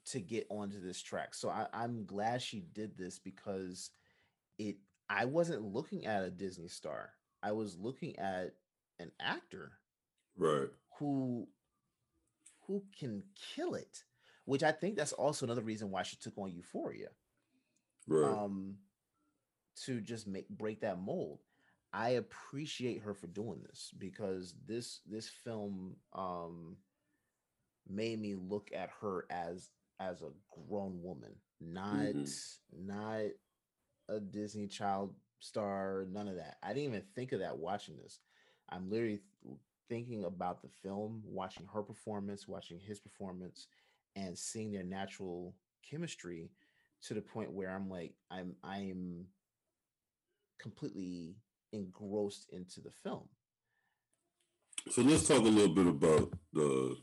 to 0.05 0.19
get 0.19 0.47
onto 0.49 0.81
this 0.81 1.01
track. 1.01 1.33
So 1.33 1.49
I, 1.49 1.67
I'm 1.73 2.05
glad 2.05 2.41
she 2.41 2.61
did 2.73 2.97
this 2.97 3.19
because 3.19 3.91
it 4.57 4.77
I 5.09 5.25
wasn't 5.25 5.63
looking 5.63 6.05
at 6.05 6.23
a 6.23 6.31
Disney 6.31 6.67
star. 6.67 7.11
I 7.41 7.51
was 7.51 7.77
looking 7.77 8.17
at 8.17 8.53
an 8.99 9.11
actor 9.19 9.73
Right. 10.37 10.69
who 10.99 11.47
who 12.67 12.83
can 12.97 13.23
kill 13.55 13.75
it. 13.75 14.03
Which 14.45 14.63
I 14.63 14.73
think 14.73 14.97
that's 14.97 15.13
also 15.13 15.45
another 15.45 15.61
reason 15.61 15.89
why 15.89 16.03
she 16.03 16.17
took 16.17 16.37
on 16.37 16.51
Euphoria. 16.51 17.07
Right. 18.07 18.33
Um 18.33 18.77
to 19.85 20.01
just 20.01 20.27
make 20.27 20.49
break 20.49 20.81
that 20.81 20.99
mold. 21.01 21.39
I 21.93 22.09
appreciate 22.11 23.01
her 23.03 23.13
for 23.13 23.27
doing 23.27 23.61
this 23.63 23.91
because 23.97 24.55
this 24.65 25.01
this 25.05 25.29
film 25.29 25.95
um 26.13 26.77
made 27.87 28.19
me 28.19 28.35
look 28.35 28.71
at 28.73 28.89
her 29.01 29.25
as 29.29 29.69
as 29.99 30.21
a 30.21 30.31
grown 30.67 31.01
woman, 31.01 31.35
not 31.59 32.15
Mhm. 32.15 32.57
not 32.71 33.21
a 34.09 34.19
Disney 34.19 34.67
child 34.67 35.15
star, 35.39 36.05
none 36.09 36.27
of 36.27 36.35
that. 36.35 36.57
I 36.63 36.69
didn't 36.73 36.93
even 36.93 37.03
think 37.15 37.31
of 37.31 37.39
that 37.39 37.57
watching 37.57 37.97
this. 37.97 38.19
I'm 38.69 38.89
literally 38.89 39.21
th- 39.43 39.57
thinking 39.89 40.23
about 40.25 40.61
the 40.61 40.69
film, 40.69 41.21
watching 41.25 41.65
her 41.67 41.83
performance, 41.83 42.47
watching 42.47 42.79
his 42.79 42.99
performance, 42.99 43.67
and 44.15 44.37
seeing 44.37 44.71
their 44.71 44.83
natural 44.83 45.55
chemistry 45.83 46.51
to 47.07 47.13
the 47.13 47.21
point 47.21 47.51
where 47.51 47.69
I'm 47.69 47.89
like, 47.89 48.13
I'm 48.31 48.55
I'm 48.63 49.25
completely 50.59 51.35
engrossed 51.71 52.49
into 52.51 52.81
the 52.81 52.91
film. 53.03 53.27
So 54.89 55.01
let's 55.01 55.27
talk 55.27 55.39
a 55.39 55.43
little 55.43 55.73
bit 55.73 55.87
about 55.87 56.33
the 56.53 56.97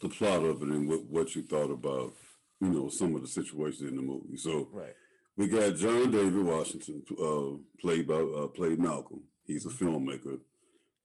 the 0.00 0.08
plot 0.08 0.44
of 0.44 0.62
it 0.62 0.68
and 0.68 0.88
what, 0.88 1.04
what 1.04 1.34
you 1.34 1.42
thought 1.42 1.70
about, 1.70 2.14
you 2.60 2.68
know, 2.68 2.88
some 2.88 3.14
of 3.14 3.20
the 3.20 3.28
situations 3.28 3.82
in 3.82 3.96
the 3.96 4.02
movie. 4.02 4.36
So 4.36 4.68
Right. 4.72 4.94
we 5.36 5.46
got 5.46 5.76
John 5.76 6.10
David 6.10 6.42
Washington, 6.42 7.02
uh, 7.22 7.58
played 7.80 8.06
by 8.06 8.14
uh, 8.14 8.48
played 8.48 8.78
Malcolm. 8.78 9.22
He's 9.44 9.66
a 9.66 9.70
filmmaker. 9.70 10.40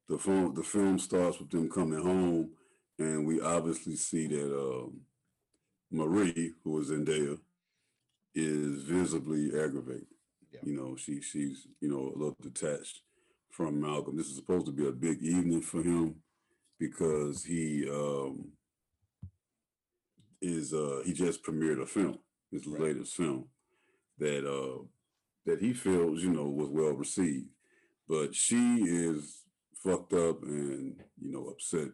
The 0.07 0.17
film 0.17 0.53
the 0.53 0.63
film 0.63 0.97
starts 0.99 1.39
with 1.39 1.49
them 1.49 1.69
coming 1.69 2.01
home, 2.01 2.51
and 2.97 3.25
we 3.25 3.41
obviously 3.41 3.95
see 3.95 4.27
that 4.27 4.55
um, 4.55 5.01
Marie, 5.91 6.53
who 6.63 6.79
is 6.79 6.91
Zendaya, 6.91 7.37
is 8.35 8.83
visibly 8.83 9.47
aggravated. 9.47 10.07
Yeah. 10.51 10.59
You 10.63 10.75
know, 10.77 10.95
she 10.95 11.21
she's 11.21 11.67
you 11.81 11.89
know 11.89 12.11
a 12.15 12.17
little 12.17 12.37
detached 12.41 13.01
from 13.51 13.79
Malcolm. 13.81 14.17
This 14.17 14.27
is 14.27 14.35
supposed 14.35 14.65
to 14.67 14.71
be 14.71 14.87
a 14.87 14.91
big 14.91 15.21
evening 15.23 15.61
for 15.61 15.81
him 15.81 16.15
because 16.79 17.43
he 17.45 17.87
um, 17.89 18.49
is 20.41 20.73
uh, 20.73 21.01
he 21.05 21.13
just 21.13 21.43
premiered 21.43 21.81
a 21.81 21.85
film, 21.85 22.19
his 22.51 22.67
Right. 22.67 22.81
latest 22.81 23.15
film 23.15 23.45
that 24.19 24.45
uh, 24.49 24.83
that 25.45 25.59
he 25.61 25.73
feels 25.73 26.23
you 26.23 26.31
know 26.31 26.45
was 26.49 26.69
well 26.69 26.93
received, 26.93 27.47
but 28.07 28.35
she 28.35 28.77
is 28.83 29.43
fucked 29.83 30.13
up 30.13 30.41
and 30.43 30.95
you 31.21 31.31
know 31.31 31.47
upset, 31.47 31.89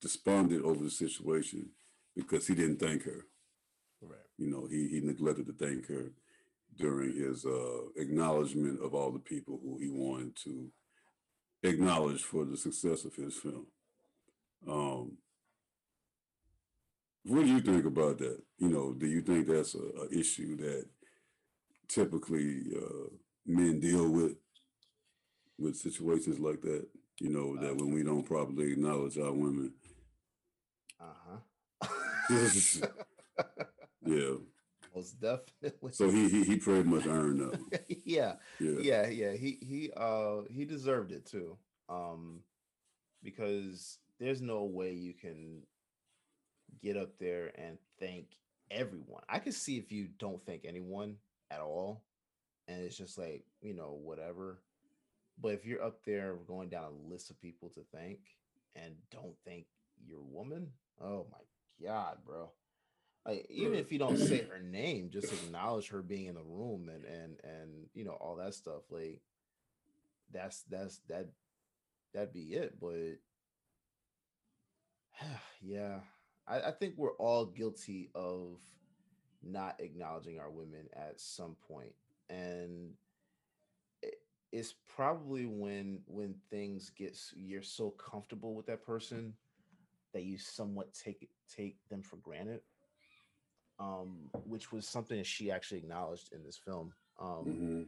despondent 0.00 0.64
over 0.64 0.82
the 0.84 0.90
situation 0.90 1.70
because 2.16 2.46
he 2.46 2.54
didn't 2.54 2.78
thank 2.80 3.02
her. 3.04 3.26
You 4.38 4.50
know, 4.50 4.66
he 4.70 4.88
he 4.88 5.00
neglected 5.00 5.46
to 5.46 5.52
thank 5.52 5.86
her 5.88 6.12
during 6.76 7.14
his 7.16 7.44
uh, 7.46 7.82
acknowledgement 7.96 8.80
of 8.82 8.94
all 8.94 9.12
the 9.12 9.18
people 9.18 9.60
who 9.62 9.78
he 9.78 9.90
wanted 9.90 10.36
to 10.44 10.70
acknowledge 11.64 12.22
for 12.22 12.44
the 12.44 12.56
success 12.56 13.04
of 13.04 13.14
his 13.16 13.36
film. 13.36 13.66
Um, 14.68 15.18
what 17.24 17.40
do 17.44 17.46
you 17.46 17.60
think 17.60 17.84
about 17.86 18.18
that? 18.18 18.38
You 18.58 18.68
know, 18.68 18.92
do 18.92 19.06
you 19.06 19.20
think 19.22 19.46
that's 19.48 19.74
a, 19.74 19.78
a 19.78 20.18
issue 20.18 20.56
that 20.56 20.86
typically 21.88 22.62
uh, 22.76 23.08
men 23.46 23.80
deal 23.80 24.08
with 24.10 24.36
with 25.58 25.76
situations 25.76 26.38
like 26.38 26.60
that? 26.62 26.86
You 27.20 27.30
know, 27.30 27.56
that 27.60 27.76
when 27.76 27.92
we 27.92 28.02
don't 28.02 28.24
properly 28.26 28.72
acknowledge 28.72 29.18
our 29.18 29.32
women, 29.32 29.72
Uh-huh. 31.00 31.38
yeah. 34.06 34.34
Most 34.94 35.20
definitely. 35.20 35.92
So 35.92 36.08
he 36.08 36.28
he, 36.28 36.44
he 36.44 36.56
pretty 36.56 36.88
much 36.88 37.06
earned 37.06 37.40
that. 37.40 37.84
yeah. 38.04 38.34
Yeah. 38.60 38.78
yeah 38.80 39.06
yeah 39.08 39.32
he 39.32 39.58
he 39.60 39.90
uh 39.96 40.42
he 40.50 40.64
deserved 40.64 41.10
it 41.12 41.26
too 41.26 41.56
um 41.88 42.40
because 43.22 43.98
there's 44.20 44.40
no 44.40 44.64
way 44.64 44.92
you 44.92 45.14
can 45.14 45.62
get 46.82 46.96
up 46.96 47.18
there 47.18 47.52
and 47.56 47.78
thank 47.98 48.26
everyone 48.70 49.22
i 49.28 49.38
could 49.38 49.54
see 49.54 49.76
if 49.76 49.92
you 49.92 50.08
don't 50.18 50.44
thank 50.46 50.64
anyone 50.64 51.16
at 51.50 51.60
all 51.60 52.02
and 52.68 52.82
it's 52.82 52.96
just 52.96 53.18
like 53.18 53.44
you 53.60 53.74
know 53.74 53.98
whatever 54.02 54.60
but 55.40 55.52
if 55.52 55.64
you're 55.64 55.82
up 55.82 56.04
there 56.04 56.36
going 56.46 56.68
down 56.68 56.92
a 56.92 57.10
list 57.10 57.30
of 57.30 57.40
people 57.40 57.68
to 57.68 57.80
thank 57.94 58.18
and 58.76 58.94
don't 59.10 59.34
thank 59.44 59.66
your 60.06 60.22
woman 60.22 60.68
oh 61.02 61.26
my 61.30 61.86
god 61.86 62.16
bro 62.24 62.50
like 63.26 63.46
even 63.48 63.72
mm. 63.72 63.80
if 63.80 63.90
you 63.90 63.98
don't 63.98 64.18
say 64.18 64.46
her 64.50 64.62
name 64.62 65.10
just 65.10 65.32
acknowledge 65.32 65.88
her 65.88 66.02
being 66.02 66.26
in 66.26 66.34
the 66.34 66.42
room 66.42 66.90
and 66.92 67.04
and 67.04 67.36
and 67.42 67.70
you 67.94 68.04
know 68.04 68.12
all 68.20 68.36
that 68.36 68.54
stuff 68.54 68.82
like 68.90 69.20
that's 70.32 70.62
that's 70.70 71.00
that 71.08 71.28
that'd 72.12 72.32
be 72.32 72.54
it 72.54 72.78
but 72.80 73.18
yeah. 75.62 76.00
I, 76.46 76.60
I 76.60 76.70
think 76.72 76.94
we're 76.96 77.16
all 77.16 77.46
guilty 77.46 78.10
of 78.14 78.58
not 79.42 79.76
acknowledging 79.80 80.38
our 80.38 80.50
women 80.50 80.86
at 80.94 81.20
some 81.20 81.56
point 81.68 81.94
and 82.30 82.90
it's 84.52 84.74
probably 84.94 85.46
when 85.46 86.00
when 86.06 86.34
things 86.50 86.90
get 86.96 87.18
you're 87.34 87.62
so 87.62 87.90
comfortable 87.90 88.54
with 88.54 88.66
that 88.66 88.84
person 88.84 89.34
that 90.12 90.22
you 90.22 90.38
somewhat 90.38 90.94
take 90.94 91.22
it- 91.22 91.28
take 91.54 91.76
them 91.88 92.02
for 92.02 92.16
granted 92.16 92.60
um 93.78 94.30
which 94.44 94.72
was 94.72 94.86
something 94.86 95.18
that 95.18 95.26
she 95.26 95.50
actually 95.50 95.78
acknowledged 95.78 96.32
in 96.32 96.42
this 96.44 96.56
film 96.56 96.92
um 97.20 97.46
Mhm. 97.46 97.86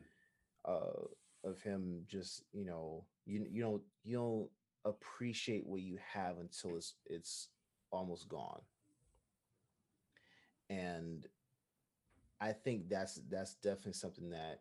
uh 0.64 1.04
of 1.44 1.60
him 1.62 2.04
just 2.08 2.42
you 2.52 2.64
know 2.64 3.04
you 3.24 3.46
you 3.50 3.62
don't 3.62 3.82
you 4.04 4.16
don't 4.16 4.50
appreciate 4.84 5.66
what 5.66 5.80
you 5.82 5.98
have 6.12 6.38
until 6.38 6.76
it's 6.76 6.94
it's 7.06 7.48
almost 7.92 8.28
gone 8.28 8.60
and 10.70 11.26
i 12.40 12.52
think 12.52 12.88
that's 12.88 13.20
that's 13.30 13.54
definitely 13.54 13.92
something 13.92 14.30
that 14.30 14.60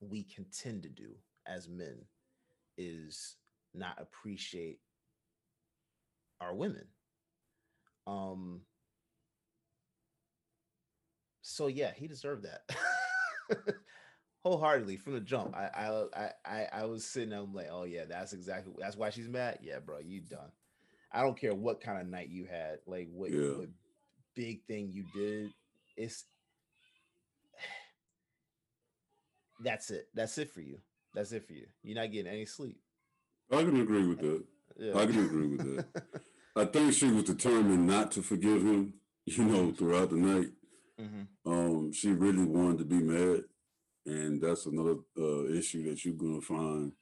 we 0.00 0.22
can 0.22 0.44
tend 0.46 0.82
to 0.82 0.88
do 0.88 1.10
as 1.46 1.68
men 1.68 1.96
is 2.76 3.36
not 3.74 3.96
appreciate 4.00 4.80
our 6.40 6.54
women 6.54 6.86
um 8.06 8.60
so 11.48 11.66
yeah 11.66 11.90
he 11.96 12.06
deserved 12.06 12.44
that 12.44 12.62
wholeheartedly 14.48 14.96
from 14.96 15.14
the 15.14 15.20
jump. 15.20 15.54
I 15.56 16.04
I 16.14 16.30
I 16.44 16.66
I, 16.72 16.84
was 16.84 17.04
sitting 17.04 17.30
there 17.30 17.40
I'm 17.40 17.54
like, 17.54 17.68
oh 17.70 17.84
yeah, 17.84 18.04
that's 18.08 18.32
exactly 18.32 18.72
that's 18.78 18.96
why 18.96 19.10
she's 19.10 19.28
mad. 19.28 19.58
Yeah, 19.62 19.78
bro, 19.80 19.98
you 19.98 20.20
done. 20.20 20.50
I 21.12 21.22
don't 21.22 21.38
care 21.38 21.54
what 21.54 21.80
kind 21.80 22.00
of 22.00 22.06
night 22.06 22.28
you 22.28 22.44
had, 22.44 22.78
like 22.86 23.08
what, 23.12 23.30
Yeah. 23.30 23.58
what 23.58 23.68
big 24.34 24.64
thing 24.66 24.90
you 24.92 25.04
did. 25.14 25.50
It's 25.96 26.24
that's 29.60 29.90
it. 29.90 30.08
That's 30.14 30.38
it 30.38 30.52
for 30.52 30.60
you. 30.60 30.78
That's 31.14 31.32
it 31.32 31.46
for 31.46 31.54
you. 31.54 31.66
You're 31.82 32.00
not 32.00 32.12
getting 32.12 32.32
any 32.32 32.46
sleep. 32.46 32.78
I 33.50 33.64
can 33.64 33.80
agree 33.80 34.06
with 34.06 34.20
that. 34.20 34.44
Yeah. 34.78 34.96
I 34.96 35.06
can 35.06 35.24
agree 35.24 35.46
with 35.46 35.76
that. 35.76 36.02
I 36.56 36.64
think 36.66 36.92
she 36.92 37.10
was 37.10 37.24
determined 37.24 37.86
not 37.86 38.12
to 38.12 38.22
forgive 38.22 38.62
him, 38.62 38.94
you 39.24 39.44
know, 39.44 39.72
throughout 39.72 40.10
the 40.10 40.16
night. 40.16 40.48
Hmm 40.98 41.28
Um, 41.46 41.92
she 41.92 42.10
really 42.12 42.44
wanted 42.44 42.78
to 42.78 42.84
be 42.84 43.00
mad, 43.00 43.44
and 44.06 44.40
that's 44.42 44.66
another 44.66 44.96
uh, 45.18 45.46
issue 45.48 45.84
that 45.88 46.04
you're 46.04 46.14
gonna 46.14 46.40
find. 46.42 46.92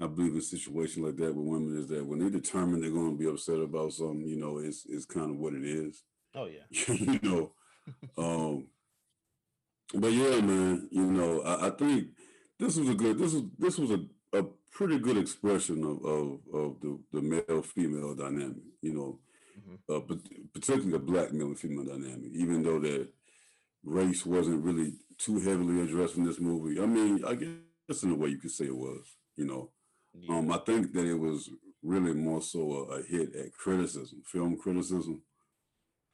I 0.00 0.06
believe 0.08 0.32
in 0.32 0.38
a 0.38 0.42
situation 0.42 1.04
like 1.04 1.16
that 1.16 1.34
with 1.34 1.46
women 1.46 1.78
is 1.78 1.88
that 1.88 2.06
when 2.06 2.20
they're 2.20 2.30
determined 2.30 2.82
they're 2.82 2.90
gonna 2.90 3.16
be 3.16 3.28
upset 3.28 3.60
about 3.60 3.92
something, 3.92 4.26
you 4.26 4.36
know, 4.38 4.58
it's 4.58 4.86
it's 4.88 5.06
kind 5.06 5.30
of 5.30 5.38
what 5.38 5.54
it 5.54 5.64
is, 5.64 6.04
Oh 6.34 6.46
yeah. 6.46 6.64
you 6.88 7.20
know. 7.22 7.52
Um, 8.18 8.68
but 9.94 10.12
yeah, 10.12 10.40
man, 10.40 10.88
you 10.90 11.06
know, 11.06 11.40
I, 11.42 11.68
I 11.68 11.70
think 11.70 12.08
this 12.58 12.76
was 12.76 12.88
a 12.88 12.94
good 12.94 13.18
this 13.18 13.32
was 13.34 13.42
this 13.58 13.78
was 13.78 13.90
a, 13.90 14.04
a 14.38 14.44
pretty 14.70 14.98
good 14.98 15.16
expression 15.16 15.82
of 15.84 16.04
of, 16.04 16.40
of 16.52 16.80
the, 16.80 16.98
the 17.12 17.22
male 17.22 17.62
female 17.62 18.14
dynamic, 18.14 18.56
you 18.82 18.94
know, 18.94 19.18
Mhm. 19.56 19.78
uh, 19.94 20.00
but 20.00 20.18
particularly 20.54 20.92
the 20.92 20.98
black 20.98 21.32
male 21.32 21.48
and 21.48 21.60
female 21.60 21.84
dynamic, 21.84 22.32
even 22.34 22.62
though 22.62 22.80
that 22.80 23.08
race 23.84 24.26
wasn't 24.26 24.64
really 24.64 24.94
too 25.18 25.40
heavily 25.40 25.82
addressed 25.82 26.16
in 26.16 26.24
this 26.24 26.40
movie. 26.40 26.80
I 26.80 26.86
mean, 26.86 27.24
I 27.24 27.34
guess 27.34 28.02
in 28.02 28.10
a 28.10 28.14
way 28.14 28.30
you 28.30 28.38
could 28.38 28.50
say 28.50 28.66
it 28.66 28.76
was, 28.76 29.16
you 29.36 29.44
know. 29.44 29.70
Yeah. 30.14 30.36
Um, 30.36 30.52
I 30.52 30.58
think 30.58 30.92
that 30.92 31.06
it 31.06 31.14
was 31.18 31.50
really 31.82 32.12
more 32.12 32.42
so 32.42 32.88
a, 32.90 32.98
a 32.98 33.02
hit 33.02 33.34
at 33.36 33.52
criticism, 33.52 34.22
film 34.26 34.56
criticism, 34.56 35.22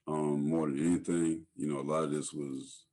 um, 0.06 0.48
more 0.48 0.68
than 0.68 0.86
anything. 0.86 1.47
You 1.56 1.72
know, 1.72 1.80
a 1.80 1.88
lot 1.88 2.05
of 2.05 2.12
this 2.12 2.32
was 2.32 2.84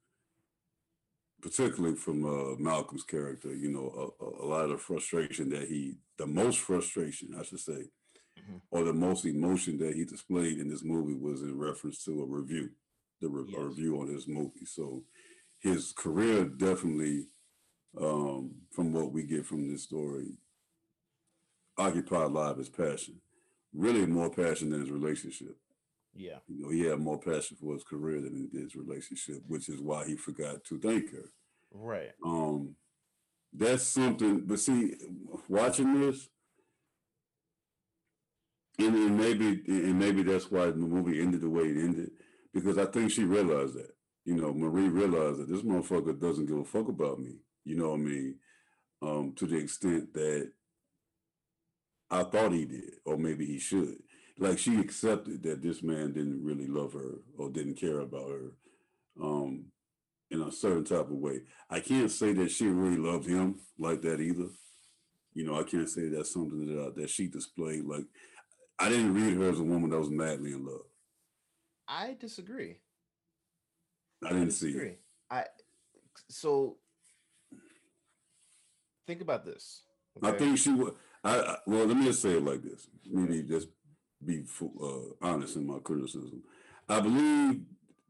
particularly 1.41 1.95
from 1.95 2.25
uh, 2.25 2.55
Malcolm's 2.57 3.03
character. 3.03 3.53
You 3.53 3.69
know, 3.69 4.13
a, 4.19 4.43
a, 4.43 4.45
lot 4.45 4.71
of 4.71 4.81
frustration 4.81 5.49
that 5.49 5.67
he, 5.67 5.95
the 6.17 6.25
most 6.25 6.59
frustration, 6.59 7.35
I 7.37 7.43
should 7.43 7.59
say, 7.59 7.89
Mhm. 8.39 8.61
or 8.71 8.83
the 8.83 8.93
most 8.93 9.25
emotion 9.25 9.77
that 9.77 9.95
he 9.95 10.05
displayed 10.05 10.57
in 10.57 10.67
this 10.67 10.83
movie 10.83 11.13
was 11.13 11.43
in 11.43 11.57
reference 11.57 12.03
to 12.05 12.23
a 12.23 12.25
review, 12.25 12.71
the 13.23 13.29
re- 13.29 13.45
Yes. 13.47 13.59
review 13.61 13.99
on 13.99 14.07
his 14.07 14.27
movie. 14.27 14.65
So 14.65 15.03
his 15.59 15.93
career 15.93 16.45
definitely, 16.45 17.27
um, 17.99 18.51
from 18.71 18.91
what 18.93 19.11
we 19.11 19.23
get 19.23 19.45
from 19.45 19.67
this 19.67 19.83
story, 19.83 20.37
occupied 21.77 22.23
a 22.23 22.27
lot 22.27 22.51
of 22.51 22.57
his 22.57 22.69
passion. 22.69 23.21
Really 23.73 24.05
more 24.05 24.29
passion 24.29 24.69
than 24.69 24.81
his 24.81 24.91
relationship. 24.91 25.57
yeah. 26.15 26.39
You 26.47 26.61
know, 26.61 26.69
he 26.69 26.81
had 26.81 26.99
more 26.99 27.19
passion 27.19 27.57
for 27.57 27.73
his 27.73 27.83
career 27.83 28.21
than 28.21 28.47
his 28.53 28.75
relationship, 28.75 29.41
which 29.47 29.67
is 29.69 29.81
why 29.81 30.05
he 30.05 30.15
forgot 30.15 30.63
to 30.65 30.79
thank 30.79 31.09
her. 31.11 31.31
Right. 31.71 32.11
Um, 32.23 32.75
that's 33.51 33.81
something. 33.83 34.41
But 34.45 34.59
see, 34.59 34.93
watching 35.49 35.99
this, 35.99 36.29
and, 38.77 38.95
and 38.95 39.17
maybe 39.17 39.63
and 39.67 39.97
maybe 39.97 40.21
that's 40.23 40.51
why 40.51 40.65
the 40.67 40.75
movie 40.75 41.19
ended 41.19 41.41
the 41.41 41.49
way 41.49 41.63
it 41.63 41.77
ended, 41.77 42.11
because 42.53 42.77
I 42.77 42.85
think 42.85 43.11
she 43.11 43.23
realized 43.23 43.75
that. 43.75 43.91
You 44.25 44.35
know, 44.35 44.53
Marie 44.53 44.88
realized 44.88 45.39
that 45.39 45.49
this 45.49 45.63
motherfucker 45.63 46.17
doesn't 46.19 46.45
give 46.45 46.57
a 46.57 46.63
fuck 46.63 46.88
about 46.88 47.19
me. 47.19 47.39
You 47.65 47.75
know 47.75 47.89
what 47.89 47.99
I 47.99 48.03
mean? 48.03 48.35
Um, 49.01 49.34
to 49.35 49.45
the 49.45 49.57
extent 49.57 50.13
that 50.13 50.49
I 52.09 52.23
thought 52.23 52.53
he 52.53 52.63
did, 52.63 52.91
or 53.05 53.17
maybe 53.17 53.45
he 53.45 53.59
should. 53.59 53.95
Like 54.39 54.59
she 54.59 54.80
accepted 54.80 55.43
that 55.43 55.61
this 55.61 55.84
man 55.84 56.13
didn't 56.13 56.43
really 56.43 56.67
love 56.67 56.93
her 56.93 57.15
or 57.38 57.49
didn't 57.49 57.75
care 57.75 57.99
about 57.99 58.30
her. 58.30 58.51
Um, 59.21 59.65
in 60.34 60.41
a 60.41 60.51
certain 60.51 60.84
type 60.84 61.09
of 61.11 61.11
way. 61.11 61.41
I 61.69 61.80
can't 61.80 62.11
say 62.11 62.34
that 62.34 62.51
she 62.51 62.65
really 62.65 62.97
loved 62.97 63.27
him 63.27 63.59
like 63.77 64.01
that 64.01 64.19
either. 64.19 64.49
You 65.34 65.45
know, 65.45 65.59
I 65.59 65.63
can't 65.63 65.89
say 65.89 66.09
that's 66.09 66.34
something 66.34 66.65
that 66.65 66.81
uh, 66.81 66.91
that 66.95 67.09
she 67.09 67.27
displayed. 67.27 67.85
Like, 67.85 68.05
I 68.80 68.89
didn't 68.89 69.13
read 69.13 69.38
her 69.38 69.49
as 69.49 69.59
a 69.59 69.63
woman 69.63 69.91
that 69.91 69.99
was 69.99 70.09
madly 70.09 70.51
in 70.51 70.65
love. 70.65 70.85
I 71.88 72.15
disagree. 72.19 72.77
I 74.26 74.30
didn't 74.30 74.51
see 74.51 74.72
it. 74.72 74.99
I 75.30 75.45
so 76.30 76.77
think 79.07 79.22
about 79.22 79.45
this. 79.45 79.81
I 80.22 80.31
think 80.31 80.57
she 80.57 80.72
would. 80.72 80.93
I, 81.23 81.39
I 81.39 81.57
well, 81.68 81.85
let 81.85 81.97
me 81.97 82.05
just 82.05 82.22
say 82.22 82.31
it 82.38 82.43
like 82.43 82.61
this. 82.61 82.88
Maybe 83.10 83.43
just 83.43 83.68
be 84.23 84.43
uh, 84.81 84.88
honest 85.22 85.55
in 85.57 85.68
my 85.68 85.80
criticism. 85.80 86.43
I 86.88 86.99
believe 86.99 87.61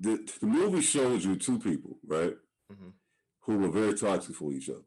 that 0.01 0.27
the 0.39 0.45
movie 0.47 0.81
shows 0.81 1.25
you 1.25 1.35
two 1.35 1.59
people, 1.59 1.97
right, 2.05 2.35
Mhm. 2.71 2.93
who 3.41 3.57
were 3.57 3.69
very 3.69 3.93
toxic 3.93 4.35
for 4.35 4.51
each 4.51 4.69
other. 4.69 4.83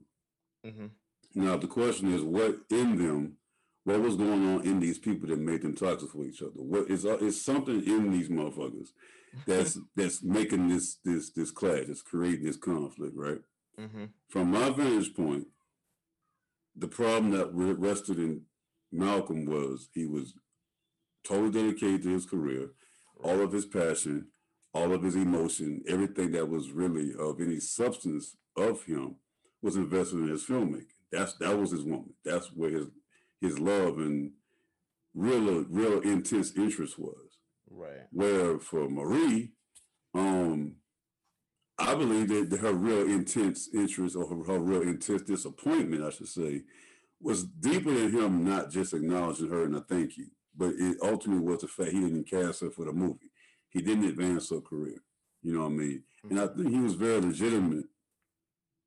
Mhm. 0.65 0.91
Now 1.35 1.57
the 1.57 1.67
question 1.67 2.13
is, 2.13 2.23
what 2.23 2.57
in 2.71 2.97
them, 2.99 3.39
what 3.87 4.01
was 4.03 4.17
going 4.17 4.45
on 4.49 4.65
in 4.67 4.81
these 4.81 4.99
people 4.99 5.29
that 5.29 5.39
made 5.39 5.63
them 5.63 5.73
toxic 5.77 6.11
for 6.11 6.25
each 6.25 6.43
other? 6.43 6.51
What 6.57 6.91
is 6.91 7.07
uh, 7.07 7.19
is 7.19 7.41
something 7.45 7.85
in 7.87 8.11
these 8.11 8.29
motherfuckers 8.29 8.89
that's 9.47 9.79
that's 9.97 10.23
making 10.25 10.69
this 10.69 10.97
this 11.05 11.31
this 11.31 11.53
clash, 11.53 11.85
that's 11.87 12.03
creating 12.03 12.45
this 12.47 12.57
conflict, 12.57 13.15
right? 13.17 13.41
Mhm. 13.79 14.09
From 14.29 14.51
my 14.51 14.71
vantage 14.71 15.15
point, 15.15 15.47
the 16.75 16.89
problem 16.89 17.31
that 17.31 17.53
rested 17.55 18.19
in 18.19 18.43
Malcolm 18.91 19.47
was 19.47 19.89
he 19.95 20.05
was 20.05 20.35
totally 21.23 21.53
dedicated 21.53 22.03
to 22.03 22.09
his 22.11 22.27
career, 22.27 22.71
all 23.23 23.41
of 23.41 23.53
his 23.53 23.67
passion, 23.67 24.27
all 24.75 24.93
of 24.93 25.03
his 25.05 25.15
emotion, 25.15 25.83
everything 25.87 26.33
that 26.33 26.49
was 26.49 26.73
really 26.73 27.15
of 27.15 27.41
any 27.41 27.61
substance 27.61 28.37
of 28.57 28.83
him 28.85 29.15
was 29.63 29.77
invested 29.77 30.19
in 30.19 30.29
his 30.29 30.45
filmmaking. 30.45 30.87
That's 31.13 31.35
that 31.35 31.57
was 31.57 31.71
his 31.71 31.85
woman. 31.85 32.15
That's 32.25 32.49
where 32.53 32.71
his 32.71 32.89
his 33.41 33.59
love 33.59 33.99
and 33.99 34.33
real 35.15 35.65
real 35.69 36.01
intense 36.01 36.53
interest 36.57 36.99
was. 36.99 37.39
Right. 37.69 38.07
Where 38.13 38.59
for 38.59 38.89
Marie, 38.89 39.53
um, 40.15 40.77
I 41.79 41.95
believe 41.95 42.29
that 42.29 42.51
that 42.51 42.61
her 42.61 42.73
real 42.73 43.11
intense 43.11 43.69
interest 43.75 44.17
or 44.17 44.27
her, 44.29 44.45
her 44.53 44.59
real 44.59 44.83
intense 44.83 45.23
disappointment, 45.23 46.05
I 46.05 46.11
should 46.11 46.29
say, 46.29 46.63
was 47.21 47.45
deeper 47.45 47.93
than 47.93 48.13
him 48.13 48.45
not 48.45 48.71
just 48.71 48.95
acknowledging 48.95 49.51
her 49.51 49.65
and 49.65 49.77
a 49.77 49.81
thank 49.81 50.17
you, 50.17 50.27
but 50.57 50.75
it 50.79 50.99
ultimately 51.03 51.45
was 51.45 51.61
the 51.61 51.69
fact 51.69 51.93
he 51.93 52.01
didn't 52.01 52.31
cast 52.31 52.61
her 52.61 52.71
for 52.71 52.85
the 52.85 52.93
movie. 52.93 53.31
He 53.69 53.83
didn't 53.83 54.05
advance 54.05 54.51
her 54.51 54.61
career. 54.61 55.03
You 55.43 55.55
know 55.55 55.61
what 55.61 55.73
I 55.73 55.77
mean? 55.77 56.03
And 56.31 56.41
I 56.41 56.47
think 56.47 56.71
he 56.71 56.81
was 56.81 56.95
very 56.95 57.21
legitimate, 57.21 57.85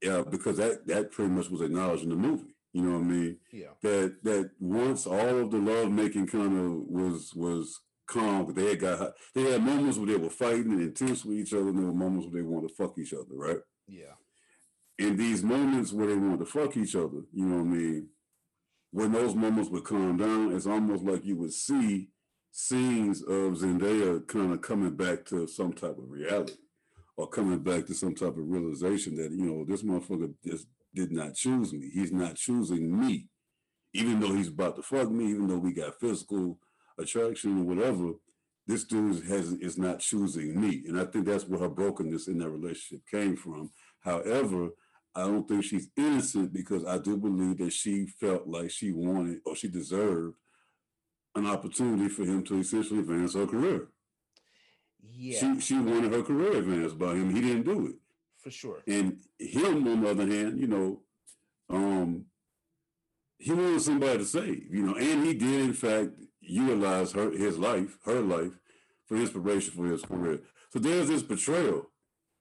yeah, 0.02 0.24
because 0.30 0.58
that 0.58 0.88
that 0.88 1.12
pretty 1.12 1.32
much 1.32 1.50
was 1.50 1.62
acknowledged 1.62 2.04
in 2.04 2.10
the 2.10 2.16
movie. 2.16 2.56
You 2.74 2.84
know 2.84 3.00
what 3.00 3.06
I 3.06 3.08
mean? 3.08 3.38
Yeah. 3.52 3.70
that 3.82 4.24
that 4.24 4.52
once 4.60 5.08
all 5.08 5.40
of 5.40 5.52
the 5.52 5.58
love 5.58 5.92
making 5.92 6.28
kind 6.28 6.58
of 6.58 6.72
was 6.88 7.34
was 7.36 7.82
calm, 8.08 8.46
but 8.46 8.56
they 8.56 8.70
had 8.70 8.80
got 8.80 9.14
they 9.34 9.52
had 9.52 9.64
moments 9.64 9.98
where 9.98 10.08
they 10.08 10.18
were 10.18 10.30
fighting 10.30 10.72
and 10.72 10.82
intense 10.82 11.26
with 11.26 11.38
each 11.38 11.54
other, 11.54 11.70
and 11.70 11.80
there 11.80 11.86
were 11.86 11.94
moments 11.94 12.28
where 12.28 12.42
they 12.42 12.48
wanted 12.48 12.70
to 12.70 12.76
fuck 12.76 12.98
each 12.98 13.14
other, 13.14 13.26
right? 13.32 13.60
Yeah. 13.88 14.14
In 14.98 15.18
these 15.18 15.44
moments 15.44 15.94
where 15.94 16.08
they 16.08 16.16
wanted 16.16 16.40
to 16.40 16.46
fuck 16.46 16.76
each 16.78 16.96
other, 16.96 17.22
you 17.34 17.46
know 17.46 17.58
what 17.64 17.74
I 17.74 17.78
mean? 17.78 18.08
When 18.92 19.12
those 19.12 19.34
moments 19.36 19.70
would 19.70 19.84
calm 19.84 20.18
down, 20.18 20.52
it's 20.56 20.66
almost 20.68 21.04
like 21.04 21.24
you 21.26 21.38
would 21.38 21.54
see 21.54 22.10
scenes 22.52 23.22
of 23.22 23.54
Zendaya 23.54 24.28
kind 24.28 24.52
of 24.52 24.62
coming 24.62 24.96
back 24.96 25.26
to 25.26 25.48
some 25.48 25.74
type 25.74 25.98
of 25.98 26.10
reality 26.10 26.54
or 27.16 27.28
coming 27.28 27.60
back 27.60 27.86
to 27.86 27.94
some 27.94 28.16
type 28.16 28.30
of 28.30 28.50
realization 28.50 29.16
that, 29.18 29.32
you 29.32 29.46
know, 29.46 29.64
this 29.66 29.84
motherfucker 29.84 30.34
just 30.44 30.68
did 30.94 31.12
not 31.12 31.36
choose 31.36 31.74
me. 31.74 31.90
He's 31.94 32.12
not 32.12 32.36
choosing 32.36 33.00
me. 33.00 33.28
Even 33.94 34.20
though 34.20 34.34
he's 34.34 34.50
about 34.50 34.76
to 34.76 34.84
fuck 34.84 35.10
me, 35.10 35.32
even 35.32 35.48
though 35.48 35.58
we 35.58 35.74
got 35.74 36.00
physical 36.00 36.60
attraction 36.98 37.60
or 37.60 37.64
whatever, 37.64 38.14
this 38.68 38.84
dude 38.84 39.26
has 39.26 39.54
is 39.54 39.78
not 39.78 40.00
choosing 40.00 40.60
me. 40.60 40.84
And 40.88 41.00
I 41.00 41.06
think 41.06 41.26
that's 41.26 41.48
where 41.48 41.60
her 41.60 41.70
brokenness 41.70 42.28
in 42.28 42.38
that 42.40 42.50
relationship 42.50 43.02
came 43.10 43.36
from. 43.36 43.72
However, 44.02 44.70
I 45.16 45.22
don't 45.22 45.48
think 45.48 45.64
she's 45.64 45.90
innocent 45.98 46.54
because 46.54 46.86
I 46.86 47.00
do 47.00 47.18
believe 47.18 47.58
that 47.58 47.74
she 47.74 48.06
felt 48.06 48.48
like 48.48 48.70
she 48.70 48.92
wanted 48.92 49.40
or 49.46 49.56
she 49.56 49.68
deserved 49.68 50.36
an 51.36 51.48
opportunity 51.48 52.10
for 52.10 52.24
him 52.24 52.44
to 52.44 52.60
essentially 52.60 53.00
advance 53.00 53.34
her 53.34 53.48
career. 53.48 53.88
Yeah. 55.02 55.40
She 55.40 55.62
she 55.62 55.80
wanted 55.80 56.14
her 56.14 56.22
career 56.22 56.58
advanced 56.58 57.00
by 57.00 57.14
him. 57.14 57.34
He 57.34 57.42
didn't 57.42 57.64
do 57.64 57.88
it. 57.88 57.96
For 58.42 58.52
sure. 58.52 58.80
And 58.88 59.18
him, 59.38 59.88
on 59.88 60.02
the 60.02 60.10
other 60.10 60.28
hand, 60.28 60.60
you 60.60 60.68
know, 60.68 61.02
um, 61.70 62.26
he 63.38 63.52
wanted 63.52 63.82
somebody 63.82 64.18
to 64.20 64.26
save, 64.26 64.74
you 64.74 64.84
know, 64.84 64.96
and 64.96 65.26
he 65.26 65.34
did 65.34 65.62
in 65.62 65.74
fact 65.74 66.10
utilize 66.42 67.12
her 67.14 67.32
his 67.32 67.58
life, 67.58 67.98
her 68.06 68.22
life, 68.22 68.52
for 69.06 69.18
inspiration 69.18 69.74
for 69.74 69.86
his 69.86 70.02
career. 70.02 70.40
So 70.72 70.80
there's 70.80 71.08
this 71.08 71.24
betrayal 71.24 71.90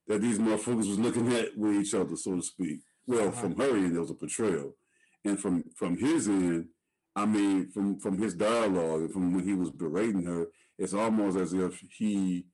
that 0.06 0.20
these 0.22 0.38
motherfuckers 0.38 0.88
was 0.88 0.98
looking 0.98 1.32
at 1.32 1.56
with 1.56 1.74
each 1.76 1.94
other, 1.94 2.16
so 2.16 2.36
to 2.36 2.42
speak. 2.42 2.80
Well, 3.06 3.28
Uh-huh. 3.28 3.40
from 3.40 3.56
her 3.56 3.76
end, 3.76 3.92
there 3.92 4.00
was 4.00 4.10
a 4.10 4.14
portrayal, 4.14 4.76
and 5.24 5.38
from 5.40 5.64
from 5.76 5.96
his 5.96 6.28
end, 6.28 6.68
I 7.16 7.24
mean, 7.26 7.70
from 7.70 7.98
from 8.00 8.18
his 8.18 8.34
dialogue 8.34 9.00
and 9.02 9.12
from 9.12 9.34
when 9.34 9.44
he 9.44 9.54
was 9.54 9.70
berating 9.70 10.24
her, 10.24 10.46
it's 10.78 10.94
almost 10.94 11.36
as 11.38 11.52
if 11.52 11.80
he 11.98 12.46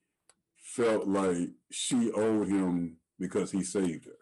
felt 0.77 1.07
like 1.07 1.51
she 1.71 2.11
owed 2.13 2.49
him 2.49 2.97
because 3.19 3.51
he 3.51 3.63
saved 3.63 4.07
her. 4.07 4.19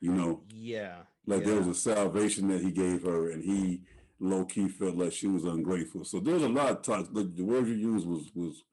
You 0.00 0.12
know, 0.12 0.42
Yeah. 0.50 1.02
like 1.26 1.44
there 1.44 1.56
was 1.58 1.68
a 1.68 1.74
salvation 1.74 2.48
that 2.48 2.60
he 2.60 2.70
gave 2.70 3.02
her, 3.04 3.30
and 3.30 3.42
he 3.42 3.82
low 4.20 4.44
key 4.44 4.68
felt 4.68 4.96
like 4.96 5.12
she 5.12 5.26
was 5.26 5.44
ungrateful. 5.44 6.04
So 6.04 6.20
there's 6.20 6.42
a 6.42 6.48
lot 6.48 6.70
of 6.70 6.82
toxic. 6.82 7.14
The, 7.14 7.24
the 7.24 7.44
word 7.44 7.66
you 7.68 7.74
used 7.74 8.06
was 8.06 8.30
was 8.34 8.64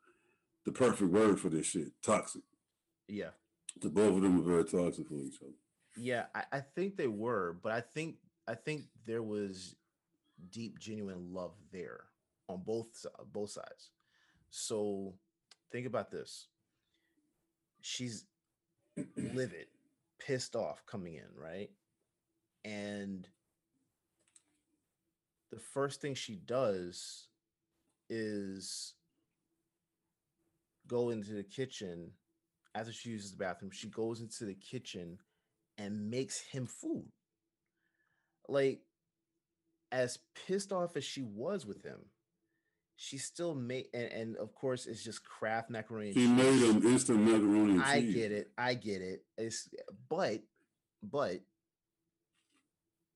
the 0.66 0.72
perfect 0.72 1.12
word 1.12 1.40
for 1.40 1.50
this 1.50 1.66
shit. 1.68 1.92
Toxic. 2.04 2.44
Yeah. 3.08 3.32
The 3.82 3.90
both 3.90 4.16
of 4.18 4.22
them 4.22 4.38
were 4.38 4.52
very 4.52 4.66
toxic 4.66 5.08
for 5.08 5.16
each 5.16 5.42
other. 5.42 5.54
Yeah, 5.98 6.26
I, 6.36 6.44
I 6.52 6.60
think 6.60 6.98
they 6.98 7.08
were, 7.08 7.58
but 7.64 7.72
I 7.72 7.82
think 7.82 8.18
I 8.48 8.56
think 8.56 8.84
there 9.06 9.24
was 9.24 9.76
deep, 10.52 10.80
genuine 10.80 11.34
love 11.34 11.54
there 11.72 12.06
on 12.50 12.62
both 12.66 13.06
both 13.32 13.52
sides. 13.52 13.92
So 14.50 15.14
think 15.72 15.86
about 15.88 16.12
this: 16.12 16.48
she's 17.82 18.26
livid, 19.16 19.68
pissed 20.20 20.56
off 20.56 20.86
coming 20.86 21.16
in, 21.16 21.28
right? 21.36 21.70
And 22.64 23.28
the 25.52 25.60
first 25.60 26.02
thing 26.02 26.16
she 26.16 26.36
does 26.36 27.28
is 28.10 28.94
go 30.88 31.10
into 31.10 31.34
the 31.34 31.44
kitchen 31.44 32.12
after 32.76 32.92
she 32.92 33.10
uses 33.10 33.32
the 33.32 33.38
bathroom. 33.38 33.72
She 33.72 33.88
goes 33.88 34.22
into 34.22 34.46
the 34.46 34.56
kitchen 34.56 35.18
and 35.78 36.10
makes 36.10 36.40
him 36.40 36.68
food. 36.68 37.10
Like, 38.48 38.82
as 39.92 40.20
pissed 40.48 40.72
off 40.72 40.96
as 40.96 41.04
she 41.04 41.22
was 41.22 41.66
with 41.66 41.84
him, 41.84 42.00
she 43.04 43.18
still 43.18 43.56
made, 43.56 43.88
and, 43.96 44.12
and 44.12 44.38
of 44.38 44.54
course, 44.54 44.86
it's 44.86 45.04
just 45.04 45.26
Kraft 45.26 45.72
macaroni. 45.72 46.10
and 46.10 46.16
He 46.16 46.28
made 46.28 46.62
him 46.62 46.86
instant 46.86 47.20
macaroni 47.22 47.74
and 47.74 47.82
I 47.82 48.02
cheese. 48.02 48.14
get 48.14 48.32
it. 48.32 48.52
I 48.60 48.76
get 48.76 49.02
it. 49.02 49.26
It's 49.40 49.68
but 50.08 50.44
but 51.02 51.42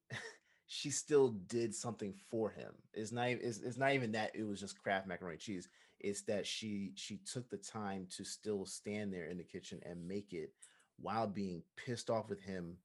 she 0.66 0.90
still 0.90 1.30
did 1.48 1.76
something 1.76 2.16
for 2.32 2.50
him. 2.50 2.74
It's 2.96 3.12
not 3.12 3.30
e- 3.30 3.34
it's, 3.34 3.60
it's 3.60 3.78
not 3.78 3.94
even 3.94 4.14
that 4.14 4.32
it 4.36 4.44
was 4.44 4.60
just 4.60 4.82
Kraft 4.82 5.06
macaroni 5.06 5.36
and 5.36 5.42
cheese. 5.42 5.70
It's 6.00 6.24
that 6.24 6.48
she 6.48 6.92
she 6.96 7.18
took 7.32 7.48
the 7.52 7.58
time 7.58 8.08
to 8.18 8.24
still 8.24 8.66
stand 8.66 9.14
there 9.14 9.28
in 9.28 9.38
the 9.38 9.44
kitchen 9.44 9.80
and 9.86 10.08
make 10.08 10.34
it 10.34 10.52
while 11.00 11.28
being 11.28 11.62
pissed 11.76 12.10
off 12.10 12.28
with 12.28 12.42
him 12.42 12.78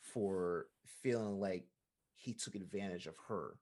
for 0.00 0.66
feeling 1.04 1.38
like 1.38 1.66
he 2.14 2.32
took 2.32 2.56
advantage 2.56 3.06
of 3.06 3.14
her 3.28 3.54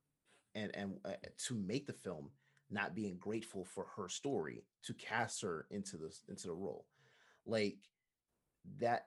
and 0.55 0.74
and 0.74 0.97
uh, 1.05 1.10
to 1.47 1.55
make 1.55 1.86
the 1.86 1.93
film 1.93 2.31
not 2.70 2.94
being 2.94 3.16
grateful 3.18 3.64
for 3.64 3.86
her 3.97 4.09
story 4.09 4.64
to 4.84 4.94
cast 4.94 5.43
her 5.43 5.66
into 5.70 5.97
this 5.97 6.22
into 6.28 6.48
the 6.48 6.55
role. 6.55 6.86
Like 7.47 7.78
that 8.78 9.06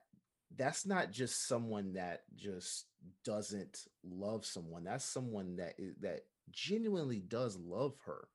that's 0.56 0.84
not 0.86 1.12
just 1.12 1.46
someone 1.46 1.94
that 1.94 2.22
just 2.34 2.86
doesn't 3.24 3.86
love 4.04 4.44
someone. 4.44 4.84
That's 4.84 5.04
someone 5.04 5.56
that 5.56 5.74
that 6.00 6.22
genuinely 6.50 7.20
does 7.20 7.56
love 7.56 7.94
her. 8.06 8.28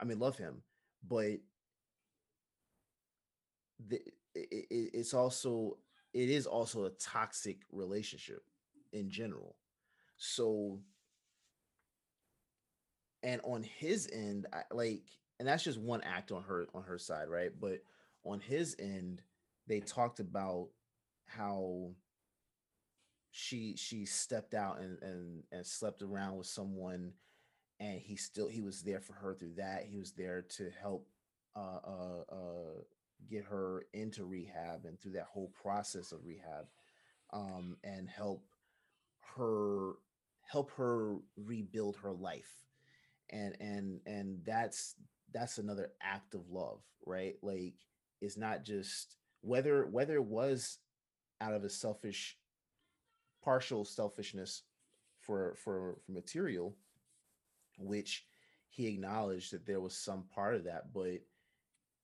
I 0.00 0.04
mean 0.04 0.18
love 0.18 0.36
him 0.38 0.62
but 1.08 1.38
the, 3.88 4.00
it, 4.34 4.66
it's 4.70 5.14
also 5.14 5.78
it 6.12 6.30
is 6.30 6.46
also 6.46 6.84
a 6.84 6.90
toxic 6.90 7.58
relationship 7.72 8.42
in 8.92 9.10
general. 9.10 9.56
So 10.16 10.80
and 13.24 13.40
on 13.44 13.64
his 13.64 14.08
end 14.12 14.46
I, 14.52 14.62
like 14.72 15.02
and 15.40 15.48
that's 15.48 15.64
just 15.64 15.80
one 15.80 16.02
act 16.02 16.32
on 16.32 16.44
her 16.44 16.66
on 16.74 16.84
her 16.84 16.98
side 16.98 17.28
right? 17.28 17.50
But 17.58 17.80
on 18.24 18.40
his 18.40 18.76
end 18.78 19.22
they 19.66 19.80
talked 19.80 20.20
about 20.20 20.68
how 21.26 21.90
she 23.32 23.74
she 23.76 24.04
stepped 24.06 24.54
out 24.54 24.80
and 24.80 24.98
and 25.02 25.42
and 25.50 25.66
slept 25.66 26.02
around 26.02 26.36
with 26.38 26.46
someone 26.46 27.14
and 27.80 28.00
he 28.00 28.16
still 28.16 28.48
he 28.48 28.60
was 28.60 28.82
there 28.82 29.00
for 29.00 29.14
her 29.14 29.34
through 29.34 29.54
that. 29.56 29.84
He 29.84 29.98
was 29.98 30.12
there 30.12 30.42
to 30.56 30.70
help 30.80 31.08
uh 31.56 31.80
uh 31.86 32.34
uh 32.34 32.82
get 33.30 33.44
her 33.44 33.86
into 33.94 34.24
rehab 34.24 34.84
and 34.84 35.00
through 35.00 35.12
that 35.12 35.28
whole 35.32 35.52
process 35.62 36.12
of 36.12 36.24
rehab 36.24 36.66
um 37.32 37.76
and 37.82 38.08
help 38.08 38.44
her 39.36 39.92
help 40.50 40.70
her 40.72 41.16
rebuild 41.36 41.96
her 41.96 42.12
life 42.12 42.63
and 43.30 43.56
and 43.60 44.00
and 44.06 44.38
that's 44.44 44.94
that's 45.32 45.58
another 45.58 45.90
act 46.02 46.34
of 46.34 46.48
love 46.50 46.80
right? 47.06 47.36
Like 47.42 47.74
it's 48.20 48.36
not 48.36 48.64
just 48.64 49.16
whether 49.40 49.86
whether 49.86 50.14
it 50.14 50.24
was 50.24 50.78
out 51.40 51.54
of 51.54 51.64
a 51.64 51.70
selfish 51.70 52.36
partial 53.42 53.84
selfishness 53.84 54.62
for 55.20 55.54
for 55.56 55.98
for 56.06 56.12
material 56.12 56.74
which 57.78 58.24
he 58.70 58.86
acknowledged 58.86 59.52
that 59.52 59.66
there 59.66 59.80
was 59.80 59.96
some 59.96 60.24
part 60.34 60.54
of 60.54 60.64
that 60.64 60.92
but 60.92 61.20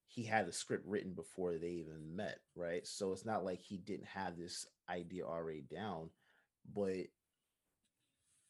he 0.07 0.25
had 0.25 0.47
the 0.47 0.53
script 0.53 0.85
written 0.87 1.13
before 1.13 1.57
they 1.57 1.69
even 1.69 2.15
met 2.15 2.39
right? 2.57 2.87
So 2.87 3.13
it's 3.13 3.25
not 3.25 3.45
like 3.45 3.61
he 3.61 3.79
didn't 3.79 4.07
have 4.07 4.37
this 4.37 4.67
idea 4.89 5.25
already 5.25 5.63
down 5.63 6.11
but 6.75 7.07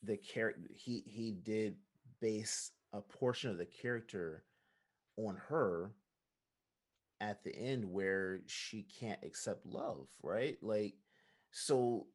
the 0.03 0.17
character 0.17 0.63
he 0.75 1.05
he 1.07 1.33
did 1.33 1.77
base 2.21 2.73
a 2.93 3.01
portion 3.01 3.51
of 3.51 3.59
the 3.59 3.67
character 3.67 4.45
on 5.17 5.37
her 5.49 5.93
at 7.21 7.45
the 7.45 7.55
end 7.55 7.85
where 7.85 8.41
she 8.47 8.87
can't 8.99 9.21
accept 9.23 9.67
love 9.67 10.07
right? 10.23 10.57
Like 10.63 10.95
so 11.51 12.07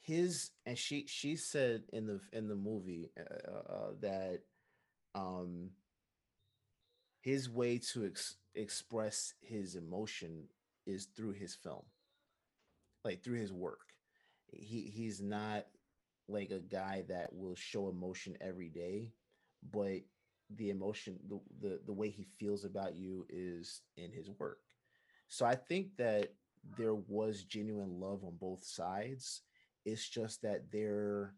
his 0.00 0.50
and 0.64 0.78
she 0.78 1.04
she 1.06 1.36
said 1.36 1.82
in 1.92 2.06
the 2.06 2.20
in 2.32 2.48
the 2.48 2.54
movie 2.54 3.10
uh, 3.18 3.72
uh, 3.72 3.90
that 4.00 4.40
um 5.14 5.70
his 7.20 7.50
way 7.50 7.76
to 7.78 8.06
ex- 8.06 8.36
express 8.54 9.34
his 9.40 9.74
emotion 9.74 10.48
is 10.86 11.06
through 11.16 11.32
his 11.32 11.54
film 11.54 11.84
like 13.04 13.22
through 13.22 13.38
his 13.38 13.52
work. 13.52 13.92
He 14.52 14.92
he's 14.94 15.20
not 15.20 15.66
like 16.28 16.50
a 16.50 16.58
guy 16.60 17.04
that 17.08 17.32
will 17.32 17.54
show 17.54 17.88
emotion 17.88 18.36
every 18.40 18.68
day 18.68 19.12
but 19.72 20.00
the 20.56 20.70
emotion 20.70 21.18
the, 21.28 21.40
the 21.60 21.80
the 21.86 21.92
way 21.92 22.08
he 22.08 22.26
feels 22.38 22.64
about 22.64 22.94
you 22.94 23.26
is 23.28 23.82
in 23.96 24.12
his 24.12 24.30
work. 24.38 24.58
So 25.28 25.44
i 25.44 25.54
think 25.54 25.96
that 25.98 26.34
there 26.76 26.94
was 26.94 27.44
genuine 27.44 28.00
love 28.00 28.24
on 28.24 28.36
both 28.40 28.64
sides. 28.64 29.42
It's 29.84 30.08
just 30.08 30.42
that 30.42 30.70
they're 30.72 31.34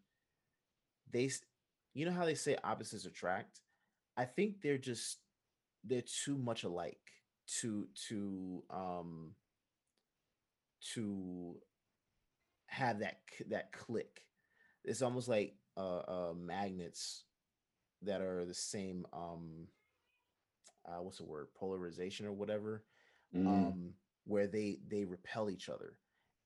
they 1.11 1.29
you 1.93 2.05
know 2.05 2.11
how 2.11 2.25
they 2.25 2.35
say 2.35 2.55
opposites 2.63 3.05
attract? 3.05 3.61
I 4.17 4.25
think 4.25 4.61
they're 4.61 4.77
just 4.77 5.19
they're 5.83 6.03
too 6.25 6.37
much 6.37 6.63
alike 6.63 6.99
to 7.61 7.87
to 8.09 8.63
um 8.69 9.31
to 10.93 11.55
have 12.67 12.99
that 12.99 13.19
that 13.49 13.71
click 13.71 14.21
it's 14.83 15.01
almost 15.01 15.27
like 15.27 15.55
uh, 15.77 15.99
uh 15.99 16.33
magnets 16.37 17.23
that 18.03 18.21
are 18.21 18.45
the 18.45 18.53
same 18.53 19.05
um 19.13 19.67
uh 20.87 21.01
what's 21.01 21.17
the 21.17 21.25
word? 21.25 21.47
Polarization 21.55 22.25
or 22.25 22.33
whatever 22.33 22.83
Mm. 23.35 23.47
um 23.47 23.93
where 24.25 24.47
they 24.47 24.79
they 24.89 25.05
repel 25.05 25.49
each 25.51 25.69
other. 25.69 25.93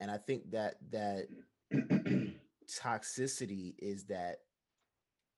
And 0.01 0.11
i 0.11 0.17
think 0.17 0.51
that 0.51 0.75
that 0.91 1.27
toxicity 2.69 3.73
is 3.79 4.03
that 4.05 4.39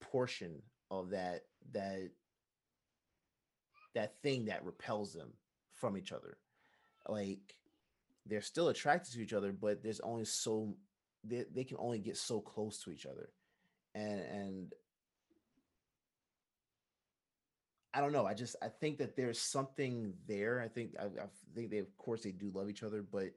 portion 0.02 0.62
of 0.90 1.12
that 1.12 1.42
that 1.72 2.10
that 3.94 4.22
thing 4.24 4.46
that 4.46 4.66
repels 4.66 5.14
them 5.14 5.34
from 5.74 5.98
each 5.98 6.12
other. 6.12 6.38
Like 7.08 7.56
they're 8.26 8.42
still 8.42 8.70
attracted 8.70 9.14
to 9.14 9.22
each 9.22 9.34
other 9.34 9.52
but 9.52 9.84
there's 9.84 10.00
only 10.00 10.26
so 10.26 10.76
they, 11.28 11.46
they 11.54 11.64
can 11.64 11.78
only 11.80 12.00
get 12.00 12.18
so 12.18 12.40
close 12.40 12.80
to 12.84 12.92
each 12.92 13.06
other 13.06 13.30
and 13.96 14.20
and 14.20 14.74
I 17.94 18.02
don't 18.02 18.12
know. 18.12 18.26
I 18.26 18.34
just 18.34 18.58
I 18.62 18.68
think 18.68 18.98
that 18.98 19.16
there's 19.16 19.40
something 19.40 20.14
there. 20.28 20.62
I 20.62 20.68
think 20.68 20.92
I, 21.00 21.06
I 21.06 21.28
think 21.56 21.72
they 21.72 21.78
of 21.78 21.98
course 21.98 22.24
they 22.24 22.32
do 22.32 22.52
love 22.54 22.70
each 22.70 22.84
other, 22.84 23.02
but 23.02 23.30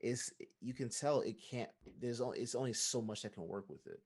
it's 0.00 0.32
you 0.60 0.74
can 0.74 0.88
tell 0.88 1.20
it 1.20 1.36
can't. 1.50 1.70
There's 2.00 2.20
only 2.20 2.40
it's 2.40 2.56
only 2.56 2.72
so 2.72 3.00
much 3.00 3.22
that 3.22 3.34
can 3.34 3.46
work 3.46 3.66
with 3.68 3.86
it. 3.86 4.00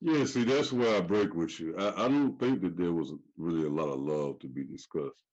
Yeah, 0.00 0.26
see, 0.26 0.44
that's 0.44 0.72
where 0.72 0.96
I 0.96 1.00
break 1.00 1.34
with 1.34 1.58
you. 1.58 1.74
I, 1.76 2.04
I 2.04 2.08
don't 2.08 2.38
think 2.38 2.60
that 2.60 2.76
there 2.76 2.92
was 2.92 3.14
really 3.38 3.66
a 3.66 3.70
lot 3.70 3.88
of 3.88 4.00
love 4.00 4.38
to 4.40 4.46
be 4.46 4.64
discussed 4.64 5.24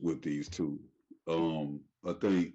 with 0.00 0.22
these 0.22 0.48
two. 0.48 0.80
Um, 1.28 1.80
I 2.04 2.14
think 2.14 2.54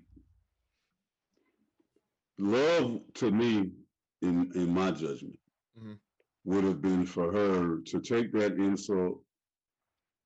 love 2.39 3.01
to 3.15 3.31
me, 3.31 3.71
in 4.21 4.51
in 4.55 4.73
my 4.73 4.91
judgment, 4.91 5.39
Mhm. 5.75 5.99
would 6.45 6.63
have 6.63 6.81
been 6.81 7.05
for 7.05 7.31
her 7.31 7.79
to 7.81 7.99
take 8.01 8.31
that 8.33 8.53
insult, 8.59 9.23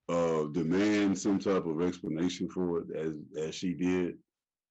uh, 0.10 0.46
demand 0.48 1.18
some 1.18 1.40
type 1.40 1.66
of 1.66 1.82
explanation 1.82 2.50
for 2.50 2.80
it 2.82 2.92
as 2.96 3.14
as 3.38 3.56
she 3.56 3.74
did, 3.74 4.18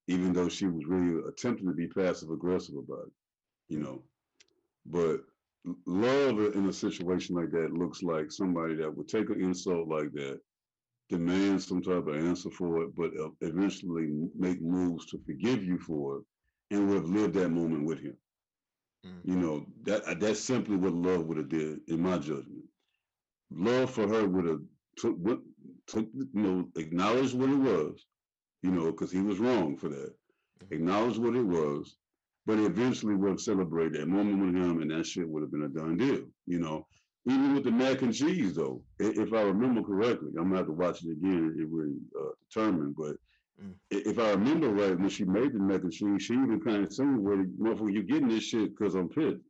even 0.08 0.32
though 0.32 0.48
she 0.48 0.66
was 0.66 0.84
really 0.86 1.22
attempting 1.28 1.66
to 1.66 1.74
be 1.74 1.88
passive 1.88 2.30
aggressive 2.30 2.76
about 2.76 3.06
it, 3.08 3.12
you 3.68 3.78
know. 3.80 4.02
But 4.86 5.22
love 5.86 6.38
in 6.56 6.66
a 6.68 6.72
situation 6.72 7.36
like 7.36 7.50
that 7.52 7.72
looks 7.72 8.02
like 8.02 8.32
somebody 8.32 8.76
that 8.76 8.94
would 8.96 9.08
take 9.08 9.30
an 9.30 9.42
insult 9.42 9.88
like 9.88 10.12
that, 10.12 10.40
demand 11.08 11.62
some 11.62 11.82
type 11.82 12.06
of 12.06 12.16
answer 12.16 12.50
for 12.50 12.82
it, 12.82 12.94
but 12.96 13.12
eventually 13.42 14.08
make 14.36 14.60
moves 14.62 15.06
to 15.06 15.18
forgive 15.26 15.64
you 15.64 15.78
for 15.78 16.18
it, 16.18 16.24
and 16.70 16.88
would 16.88 16.96
have 16.96 17.08
lived 17.08 17.34
that 17.34 17.50
moment 17.50 17.84
with 17.86 18.00
him. 18.00 18.16
Mm. 19.06 19.20
You 19.24 19.36
know 19.36 19.66
that 19.84 20.04
uh, 20.04 20.14
that's 20.14 20.40
simply 20.40 20.76
what 20.76 20.92
love 20.94 21.26
would 21.26 21.38
have 21.38 21.48
did, 21.48 21.80
in 21.88 22.02
my 22.02 22.18
judgment. 22.18 22.64
Love 23.50 23.90
for 23.90 24.08
her 24.08 24.26
would 24.26 24.46
have 24.46 24.60
took 24.96 25.16
what 25.18 25.40
took 25.86 26.06
you 26.14 26.28
know 26.34 26.68
acknowledged 26.76 27.34
what 27.34 27.50
it 27.50 27.56
was, 27.58 28.06
you 28.62 28.70
know, 28.70 28.86
because 28.90 29.12
he 29.12 29.20
was 29.20 29.38
wrong 29.38 29.76
for 29.76 29.88
that. 29.88 30.14
Mhm. 30.64 30.72
Acknowledged 30.72 31.18
what 31.18 31.36
it 31.36 31.46
was, 31.46 31.96
but 32.46 32.58
eventually 32.58 33.14
would 33.14 33.30
have 33.30 33.40
celebrated 33.40 33.94
that 34.00 34.08
moment 34.08 34.40
with 34.40 34.54
him, 34.62 34.80
and 34.82 34.90
that 34.90 35.06
shit 35.06 35.28
would 35.28 35.42
have 35.42 35.52
been 35.52 35.62
a 35.64 35.68
done 35.68 35.96
deal. 35.96 36.26
You 36.46 36.60
know, 36.60 36.86
even 37.28 37.54
with 37.54 37.64
the 37.64 37.70
mac 37.70 38.02
and 38.02 38.14
cheese 38.14 38.54
though, 38.54 38.82
if 38.98 39.32
I 39.32 39.42
remember 39.42 39.82
correctly, 39.82 40.30
I'm 40.38 40.44
gonna 40.44 40.58
have 40.58 40.66
to 40.66 40.72
watch 40.72 41.04
it 41.04 41.12
again. 41.12 41.56
It 41.58 41.68
really 41.68 41.98
uh, 42.18 42.32
determined, 42.48 42.96
but 42.96 43.16
Mm. 43.62 43.74
if 43.90 44.18
I 44.18 44.30
remember 44.30 44.68
right, 44.68 44.98
when 44.98 45.08
she 45.08 45.24
made 45.24 45.52
the 45.52 45.58
and 45.58 45.92
cheese, 45.92 46.22
she 46.22 46.34
even 46.34 46.60
kind 46.60 46.84
of 46.84 46.92
said, 46.92 47.06
"Well, 47.16 47.44
motherfucker, 47.58 47.92
you 47.92 48.02
getting 48.02 48.28
this 48.28 48.44
shit 48.44 48.76
because 48.76 48.94
I'm 48.94 49.08
pissed, 49.08 49.40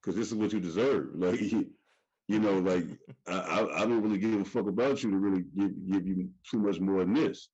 because 0.00 0.16
this 0.16 0.28
is 0.28 0.34
what 0.34 0.52
you 0.52 0.60
deserve." 0.60 1.08
Like, 1.14 1.40
you 1.40 2.38
know, 2.38 2.60
like 2.60 2.84
I, 3.26 3.66
I, 3.74 3.80
don't 3.80 4.02
really 4.02 4.18
give 4.18 4.40
a 4.40 4.44
fuck 4.44 4.68
about 4.68 5.02
you 5.02 5.10
to 5.10 5.16
really 5.16 5.42
give 5.56 5.72
give 5.90 6.06
you 6.06 6.28
too 6.48 6.60
much 6.60 6.78
more 6.78 7.00
than 7.00 7.12
this. 7.14 7.48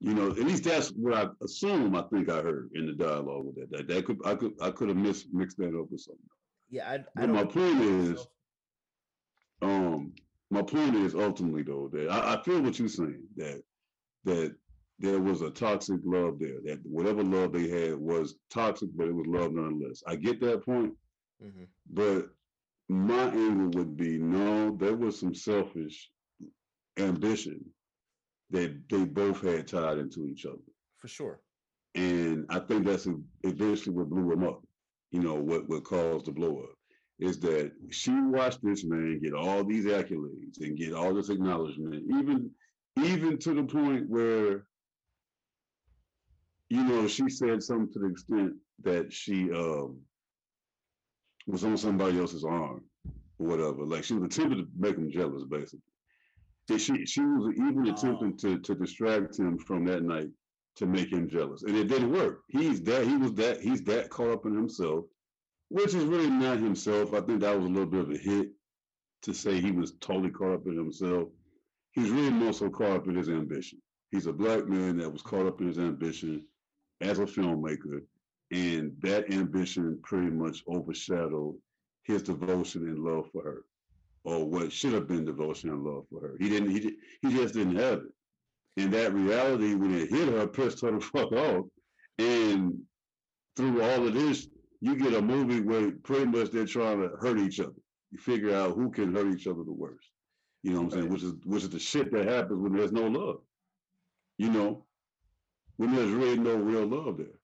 You 0.00 0.12
know, 0.12 0.30
at 0.30 0.38
least 0.38 0.64
that's 0.64 0.88
what 0.90 1.14
I 1.14 1.28
assume. 1.44 1.94
I 1.94 2.02
think 2.02 2.28
I 2.28 2.42
heard 2.42 2.70
in 2.74 2.86
the 2.86 2.94
dialogue 2.94 3.46
with 3.46 3.54
that. 3.56 3.70
That, 3.70 3.86
that 3.86 4.04
could 4.06 4.18
I 4.24 4.34
could 4.34 4.54
I 4.60 4.72
could 4.72 4.88
have 4.88 4.96
mis- 4.96 5.28
mixed 5.32 5.58
that 5.58 5.68
up 5.78 5.88
with 5.90 6.00
something. 6.00 6.24
Yeah, 6.68 6.88
I, 6.90 6.94
I 6.94 6.98
But 7.14 7.26
don't. 7.26 7.32
my 7.32 7.44
point 7.44 7.80
is, 7.80 8.26
um, 9.62 10.12
my 10.50 10.62
point 10.62 10.96
is 10.96 11.14
ultimately 11.14 11.62
though 11.62 11.88
that 11.92 12.08
I, 12.10 12.34
I 12.34 12.42
feel 12.42 12.60
what 12.60 12.76
you're 12.78 12.88
saying 12.88 13.22
that 13.36 13.62
that 14.24 14.56
there 14.98 15.20
was 15.20 15.42
a 15.42 15.50
toxic 15.50 16.00
love 16.04 16.38
there. 16.38 16.60
That 16.64 16.80
whatever 16.84 17.22
love 17.22 17.52
they 17.52 17.68
had 17.68 17.96
was 17.96 18.36
toxic, 18.50 18.88
but 18.96 19.08
it 19.08 19.14
was 19.14 19.26
love 19.26 19.52
nonetheless. 19.52 20.02
I 20.06 20.16
get 20.16 20.40
that 20.40 20.64
point, 20.64 20.94
Mhm. 21.42 21.68
but 21.90 22.30
my 22.88 23.30
angle 23.30 23.70
would 23.80 23.96
be 23.96 24.18
no, 24.18 24.76
there 24.76 24.96
was 24.96 25.18
some 25.20 25.34
selfish 25.34 26.10
ambition 26.96 27.64
that 28.50 28.88
they 28.88 29.04
both 29.04 29.40
had 29.42 29.68
tied 29.68 29.98
into 29.98 30.26
each 30.26 30.46
other. 30.46 30.62
for 30.96 31.06
sure. 31.06 31.40
And 31.94 32.44
I 32.48 32.58
think 32.58 32.84
that's 32.84 33.06
eventually 33.44 33.94
what 33.94 34.10
blew 34.10 34.32
him 34.32 34.42
up. 34.42 34.66
You 35.12 35.20
know, 35.20 35.34
what, 35.36 35.68
what 35.68 35.84
caused 35.84 36.26
the 36.26 36.32
blow 36.32 36.58
up 36.64 36.74
is 37.20 37.38
that 37.40 37.72
she 37.90 38.10
watched 38.20 38.62
this 38.64 38.84
man 38.84 39.20
get 39.22 39.32
all 39.32 39.62
these 39.62 39.84
accolades 39.84 40.60
and 40.60 40.76
get 40.76 40.92
all 40.92 41.14
this 41.14 41.28
acknowledgement, 41.28 42.02
even 42.18 42.50
even 43.04 43.38
to 43.38 43.54
the 43.54 43.62
point 43.62 44.08
where, 44.08 44.66
you 46.70 46.84
know, 46.84 47.06
she 47.06 47.28
said 47.28 47.62
something 47.62 47.92
to 47.92 47.98
the 48.00 48.06
extent 48.06 48.52
that 48.84 49.12
she 49.12 49.50
um 49.52 49.98
was 51.46 51.64
on 51.64 51.76
somebody 51.76 52.18
else's 52.18 52.44
arm 52.44 52.84
or 53.38 53.46
whatever. 53.46 53.84
Like 53.84 54.04
she 54.04 54.14
was 54.14 54.24
attempting 54.24 54.58
to 54.58 54.68
make 54.78 54.96
him 54.96 55.10
jealous, 55.10 55.44
basically. 55.44 55.80
And 56.68 56.80
she 56.80 57.06
she 57.06 57.22
was 57.22 57.54
even 57.56 57.88
attempting 57.88 58.36
to 58.38 58.58
to 58.58 58.74
distract 58.74 59.38
him 59.38 59.58
from 59.58 59.86
that 59.86 60.02
night 60.02 60.28
to 60.76 60.86
make 60.86 61.10
him 61.10 61.28
jealous. 61.28 61.62
And 61.62 61.76
it 61.76 61.88
didn't 61.88 62.12
work. 62.12 62.42
He's 62.48 62.82
that 62.82 63.06
he 63.06 63.16
was 63.16 63.32
that 63.34 63.60
he's 63.60 63.82
that 63.84 64.10
caught 64.10 64.32
up 64.32 64.46
in 64.46 64.54
himself, 64.54 65.06
which 65.70 65.94
is 65.94 66.04
really 66.04 66.30
not 66.30 66.58
himself. 66.58 67.14
I 67.14 67.20
think 67.22 67.40
that 67.40 67.56
was 67.56 67.64
a 67.64 67.68
little 67.68 67.86
bit 67.86 68.00
of 68.00 68.10
a 68.10 68.18
hit 68.18 68.50
to 69.22 69.32
say 69.32 69.60
he 69.60 69.72
was 69.72 69.94
totally 70.00 70.30
caught 70.30 70.54
up 70.54 70.66
in 70.66 70.76
himself. 70.76 71.28
He's 71.92 72.10
really 72.10 72.30
more 72.30 72.52
so 72.52 72.68
caught 72.68 72.96
up 72.96 73.08
in 73.08 73.16
his 73.16 73.30
ambition. 73.30 73.80
He's 74.10 74.26
a 74.26 74.32
black 74.32 74.68
man 74.68 74.98
that 74.98 75.10
was 75.10 75.22
caught 75.22 75.46
up 75.46 75.60
in 75.60 75.66
his 75.66 75.78
ambition 75.78 76.46
as 77.00 77.18
a 77.18 77.24
filmmaker, 77.24 78.02
and 78.50 78.92
that 79.00 79.32
ambition 79.32 79.98
pretty 80.02 80.30
much 80.30 80.62
overshadowed 80.68 81.54
his 82.04 82.22
devotion 82.22 82.88
and 82.88 82.98
love 82.98 83.28
for 83.32 83.42
her, 83.42 83.64
or 84.24 84.44
what 84.44 84.72
should 84.72 84.94
have 84.94 85.06
been 85.06 85.24
devotion 85.24 85.70
and 85.70 85.84
love 85.84 86.04
for 86.10 86.20
her. 86.20 86.36
He 86.40 86.48
didn't. 86.48 86.70
He, 86.70 86.96
he 87.22 87.30
just 87.30 87.54
didn't 87.54 87.76
have 87.76 87.98
it. 87.98 88.82
And 88.82 88.92
that 88.92 89.12
reality, 89.12 89.74
when 89.74 89.94
it 89.94 90.08
hit 90.08 90.28
her, 90.28 90.46
pissed 90.46 90.80
her 90.82 90.92
the 90.92 91.00
fuck 91.12 91.32
off. 91.32 91.66
And 92.18 92.80
through 93.56 93.82
all 93.82 94.06
of 94.06 94.14
this, 94.14 94.48
you 94.80 94.96
get 94.96 95.14
a 95.14 95.22
movie 95.22 95.60
where 95.60 95.90
pretty 95.90 96.26
much 96.26 96.50
they're 96.50 96.64
trying 96.64 97.00
to 97.00 97.08
hurt 97.20 97.38
each 97.38 97.60
other. 97.60 97.72
You 98.10 98.18
figure 98.18 98.54
out 98.54 98.74
who 98.74 98.90
can 98.90 99.14
hurt 99.14 99.32
each 99.34 99.46
other 99.46 99.64
the 99.64 99.72
worst. 99.72 100.08
You 100.62 100.72
know 100.72 100.82
what 100.82 100.94
I'm 100.94 101.00
saying? 101.00 101.12
Which 101.12 101.22
is 101.22 101.34
which 101.44 101.62
is 101.64 101.70
the 101.70 101.78
shit 101.78 102.12
that 102.12 102.26
happens 102.28 102.60
when 102.60 102.72
there's 102.72 102.92
no 102.92 103.06
love. 103.06 103.40
You 104.38 104.50
know, 104.50 104.84
when 105.78 105.94
there's 105.94 106.10
really 106.10 106.38
no 106.38 106.56
real 106.56 106.86
love 106.86 107.16
there. 107.16 107.38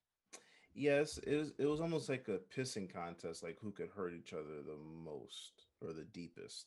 Yes, 0.75 1.19
it 1.19 1.37
was. 1.37 1.53
It 1.59 1.67
was 1.67 1.81
almost 1.81 2.09
like 2.09 2.27
a 2.29 2.39
pissing 2.55 2.93
contest, 2.93 3.43
like 3.43 3.59
who 3.63 3.71
could 3.71 3.89
hurt 3.97 4.13
each 4.13 4.33
other 4.33 4.61
the 4.67 4.77
most 4.77 5.67
or 5.81 5.93
the 5.93 6.05
deepest. 6.05 6.67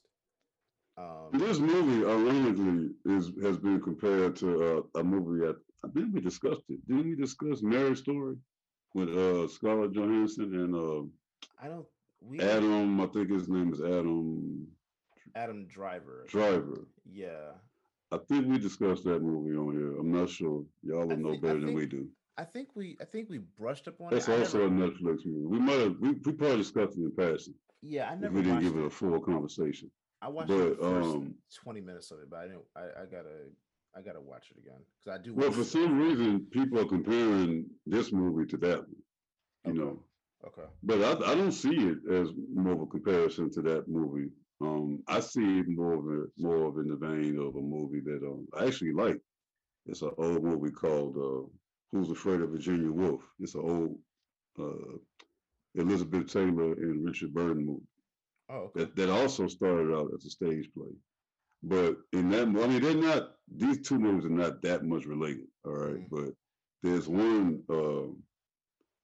Um, 0.98 1.30
This 1.34 1.60
movie, 1.60 2.06
ironically, 2.06 2.90
is 3.06 3.32
has 3.44 3.58
been 3.58 3.82
compared 3.82 4.36
to 4.38 4.48
uh, 4.96 5.00
a 5.00 5.04
movie 5.04 5.46
that 5.46 5.58
I 5.86 5.90
think 5.90 6.14
we 6.14 6.22
discussed 6.22 6.64
it. 6.70 6.80
Didn't 6.88 7.10
we 7.10 7.16
discuss 7.16 7.62
Marriage 7.62 8.00
Story 8.00 8.38
with 8.94 9.10
uh, 9.10 9.48
Scarlett 9.50 9.92
Johansson 9.94 10.56
and 10.56 10.74
uh, 10.74 11.04
I 11.62 11.68
don't. 11.68 11.86
We 12.22 12.40
Adam? 12.40 13.00
I 13.02 13.08
think 13.08 13.30
his 13.30 13.48
name 13.50 13.74
is 13.74 13.82
Adam 13.82 14.68
Adam 15.36 15.68
Driver. 15.68 16.26
Driver. 16.30 16.88
Yeah, 17.06 17.52
I 18.12 18.18
think 18.30 18.48
we 18.48 18.58
discussed 18.58 19.04
that 19.04 19.22
movie 19.22 19.56
on 19.58 19.74
here. 19.74 20.00
I'm 20.00 20.12
not 20.12 20.30
sure. 20.30 20.64
Y'all 20.84 21.06
will 21.08 21.18
know 21.18 21.32
think- 21.32 21.44
I 21.44 21.48
better 21.48 21.60
than 21.60 21.74
we 21.74 21.86
do. 21.86 22.08
I 22.40 22.44
think 22.44 22.70
we. 22.76 22.96
I 23.02 23.06
think 23.06 23.30
we 23.30 23.40
brushed 23.40 23.88
up 23.88 24.00
on 24.00 24.12
That's 24.12 24.28
it. 24.28 24.40
Also 24.40 24.68
a 24.68 24.70
Netflix 24.70 25.26
movie. 25.26 25.46
We 25.48 25.60
might 25.60 25.80
have 25.80 25.96
we, 26.00 26.12
we 26.12 26.32
probably 26.34 26.58
discussed 26.58 26.96
it 26.98 27.02
in 27.02 27.12
passing. 27.12 27.56
yeah, 27.82 28.10
I 28.12 28.16
never. 28.16 28.36
we 28.36 28.44
didn't 28.44 28.62
give 28.62 28.78
it 28.78 28.86
a 28.86 28.90
full 28.92 29.20
conversation. 29.20 29.90
I 30.22 30.28
watched 30.30 30.50
but, 30.50 30.58
the 30.58 30.76
first 30.76 31.10
um, 31.16 31.34
twenty 31.64 31.82
minutes 31.82 32.12
of 32.12 32.20
it, 32.20 32.30
but 32.30 32.38
I 32.38 32.44
didn't. 32.44 32.62
I, 32.76 32.82
I 32.82 33.06
gotta. 33.06 33.50
I 33.96 34.02
gotta 34.02 34.22
watch 34.22 34.52
it 34.52 34.60
again 34.60 34.78
because 35.04 35.20
I 35.20 35.24
do. 35.24 35.34
Well, 35.34 35.52
for 35.52 35.64
some 35.64 35.98
reason, 36.00 36.46
people 36.52 36.80
are 36.80 36.86
comparing 36.86 37.66
this 37.88 38.12
movie 38.12 38.46
to 38.52 38.58
that 38.58 38.82
one. 38.82 38.96
You 39.66 39.72
Okay. 39.72 39.80
know, 39.80 40.04
Okay. 40.46 40.70
But 40.84 41.02
I, 41.02 41.32
I 41.32 41.36
don't 41.36 41.52
see 41.52 41.76
it 41.76 41.98
as 42.12 42.30
more 42.54 42.74
of 42.74 42.82
a 42.82 42.86
comparison 42.86 43.50
to 43.54 43.62
that 43.64 43.88
movie. 43.88 44.30
Um, 44.62 45.04
I 45.08 45.20
see 45.20 45.62
more 45.68 45.94
of 45.94 46.06
a, 46.08 46.26
more 46.38 46.66
of 46.66 46.78
in 46.78 46.88
the 46.88 46.96
vein 46.96 47.38
of 47.38 47.56
a 47.56 47.62
movie 47.62 48.02
that 48.02 48.22
um, 48.26 48.48
I 48.58 48.66
actually 48.66 48.94
like. 48.94 49.20
It's 49.86 50.02
an 50.02 50.12
old 50.18 50.44
movie 50.44 50.72
called 50.72 51.16
uh, 51.18 51.48
"Who's 51.92 52.10
Afraid 52.10 52.42
of 52.42 52.50
Virginia 52.52 52.92
Woolf." 52.92 53.22
It's 53.40 53.56
an 53.56 53.62
old 53.62 54.00
uh, 54.60 54.98
Elizabeth 55.76 56.32
Taylor 56.32 56.74
and 56.74 57.06
Richard 57.06 57.34
Burton 57.34 57.66
movie 57.66 57.86
Oh, 58.50 58.56
okay. 58.56 58.82
that, 58.82 58.96
that 58.96 59.10
also 59.10 59.48
started 59.48 59.94
out 59.96 60.12
as 60.16 60.26
a 60.26 60.30
stage 60.30 60.70
play. 60.74 60.92
But 61.64 61.98
in 62.14 62.30
that, 62.32 62.44
I 62.44 62.46
mean, 62.46 62.82
they're 62.82 62.96
not. 62.96 63.36
These 63.54 63.82
two 63.88 64.00
movies 64.00 64.26
are 64.26 64.30
not 64.30 64.62
that 64.62 64.84
much 64.84 65.06
related. 65.06 65.48
All 65.66 65.74
right, 65.74 65.96
Mhm. 65.96 66.10
but 66.10 66.34
there's 66.84 67.08
one. 67.08 67.64
Uh, 67.70 68.14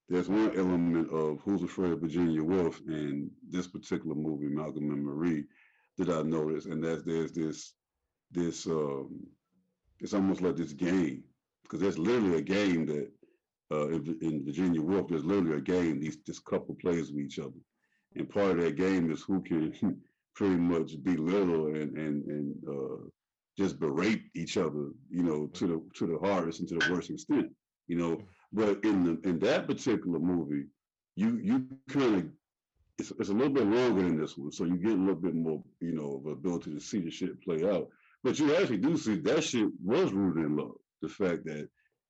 there's 0.09 0.29
one 0.29 0.55
element 0.57 1.11
of 1.11 1.41
Who's 1.41 1.63
Afraid 1.63 1.93
of 1.93 2.01
Virginia 2.01 2.43
Woolf 2.43 2.81
in 2.87 3.31
this 3.49 3.67
particular 3.67 4.15
movie, 4.15 4.47
Malcolm 4.47 4.91
and 4.91 5.03
Marie, 5.03 5.45
that 5.97 6.09
I 6.09 6.21
noticed, 6.23 6.67
and 6.67 6.83
that's 6.83 7.03
there's 7.03 7.31
this 7.31 7.73
this 8.31 8.67
um, 8.67 9.25
it's 9.99 10.13
almost 10.13 10.41
like 10.41 10.55
this 10.57 10.73
game 10.73 11.23
because 11.63 11.79
there's 11.79 11.97
literally 11.97 12.37
a 12.37 12.41
game 12.41 12.85
that 12.87 13.11
uh, 13.71 13.87
in, 13.89 14.17
in 14.21 14.45
Virginia 14.45 14.81
Woolf, 14.81 15.07
there's 15.07 15.23
literally 15.23 15.57
a 15.57 15.61
game 15.61 15.99
these 15.99 16.17
this 16.25 16.39
couple 16.39 16.75
plays 16.75 17.11
with 17.11 17.23
each 17.25 17.39
other, 17.39 17.59
and 18.15 18.29
part 18.29 18.51
of 18.51 18.63
that 18.63 18.75
game 18.75 19.11
is 19.11 19.21
who 19.21 19.41
can 19.41 19.73
pretty 20.35 20.55
much 20.55 21.01
belittle 21.03 21.67
and 21.67 21.97
and 21.97 22.25
and 22.25 22.55
uh, 22.67 23.07
just 23.57 23.79
berate 23.79 24.23
each 24.35 24.57
other, 24.57 24.89
you 25.09 25.23
know, 25.23 25.47
to 25.47 25.67
the 25.67 25.81
to 25.95 26.07
the 26.07 26.19
hardest 26.27 26.59
and 26.59 26.69
to 26.69 26.75
the 26.75 26.93
worst 26.93 27.09
extent, 27.09 27.49
you 27.87 27.97
know. 27.97 28.21
But 28.53 28.83
in 28.85 29.03
the 29.03 29.29
in 29.29 29.39
that 29.39 29.67
particular 29.67 30.19
movie, 30.19 30.65
you 31.15 31.39
you 31.41 31.67
kind 31.89 32.15
of 32.15 32.25
it's, 32.99 33.11
it's 33.19 33.29
a 33.29 33.33
little 33.33 33.51
bit 33.53 33.65
longer 33.65 34.03
than 34.03 34.19
this 34.19 34.37
one, 34.37 34.51
so 34.51 34.65
you 34.65 34.77
get 34.77 34.91
a 34.91 34.95
little 34.95 35.15
bit 35.15 35.33
more, 35.33 35.63
you 35.81 35.93
know, 35.93 36.21
of 36.23 36.31
ability 36.31 36.71
to 36.73 36.79
see 36.79 36.99
the 36.99 37.09
shit 37.09 37.41
play 37.43 37.67
out. 37.67 37.87
But 38.23 38.37
you 38.39 38.55
actually 38.55 38.77
do 38.77 38.95
see 38.97 39.15
that 39.15 39.43
shit 39.43 39.67
was 39.83 40.13
rooted 40.13 40.45
in 40.45 40.55
love. 40.55 40.75
The 41.01 41.09
fact 41.09 41.45
that 41.45 41.67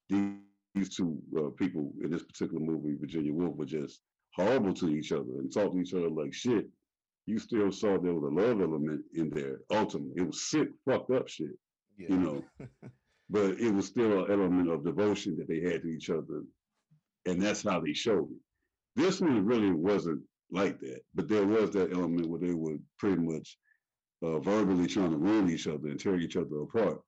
these 0.10 0.96
two 0.96 1.18
uh, 1.38 1.50
people 1.58 1.92
in 2.04 2.12
this 2.12 2.24
particular 2.24 2.60
movie, 2.62 2.98
Virginia 3.00 3.34
Woolf, 3.34 3.56
were 3.56 3.66
just 3.66 4.02
horrible 4.36 4.74
to 4.74 4.90
each 4.90 5.12
other 5.14 5.32
and 5.40 5.52
talked 5.52 5.74
to 5.74 5.80
each 5.80 5.94
other 5.94 6.10
like 6.10 6.34
shit. 6.34 6.68
You 7.26 7.40
still 7.40 7.72
saw 7.72 7.98
there 7.98 8.14
was 8.14 8.24
a 8.30 8.36
love 8.36 8.60
element 8.60 9.02
in 9.16 9.30
there. 9.30 9.60
Ultimately, 9.72 10.22
it 10.22 10.28
was 10.28 10.44
sick, 10.50 10.68
fucked 10.86 11.12
up 11.12 11.30
shit, 11.30 11.58
Yeah. 11.98 12.08
you 12.10 12.18
know. 12.18 12.44
but 13.34 13.60
it 13.60 13.74
was 13.74 13.88
still 13.88 14.26
an 14.26 14.32
element 14.32 14.70
of 14.70 14.86
devotion 14.86 15.36
that 15.36 15.48
they 15.48 15.60
had 15.60 15.82
to 15.82 15.88
each 15.90 16.12
other, 16.12 16.44
and 17.26 17.42
that's 17.42 17.64
how 17.64 17.80
they 17.80 17.94
showed 17.94 18.30
it. 18.32 18.38
This 18.96 19.20
one 19.20 19.44
really 19.44 19.72
wasn't 19.72 20.22
like 20.52 20.80
that, 20.82 21.02
but 21.16 21.28
there 21.28 21.46
was 21.48 21.72
that 21.72 21.92
element 21.92 22.30
where 22.30 22.40
they 22.40 22.54
were 22.54 22.78
pretty 23.00 23.20
much 23.20 23.58
uh, 24.22 24.38
verbally 24.40 24.86
trying 24.86 25.10
to 25.10 25.18
ruin 25.18 25.50
each 25.50 25.66
other 25.66 25.88
and 25.88 26.00
tear 26.00 26.20
each 26.20 26.38
other 26.38 26.62
apart. 26.62 27.02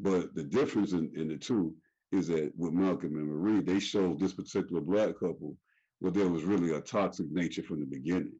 But 0.00 0.34
the 0.34 0.42
difference 0.42 0.92
in, 0.92 1.12
in 1.14 1.28
the 1.28 1.36
two 1.36 1.72
is 2.10 2.26
that 2.26 2.52
with 2.56 2.72
Malcolm 2.72 3.14
and 3.16 3.28
Marie, 3.28 3.60
they 3.60 3.78
showed 3.78 4.18
this 4.18 4.34
particular 4.34 4.82
black 4.82 5.14
couple 5.20 5.56
where 6.00 6.10
there 6.10 6.28
was 6.28 6.42
really 6.42 6.72
a 6.74 6.80
toxic 6.80 7.30
nature 7.30 7.62
from 7.62 7.78
the 7.78 7.86
beginning. 7.86 8.32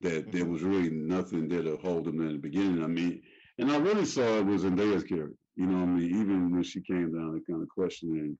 That 0.00 0.32
there 0.32 0.46
Mhm. 0.46 0.50
was 0.50 0.62
really 0.62 0.90
nothing 0.90 1.46
there 1.46 1.62
to 1.62 1.76
hold 1.76 2.06
them 2.06 2.20
in 2.22 2.32
the 2.32 2.38
beginning. 2.38 2.82
I 2.82 2.88
mean, 2.88 3.22
and 3.58 3.70
I 3.70 3.76
really 3.78 4.06
saw 4.06 4.38
it 4.38 4.46
was 4.46 4.62
Zendaya's 4.62 5.04
character. 5.04 5.36
You 5.56 5.66
know, 5.66 5.78
what 5.80 5.88
I 5.88 5.92
mean, 5.94 6.10
even 6.20 6.52
when 6.52 6.62
she 6.62 6.80
came 6.80 7.12
down 7.12 7.30
and 7.30 7.46
kind 7.46 7.62
of 7.62 7.68
questioning, 7.68 8.38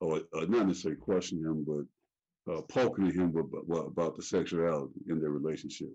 or 0.00 0.16
uh, 0.36 0.44
not 0.48 0.66
necessarily 0.66 1.00
questioning 1.00 1.44
him, 1.44 1.64
but 1.66 2.52
uh, 2.52 2.62
poking 2.62 3.08
at 3.08 3.14
him 3.14 3.34
about, 3.36 3.62
about, 3.68 3.86
about 3.86 4.16
the 4.16 4.22
sexuality 4.22 5.00
in 5.08 5.20
their 5.20 5.30
relationship. 5.30 5.90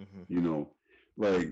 Mhm. 0.00 0.24
You 0.28 0.40
know, 0.40 0.72
like 1.16 1.48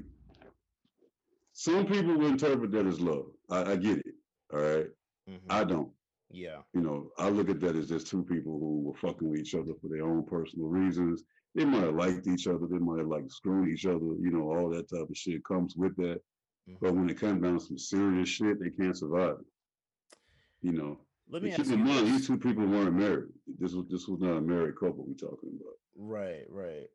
some 1.53 1.87
people 1.87 2.17
will 2.17 2.27
interpret 2.29 2.71
that 2.73 2.87
as 2.87 3.01
love. 3.01 3.27
I, 3.51 3.73
I 3.73 3.77
get 3.77 3.99
it. 3.99 4.15
All 4.53 4.61
right. 4.61 4.87
Mhm. 5.29 5.41
I 5.51 5.65
don't. 5.65 5.91
yeah. 6.31 6.59
You 6.75 6.81
know, 6.83 7.11
I 7.19 7.29
look 7.31 7.49
at 7.51 7.61
that 7.61 7.77
as 7.77 7.89
just 7.89 8.07
two 8.09 8.23
people 8.25 8.59
who 8.59 8.83
were 8.83 8.95
fucking 8.99 9.29
with 9.29 9.41
each 9.41 9.55
other 9.55 9.73
for 9.81 9.89
their 9.89 10.05
own 10.05 10.25
personal 10.25 10.69
reasons. 10.69 11.25
They 11.55 11.65
might 11.65 11.83
have 11.85 11.95
liked 11.95 12.27
each 12.27 12.47
other. 12.47 12.67
They 12.67 12.79
might 12.79 12.99
have 12.99 13.09
like 13.09 13.25
screwed 13.31 13.69
each 13.71 13.87
other. 13.87 13.99
You 14.21 14.31
know, 14.31 14.43
all 14.53 14.69
that 14.71 14.89
type 14.91 15.09
of 15.09 15.17
shit 15.17 15.45
comes 15.45 15.75
with 15.77 15.97
that. 15.97 16.21
Mhm. 16.69 16.79
But 16.81 16.95
when 16.95 17.09
it 17.11 17.19
comes 17.19 17.43
down 17.43 17.59
to 17.59 17.65
some 17.65 17.79
serious 17.79 18.29
shit, 18.29 18.59
they 18.61 18.71
can't 18.71 18.97
survive. 18.97 19.39
You 20.63 20.73
know, 20.73 20.99
Let 21.29 21.43
me 21.43 21.51
keep 21.51 21.61
ask 21.61 21.71
in 21.71 21.79
you 21.81 21.85
mind 21.85 22.07
these 22.09 22.27
two 22.27 22.39
people 22.39 22.67
weren't 22.67 22.97
married. 22.97 23.33
This 23.59 23.73
was 23.75 23.87
this 23.89 24.09
was 24.09 24.21
not 24.21 24.37
a 24.37 24.41
married 24.41 24.75
couple 24.77 25.05
we're 25.07 25.15
talking 25.15 25.59
about. 25.61 25.79
Right, 25.95 26.45
right. 26.49 26.89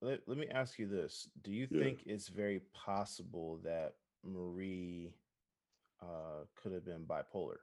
Let, 0.00 0.20
let 0.28 0.38
me 0.38 0.46
ask 0.48 0.78
you 0.78 0.86
this. 0.88 1.28
Do 1.42 1.52
you 1.52 1.66
Yeah. 1.70 1.80
think 1.82 2.02
it's 2.06 2.28
very 2.28 2.60
possible 2.72 3.58
that 3.64 3.96
Marie 4.24 5.12
uh, 6.00 6.44
could 6.54 6.72
have 6.72 6.84
been 6.84 7.04
bipolar? 7.04 7.56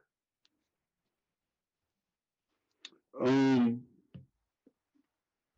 Um, 3.18 3.82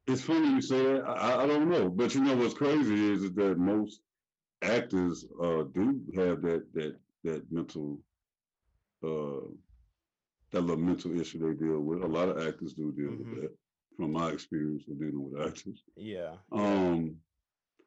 it's 0.07 0.23
funny 0.23 0.49
you 0.49 0.61
say 0.63 0.83
that. 0.83 1.03
I, 1.05 1.13
I- 1.13 1.43
I 1.43 1.47
don't 1.47 1.69
know, 1.69 1.89
but 1.91 2.15
you 2.15 2.23
know 2.23 2.37
what's 2.37 2.55
crazy 2.55 3.13
is 3.13 3.31
that 3.33 3.59
most 3.59 4.01
actors 4.63 5.25
uh 5.43 5.63
do 5.75 6.01
have 6.17 6.43
that 6.43 6.67
that 6.75 6.97
that 7.25 7.51
mental 7.53 7.99
uh 9.05 9.47
that 10.51 10.63
little 10.63 10.77
mental 10.83 11.19
issue 11.21 11.39
they 11.39 11.55
deal 11.65 11.81
with. 11.81 12.03
A 12.03 12.07
lot 12.07 12.29
of 12.31 12.39
actors 12.47 12.73
do 12.73 12.91
deal 12.93 13.11
Mhm. 13.11 13.19
with 13.19 13.43
that. 13.43 13.57
From 13.97 14.13
my 14.13 14.31
experience 14.31 14.85
of 14.89 14.99
dealing 14.99 15.31
with 15.31 15.41
actors. 15.47 15.83
Yeah. 15.97 16.37
yeah. 16.53 16.89
Um, 16.91 17.17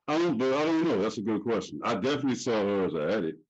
I 0.08 0.18
don't, 0.18 0.38
but 0.38 0.54
I 0.54 0.66
don't 0.66 0.84
know. 0.84 1.02
That's 1.02 1.18
a 1.18 1.22
good 1.22 1.42
question. 1.42 1.80
I 1.84 1.96
definitely 1.96 2.36
saw 2.36 2.52
her 2.64 2.86
as 2.86 2.94
an 2.94 3.10
addict. 3.10 3.42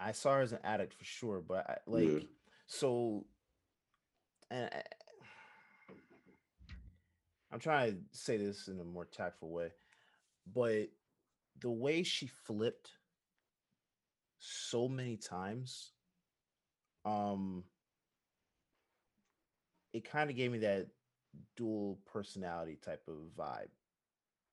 I 0.00 0.12
saw 0.12 0.34
her 0.36 0.40
as 0.40 0.52
an 0.52 0.60
addict 0.64 0.94
for 0.94 1.04
sure, 1.04 1.40
but 1.46 1.68
I, 1.68 1.76
like, 1.86 2.08
Yeah. 2.08 2.18
so, 2.66 3.26
and 4.50 4.70
I, 4.72 4.82
I'm 7.52 7.58
trying 7.60 7.92
to 7.92 7.98
say 8.18 8.36
this 8.38 8.68
in 8.68 8.80
a 8.80 8.84
more 8.84 9.04
tactful 9.04 9.50
way, 9.50 9.72
but 10.54 10.88
the 11.60 11.70
way 11.70 12.02
she 12.02 12.26
flipped 12.26 12.90
so 14.38 14.88
many 14.88 15.16
times, 15.16 15.92
um, 17.04 17.64
it 19.92 20.10
kind 20.10 20.30
of 20.30 20.36
gave 20.36 20.52
me 20.52 20.58
that 20.58 20.88
dual 21.56 21.98
personality 22.12 22.78
type 22.82 23.02
of 23.08 23.14
vibe. 23.36 23.68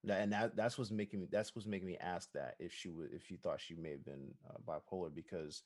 And 0.07 0.33
that 0.33 0.55
that's 0.55 0.77
what's 0.77 0.91
making 0.91 1.21
me 1.21 1.27
that's 1.31 1.55
what's 1.55 1.67
making 1.67 1.87
me 1.87 1.97
ask 1.99 2.31
that 2.33 2.55
if 2.59 2.71
she 2.71 2.89
would 2.89 3.11
if 3.11 3.31
you 3.31 3.37
thought 3.37 3.59
she 3.59 3.73
may 3.73 3.91
have 3.91 4.05
been 4.05 4.35
uh, 4.47 4.57
bipolar 4.63 5.09
because 5.13 5.63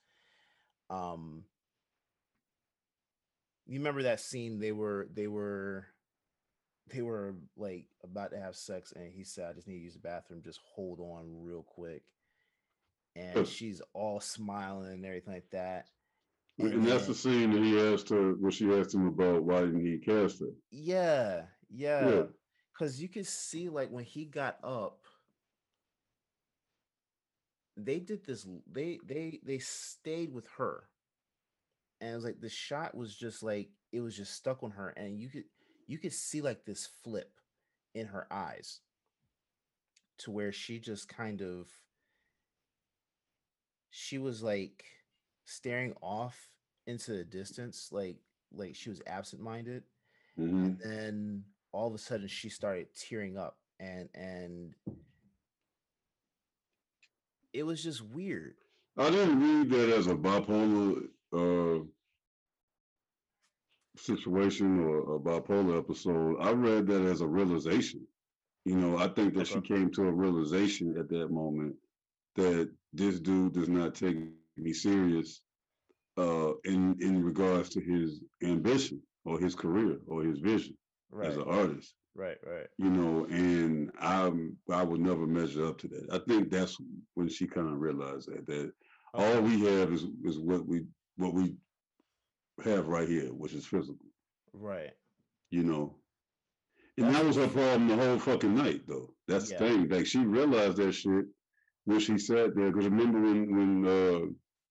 um 0.89 1.43
you 3.67 3.79
remember 3.79 4.03
that 4.03 4.21
scene 4.21 4.57
they 4.59 4.71
were 4.71 5.09
they 5.13 5.27
were 5.27 5.87
they 6.89 7.01
were 7.01 7.35
like 7.57 7.85
about 8.03 8.31
to 8.31 8.39
have 8.39 8.55
sex 8.55 8.93
and 8.95 9.11
he 9.11 9.23
said 9.23 9.49
i 9.49 9.53
just 9.53 9.67
need 9.67 9.77
to 9.77 9.83
use 9.83 9.93
the 9.93 9.99
bathroom 9.99 10.41
just 10.43 10.59
hold 10.75 10.99
on 10.99 11.25
real 11.41 11.63
quick 11.63 12.03
and 13.15 13.47
she's 13.47 13.81
all 13.93 14.19
smiling 14.19 14.91
and 14.93 15.05
everything 15.05 15.33
like 15.33 15.49
that 15.51 15.87
And, 16.57 16.85
that's 16.85 17.07
the 17.07 17.15
scene 17.15 17.51
that 17.53 17.63
he 17.63 17.79
asked 17.79 18.09
her 18.09 18.33
when 18.33 18.51
she 18.51 18.71
asked 18.73 18.93
him 18.93 19.07
about 19.07 19.43
why 19.43 19.61
didn't 19.61 19.85
he 19.85 19.97
cast 19.97 20.39
her. 20.41 20.51
Yeah, 20.71 21.43
yeah. 21.69 22.23
Cause 22.77 22.99
you 22.99 23.07
could 23.09 23.27
see 23.27 23.69
like 23.69 23.89
when 23.91 24.03
he 24.03 24.25
got 24.25 24.57
up, 24.63 24.99
they 27.77 27.99
did 27.99 28.25
this. 28.25 28.45
They 28.71 28.99
they 29.05 29.39
they 29.45 29.59
stayed 29.59 30.33
with 30.33 30.47
her, 30.57 30.83
and 32.01 32.11
it 32.11 32.15
was 32.15 32.25
like 32.25 32.41
the 32.41 32.49
shot 32.49 32.95
was 32.95 33.15
just 33.15 33.41
like 33.43 33.69
it 33.91 34.01
was 34.01 34.15
just 34.15 34.33
stuck 34.33 34.63
on 34.63 34.71
her, 34.71 34.89
and 34.89 35.19
you 35.19 35.29
could 35.29 35.45
you 35.89 35.97
could 35.97 36.13
see 36.13 36.39
like 36.39 36.63
this 36.65 36.87
flip 37.03 37.31
in 37.95 38.05
her 38.05 38.27
eyes, 38.31 38.79
to 40.19 40.29
where 40.31 40.51
she 40.51 40.79
just 40.79 41.09
kind 41.09 41.41
of 41.41 41.67
she 43.89 44.19
was 44.19 44.43
like 44.43 44.85
staring 45.45 45.95
off 46.01 46.37
into 46.85 47.11
the 47.13 47.23
distance, 47.23 47.89
like 47.91 48.17
like 48.51 48.75
she 48.75 48.89
was 48.89 49.01
absent 49.07 49.41
minded 49.41 49.83
Mhm. 50.37 50.65
and 50.65 50.79
then 50.79 51.43
all 51.71 51.87
of 51.87 51.93
a 51.93 51.97
sudden 51.97 52.27
she 52.27 52.49
started 52.49 52.87
tearing 52.95 53.37
up 53.37 53.57
and 53.79 54.09
and 54.13 54.75
it 57.53 57.63
was 57.63 57.83
just 57.83 58.01
weird 58.01 58.55
I 58.97 59.09
didn't 59.09 59.39
read 59.41 59.69
that 59.71 59.89
as 59.97 60.07
a 60.07 60.15
bipolar 60.15 61.03
uh, 61.33 61.83
situation 63.99 64.79
or 64.79 65.15
a 65.15 65.19
bipolar 65.19 65.77
episode. 65.79 66.37
I 66.39 66.51
read 66.53 66.87
that 66.87 67.03
as 67.03 67.21
a 67.21 67.27
realization. 67.27 68.07
You 68.65 68.77
know, 68.77 68.97
I 68.97 69.07
think 69.07 69.33
that 69.35 69.47
she 69.47 69.61
came 69.61 69.91
to 69.91 70.03
a 70.07 70.11
realization 70.11 70.97
at 70.97 71.09
that 71.09 71.31
moment 71.31 71.75
that 72.35 72.71
this 72.93 73.19
dude 73.19 73.53
does 73.53 73.69
not 73.69 73.95
take 73.95 74.17
me 74.17 74.33
serious 74.33 75.41
uh, 75.83 76.53
in 76.65 76.97
in 77.01 77.23
regards 77.23 77.69
to 77.69 77.81
his 77.81 78.21
ambition 78.43 79.01
or 79.25 79.39
his 79.39 79.55
career 79.55 79.97
or 80.07 80.23
his 80.23 80.39
vision 80.39 80.75
right 81.11 81.35
as 81.35 81.37
an 81.37 81.43
artist. 81.43 81.95
right 82.15 82.37
right 82.45 82.67
You 82.77 82.89
know, 82.89 83.25
and 83.25 83.91
I'm 83.99 84.57
I 84.69 84.83
would 84.83 85.01
never 85.01 85.25
measure 85.27 85.65
up 85.65 85.77
to 85.79 85.87
that. 85.89 86.07
I 86.11 86.19
think 86.27 86.49
that's 86.51 86.77
when 87.13 87.29
she 87.29 87.47
kind 87.47 87.67
of 87.69 87.79
realized 87.79 88.29
that 88.29 88.45
that 88.47 88.71
all 89.13 89.41
we 89.41 89.61
have 89.65 89.91
is 89.93 90.05
is 90.23 90.39
what 90.39 90.65
we 90.67 90.85
what 91.17 91.33
we 91.33 91.55
have 92.63 92.87
right 92.87 93.07
here, 93.07 93.29
which 93.29 93.53
is 93.53 93.65
physical. 93.65 94.05
right 94.53 94.91
You 95.51 95.63
know, 95.63 95.95
and 96.97 97.13
that 97.15 97.23
was 97.25 97.37
her 97.37 97.47
problem 97.47 97.87
the 97.87 97.95
whole 97.95 98.19
fucking 98.19 98.55
night, 98.55 98.81
though. 98.87 99.13
That's 99.27 99.49
Yeah. 99.51 99.59
the 99.59 99.65
thing. 99.69 99.89
Like 99.89 100.05
she 100.05 100.19
realized 100.19 100.77
that 100.77 100.91
shit 100.93 101.25
when 101.85 101.99
she 101.99 102.17
sat 102.17 102.55
there. 102.55 102.71
Because 102.71 102.85
remember 102.89 103.19
when 103.21 103.55
when 103.55 103.85
uh, 103.87 104.25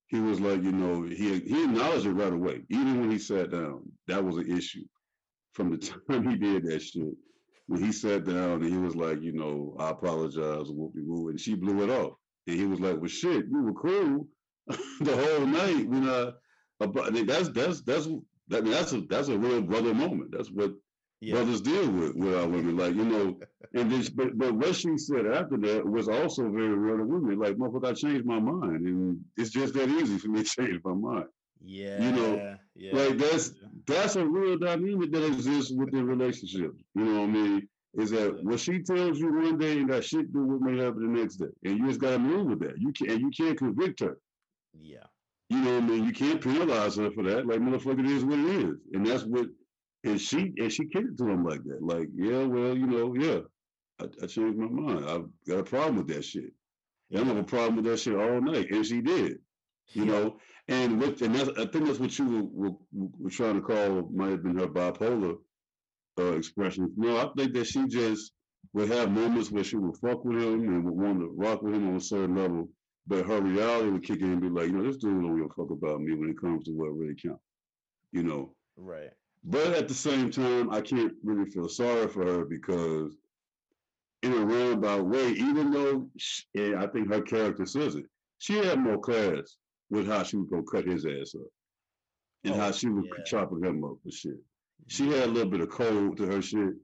he 0.09 0.21
was 0.21 0.41
like, 0.41 0.63
you 0.63 0.73
know, 0.73 1.03
he 1.05 1.41
he 1.41 1.65
acknowledged 1.65 2.07
it 2.07 2.13
right 2.13 2.33
away, 2.33 2.63
even 2.71 3.01
when 3.01 3.11
he 3.11 3.19
sat 3.19 3.51
down. 3.51 3.91
That 4.07 4.25
was 4.25 4.37
an 4.37 4.51
issue 4.57 4.85
from 5.53 5.71
the 5.71 5.79
time 6.11 6.29
he 6.29 6.37
did 6.37 6.65
that 6.65 6.81
shit. 6.83 7.15
When 7.67 7.83
he 7.83 7.93
sat 7.93 8.25
down 8.25 8.63
and 8.63 8.71
he 8.73 8.79
was 8.79 8.97
like, 8.97 9.21
you 9.21 9.33
know, 9.33 9.77
I 9.79 9.91
apologize, 9.91 10.69
whoopie 10.71 11.05
woo, 11.05 11.29
and 11.29 11.39
she 11.41 11.55
blew 11.55 11.83
it 11.83 11.91
off. 11.91 12.15
And 12.47 12.57
he 12.57 12.65
was 12.65 12.81
like, 12.81 12.97
well, 12.99 13.09
shit, 13.09 13.45
we 13.51 13.61
were 13.61 13.75
cool 13.75 14.27
the 15.01 15.17
whole 15.17 15.47
night 15.47 15.87
when 15.89 16.09
uh, 16.81 16.85
about, 16.87 17.15
that's 17.27 17.49
that's 17.51 17.83
that's 17.83 18.09
that, 18.49 18.65
that's 18.65 18.93
a 18.93 19.01
that's 19.03 19.29
a 19.29 19.39
real 19.39 19.63
brother 19.63 19.95
moment. 19.95 20.31
That's 20.33 20.51
what 20.51 20.73
yeah 21.21 21.35
brothers 21.35 21.61
deal 21.61 21.91
with 21.91 22.15
with 22.17 22.35
our 22.35 22.47
women. 22.49 22.77
Like, 22.77 22.95
you 22.95 23.05
know, 23.05 23.39
and 23.75 23.91
this 23.91 24.09
but 24.19 24.37
but 24.39 24.55
what 24.55 24.75
she 24.77 24.97
said 24.99 25.27
after 25.27 25.57
that 25.59 25.87
was 25.87 26.09
also 26.09 26.49
very 26.51 26.77
real 26.77 26.99
to 26.99 27.05
women. 27.05 27.39
Like, 27.39 27.57
motherfucker, 27.57 27.91
I 27.91 27.95
changed 27.95 28.27
my 28.27 28.41
mind. 28.41 28.87
And 28.87 29.21
it's 29.37 29.51
just 29.51 29.75
that 29.75 29.89
easy 29.89 30.19
for 30.19 30.29
me 30.29 30.43
to 30.43 30.49
change 30.59 30.81
my 30.85 30.95
mind. 30.95 31.27
yeah 31.61 32.03
you 32.03 32.13
know, 32.13 32.43
yeah 32.75 32.93
like 32.93 33.19
that's 33.19 33.53
that's 33.87 34.17
a 34.17 34.25
real 34.27 34.59
dynamic 34.59 35.13
that 35.13 35.27
exists 35.27 35.73
within 35.73 36.07
relationships. 36.07 36.79
You 36.95 37.05
know 37.05 37.21
what 37.21 37.29
I 37.31 37.33
mean? 37.33 37.69
Is 37.99 38.11
that 38.11 38.45
what 38.45 38.61
she 38.61 38.81
tells 38.83 39.19
you 39.19 39.33
one 39.35 39.59
day 39.59 39.79
and 39.81 39.91
that 39.91 40.05
shit 40.05 40.33
do 40.33 40.45
what 40.45 40.61
may 40.63 40.83
happen 40.83 41.13
the 41.13 41.21
next 41.21 41.37
day. 41.37 41.53
And 41.65 41.79
you 41.79 41.89
just 41.89 42.01
gotta 42.01 42.19
move 42.19 42.47
with 42.49 42.61
that. 42.61 42.79
You 42.79 42.93
can't 42.93 43.21
you 43.21 43.31
can't 43.37 43.59
convict 43.59 44.01
her. 44.01 44.19
yeah 44.81 45.08
You 45.51 45.59
know 45.61 45.75
what 45.75 45.83
I 45.85 45.87
mean? 45.87 46.05
You 46.05 46.13
can't 46.13 46.43
penalize 46.43 46.97
her 46.97 47.11
for 47.11 47.23
that. 47.25 47.47
Like 47.47 47.61
motherfucker, 47.61 48.01
it 48.01 48.11
is 48.11 48.25
what 48.25 48.39
it 48.39 48.47
is. 48.47 48.77
And 48.93 49.07
that's 49.07 49.25
what 49.25 49.47
and 50.05 50.21
she 50.21 50.53
and 50.59 50.73
she 50.73 50.87
kicked 50.87 51.13
it 51.13 51.19
to 51.19 51.29
him 51.29 51.45
like 51.45 51.65
that. 51.65 51.83
Like, 51.83 52.09
yeah, 52.15 52.45
well, 52.45 52.77
you 52.77 52.87
know, 52.87 53.15
yeah. 53.15 53.41
I, 54.01 54.05
I 54.23 54.27
changed 54.27 54.59
my 54.59 54.69
mind. 54.69 55.05
I've 55.05 55.27
got 55.49 55.59
a 55.59 55.65
problem 55.65 55.97
with 55.97 56.09
that 56.09 56.25
shit. 56.25 56.53
Yeah, 57.11 57.23
I 57.23 57.25
have 57.25 57.37
a 57.37 57.43
problem 57.43 57.77
with 57.77 57.87
that 57.87 57.99
shit 57.99 58.15
all 58.15 58.41
night. 58.41 58.71
And 58.71 58.85
she 58.85 59.01
did. 59.01 59.39
You 59.95 60.05
know, 60.05 60.37
and 60.69 61.01
what 61.01 61.21
and 61.23 61.35
that's 61.35 61.49
I 61.59 61.65
think 61.65 61.87
that's 61.87 61.99
what 61.99 62.19
you 62.19 62.51
were, 62.53 62.71
were, 62.71 63.09
were 63.19 63.31
trying 63.31 63.55
to 63.55 63.63
call 63.63 64.03
might 64.13 64.31
have 64.33 64.43
been 64.43 64.59
her 64.59 64.67
bipolar 64.67 65.37
uh, 66.19 66.37
expression. 66.37 66.93
No, 66.97 67.17
I 67.17 67.31
think 67.37 67.55
that 67.55 67.67
she 67.67 67.87
just 67.89 68.33
would 68.75 68.91
have 68.91 69.11
moments 69.11 69.51
where 69.51 69.65
she 69.65 69.77
would 69.77 69.97
fuck 69.97 70.25
with 70.25 70.43
him 70.43 70.69
and 70.69 70.85
would 70.85 70.95
want 70.95 71.21
to 71.21 71.33
rock 71.35 71.63
with 71.63 71.75
him 71.75 71.89
on 71.89 71.97
a 71.97 72.01
certain 72.01 72.37
level, 72.37 72.69
but 73.09 73.27
her 73.27 73.41
reality 73.41 73.89
would 73.91 74.05
kick 74.05 74.21
in 74.21 74.33
and 74.33 74.41
be 74.41 74.49
like, 74.49 74.67
you 74.67 74.73
know, 74.73 74.85
this 74.85 74.99
dude 74.99 75.23
don't 75.23 75.37
give 75.37 75.47
a 75.47 75.55
fuck 75.55 75.71
about 75.71 76.01
me 76.01 76.15
when 76.15 76.29
it 76.31 76.41
comes 76.41 76.65
to 76.65 76.73
what 76.73 76.97
really 76.97 77.15
counts. 77.15 77.43
You 78.13 78.23
know. 78.23 78.55
Right. 78.77 79.11
But 79.45 79.73
at 79.73 79.89
the 79.89 79.95
same 79.95 80.31
time, 80.31 80.71
I 80.71 80.81
can't 80.81 81.15
really 81.25 81.51
feel 81.51 81.69
sorry 81.69 82.09
for 82.09 82.25
her 82.25 82.45
because 82.45 83.17
in 84.23 84.33
a 84.33 84.45
roundabout 84.45 85.07
way, 85.07 85.29
even 85.31 85.71
though 85.71 86.09
she, 86.17 86.43
eh, 86.57 86.75
I 86.77 86.87
think 86.89 87.09
her 87.09 87.23
character 87.23 87.65
says 87.65 87.95
it, 87.95 88.05
she 88.39 88.55
had 88.59 88.79
more 88.79 88.99
class 88.99 89.57
with 89.91 90.07
how 90.07 90.23
she 90.23 90.37
was 90.37 90.49
gonna 90.51 90.63
cut 90.71 90.87
his 90.87 91.07
ass 91.07 91.35
up 91.35 91.47
and 92.45 92.55
Oh, 92.55 92.59
how 92.59 92.73
she 92.73 92.89
was 92.89 93.05
yeah. 93.07 93.25
chopping 93.25 93.65
him 93.65 93.85
up 93.85 93.97
for 94.03 94.11
shit. 94.11 94.39
She 94.87 95.09
had 95.11 95.29
a 95.29 95.33
little 95.33 95.51
bit 95.51 95.61
of 95.61 95.71
code 95.71 96.17
to 96.19 96.27
her 96.27 96.43
shit, 96.43 96.75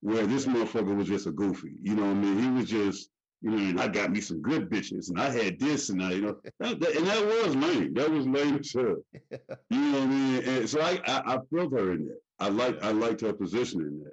where 0.00 0.26
this 0.26 0.46
motherfucker 0.46 0.96
was 0.96 1.08
just 1.08 1.26
a 1.26 1.32
goofy. 1.32 1.74
You 1.82 1.94
know 1.94 2.02
what 2.02 2.10
I 2.10 2.14
mean? 2.14 2.38
He 2.42 2.50
was 2.50 2.68
just, 2.68 3.10
you 3.42 3.50
know, 3.50 3.58
and 3.58 3.80
I 3.80 3.88
got 3.88 4.10
me 4.12 4.20
some 4.20 4.40
good 4.40 4.70
bitches, 4.70 5.10
and 5.10 5.20
I 5.20 5.30
had 5.30 5.58
this, 5.58 5.88
and 5.90 6.02
I, 6.02 6.12
you 6.12 6.20
know, 6.22 6.36
that, 6.60 6.80
that- 6.80 6.96
and 6.96 7.06
that 7.06 7.24
was 7.26 7.56
lame. 7.56 7.94
That 7.94 8.10
was 8.10 8.26
lame 8.26 8.56
as 8.58 8.72
hell. 8.72 8.96
You 9.70 9.78
know 9.78 9.92
what 9.92 10.02
I 10.02 10.06
mean? 10.06 10.42
And 10.44 10.68
so 10.68 10.80
I, 10.80 11.00
I, 11.06 11.34
I 11.34 11.38
felt 11.54 11.72
her 11.72 11.92
in 11.92 12.06
that. 12.08 12.20
I 12.38 12.48
like, 12.48 12.82
I 12.82 12.90
liked 12.92 13.20
her 13.22 13.32
position 13.32 13.80
in 13.80 14.00
that 14.04 14.12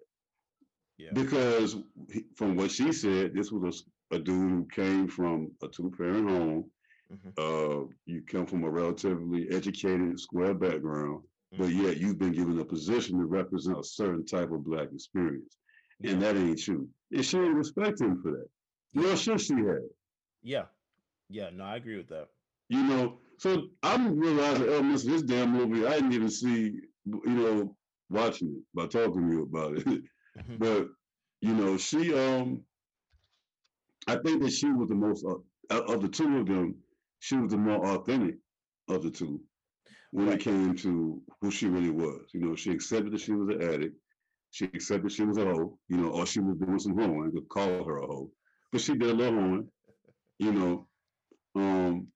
Yeah. 0.98 1.12
because 1.14 1.78
from 2.36 2.56
what 2.56 2.72
she 2.72 2.92
said, 2.92 3.34
this 3.34 3.52
was 3.52 3.86
a, 4.12 4.16
a 4.16 4.20
dude 4.20 4.52
who 4.52 4.68
came 4.74 5.08
from 5.08 5.52
a 5.64 5.68
two-parent 5.68 6.30
home. 6.30 6.66
Mhm. 7.12 7.32
Uh, 7.40 7.88
you 8.06 8.22
come 8.22 8.46
from 8.46 8.64
a 8.64 8.70
relatively 8.70 9.50
educated, 9.50 10.20
square 10.20 10.54
background, 10.54 11.24
but 11.58 11.68
Mm-hmm. 11.70 11.86
yet 11.86 11.98
you've 11.98 12.20
been 12.20 12.32
given 12.32 12.60
a 12.60 12.66
position 12.66 13.18
to 13.18 13.26
represent 13.26 13.80
a 13.80 13.84
certain 13.84 14.24
type 14.24 14.52
of 14.52 14.64
black 14.64 14.90
experience, 14.94 15.58
and 16.04 16.22
that 16.22 16.38
ain't 16.38 16.62
true. 16.62 16.88
And 17.12 17.26
she 17.26 17.38
didn't 17.38 17.56
respect 17.56 18.00
him 18.00 18.22
for 18.22 18.32
that. 18.34 18.48
Should 18.96 19.42
she 19.42 19.54
have. 19.56 19.84
Yeah. 20.42 20.66
Yeah. 21.30 21.50
No, 21.54 21.64
I 21.66 21.76
agree 21.78 21.98
with 21.98 22.10
that. 22.10 22.28
You 22.70 22.84
know, 22.84 23.20
so 23.38 23.70
I'm 23.84 24.20
realizing 24.20 24.68
elements 24.68 25.04
of 25.06 25.12
this 25.12 25.22
damn 25.24 25.52
movie 25.52 25.86
I 25.86 25.94
didn't 25.96 26.14
even 26.14 26.30
see, 26.30 26.80
you 27.06 27.22
know, 27.26 27.76
watching 28.10 28.50
it 28.58 28.64
by 28.74 28.88
talking 28.88 29.28
to 29.28 29.34
you 29.36 29.44
about 29.44 29.78
it. 29.78 30.04
Mhm. 30.38 30.60
but 30.60 30.88
you 31.42 31.54
know, 31.56 31.76
she 31.78 32.14
um, 32.14 32.64
I 34.08 34.16
think 34.18 34.42
that 34.44 34.52
she 34.52 34.72
was 34.72 34.88
the 34.90 34.96
most 34.96 35.26
uh, 35.26 35.82
of 35.94 36.02
the 36.02 36.08
two 36.08 36.38
of 36.38 36.46
them. 36.48 36.76
She 37.20 37.36
was 37.36 37.52
the 37.52 37.58
more 37.58 37.84
authentic 37.86 38.36
of 38.88 39.04
the 39.04 39.10
two 39.12 39.42
when 40.12 40.28
Right. 40.28 40.36
it 40.36 40.44
came 40.44 40.76
to 40.78 41.22
who 41.42 41.52
she 41.52 41.68
really 41.68 41.90
was. 41.90 42.30
You 42.34 42.42
know, 42.42 42.56
she 42.56 42.72
accepted 42.72 43.12
that 43.14 43.22
she 43.22 43.34
was 43.34 43.50
an 43.50 43.62
addict. 43.62 43.96
She 44.52 44.66
accepted 44.66 45.12
she 45.12 45.24
was 45.26 45.38
a 45.38 45.46
hoe. 45.46 45.78
You 45.90 45.98
know, 45.98 46.10
or 46.10 46.26
she 46.26 46.40
was 46.40 46.58
doing 46.58 46.80
some 46.80 46.98
hoeing. 46.98 47.32
Could 47.32 47.50
call 47.50 47.84
her 47.84 47.98
a 47.98 48.06
hoe, 48.08 48.32
but 48.72 48.82
she 48.82 48.94
did 48.96 49.10
a 49.10 49.14
little 49.14 49.40
hoeing. 49.40 49.72
You 50.40 50.54
know, 50.54 50.88
um, 51.56 52.08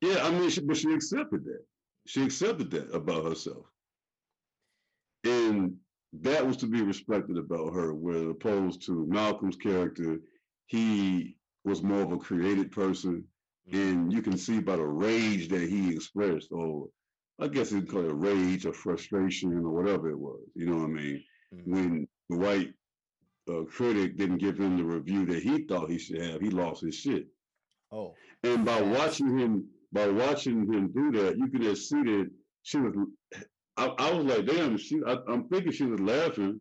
yeah, 0.00 0.24
I 0.24 0.30
mean, 0.32 0.50
she, 0.50 0.60
but 0.60 0.76
she 0.76 0.92
accepted 0.92 1.44
that. 1.44 1.64
She 2.06 2.24
accepted 2.24 2.70
that 2.72 2.92
about 2.92 3.24
herself. 3.24 3.66
And 5.24 5.76
that 6.14 6.44
was 6.44 6.56
to 6.58 6.66
be 6.66 6.82
respected 6.82 7.38
about 7.38 7.72
her, 7.74 7.94
where 7.94 8.30
opposed 8.30 8.84
to 8.86 9.06
Malcolm's 9.08 9.56
character, 9.56 10.18
he 10.66 11.36
was 11.64 11.82
more 11.82 12.02
of 12.02 12.12
a 12.12 12.18
created 12.18 12.72
person. 12.72 13.24
And 13.72 14.12
you 14.12 14.22
can 14.22 14.36
see 14.36 14.58
by 14.58 14.74
the 14.76 14.84
rage 14.84 15.48
that 15.50 15.68
he 15.68 15.94
expressed, 15.94 16.48
or 16.50 16.88
I 17.40 17.46
guess 17.46 17.70
you'd 17.70 17.88
call 17.88 18.04
it 18.04 18.12
rage 18.14 18.66
or 18.66 18.72
frustration 18.72 19.56
or 19.56 19.70
whatever 19.70 20.10
it 20.10 20.18
was. 20.18 20.40
You 20.56 20.66
know 20.66 20.78
what 20.78 20.84
I 20.84 20.88
mean? 20.88 21.24
Mhm. 21.54 21.66
When 21.66 22.08
the 22.28 22.36
white 22.36 22.74
uh, 23.50 23.62
critic 23.64 24.16
didn't 24.16 24.38
give 24.38 24.58
him 24.58 24.76
the 24.76 24.84
review 24.84 25.26
that 25.26 25.42
he 25.42 25.64
thought 25.64 25.90
he 25.90 25.98
should 25.98 26.20
have, 26.22 26.40
he 26.40 26.50
lost 26.50 26.82
his 26.82 26.94
shit. 26.94 27.26
Oh. 27.90 28.14
And 28.42 28.64
by 28.64 28.80
watching 28.80 29.36
him, 29.38 29.66
by 29.92 30.08
watching 30.08 30.72
him 30.72 30.92
do 30.92 31.12
that, 31.12 31.36
you 31.36 31.48
could 31.48 31.62
just 31.62 31.88
see 31.88 32.02
that 32.02 32.30
she 32.62 32.78
was. 32.78 32.94
I, 33.76 33.86
I 33.98 34.12
was 34.12 34.24
like, 34.26 34.46
damn, 34.46 34.76
she. 34.76 35.00
I, 35.06 35.16
I'm 35.28 35.48
thinking 35.48 35.72
she 35.72 35.84
was 35.84 36.00
laughing, 36.00 36.60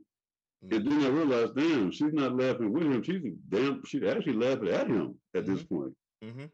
Mhm. 0.65 0.75
and 0.75 0.87
then 0.87 1.03
I 1.05 1.07
realized, 1.09 1.55
damn, 1.55 1.91
she's 1.91 2.13
not 2.13 2.35
laughing 2.35 2.71
with 2.73 2.83
him. 2.83 3.01
She's 3.03 3.21
damn. 3.49 3.83
She's 3.85 4.03
actually 4.03 4.33
laughing 4.33 4.69
at 4.69 4.87
him 4.87 5.15
at 5.35 5.45
this 5.45 5.63
point. 5.63 5.93
Mm-hmm. 6.23 6.39
And 6.41 6.49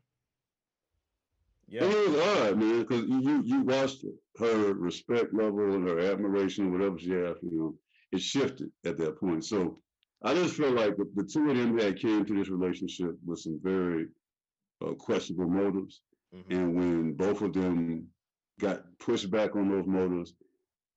Yeah. 1.69 1.83
it 1.83 2.09
was 2.09 2.19
odd, 2.21 2.57
man, 2.57 2.79
because 2.81 3.03
you 3.07 3.41
you 3.43 3.61
watched 3.63 4.05
her 4.39 4.73
respect 4.73 5.33
level 5.33 5.73
and 5.73 5.87
her 5.87 5.99
admiration, 5.99 6.71
whatever 6.71 6.97
she 6.97 7.11
had 7.11 7.37
for 7.39 7.45
him, 7.47 7.77
it 8.11 8.21
shifted 8.21 8.71
at 8.85 8.97
that 8.97 9.19
point. 9.19 9.43
So 9.45 9.79
I 10.23 10.34
just 10.34 10.56
feel 10.56 10.72
like 10.72 10.98
the, 10.98 11.06
the 11.15 11.23
two 11.23 11.49
of 11.52 11.57
them 11.57 11.77
had 11.77 11.99
came 11.99 12.26
to 12.26 12.35
this 12.35 12.49
relationship 12.49 13.15
with 13.26 13.39
some 13.39 13.60
very 13.64 14.07
uh, 14.85 14.94
questionable 14.94 15.49
motives. 15.49 16.02
Mhm. 16.35 16.44
And 16.52 16.76
when 16.76 17.14
both 17.14 17.41
of 17.41 17.53
them 17.53 18.07
got 18.60 18.84
pushed 18.99 19.30
back 19.31 19.56
on 19.56 19.69
those 19.69 19.88
motives, 19.88 20.34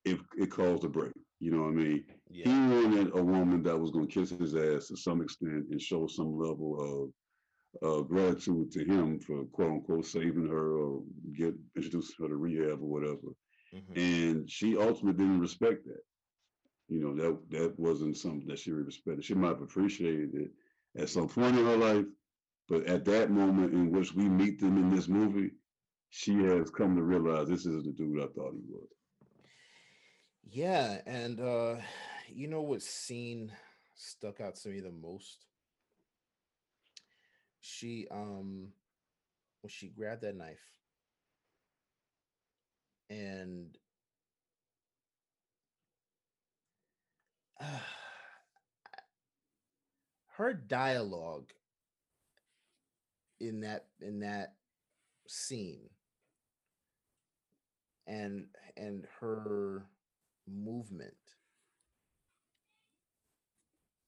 it, 0.05 0.19
it 0.37 0.51
caused 0.51 0.85
a 0.85 0.89
break. 0.89 1.13
You 1.39 1.51
know 1.53 1.63
what 1.63 1.69
I 1.69 1.73
mean? 1.73 2.05
He 2.31 2.43
wanted 2.51 3.11
a 3.15 3.23
woman 3.23 3.63
that 3.65 3.79
was 3.79 3.91
going 3.91 4.09
to 4.09 4.13
kiss 4.15 4.31
his 4.31 4.55
ass 4.55 4.89
to 4.89 4.97
some 4.97 5.21
extent 5.23 5.67
and 5.71 5.81
show 5.81 6.07
some 6.07 6.39
level 6.39 7.13
of 7.83 7.89
uh, 7.89 8.03
gratitude 8.03 8.73
to 8.73 8.85
him 8.85 9.21
for 9.21 9.45
quote 9.47 9.71
unquote 9.71 10.05
saving 10.07 10.49
her 10.49 10.77
or 10.79 11.03
get 11.37 11.55
introducing 11.77 12.17
her 12.21 12.29
to 12.29 12.37
rehab 12.37 12.83
or 12.83 12.89
whatever. 12.89 13.29
Mhm. 13.75 13.97
And 13.97 14.51
she 14.51 14.77
ultimately 14.77 15.25
didn't 15.25 15.41
respect 15.41 15.85
that. 15.87 16.03
You 16.91 17.01
know, 17.01 17.15
that 17.17 17.51
that 17.51 17.81
wasn't 17.81 18.19
something 18.19 18.49
that 18.49 18.59
she 18.61 18.73
respected. 18.73 19.25
She 19.25 19.35
might 19.35 19.49
have 19.51 19.62
appreciated 19.62 20.35
it 20.35 20.53
at 20.97 21.11
some 21.11 21.29
point 21.29 21.59
in 21.59 21.67
her 21.67 21.77
life, 21.79 22.07
but 22.69 22.87
at 22.87 23.05
that 23.07 23.31
moment 23.31 23.73
in 23.75 23.91
which 23.93 24.15
we 24.15 24.29
meet 24.29 24.61
them 24.61 24.79
in 24.79 24.91
this 24.95 25.09
movie, 25.09 25.53
she 26.11 26.35
has 26.45 26.71
come 26.71 26.97
to 26.97 27.03
realize 27.03 27.49
this 27.49 27.67
is 27.67 27.85
the 27.85 27.93
dude 27.93 28.21
I 28.21 28.27
thought 28.29 28.55
he 28.55 28.62
was. 28.69 28.89
Yeah, 30.51 31.01
and 31.07 31.41
uh 31.41 31.77
you 32.29 32.49
know 32.49 32.62
what 32.62 32.83
scene 32.83 33.53
stuck 33.95 34.41
out 34.41 34.57
to 34.57 34.69
me 34.71 34.81
the 34.81 34.91
most? 34.91 35.47
She 37.61 38.07
um 38.11 38.75
when 39.62 39.71
she 39.71 39.89
grabbed 39.89 40.23
that 40.23 40.37
knife 40.37 40.81
and 43.11 43.77
her 50.37 50.53
dialogue 50.53 51.51
in 53.41 53.61
that 53.61 53.87
in 54.01 54.20
that 54.20 54.55
scene 55.27 55.89
and 58.07 58.47
and 58.77 59.07
her 59.20 59.85
movement 60.49 61.15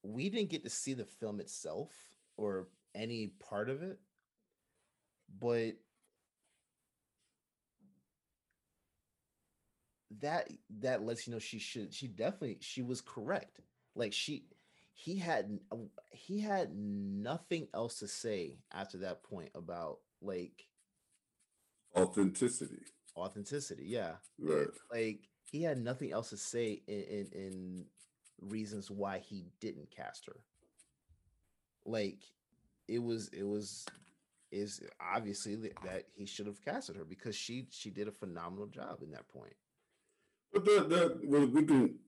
we 0.03 0.29
didn't 0.29 0.51
get 0.51 0.65
to 0.65 0.71
see 0.71 0.95
the 0.95 1.05
film 1.05 1.41
itself 1.41 1.91
or 2.37 2.67
any 2.95 3.29
part 3.49 3.71
of 3.71 3.83
it 3.83 3.99
but 5.41 5.73
that 10.21 10.49
that 10.81 11.03
lets 11.05 11.27
you 11.27 11.33
know 11.33 11.39
she 11.39 11.59
should 11.59 11.93
she 11.93 12.07
definitely 12.07 12.59
she 12.61 12.83
was 12.83 13.01
correct 13.01 13.61
like 13.95 14.13
she 14.13 14.45
he 14.95 15.17
had 15.19 15.59
he 16.11 16.41
had 16.41 16.75
nothing 16.75 17.67
else 17.75 17.99
to 17.99 18.07
say 18.09 18.59
after 18.73 18.99
that 18.99 19.23
point 19.23 19.51
about 19.55 19.99
like 20.21 20.67
Authenticity. 21.97 22.83
authenticity 23.17 23.85
yeah 23.87 24.15
It- 24.39 24.45
Right. 24.45 24.69
like 24.91 25.29
he 25.51 25.63
had 25.63 25.79
nothing 25.79 26.13
else 26.13 26.31
to 26.31 26.37
say 26.37 26.83
in, 26.87 27.03
in 27.03 27.27
in 27.33 27.85
reasons 28.41 28.91
why 28.91 29.19
he 29.19 29.45
didn't 29.61 29.91
cast 29.91 30.27
her 30.27 30.37
like 31.85 32.19
it 32.89 32.99
was 33.03 33.29
it 33.29 33.45
was 33.45 33.87
is 34.51 34.81
obviously 35.01 35.57
that 35.57 36.05
he 36.15 36.27
should 36.27 36.47
have 36.47 36.63
casted 36.65 36.97
her 36.97 37.05
because 37.05 37.35
she 37.37 37.67
she 37.71 37.91
did 37.91 38.09
a 38.09 38.13
phenomenal 38.13 38.67
job 38.67 39.03
in 39.03 39.11
that 39.11 39.29
point 39.29 39.55
But 40.53 40.65
that 40.67 40.89
that 40.91 41.21
well, 41.25 41.47
we 41.47 41.63
can, 41.65 41.99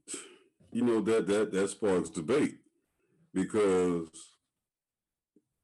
you 0.72 0.82
know, 0.84 1.00
that 1.00 1.26
that 1.26 1.52
that 1.52 1.70
sparks 1.70 2.10
debate 2.10 2.56
because 3.32 4.08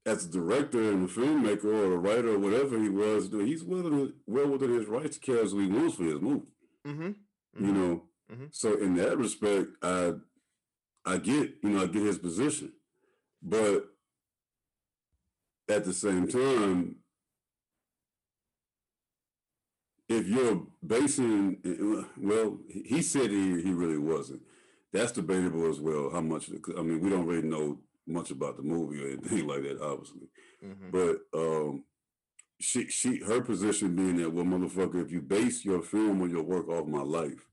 as 0.05 0.25
a 0.25 0.29
director 0.31 0.91
and 0.91 1.07
a 1.07 1.11
filmmaker 1.13 1.65
or 1.65 1.93
a 1.93 1.97
writer 1.97 2.29
or 2.33 2.39
whatever 2.39 2.79
he 2.81 2.89
was, 2.89 3.29
he's 3.31 3.63
willing, 3.63 4.13
well 4.25 4.47
within 4.47 4.73
his 4.73 4.87
rights 4.87 5.17
to 5.17 5.21
care 5.25 5.43
as 5.43 5.51
he 5.51 5.67
wants 5.67 5.95
for 5.95 6.03
his 6.03 6.19
movie. 6.19 6.47
Mm-hmm. 6.87 7.65
You 7.65 7.71
know, 7.71 8.03
Mhm. 8.31 8.47
so 8.51 8.77
in 8.77 8.95
that 8.95 9.17
respect, 9.17 9.67
I 9.83 10.13
I 11.05 11.17
get 11.17 11.57
you 11.61 11.69
know 11.69 11.83
I 11.83 11.87
get 11.87 12.01
his 12.03 12.17
position, 12.17 12.71
but 13.43 13.89
at 15.69 15.83
the 15.85 15.93
same 15.93 16.27
time, 16.27 16.95
if 20.11 20.27
you're 20.27 20.63
basing, 20.85 21.57
well, 22.17 22.57
he 22.67 23.01
said 23.01 23.29
he 23.29 23.61
he 23.61 23.71
really 23.71 23.97
wasn't. 23.97 24.41
That's 24.93 25.11
debatable 25.13 25.69
as 25.69 25.79
well. 25.79 26.09
How 26.11 26.21
much? 26.21 26.49
I 26.77 26.81
mean, 26.81 27.01
we 27.01 27.09
don't 27.09 27.25
really 27.25 27.47
know 27.47 27.79
much 28.07 28.31
about 28.31 28.57
the 28.57 28.63
movie 28.63 29.01
or 29.03 29.07
anything 29.07 29.47
like 29.51 29.63
that, 29.63 29.81
obviously. 29.81 30.27
Mm-hmm. 30.63 30.89
But 30.91 31.39
um, 31.39 31.83
she 32.59 32.87
she 32.87 33.19
her 33.19 33.41
position 33.41 33.95
being 33.95 34.17
that 34.17 34.31
well, 34.33 34.45
motherfucker, 34.45 35.03
if 35.03 35.11
you 35.11 35.21
base 35.21 35.63
your 35.65 35.81
film 35.81 36.21
or 36.21 36.27
your 36.27 36.43
work 36.43 36.67
off 36.67 36.87
my 36.87 37.01
life, 37.01 37.47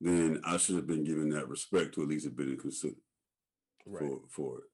then 0.00 0.40
I 0.44 0.56
should 0.56 0.76
have 0.76 0.86
been 0.86 1.04
given 1.04 1.30
that 1.30 1.48
respect 1.48 1.94
to 1.94 2.02
at 2.02 2.08
least 2.08 2.24
have 2.26 2.36
been 2.36 2.56
considered 2.58 2.96
Right. 3.86 4.00
for 4.00 4.20
for 4.30 4.58
it. 4.58 4.64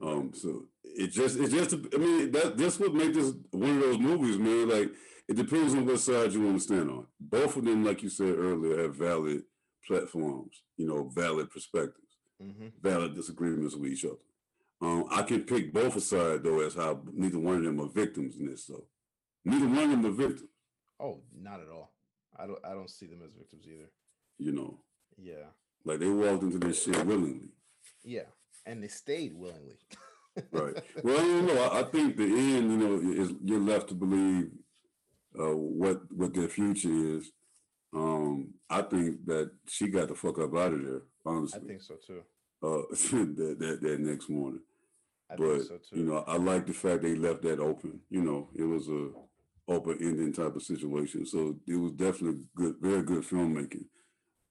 Um, 0.00 0.32
so 0.34 0.64
it 0.84 1.08
just 1.08 1.38
it 1.38 1.50
just 1.50 1.74
I 1.94 1.98
mean 1.98 2.30
that 2.32 2.56
that's 2.56 2.78
would 2.78 2.94
make 2.94 3.14
this 3.14 3.32
one 3.50 3.70
of 3.76 3.80
those 3.80 3.98
movies, 3.98 4.38
man. 4.38 4.68
Like 4.68 4.90
it 5.28 5.36
depends 5.36 5.74
on 5.74 5.86
what 5.86 5.98
side 6.00 6.32
you 6.32 6.40
want 6.42 6.56
to 6.58 6.62
stand 6.62 6.90
on. 6.90 7.06
Both 7.20 7.56
of 7.56 7.64
them, 7.64 7.84
like 7.84 8.02
you 8.02 8.08
said 8.08 8.36
earlier, 8.38 8.82
have 8.82 8.94
valid 8.96 9.42
platforms, 9.86 10.62
you 10.76 10.86
know, 10.86 11.08
valid 11.14 11.50
perspectives, 11.50 12.02
Mm-hmm. 12.42 12.66
valid 12.82 13.14
disagreements 13.14 13.74
with 13.74 13.90
each 13.92 14.04
other. 14.04 14.16
Um, 14.82 15.06
I 15.10 15.22
can 15.22 15.44
pick 15.44 15.72
both 15.72 15.96
aside 15.96 16.42
though 16.42 16.60
as 16.60 16.74
how 16.74 17.00
neither 17.10 17.38
one 17.38 17.56
of 17.56 17.62
them 17.64 17.80
are 17.80 17.88
victims 17.88 18.36
in 18.36 18.46
this 18.46 18.66
though. 18.66 18.84
Neither 19.44 19.66
one 19.66 19.78
of 19.84 19.90
them 19.90 20.06
are 20.06 20.10
victims, 20.10 20.50
Oh, 21.00 21.22
not 21.34 21.60
at 21.60 21.68
all. 21.70 21.94
I 22.38 22.46
don't. 22.46 22.58
I 22.64 22.74
don't 22.74 22.90
see 22.90 23.06
them 23.06 23.22
as 23.24 23.32
victims 23.32 23.64
either. 23.66 23.88
you 24.38 24.52
know. 24.52 24.78
Yeah. 25.16 25.46
Like 25.84 26.00
they 26.00 26.08
walked 26.10 26.42
into 26.42 26.58
this 26.58 26.82
shit 26.82 27.06
willingly. 27.06 27.48
Yeah. 28.04 28.24
And 28.66 28.82
they 28.82 28.88
stayed 28.88 29.32
willingly. 29.34 29.78
right. 30.52 30.74
Well, 31.02 31.16
I 31.18 31.22
don't 31.22 31.46
know. 31.46 31.62
I, 31.62 31.80
I 31.80 31.82
think 31.84 32.16
the 32.18 32.24
end, 32.24 32.70
you 32.70 32.76
know, 32.76 33.22
is 33.22 33.32
you're 33.42 33.60
left 33.60 33.88
to 33.88 33.94
believe 33.94 34.50
uh, 35.38 35.56
what 35.56 36.00
what 36.12 36.34
their 36.34 36.48
future 36.48 37.16
is. 37.18 37.30
Um, 37.94 38.54
I 38.68 38.82
think 38.82 39.24
that 39.26 39.50
she 39.68 39.88
got 39.88 40.08
the 40.08 40.14
fuck 40.14 40.38
up 40.38 40.54
out 40.56 40.72
of 40.72 40.84
there. 40.84 41.02
I 41.26 41.58
think 41.58 41.82
so 41.82 41.96
too. 42.06 42.22
uh, 42.62 42.82
that, 42.90 43.56
that 43.58 43.78
that 43.82 44.00
next 44.00 44.28
morning. 44.28 44.60
I 45.30 45.36
but 45.36 45.52
think 45.58 45.62
so 45.64 45.78
too. 45.78 45.96
you 45.96 46.04
know, 46.04 46.24
I 46.26 46.36
like 46.36 46.66
the 46.66 46.72
fact 46.72 47.02
they 47.02 47.14
left 47.14 47.42
that 47.42 47.60
open. 47.60 48.00
You 48.10 48.22
know, 48.22 48.48
it 48.54 48.64
was 48.64 48.88
a 48.88 49.10
open 49.68 49.98
ending 50.00 50.32
type 50.32 50.54
of 50.54 50.62
situation. 50.62 51.26
So 51.26 51.56
it 51.66 51.76
was 51.76 51.92
definitely 51.92 52.42
good, 52.54 52.76
very 52.80 53.02
good 53.02 53.24
filmmaking. 53.24 53.86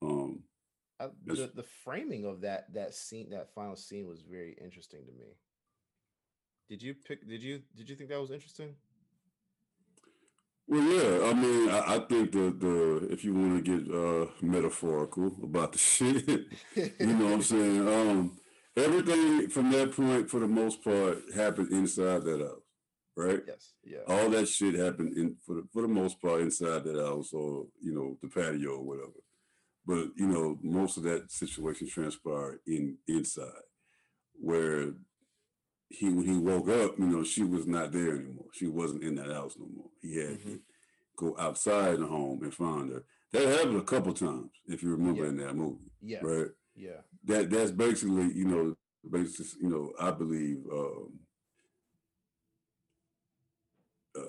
Um, 0.01 0.43
I, 0.99 1.07
the, 1.25 1.51
the 1.53 1.65
framing 1.83 2.25
of 2.25 2.41
that 2.41 2.73
that 2.73 2.93
scene 2.93 3.29
that 3.31 3.53
final 3.53 3.75
scene 3.75 4.07
was 4.07 4.21
very 4.21 4.55
interesting 4.63 5.01
to 5.05 5.11
me 5.11 5.35
did 6.69 6.81
you 6.81 6.93
pick 6.93 7.27
did 7.27 7.43
you 7.43 7.61
did 7.75 7.89
you 7.89 7.95
think 7.95 8.09
that 8.09 8.21
was 8.21 8.31
interesting 8.31 8.75
Well, 10.67 10.81
yeah, 10.81 11.27
I 11.29 11.33
mean, 11.33 11.69
I, 11.69 11.95
I 11.95 11.99
think 11.99 12.31
the 12.31 12.49
the 12.57 13.07
if 13.11 13.23
you 13.23 13.35
want 13.35 13.63
to 13.63 13.77
get 13.77 13.93
uh 13.93 14.31
metaphorical 14.41 15.35
about 15.43 15.73
the 15.73 15.77
shit, 15.91 16.27
you 16.99 17.13
know 17.13 17.25
what 17.25 17.33
I'm 17.33 17.41
saying? 17.43 17.87
Um, 17.87 18.37
everything 18.75 19.47
from 19.49 19.71
that 19.71 19.91
point, 19.95 20.29
for 20.29 20.39
the 20.39 20.47
most 20.47 20.83
part, 20.83 21.19
happened 21.35 21.71
inside 21.71 22.23
that 22.23 22.41
house, 22.41 22.63
right? 23.15 23.41
yes 23.47 23.73
yeah 23.83 23.99
All 24.07 24.29
that 24.31 24.47
shit 24.47 24.73
happened 24.73 25.15
in 25.17 25.35
for 25.45 25.55
the, 25.55 25.67
for 25.71 25.83
the 25.83 25.87
most 25.87 26.19
part 26.19 26.41
inside 26.41 26.83
that 26.85 26.95
house, 26.97 27.31
or 27.31 27.67
you 27.79 27.93
know, 27.93 28.17
the 28.23 28.27
patio 28.29 28.71
or 28.77 28.83
whatever. 28.83 29.19
But 29.85 30.09
you 30.17 30.27
know, 30.27 30.57
most 30.63 30.97
of 30.97 31.03
that 31.03 31.31
situation 31.31 31.87
transpired 31.87 32.59
in 32.67 32.97
inside, 33.07 33.65
where 34.39 34.93
he 35.89 36.09
when 36.09 36.25
he 36.25 36.37
woke 36.37 36.69
up, 36.69 36.97
you 36.97 37.05
know, 37.05 37.23
she 37.23 37.43
was 37.43 37.67
not 37.67 37.91
there 37.91 38.15
anymore. 38.15 38.45
She 38.53 38.67
wasn't 38.67 39.03
in 39.03 39.15
that 39.15 39.27
house 39.31 39.55
no 39.57 39.67
more. 39.75 39.89
He 40.01 40.17
had 40.17 40.41
to 40.43 40.59
go 41.17 41.35
outside 41.39 41.99
the 41.99 42.07
home 42.07 42.43
and 42.43 42.53
find 42.53 42.91
her. 42.91 43.03
That 43.31 43.47
happened 43.47 43.77
a 43.77 43.83
couple 43.83 44.13
times, 44.13 44.51
if 44.67 44.81
you 44.83 44.89
remember 44.91 45.23
Yeah. 45.23 45.29
in 45.29 45.37
that 45.37 45.55
movie, 45.55 45.91
yeah 46.01 46.19
right? 46.21 46.47
yeah 46.75 47.01
That 47.25 47.49
that's 47.49 47.71
basically, 47.71 48.33
you 48.33 48.45
know, 48.45 48.75
basis, 49.09 49.55
you 49.61 49.69
know, 49.69 49.93
I 49.99 50.11
believe 50.11 50.63
um, 50.71 51.19
uh, 54.17 54.21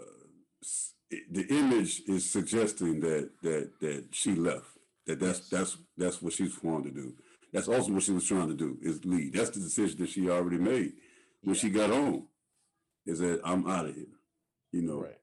the 1.31 1.47
image 1.49 2.03
is 2.09 2.31
suggesting 2.31 3.01
that 3.01 3.31
that 3.43 3.71
that 3.81 4.05
she 4.13 4.35
left. 4.35 4.67
That 5.07 5.21
that's 5.21 5.39
Yes. 5.41 5.49
that's 5.51 5.79
that's 5.97 6.23
what 6.23 6.33
she's 6.33 6.63
wanting 6.63 6.95
to 6.95 7.01
do. 7.01 7.15
That's 7.53 7.69
also 7.69 7.93
what 7.93 8.03
she 8.03 8.13
was 8.13 8.25
trying 8.27 8.49
to 8.49 8.55
do 8.55 8.77
is 8.83 9.05
leave. 9.05 9.33
That's 9.33 9.51
the 9.51 9.61
decision 9.61 9.99
that 10.01 10.09
she 10.11 10.29
already 10.29 10.59
made 10.59 10.95
when 11.47 11.55
yeah, 11.55 11.61
she 11.61 11.71
got 11.71 11.91
home. 11.91 12.27
Is 13.07 13.21
that 13.21 13.41
I'm 13.45 13.69
out 13.71 13.87
of 13.87 13.95
here, 13.95 14.19
you 14.73 14.83
know. 14.83 14.99
right 14.99 15.21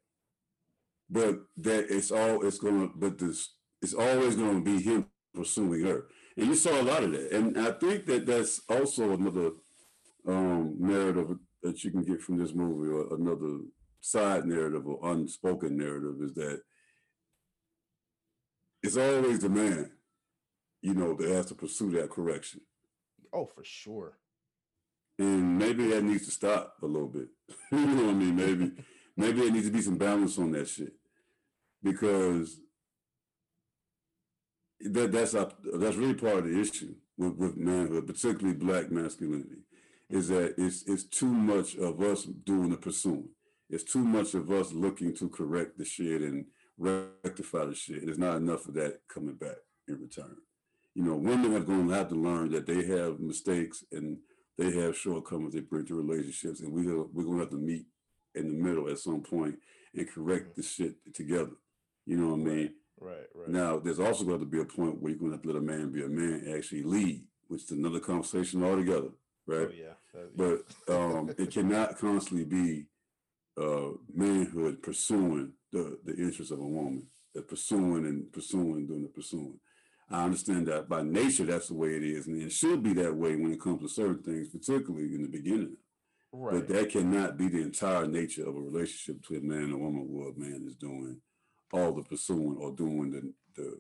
But 1.10 1.42
that 1.58 1.88
it's 1.90 2.12
all 2.12 2.46
it's 2.48 2.60
gonna. 2.60 2.90
But 2.96 3.20
this 3.20 3.56
it's 3.82 3.94
always 3.94 4.38
gonna 4.38 4.62
be 4.62 4.82
him 4.82 5.08
pursuing 5.34 5.84
her, 5.84 6.06
and 6.38 6.48
you 6.48 6.56
saw 6.56 6.80
a 6.80 6.82
lot 6.82 7.04
of 7.04 7.12
that. 7.12 7.32
And 7.34 7.60
I 7.60 7.72
think 7.74 8.06
that 8.06 8.26
that's 8.26 8.62
also 8.70 9.12
another 9.12 9.52
um, 10.26 10.76
narrative 10.80 11.38
that 11.62 11.84
you 11.84 11.92
can 11.92 12.04
get 12.04 12.22
from 12.22 12.38
this 12.38 12.54
movie, 12.54 12.90
or 12.90 13.14
another 13.16 13.60
side 14.00 14.46
narrative 14.46 14.88
or 14.88 15.12
unspoken 15.12 15.78
narrative, 15.78 16.16
is 16.22 16.34
that 16.36 16.62
it's 18.82 18.96
always 18.96 19.40
the 19.40 19.50
man, 19.50 19.92
you 20.82 20.94
know, 20.94 21.16
that 21.16 21.30
has 21.30 21.48
to 21.48 21.56
pursue 21.56 21.92
that 21.92 22.10
correction. 22.10 22.62
oh 23.34 23.46
for 23.46 23.64
sure 23.66 24.20
And 25.20 25.60
maybe 25.60 25.88
that 25.90 26.04
needs 26.04 26.26
to 26.26 26.32
stop 26.32 26.78
a 26.82 26.86
little 26.86 27.08
bit. 27.08 27.28
you 27.72 27.86
know 27.86 28.06
what 28.06 28.12
I 28.12 28.18
mean? 28.18 28.36
Maybe 28.36 28.72
maybe 29.18 29.42
there 29.42 29.52
needs 29.52 29.68
to 29.68 29.74
be 29.74 29.82
some 29.82 29.98
balance 29.98 30.38
on 30.38 30.52
that 30.52 30.68
shit. 30.68 30.94
Because 31.82 32.60
that 34.80 35.12
that's 35.12 35.36
up 35.36 35.60
that's 35.80 35.96
really 35.96 36.14
part 36.14 36.38
of 36.38 36.46
the 36.46 36.60
issue 36.60 36.96
with, 37.18 37.36
with 37.36 37.58
manhood, 37.58 38.08
particularly 38.08 38.58
black 38.58 38.92
masculinity, 38.92 39.62
is 40.10 40.30
that 40.30 40.56
it's 40.58 40.84
it's 40.88 41.04
too 41.04 41.32
much 41.32 41.76
of 41.76 42.02
us 42.02 42.24
doing 42.24 42.70
the 42.70 42.78
pursuing. 42.78 43.30
It's 43.70 43.84
too 43.84 44.04
much 44.04 44.34
of 44.34 44.52
us 44.52 44.72
looking 44.72 45.16
to 45.16 45.30
correct 45.30 45.78
the 45.78 45.86
shit 45.86 46.22
and 46.22 46.46
rectify 46.78 47.66
the 47.66 47.76
shit. 47.76 48.06
There's 48.06 48.18
not 48.18 48.38
enough 48.38 48.68
of 48.68 48.74
that 48.76 49.00
coming 49.08 49.36
back 49.36 49.58
in 49.88 50.00
return. 50.00 50.36
You 50.96 51.04
know, 51.04 51.16
women 51.16 51.56
are 51.56 51.60
going 51.60 51.88
to 51.88 51.94
have 51.94 52.10
to 52.10 52.16
learn 52.16 52.52
that 52.52 52.68
they 52.68 52.86
have 52.86 53.20
mistakes 53.20 53.84
and 53.92 54.18
they 54.58 54.72
have 54.72 54.96
shortcomings 54.98 55.54
they 55.54 55.62
bring 55.62 55.86
to 55.88 55.96
relationships, 55.96 56.60
and 56.62 56.72
we 56.72 56.86
we're 56.88 57.24
gonna 57.24 57.40
have 57.40 57.50
to 57.52 57.58
meet 57.58 57.86
in 58.36 58.48
the 58.50 58.64
middle 58.64 58.90
at 58.90 59.00
some 59.00 59.22
point 59.22 59.56
and 59.96 60.10
correct 60.10 60.56
the 60.56 60.64
shit 60.64 60.96
together. 61.14 61.52
You 62.06 62.18
know 62.18 62.30
what 62.36 62.42
I 62.42 62.54
mean? 62.56 62.74
right 63.00 63.28
right 63.36 63.50
Now, 63.50 63.80
there's 63.80 64.00
also 64.00 64.24
going 64.24 64.40
to 64.40 64.46
be 64.46 64.60
a 64.62 64.66
point 64.66 65.02
where 65.02 65.12
you're 65.12 65.20
gonna 65.20 65.34
have 65.34 65.42
to 65.44 65.48
let 65.50 65.58
a 65.58 65.62
man 65.62 65.92
be 65.92 66.04
a 66.04 66.08
man, 66.08 66.44
and 66.46 66.56
actually 66.56 66.84
lead, 66.84 67.24
which 67.48 67.64
is 67.64 67.72
another 67.72 68.00
conversation 68.00 68.64
altogether, 68.64 69.10
right? 69.48 69.68
oh 69.70 69.72
yeah 69.76 69.94
that- 70.14 70.30
yeah. 70.38 70.54
But 70.88 70.94
um, 70.94 71.34
it 71.38 71.52
cannot 71.54 71.98
constantly 71.98 72.46
be 72.46 72.86
uh, 73.60 73.92
manhood 74.14 74.82
pursuing 74.82 75.54
the 75.72 76.00
the 76.06 76.16
interests 76.16 76.52
of 76.52 76.60
a 76.60 76.64
woman, 76.68 77.08
the 77.34 77.42
pursuing 77.42 78.06
and 78.06 78.32
pursuing, 78.32 78.86
doing 78.88 79.04
the 79.04 79.10
pursuing. 79.10 79.60
I 80.14 80.26
understand 80.26 80.68
that 80.68 80.88
by 80.88 81.02
nature 81.02 81.44
that's 81.44 81.70
the 81.70 81.74
way 81.74 81.96
it 81.96 82.04
is, 82.04 82.28
and 82.28 82.40
it 82.40 82.52
should 82.52 82.84
be 82.84 82.94
that 82.94 83.16
way 83.16 83.36
when 83.36 83.52
it 83.52 83.60
comes 83.60 83.82
to 83.82 83.90
certain 83.90 84.22
things, 84.22 84.48
particularly 84.50 85.16
in 85.16 85.24
the 85.24 85.28
beginning. 85.28 85.76
right 86.32 86.54
But 86.54 86.68
that 86.68 86.92
cannot 86.92 87.36
be 87.36 87.48
the 87.48 87.64
entire 87.64 88.06
nature 88.08 88.48
of 88.48 88.56
a 88.56 88.60
relationship 88.60 89.22
between 89.22 89.42
a 89.42 89.54
man 89.54 89.64
and 89.64 89.74
a 89.74 89.78
woman, 89.78 90.06
where 90.08 90.30
a 90.30 90.40
man 90.40 90.66
is 90.68 90.76
doing 90.76 91.20
all 91.74 91.92
the 91.94 92.04
pursuing 92.04 92.58
or 92.60 92.72
doing 92.72 93.12
the 93.12 93.34
the 93.56 93.80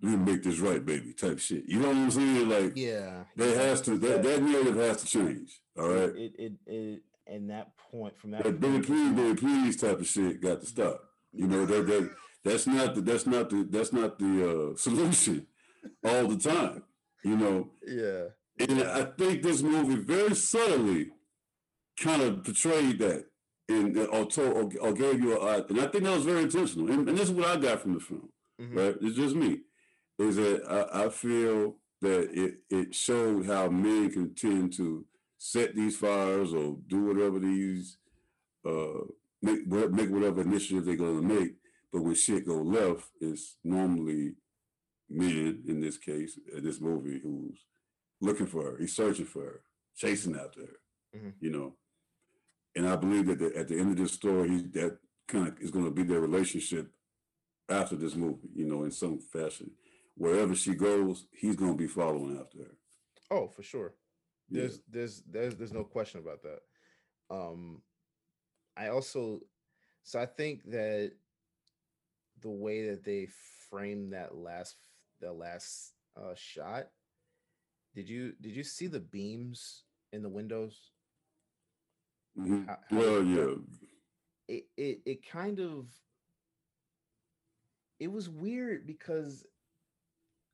we 0.00 0.16
make 0.16 0.44
this 0.44 0.60
right, 0.60 0.84
baby, 0.84 1.12
type 1.12 1.40
shit. 1.40 1.64
You 1.66 1.80
know 1.80 1.88
what 1.88 1.96
I'm 1.96 2.10
saying? 2.10 2.48
Like 2.48 2.72
yeah 2.76 3.24
that 3.36 3.56
has 3.56 3.82
to 3.82 3.98
that, 3.98 4.22
that 4.22 4.42
narrative 4.42 4.76
has 4.76 5.02
to 5.02 5.06
change. 5.06 5.60
All 5.78 5.88
right. 5.88 6.16
it, 6.16 6.32
it 6.38 6.52
it 6.66 7.02
and 7.26 7.50
that 7.50 7.76
point 7.90 8.18
from 8.18 8.30
that 8.30 8.44
That 8.44 8.60
Billy 8.60 8.80
please, 8.80 9.12
Billy 9.12 9.34
please 9.34 9.76
type 9.76 10.00
of 10.00 10.06
shit 10.06 10.40
got 10.40 10.60
to 10.60 10.66
stop. 10.66 11.04
You 11.32 11.46
know 11.46 11.66
that 11.66 11.86
that 11.86 12.10
that's 12.48 12.66
not 12.66 12.94
the 12.94 13.00
that's 13.00 13.26
not 13.26 13.50
the 13.50 13.66
that's 13.70 13.92
not 13.92 14.18
the 14.18 14.32
uh, 14.72 14.76
solution 14.86 15.46
all 16.04 16.26
the 16.28 16.36
time. 16.38 16.82
You 17.24 17.36
know, 17.36 17.70
yeah 17.86 18.24
and 18.60 18.82
I 18.82 19.04
think 19.18 19.42
this 19.42 19.62
movie 19.62 19.96
very 19.96 20.34
subtly 20.34 21.10
kind 22.00 22.22
of 22.22 22.44
portrayed 22.44 22.98
that 23.00 23.24
and 23.68 23.96
uh, 23.98 24.04
or, 24.04 24.24
told, 24.26 24.56
or, 24.56 24.80
or 24.80 24.92
gave 24.92 25.20
you 25.20 25.38
a 25.38 25.64
and 25.68 25.80
I 25.80 25.86
think 25.88 26.04
that 26.04 26.14
was 26.16 26.24
very 26.24 26.42
intentional. 26.42 26.90
And, 26.90 27.08
and 27.08 27.16
this 27.18 27.28
is 27.28 27.32
what 27.32 27.46
I 27.46 27.56
got 27.56 27.80
from 27.82 27.94
the 27.94 28.00
film. 28.00 28.28
Mhm. 28.60 28.76
Right, 28.76 28.96
it's 29.00 29.16
just 29.16 29.36
me. 29.36 29.60
Is 30.18 30.36
that 30.36 30.62
I, 30.68 31.04
I 31.04 31.08
feel 31.10 31.76
that 32.00 32.30
it 32.32 32.58
it 32.70 32.94
showed 32.94 33.46
how 33.46 33.68
men 33.68 34.10
can 34.10 34.34
tend 34.34 34.72
to 34.76 35.04
set 35.38 35.74
these 35.76 35.96
fires 35.96 36.52
or 36.52 36.76
do 36.88 37.04
whatever 37.04 37.38
these 37.38 37.98
uh 38.66 39.04
make 39.42 39.66
make 39.68 40.10
whatever 40.10 40.40
initiative 40.42 40.84
they're 40.84 40.96
gonna 40.96 41.22
make. 41.22 41.52
But 41.92 42.02
when 42.02 42.14
shit 42.14 42.46
go 42.46 42.56
left, 42.56 43.10
it's 43.20 43.56
normally 43.64 44.34
men 45.08 45.62
in 45.66 45.80
this 45.80 45.96
case, 45.96 46.38
in 46.54 46.62
this 46.62 46.80
movie, 46.80 47.18
who's 47.22 47.64
looking 48.20 48.46
for 48.46 48.62
her. 48.64 48.76
He's 48.78 48.94
searching 48.94 49.24
for 49.24 49.42
her, 49.42 49.62
chasing 49.96 50.36
after 50.36 50.60
her. 50.60 50.80
Mhm. 51.18 51.34
You 51.40 51.50
know, 51.50 51.76
and 52.76 52.86
I 52.88 52.96
believe 52.96 53.26
that 53.26 53.38
the, 53.38 53.56
at 53.56 53.68
the 53.68 53.78
end 53.78 53.92
of 53.92 53.96
this 53.96 54.12
story, 54.12 54.48
he, 54.50 54.62
that 54.62 54.98
kind 55.26 55.48
of 55.48 55.58
is 55.60 55.70
going 55.70 55.86
to 55.86 55.90
be 55.90 56.02
their 56.02 56.20
relationship 56.20 56.92
after 57.68 57.96
this 57.96 58.14
movie. 58.14 58.48
You 58.54 58.66
know, 58.66 58.84
in 58.84 58.90
some 58.90 59.18
fashion, 59.18 59.70
wherever 60.14 60.54
she 60.54 60.74
goes, 60.74 61.26
he's 61.32 61.56
going 61.56 61.72
to 61.72 61.78
be 61.78 61.86
following 61.88 62.38
after 62.38 62.58
her. 62.58 62.76
Oh, 63.30 63.48
for 63.48 63.62
sure. 63.62 63.94
Yeah. 64.50 64.60
There's 64.62 64.80
there's 64.88 65.22
there's 65.22 65.56
there's 65.56 65.72
no 65.72 65.84
question 65.84 66.20
about 66.20 66.42
that. 66.42 66.60
Um 67.30 67.82
I 68.76 68.88
also 68.88 69.40
so 70.02 70.18
I 70.20 70.26
think 70.26 70.64
that 70.70 71.12
the 72.42 72.50
way 72.50 72.88
that 72.88 73.04
they 73.04 73.28
framed 73.70 74.12
that 74.12 74.34
last 74.34 74.76
the 75.20 75.32
last 75.32 75.92
uh 76.16 76.34
shot 76.34 76.88
did 77.94 78.08
you 78.08 78.32
did 78.40 78.54
you 78.54 78.62
see 78.62 78.86
the 78.86 79.00
beams 79.00 79.84
in 80.12 80.22
the 80.22 80.28
windows? 80.28 80.92
Mhm. 82.36 82.66
How- 82.66 82.78
how 82.88 82.96
Well, 82.96 83.24
yeah, 83.24 83.54
it 84.48 84.66
it 84.76 85.02
it 85.04 85.26
kind 85.26 85.60
of 85.60 85.86
it 88.00 88.08
was 88.10 88.28
weird 88.28 88.86
because 88.86 89.44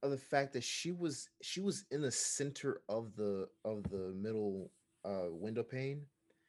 of 0.03 0.11
the 0.11 0.19
fact 0.19 0.53
that 0.53 0.63
she 0.65 0.93
was 0.93 1.29
she 1.43 1.61
was 1.61 1.85
in 1.91 2.03
the 2.03 2.11
center 2.11 2.83
of 2.89 3.15
the 3.17 3.49
of 3.65 3.83
the 3.91 4.13
middle 4.15 4.71
uh 5.05 5.27
window 5.31 5.63
pane. 5.63 6.03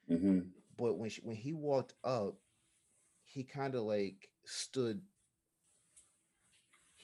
Hmm 0.07 0.40
but 0.78 0.98
when 0.98 1.10
she, 1.10 1.22
when 1.22 1.36
he 1.38 1.53
walked 1.53 1.94
up 2.03 2.36
he 3.24 3.44
kind 3.44 3.76
of 3.76 3.84
like 3.84 4.30
stood 4.45 5.02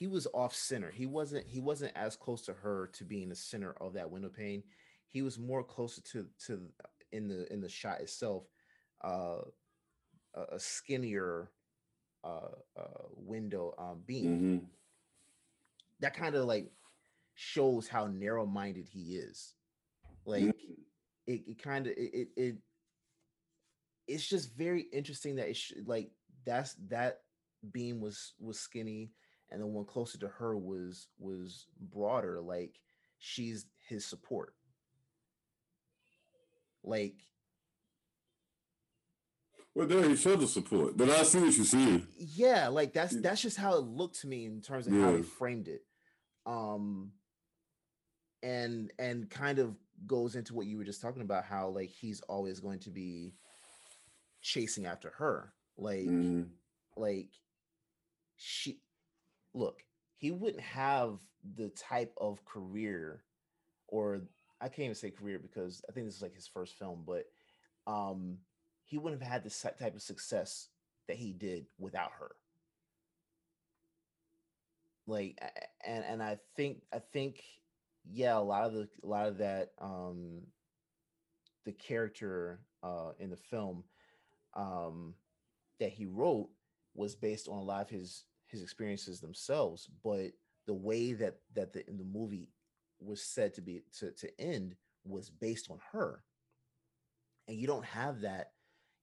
he 0.01 0.07
was 0.07 0.25
off 0.33 0.55
center. 0.55 0.89
He 0.89 1.05
wasn't 1.05 1.45
he 1.45 1.59
wasn't 1.59 1.95
as 1.95 2.15
close 2.15 2.41
to 2.43 2.53
her 2.53 2.89
to 2.93 3.05
be 3.05 3.21
in 3.21 3.29
the 3.29 3.35
center 3.35 3.75
of 3.79 3.93
that 3.93 4.09
window 4.09 4.29
pane. 4.29 4.63
He 5.09 5.21
was 5.21 5.37
more 5.37 5.63
closer 5.63 6.01
to 6.13 6.25
to 6.47 6.61
in 7.11 7.27
the 7.27 7.53
in 7.53 7.61
the 7.61 7.69
shot 7.69 8.01
itself 8.01 8.45
uh 9.03 9.41
a, 10.33 10.57
skinnier 10.57 11.51
uh 12.23 12.55
uh 12.75 13.03
window 13.15 13.75
um 13.77 14.01
beam. 14.07 14.39
Hmm 14.39 14.65
that 15.99 16.15
kind 16.15 16.33
of 16.33 16.45
like 16.45 16.71
shows 17.35 17.87
how 17.87 18.07
narrow-minded 18.07 18.87
he 18.87 19.17
is. 19.17 19.53
Like 20.25 20.55
it, 21.27 21.41
it 21.47 21.61
kind 21.61 21.85
of 21.85 21.93
it, 21.95 22.09
it 22.13 22.27
it 22.35 22.55
it's 24.07 24.27
just 24.27 24.57
very 24.57 24.87
interesting 24.91 25.35
that 25.35 25.49
it 25.49 25.57
should 25.57 25.87
like 25.87 26.09
that's 26.43 26.75
that 26.89 27.19
beam 27.71 28.01
was 28.01 28.33
was 28.39 28.59
skinny 28.59 29.11
and 29.51 29.61
the 29.61 29.67
one 29.67 29.85
closer 29.85 30.17
to 30.19 30.27
her 30.27 30.57
was 30.57 31.07
was 31.19 31.67
broader 31.79 32.39
like 32.41 32.79
she's 33.19 33.65
his 33.87 34.05
support. 34.05 34.53
Like 36.83 37.15
Well, 39.73 39.87
they're 39.87 40.09
each 40.09 40.27
other's 40.27 40.51
support, 40.53 40.97
but 40.97 41.09
I 41.09 41.23
see 41.23 41.39
what 41.39 41.55
you're 41.55 41.65
saying. 41.65 42.07
yeah 42.17 42.67
like 42.67 42.93
that's 42.93 43.15
that's 43.21 43.41
just 43.41 43.57
how 43.57 43.75
it 43.75 43.83
looked 43.85 44.19
to 44.21 44.27
me 44.27 44.45
in 44.45 44.61
terms 44.61 44.87
of 44.87 44.93
how 44.93 45.15
he 45.15 45.21
framed 45.21 45.67
it. 45.67 45.83
Um 46.45 47.11
and 48.43 48.91
and 48.97 49.29
kind 49.29 49.59
of 49.59 49.75
goes 50.07 50.35
into 50.35 50.55
what 50.55 50.65
you 50.65 50.77
were 50.77 50.83
just 50.83 51.01
talking 51.01 51.21
about 51.21 51.43
how 51.45 51.69
like 51.69 51.89
he's 51.89 52.21
always 52.21 52.59
going 52.59 52.79
to 52.79 52.89
be 52.89 53.35
chasing 54.41 54.87
after 54.87 55.11
her. 55.11 55.53
Like 55.77 56.05
Mhm. 56.07 56.49
like 56.97 57.29
she 58.37 58.81
look 59.53 59.83
he 60.17 60.31
wouldn't 60.31 60.61
have 60.61 61.19
the 61.55 61.69
type 61.69 62.13
of 62.17 62.43
career 62.45 63.23
or 63.87 64.21
i 64.61 64.67
can't 64.67 64.85
even 64.85 64.95
say 64.95 65.09
career 65.09 65.39
because 65.39 65.81
i 65.89 65.91
think 65.91 66.05
this 66.05 66.15
is 66.15 66.21
like 66.21 66.35
his 66.35 66.47
first 66.47 66.77
film 66.77 67.03
but 67.05 67.25
um 67.87 68.37
he 68.85 68.97
wouldn't 68.97 69.21
have 69.21 69.31
had 69.31 69.43
the 69.43 69.73
type 69.79 69.95
of 69.95 70.01
success 70.01 70.67
that 71.07 71.17
he 71.17 71.31
did 71.31 71.65
without 71.77 72.11
her. 72.19 72.31
Like 75.07 75.41
and 75.85 76.05
and 76.05 76.21
i 76.21 76.37
think 76.55 76.83
i 76.93 76.99
think 76.99 77.43
yeah 78.09 78.37
a 78.37 78.39
lot 78.39 78.65
of 78.65 78.73
the 78.73 78.87
a 79.03 79.07
lot 79.07 79.27
of 79.27 79.39
that 79.39 79.71
um 79.79 80.41
the 81.65 81.71
character 81.71 82.59
uh 82.83 83.11
in 83.19 83.29
the 83.29 83.35
film 83.35 83.83
um 84.53 85.15
that 85.79 85.89
he 85.89 86.05
wrote 86.05 86.49
was 86.93 87.15
based 87.15 87.47
on 87.47 87.57
a 87.57 87.63
lot 87.63 87.81
of 87.81 87.89
his 87.89 88.23
his 88.51 88.61
experiences 88.61 89.19
themselves 89.19 89.89
but 90.03 90.31
the 90.67 90.73
way 90.73 91.13
that 91.13 91.35
that 91.55 91.73
the 91.73 91.87
in 91.89 91.97
the 91.97 92.03
movie 92.03 92.49
was 92.99 93.21
said 93.21 93.53
to 93.55 93.61
be 93.61 93.81
to 93.97 94.11
to 94.11 94.29
end 94.39 94.75
was 95.03 95.29
based 95.29 95.69
on 95.71 95.79
her. 95.91 96.23
And 97.47 97.57
you 97.57 97.67
don't 97.67 97.85
have 97.85 98.21
that 98.21 98.51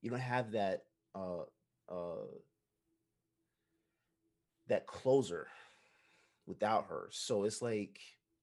you 0.01 0.09
don't 0.09 0.19
have 0.19 0.51
that 0.51 0.83
uh 1.15 1.41
uh 1.89 2.27
that 4.67 4.87
closer 4.87 5.47
without 6.47 6.85
her. 6.87 7.09
So 7.11 7.43
it's 7.43 7.61
like 7.61 7.99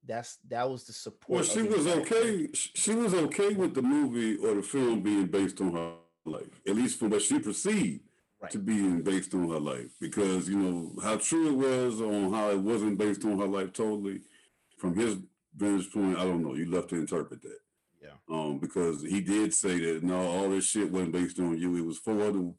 that's 0.07 0.39
that 0.49 0.69
was 0.69 0.85
the 0.85 0.93
support 0.93 1.41
Well, 1.41 1.45
she 1.45 1.63
was 1.63 1.87
okay. 1.87 2.49
She 2.53 2.95
was 2.95 3.15
okay 3.15 3.55
with 3.55 3.75
the 3.75 3.83
movie 3.83 4.37
or 4.37 4.55
the 4.55 4.63
film 4.63 5.01
being 5.01 5.27
based 5.27 5.61
on 5.61 5.73
her 5.73 5.93
life, 6.25 6.61
at 6.69 6.77
least 6.77 6.99
from 6.99 7.11
what 7.11 7.23
she 7.23 7.39
perceived 7.39 8.03
right 8.41 8.51
to 8.53 8.59
being 8.59 9.03
based 9.03 9.35
on 9.35 9.49
her 9.49 9.59
life. 9.61 9.91
Because 10.01 10.49
you 10.49 10.57
know 10.59 10.93
how 11.03 11.17
true 11.17 11.49
it 11.49 11.55
was 11.55 12.01
on 12.01 12.33
how 12.33 12.51
it 12.51 12.59
wasn't 12.61 12.99
based 12.99 13.25
on 13.25 13.39
her 13.39 13.47
life 13.47 13.73
totally. 13.73 14.21
From 14.79 14.95
his 14.97 15.17
vantage 15.57 15.91
point, 15.93 16.19
I 16.19 16.25
don't 16.25 16.43
know. 16.43 16.55
You 16.55 16.67
love 16.67 16.87
to 16.89 16.97
interpret 16.97 17.41
that. 17.43 17.59
Yeah. 18.03 18.11
Um, 18.31 18.59
because 18.59 19.03
he 19.03 19.21
did 19.21 19.55
say 19.55 19.79
that 19.81 20.03
no, 20.03 20.19
all 20.21 20.51
this 20.51 20.67
shit 20.67 20.91
wasn't 20.91 21.13
based 21.13 21.39
on 21.41 21.59
you. 21.59 21.77
It 21.77 21.85
was 21.87 21.99
four 21.99 22.21
other 22.23 22.51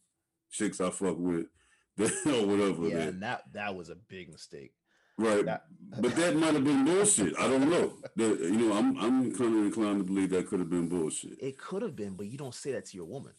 chicks 0.51 0.81
I 0.81 0.89
fuck 0.89 1.17
with, 1.17 1.45
or 1.99 2.45
whatever. 2.47 2.87
yeah 2.87 2.95
that- 2.97 3.07
and 3.09 3.23
that 3.23 3.43
that 3.53 3.75
was 3.75 3.89
a 3.89 3.95
big 3.95 4.31
mistake 4.31 4.73
Right. 5.19 5.45
That- 5.45 5.65
but 5.99 6.15
that 6.15 6.35
might 6.35 6.53
have 6.53 6.63
been 6.63 6.85
bullshit. 6.85 7.33
I 7.39 7.47
don't 7.47 7.69
know. 7.69 7.93
That, 8.17 8.39
you 8.39 8.51
know, 8.57 8.73
I'm 8.73 8.97
I'm 8.97 9.31
kind 9.35 9.55
of 9.59 9.65
inclined 9.65 9.99
to 9.99 10.03
believe 10.03 10.29
that 10.31 10.47
could 10.47 10.59
have 10.59 10.69
been 10.71 10.87
bullshit. 10.89 11.37
It 11.39 11.57
could 11.59 11.81
have 11.83 11.95
been, 11.95 12.13
but 12.15 12.25
you 12.27 12.37
don't 12.37 12.53
say 12.55 12.71
that 12.71 12.85
to 12.87 12.97
your 12.97 13.05
woman. 13.05 13.33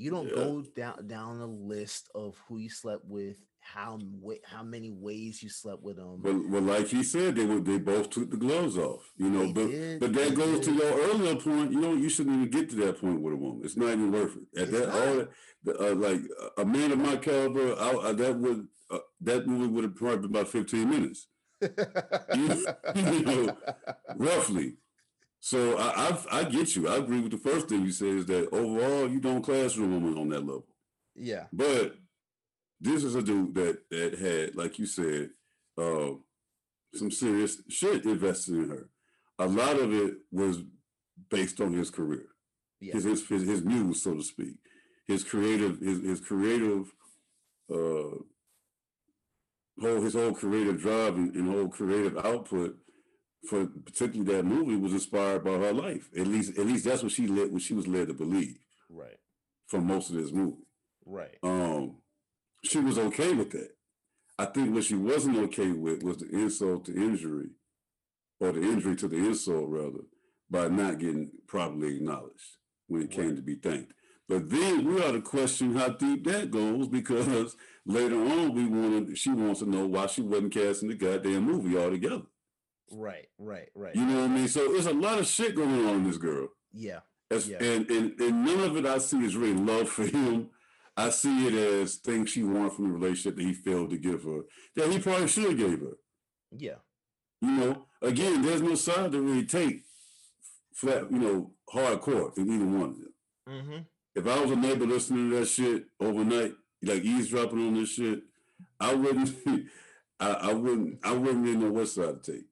You 0.00 0.10
don't 0.10 0.28
Yeah. 0.28 0.34
go 0.34 0.62
down 0.74 1.06
down 1.06 1.40
a 1.40 1.46
list 1.46 2.08
of 2.14 2.30
who 2.48 2.56
you 2.56 2.70
slept 2.70 3.04
with, 3.04 3.36
how 3.60 3.98
how 4.44 4.62
many 4.62 4.90
ways 4.90 5.42
you 5.42 5.50
slept 5.50 5.82
with 5.82 5.96
them. 5.96 6.22
Well, 6.22 6.42
well, 6.48 6.62
like 6.62 6.86
he 6.86 7.02
said, 7.02 7.36
they 7.36 7.44
were 7.44 7.60
they 7.60 7.76
both 7.78 8.08
took 8.08 8.30
the 8.30 8.38
gloves 8.38 8.78
off. 8.78 9.02
You 9.18 9.28
know, 9.28 9.44
They 9.46 9.52
but 9.52 9.66
did, 9.68 10.00
but 10.00 10.12
that 10.14 10.34
goes 10.34 10.60
to 10.66 10.72
your 10.72 10.92
earlier 11.10 11.36
point. 11.36 11.72
You 11.72 11.80
know, 11.80 11.92
you 11.92 12.08
shouldn't 12.08 12.34
even 12.36 12.50
get 12.50 12.70
to 12.70 12.76
that 12.76 12.98
point 12.98 13.20
with 13.20 13.34
a 13.34 13.36
woman. 13.36 13.60
It's 13.62 13.76
not 13.76 13.88
even 13.90 14.10
worth 14.10 14.36
it. 14.36 14.58
At 14.58 14.68
It's 14.68 14.72
that 14.78 14.88
all 14.88 15.14
not. 15.16 15.28
that, 15.64 15.76
uh, 15.80 15.94
like 15.96 16.20
a 16.56 16.64
man 16.64 16.92
of 16.92 16.98
my 16.98 17.16
caliber, 17.16 17.74
I, 17.78 17.90
I, 18.08 18.12
that 18.12 18.38
would 18.38 18.68
uh, 18.90 18.98
that 19.20 19.46
movie 19.46 19.66
would 19.66 19.84
have 19.84 19.96
probably 19.96 20.26
been 20.28 20.30
about 20.30 20.48
15 20.48 20.88
minutes. 20.88 21.28
you 21.60 22.64
know, 23.26 23.56
roughly. 24.16 24.76
So 25.40 25.76
I, 25.78 26.08
I 26.10 26.40
I 26.40 26.44
get 26.44 26.76
you. 26.76 26.88
I 26.88 26.96
agree 26.96 27.20
with 27.20 27.32
the 27.32 27.38
first 27.50 27.68
thing 27.68 27.82
you 27.82 27.92
said 27.92 28.08
is 28.08 28.26
that 28.26 28.52
overall 28.52 29.08
you 29.08 29.20
don't 29.20 29.42
classroom 29.42 29.92
women 29.94 30.18
on 30.18 30.28
that 30.28 30.40
level. 30.40 30.66
yeah, 31.16 31.46
But 31.52 31.96
this 32.80 33.04
is 33.04 33.14
a 33.14 33.22
dude 33.22 33.54
that 33.54 33.88
that 33.90 34.18
had, 34.18 34.54
like 34.54 34.78
you 34.78 34.86
said, 34.86 35.30
uh, 35.78 36.10
some 36.94 37.10
serious 37.10 37.62
shit 37.68 38.04
invested 38.04 38.54
in 38.54 38.68
her. 38.70 38.88
A 39.38 39.46
lot 39.46 39.78
of 39.78 39.92
it 39.94 40.14
was 40.30 40.58
based 41.30 41.60
on 41.60 41.72
his 41.72 41.90
career, 41.90 42.26
yeah, 42.80 42.92
his, 42.94 43.04
his 43.04 43.26
his 43.26 43.42
his 43.48 43.62
muse, 43.62 44.02
so 44.02 44.14
to 44.14 44.22
speak, 44.22 44.56
his 45.06 45.24
creative 45.24 45.80
his 45.80 46.00
his 46.02 46.20
creative 46.20 46.92
uh 47.72 48.16
whole 49.80 50.00
his 50.02 50.12
whole 50.14 50.32
creative 50.32 50.78
drive 50.80 51.14
and, 51.16 51.34
and 51.34 51.50
whole 51.50 51.68
creative 51.68 52.18
output 52.18 52.76
for 53.48 53.66
particularly 53.66 54.32
that 54.34 54.44
movie 54.44 54.76
was 54.76 54.92
inspired 54.92 55.44
by 55.44 55.52
her 55.52 55.72
life. 55.72 56.08
At 56.16 56.26
least 56.26 56.58
at 56.58 56.66
least 56.66 56.84
that's 56.84 57.02
what 57.02 57.12
she 57.12 57.26
led 57.26 57.52
what 57.52 57.62
she 57.62 57.74
was 57.74 57.86
led 57.86 58.08
to 58.08 58.14
believe 58.14 58.58
right, 58.88 59.18
from 59.66 59.86
most 59.86 60.10
of 60.10 60.16
this 60.16 60.32
movie. 60.32 60.64
right, 61.06 61.36
Um, 61.42 61.96
she 62.64 62.78
was 62.78 62.98
okay 62.98 63.32
with 63.32 63.50
that. 63.52 63.70
I 64.38 64.46
think 64.46 64.74
what 64.74 64.84
she 64.84 64.94
wasn't 64.94 65.38
okay 65.38 65.70
with 65.70 66.02
was 66.02 66.18
the 66.18 66.28
insult 66.30 66.86
to 66.86 66.94
injury, 66.94 67.50
or 68.40 68.52
the 68.52 68.62
injury 68.62 68.96
to 68.96 69.08
the 69.08 69.16
insult 69.16 69.68
rather, 69.68 70.04
by 70.50 70.68
not 70.68 70.98
getting 70.98 71.30
properly 71.46 71.96
acknowledged 71.96 72.56
when 72.88 73.02
it 73.02 73.10
came 73.10 73.36
to 73.36 73.42
be 73.42 73.54
thanked. 73.54 73.92
But 74.28 74.48
then 74.48 74.84
we 74.84 75.02
ought 75.02 75.12
to 75.12 75.20
question 75.20 75.74
how 75.74 75.88
deep 75.88 76.24
that 76.24 76.50
goes 76.50 76.88
because 76.88 77.56
later 77.86 78.16
on 78.16 78.54
we 78.54 78.66
wanted 78.66 79.18
she 79.18 79.30
wants 79.30 79.60
to 79.60 79.68
know 79.68 79.86
why 79.86 80.06
she 80.06 80.22
wasn't 80.22 80.54
casting 80.54 80.88
the 80.88 80.94
goddamn 80.94 81.44
movie 81.44 81.76
altogether. 81.76 82.22
Right, 82.90 83.26
right, 83.38 83.68
right. 83.74 83.94
You 83.94 84.04
know 84.04 84.20
what 84.22 84.30
I 84.30 84.34
mean? 84.34 84.48
So 84.48 84.72
there's 84.72 84.86
a 84.86 84.92
lot 84.94 85.18
of 85.18 85.26
shit 85.26 85.54
going 85.56 85.86
on 85.86 85.96
in 85.96 86.04
this 86.04 86.18
girl. 86.18 86.48
Yeah. 86.72 87.00
As, 87.30 87.48
Yeah. 87.48 87.62
and, 87.62 87.88
and 87.90 88.20
and 88.20 88.44
none 88.44 88.60
of 88.60 88.76
it 88.76 88.86
I 88.86 88.98
see 88.98 89.24
is 89.24 89.36
really 89.36 89.54
love 89.54 89.88
for 89.88 90.04
him. 90.04 90.50
I 90.96 91.10
see 91.10 91.46
it 91.46 91.54
as 91.54 91.96
things 91.96 92.30
she 92.30 92.42
wanted 92.42 92.72
from 92.72 92.88
the 92.88 92.98
relationship 92.98 93.36
that 93.36 93.44
he 93.44 93.54
failed 93.54 93.90
to 93.90 93.96
give 93.98 94.24
her. 94.24 94.40
That 94.76 94.90
he 94.90 94.98
probably 94.98 95.28
should 95.28 95.44
have 95.44 95.56
gave 95.56 95.80
her. 95.80 95.96
Yeah. 96.56 96.76
You 97.40 97.50
know, 97.52 97.86
again, 98.02 98.42
there's 98.42 98.60
no 98.60 98.74
side 98.74 99.12
to 99.12 99.20
really 99.22 99.46
take 99.46 99.84
flat, 100.74 101.10
you 101.10 101.18
know, 101.18 101.52
hardcore 101.72 102.36
in 102.36 102.52
either 102.52 102.64
one 102.66 102.90
of 102.90 102.98
them. 102.98 103.14
Mm-hmm. 103.48 103.78
If 104.14 104.26
I 104.26 104.40
was 104.40 104.50
a 104.50 104.56
neighbor 104.56 104.84
listening 104.86 105.30
to 105.30 105.38
that 105.38 105.46
shit 105.46 105.84
overnight, 106.00 106.52
like 106.82 107.02
eavesdropping 107.02 107.66
on 107.68 107.74
this 107.74 107.90
shit, 107.92 108.20
I 108.78 108.94
wouldn't 108.94 109.34
I, 110.20 110.30
I 110.32 110.52
wouldn't 110.52 110.98
I 111.04 111.12
wouldn't 111.12 111.44
really 111.44 111.56
know 111.56 111.70
what 111.70 111.88
side 111.88 112.22
to 112.24 112.32
take. 112.32 112.44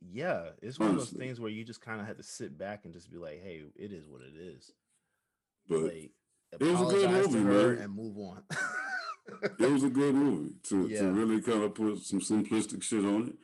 Yeah. 0.00 0.50
It's 0.62 0.78
one 0.78 0.90
of 0.90 0.96
those 0.96 1.10
things 1.10 1.40
where 1.40 1.50
you 1.50 1.64
just 1.64 1.80
kind 1.80 2.00
of 2.00 2.06
had 2.06 2.18
to 2.18 2.22
sit 2.22 2.58
back 2.58 2.84
and 2.84 2.92
just 2.92 3.10
be 3.10 3.18
like, 3.18 3.42
hey, 3.42 3.62
it 3.76 3.92
is 3.92 4.06
what 4.08 4.20
it 4.22 4.38
is. 4.38 4.72
But 5.68 5.82
like 5.82 6.10
was 6.60 6.80
a 6.80 6.94
good 6.94 7.10
movie, 7.10 7.38
man. 7.40 7.78
and 7.82 7.94
move 7.94 8.16
on. 8.18 8.42
it 9.58 9.70
was 9.70 9.84
a 9.84 9.90
good 9.90 10.14
movie 10.14 10.54
to, 10.64 10.88
Yeah. 10.88 11.00
to 11.00 11.12
really 11.12 11.42
kind 11.42 11.62
of 11.62 11.74
put 11.74 11.98
some 12.02 12.20
simplistic 12.20 12.82
shit 12.82 13.04
on 13.04 13.28
it. 13.28 13.34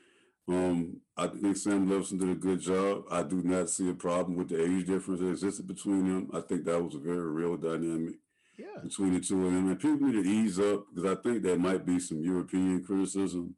Um, 0.46 1.00
I 1.16 1.26
think 1.28 1.56
Sam 1.56 1.88
Levinson 1.88 2.20
did 2.20 2.28
a 2.28 2.34
good 2.34 2.60
job. 2.60 3.04
I 3.10 3.22
do 3.22 3.42
not 3.42 3.70
see 3.70 3.88
a 3.88 3.94
problem 3.94 4.36
with 4.36 4.50
the 4.50 4.62
age 4.62 4.86
difference 4.86 5.20
that 5.20 5.28
existed 5.30 5.66
between 5.66 6.06
them. 6.06 6.30
I 6.34 6.40
think 6.40 6.64
that 6.64 6.82
was 6.82 6.94
a 6.94 6.98
very 6.98 7.30
real 7.30 7.56
dynamic 7.56 8.16
yeah. 8.58 8.82
between 8.82 9.14
the 9.14 9.20
two 9.20 9.46
of 9.46 9.52
them. 9.52 9.70
And 9.70 9.80
people 9.80 10.06
need 10.06 10.22
to 10.22 10.28
ease 10.28 10.58
up 10.60 10.84
because 10.94 11.10
I 11.10 11.20
think 11.22 11.42
there 11.42 11.58
might 11.58 11.86
be 11.86 11.98
some 11.98 12.20
European 12.20 12.84
criticism 12.84 13.56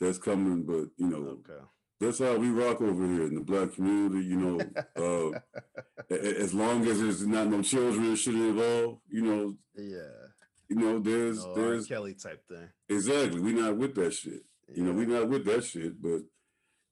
that's 0.00 0.18
coming. 0.18 0.64
But 0.64 0.88
you 0.96 1.06
know, 1.08 1.38
Okay. 1.48 1.62
That's 2.00 2.18
how 2.18 2.36
we 2.36 2.48
rock 2.50 2.80
over 2.80 3.04
here 3.06 3.26
in 3.26 3.34
the 3.34 3.40
black 3.40 3.74
community. 3.74 4.24
You 4.26 4.36
know, 4.36 4.60
uh, 5.34 6.14
as 6.14 6.54
long 6.54 6.86
as 6.86 7.00
there's 7.00 7.26
not 7.26 7.48
no 7.48 7.62
children 7.62 8.06
and 8.06 8.18
shit 8.18 8.34
involved, 8.34 9.00
you 9.10 9.22
know, 9.22 9.56
Yeah. 9.76 10.28
you 10.68 10.76
know, 10.76 10.98
there's 10.98 11.44
No, 11.44 11.50
R. 11.50 11.56
there's 11.56 11.86
Kelly 11.86 12.14
type 12.14 12.46
thing. 12.48 12.68
exactly 12.88 13.40
We're 13.40 13.54
not 13.62 13.76
with 13.76 13.94
that 13.96 14.12
shit. 14.12 14.44
You 14.74 14.84
know, 14.84 14.92
we 14.92 15.02
Yeah. 15.06 15.20
not 15.20 15.28
with 15.28 15.44
that 15.46 15.64
shit, 15.64 16.00
but 16.00 16.22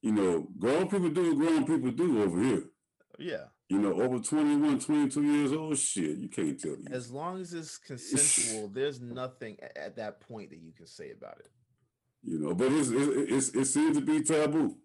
you 0.01 0.13
know, 0.13 0.47
grown 0.57 0.87
people 0.87 1.09
do 1.09 1.35
what 1.35 1.37
grown 1.47 1.65
people 1.65 1.91
do 1.91 2.21
over 2.23 2.41
here. 2.41 2.63
Yeah. 3.17 3.45
You 3.67 3.77
know, 3.79 4.01
over 4.01 4.17
21, 4.19 4.79
22 4.79 5.21
years 5.23 5.51
old, 5.51 5.77
shit, 5.77 6.17
you 6.17 6.29
can't 6.29 6.59
tell 6.59 6.77
me. 6.77 6.85
As 6.89 7.11
long 7.11 7.39
as 7.41 7.53
it's 7.53 7.77
consensual, 7.91 8.69
there's 8.69 9.01
nothing 9.01 9.57
at 9.75 9.97
that 9.97 10.21
point 10.21 10.49
that 10.51 10.59
you 10.59 10.71
can 10.71 10.87
say 10.87 11.11
about 11.11 11.39
it. 11.39 11.51
You 12.23 12.39
know, 12.39 12.53
but 12.55 12.71
it's, 12.71 12.89
it, 12.89 12.95
it's, 13.31 13.49
it 13.49 13.65
seems 13.65 13.97
to 13.97 14.01
be 14.03 14.21
taboo. 14.23 14.77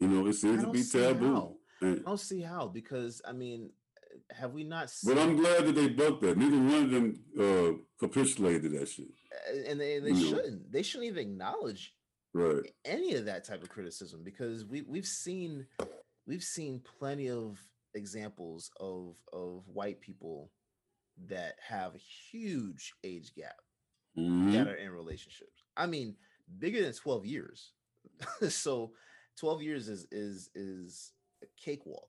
You 0.00 0.08
know, 0.08 0.26
it 0.26 0.34
seems 0.34 0.62
to 0.62 0.70
be 0.70 0.84
taboo. 0.84 1.56
I 1.82 1.94
don't 2.04 2.20
see 2.20 2.40
how 2.42 2.68
because 2.68 3.22
I 3.26 3.32
mean, 3.32 3.70
have 4.30 4.52
we 4.52 4.64
not 4.64 4.90
seen? 4.90 5.14
but 5.14 5.22
I'm 5.22 5.36
glad 5.36 5.66
that 5.66 5.74
they 5.74 5.88
bucked 5.88 6.22
that. 6.22 6.36
Neither 6.36 6.56
one 6.58 6.84
of 6.84 6.90
them 6.90 7.14
uh, 7.38 7.72
capitulated 7.98 8.72
that 8.72 8.88
shit. 8.88 9.06
uh, 9.50 9.70
and 9.70 9.80
they, 9.80 9.98
they 10.00 10.10
you 10.12 10.28
shouldn't. 10.28 10.70
They 10.72 10.82
shouldn't 10.82 11.08
even 11.10 11.30
acknowledge 11.30 11.94
Right. 12.34 12.70
any 12.84 13.14
of 13.14 13.24
that 13.26 13.44
type 13.44 13.62
of 13.62 13.70
criticism 13.70 14.22
because 14.22 14.64
we 14.66 14.82
we've 14.82 15.06
seen 15.06 15.66
we've 16.26 16.42
seen 16.44 16.82
plenty 16.98 17.30
of 17.30 17.58
examples 17.94 18.70
of 18.78 19.16
of 19.32 19.62
white 19.72 20.00
people 20.02 20.50
that 21.28 21.54
have 21.66 21.94
a 21.94 21.98
huge 22.30 22.92
age 23.04 23.32
gap 23.34 23.56
Mhm. 24.18 24.52
that 24.52 24.66
are 24.68 24.74
in 24.74 24.90
relationships. 24.90 25.64
I 25.78 25.86
mean, 25.86 26.16
bigger 26.58 26.82
than 26.82 26.92
12 26.92 27.24
years. 27.24 27.72
so 28.50 28.92
12 29.38 29.62
years 29.62 29.88
is 29.88 30.06
is 30.10 30.50
is 30.54 31.12
a 31.42 31.46
cakewalk. 31.62 32.08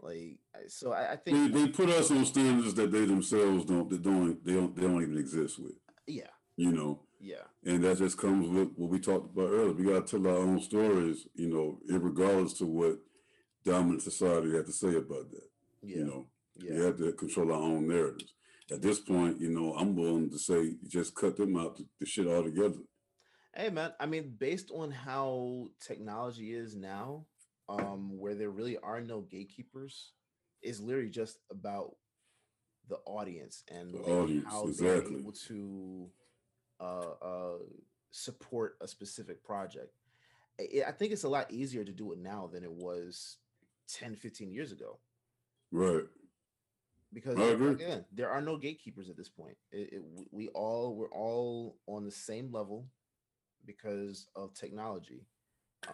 Like 0.00 0.38
so 0.68 0.92
I, 0.92 1.12
I 1.12 1.16
think 1.16 1.52
they 1.52 1.68
put 1.68 1.88
us 1.88 2.10
on 2.10 2.24
standards 2.24 2.74
that 2.74 2.92
they 2.92 3.04
themselves 3.04 3.64
don't, 3.64 3.90
they 3.90 3.96
don't, 3.96 4.44
they 4.44 4.52
don't, 4.52 4.76
they 4.76 4.82
don't 4.82 5.02
even 5.02 5.18
exist 5.18 5.58
with. 5.58 5.72
yeah, 6.06 6.30
You 6.56 6.70
know, 6.70 7.00
yeah. 7.20 7.46
and 7.64 7.82
that 7.82 7.98
just 7.98 8.16
comes 8.16 8.48
with 8.48 8.70
what 8.76 8.90
we 8.90 9.00
talked 9.00 9.34
about 9.36 9.50
earlier. 9.50 9.72
We 9.72 9.84
got 9.84 10.06
to 10.06 10.20
tell 10.22 10.30
our 10.30 10.38
own 10.38 10.60
stories, 10.60 11.26
you 11.34 11.48
know, 11.48 11.80
regardless 11.88 12.52
to 12.54 12.66
what 12.66 12.98
dominant 13.64 14.02
society 14.02 14.54
had 14.54 14.66
to 14.66 14.72
say 14.72 14.94
about 14.94 15.30
that. 15.32 15.48
Yeah. 15.82 15.96
You 15.98 16.04
know, 16.04 16.26
yeah. 16.56 16.74
we 16.74 16.84
have 16.84 16.98
to 16.98 17.12
control 17.12 17.52
our 17.52 17.60
own 17.60 17.88
narratives. 17.88 18.32
At 18.70 18.82
this 18.82 19.00
point, 19.00 19.40
you 19.40 19.50
know, 19.50 19.74
I'm 19.74 19.96
willing 19.96 20.30
to 20.30 20.38
say 20.38 20.74
just 20.86 21.14
cut 21.14 21.36
them 21.36 21.56
out 21.56 21.76
the, 21.76 21.86
the 21.98 22.06
shit 22.06 22.28
altogether. 22.28 22.78
Hey 23.58 23.70
man, 23.70 23.92
I 23.98 24.06
mean, 24.06 24.36
based 24.38 24.70
on 24.70 24.92
how 24.92 25.70
technology 25.84 26.54
is 26.54 26.76
now, 26.76 27.24
um, 27.68 28.16
where 28.16 28.36
there 28.36 28.50
really 28.50 28.78
are 28.84 29.00
no 29.00 29.22
gatekeepers, 29.22 30.12
it's 30.62 30.78
literally 30.78 31.10
just 31.10 31.38
about 31.50 31.96
the 32.88 32.98
audience 33.04 33.64
and 33.68 33.94
The 33.94 33.98
audience, 33.98 34.44
how 34.48 34.68
exactly. 34.68 35.10
they're 35.10 35.18
able 35.18 35.32
to 35.32 36.08
uh, 36.78 37.10
uh, 37.20 37.58
support 38.12 38.76
a 38.80 38.86
specific 38.86 39.42
project. 39.42 39.92
I, 40.60 40.84
I 40.86 40.92
think 40.92 41.10
it's 41.10 41.24
a 41.24 41.28
lot 41.28 41.50
easier 41.50 41.82
to 41.82 41.92
do 41.92 42.12
it 42.12 42.20
now 42.20 42.48
than 42.52 42.62
it 42.62 42.70
was 42.72 43.38
10, 43.88 44.14
15 44.14 44.52
years 44.52 44.70
ago 44.70 45.00
Right. 45.72 46.04
because 47.12 47.36
again, 47.60 48.04
there 48.12 48.30
are 48.30 48.40
no 48.40 48.56
gatekeepers 48.56 49.10
at 49.10 49.16
this 49.16 49.28
point. 49.28 49.56
It, 49.72 49.94
it, 49.94 50.02
we 50.30 50.46
all 50.50 50.94
we're 50.94 51.10
all 51.10 51.76
on 51.88 52.04
the 52.04 52.12
same 52.12 52.52
level 52.52 52.86
because 53.64 54.28
of 54.36 54.54
technology. 54.54 55.26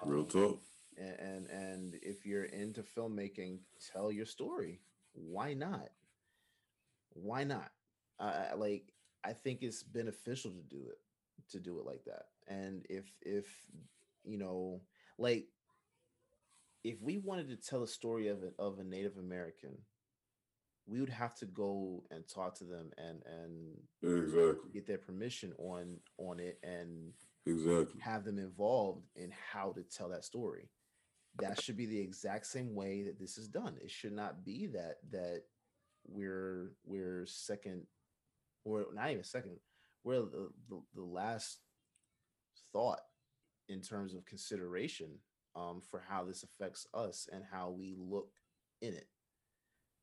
Real 0.04 0.20
Um, 0.22 0.26
talk. 0.28 0.62
and, 0.96 1.18
and 1.20 1.46
and 1.48 1.94
if 2.02 2.24
you're 2.26 2.44
into 2.44 2.82
filmmaking, 2.82 3.60
tell 3.92 4.10
your 4.12 4.26
story. 4.26 4.80
Why 5.12 5.54
not? 5.54 5.88
Why 7.10 7.44
not? 7.44 7.70
I- 8.18 8.54
like. 8.54 8.92
I 9.26 9.32
think 9.32 9.62
it's 9.62 9.82
beneficial 9.82 10.50
to 10.50 10.62
do 10.62 10.88
it 10.90 10.98
to 11.50 11.58
do 11.58 11.78
it 11.78 11.86
like 11.86 12.04
that. 12.04 12.26
And 12.46 12.84
if 12.90 13.06
if 13.22 13.46
you 14.22 14.36
know, 14.38 14.82
like, 15.18 15.48
if 16.82 17.00
we 17.00 17.18
wanted 17.18 17.48
to 17.48 17.56
tell 17.56 17.82
a 17.82 17.88
story 17.88 18.28
of 18.28 18.42
a, 18.42 18.52
of 18.62 18.78
a 18.78 18.84
Native 18.84 19.16
American, 19.16 19.78
we 20.86 21.00
would 21.00 21.08
have 21.08 21.34
to 21.36 21.46
go 21.46 22.04
and 22.10 22.28
talk 22.28 22.54
to 22.58 22.64
them 22.64 22.90
and 22.98 23.22
and 23.24 23.78
Exactly. 24.02 24.70
get 24.72 24.86
their 24.86 24.98
permission 24.98 25.54
on 25.58 26.00
on 26.18 26.38
it 26.40 26.58
and 26.62 27.14
Exactly. 27.46 28.00
have 28.00 28.24
them 28.24 28.38
involved 28.38 29.06
in 29.16 29.32
how 29.52 29.72
to 29.72 29.82
tell 29.82 30.08
that 30.08 30.24
story. 30.24 30.70
That 31.40 31.60
should 31.60 31.76
be 31.76 31.86
the 31.86 31.98
exact 31.98 32.46
same 32.46 32.74
way 32.74 33.02
that 33.02 33.18
this 33.18 33.38
is 33.38 33.48
done. 33.48 33.76
It 33.82 33.90
should 33.90 34.12
not 34.12 34.44
be 34.44 34.66
that 34.68 34.98
that 35.10 35.42
we're 36.06 36.72
we're 36.84 37.26
second 37.26 37.86
or 38.64 38.86
not 38.94 39.10
even 39.10 39.24
second, 39.24 39.56
we're 40.04 40.20
the, 40.20 40.50
the, 40.68 40.80
the 40.94 41.02
last 41.02 41.58
thought 42.72 43.00
in 43.68 43.80
terms 43.80 44.14
of 44.14 44.24
consideration 44.24 45.08
um, 45.56 45.80
for 45.90 46.02
how 46.08 46.24
this 46.24 46.42
affects 46.42 46.86
us 46.94 47.28
and 47.32 47.42
how 47.50 47.70
we 47.70 47.94
look 47.98 48.30
in 48.82 48.94
it. 48.94 49.08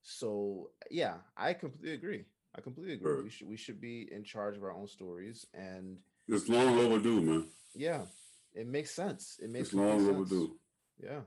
So 0.04 0.72
yeah, 0.90 1.16
I 1.38 1.54
completely 1.54 1.94
agree. 1.94 2.26
I 2.56 2.62
completely 2.62 2.94
agree. 2.94 3.14
Right. 3.14 3.24
We 3.24 3.30
should 3.30 3.48
we 3.48 3.58
should 3.58 3.80
be 3.80 4.10
in 4.12 4.24
charge 4.24 4.58
of 4.58 4.64
our 4.64 4.74
own 4.74 4.88
stories 4.88 5.46
and 5.54 5.98
It's 6.32 6.48
long 6.50 6.78
overdue, 6.80 7.22
man. 7.22 7.48
yeah, 7.76 8.06
it 8.54 8.68
makes 8.68 8.92
sense. 8.92 9.38
It 9.44 9.50
makes 9.50 9.68
It's 9.70 9.74
long 9.76 10.00
sense. 10.00 10.10
overdue. 10.12 10.56
Yeah, 11.04 11.22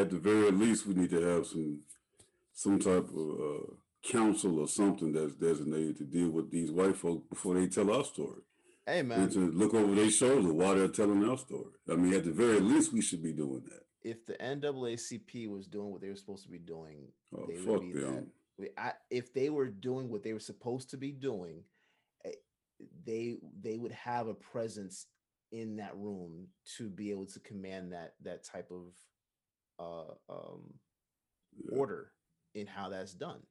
At 0.00 0.10
the 0.10 0.18
very 0.18 0.50
least, 0.50 0.86
we 0.86 0.94
need 0.94 1.10
to 1.10 1.20
have 1.22 1.46
some 1.46 1.80
some 2.52 2.78
type 2.78 3.08
of 3.08 3.40
uh, 3.40 3.66
council 4.02 4.60
or 4.60 4.68
something 4.68 5.12
that's 5.12 5.34
designated 5.34 5.96
to 5.98 6.04
deal 6.04 6.30
with 6.30 6.50
these 6.52 6.70
white 6.70 6.96
folk 6.96 7.28
before 7.28 7.54
they 7.54 7.66
tell 7.66 7.90
our 7.90 8.04
story. 8.04 8.42
hey 8.86 9.02
man, 9.02 9.22
And 9.22 9.32
to 9.32 9.50
look 9.50 9.74
over 9.74 9.92
their 9.94 10.10
shoulder 10.10 10.52
while 10.52 10.74
they're 10.76 10.88
telling 10.88 11.24
our 11.28 11.38
story. 11.38 11.72
I 11.90 11.94
mean, 11.96 12.14
at 12.14 12.24
the 12.24 12.30
very 12.30 12.60
least, 12.60 12.92
we 12.92 13.00
should 13.02 13.22
be 13.22 13.32
doing 13.32 13.62
that. 13.70 13.82
if 14.02 14.24
the 14.26 14.34
NAACP 14.34 15.48
was 15.48 15.66
doing 15.66 15.90
what 15.90 16.00
they 16.02 16.10
were 16.10 16.16
supposed 16.22 16.44
to 16.44 16.50
be 16.50 16.58
doing, 16.58 17.08
Oh, 17.36 17.46
they 17.48 17.60
would 17.60 17.80
be 17.92 18.00
them. 18.00 18.26
that. 18.58 18.72
I, 18.78 18.92
if 19.10 19.32
they 19.34 19.48
were 19.50 19.68
doing 19.68 20.08
what 20.10 20.22
they 20.22 20.32
were 20.32 20.38
supposed 20.52 20.90
to 20.90 20.96
be 20.96 21.10
doing, 21.10 21.64
they 23.06 23.36
they 23.60 23.76
would 23.76 23.92
have 23.92 24.28
a 24.28 24.34
presence 24.34 25.06
in 25.52 25.76
that 25.76 25.96
room 25.96 26.48
to 26.76 26.88
be 26.88 27.10
able 27.10 27.26
to 27.26 27.38
command 27.40 27.92
that 27.92 28.14
that 28.22 28.44
type 28.44 28.70
of 28.70 28.92
uh 29.78 30.14
um 30.32 30.74
Yeah. 31.56 31.78
order 31.78 32.10
in 32.54 32.66
how 32.66 32.88
that's 32.88 33.14
done 33.14 33.42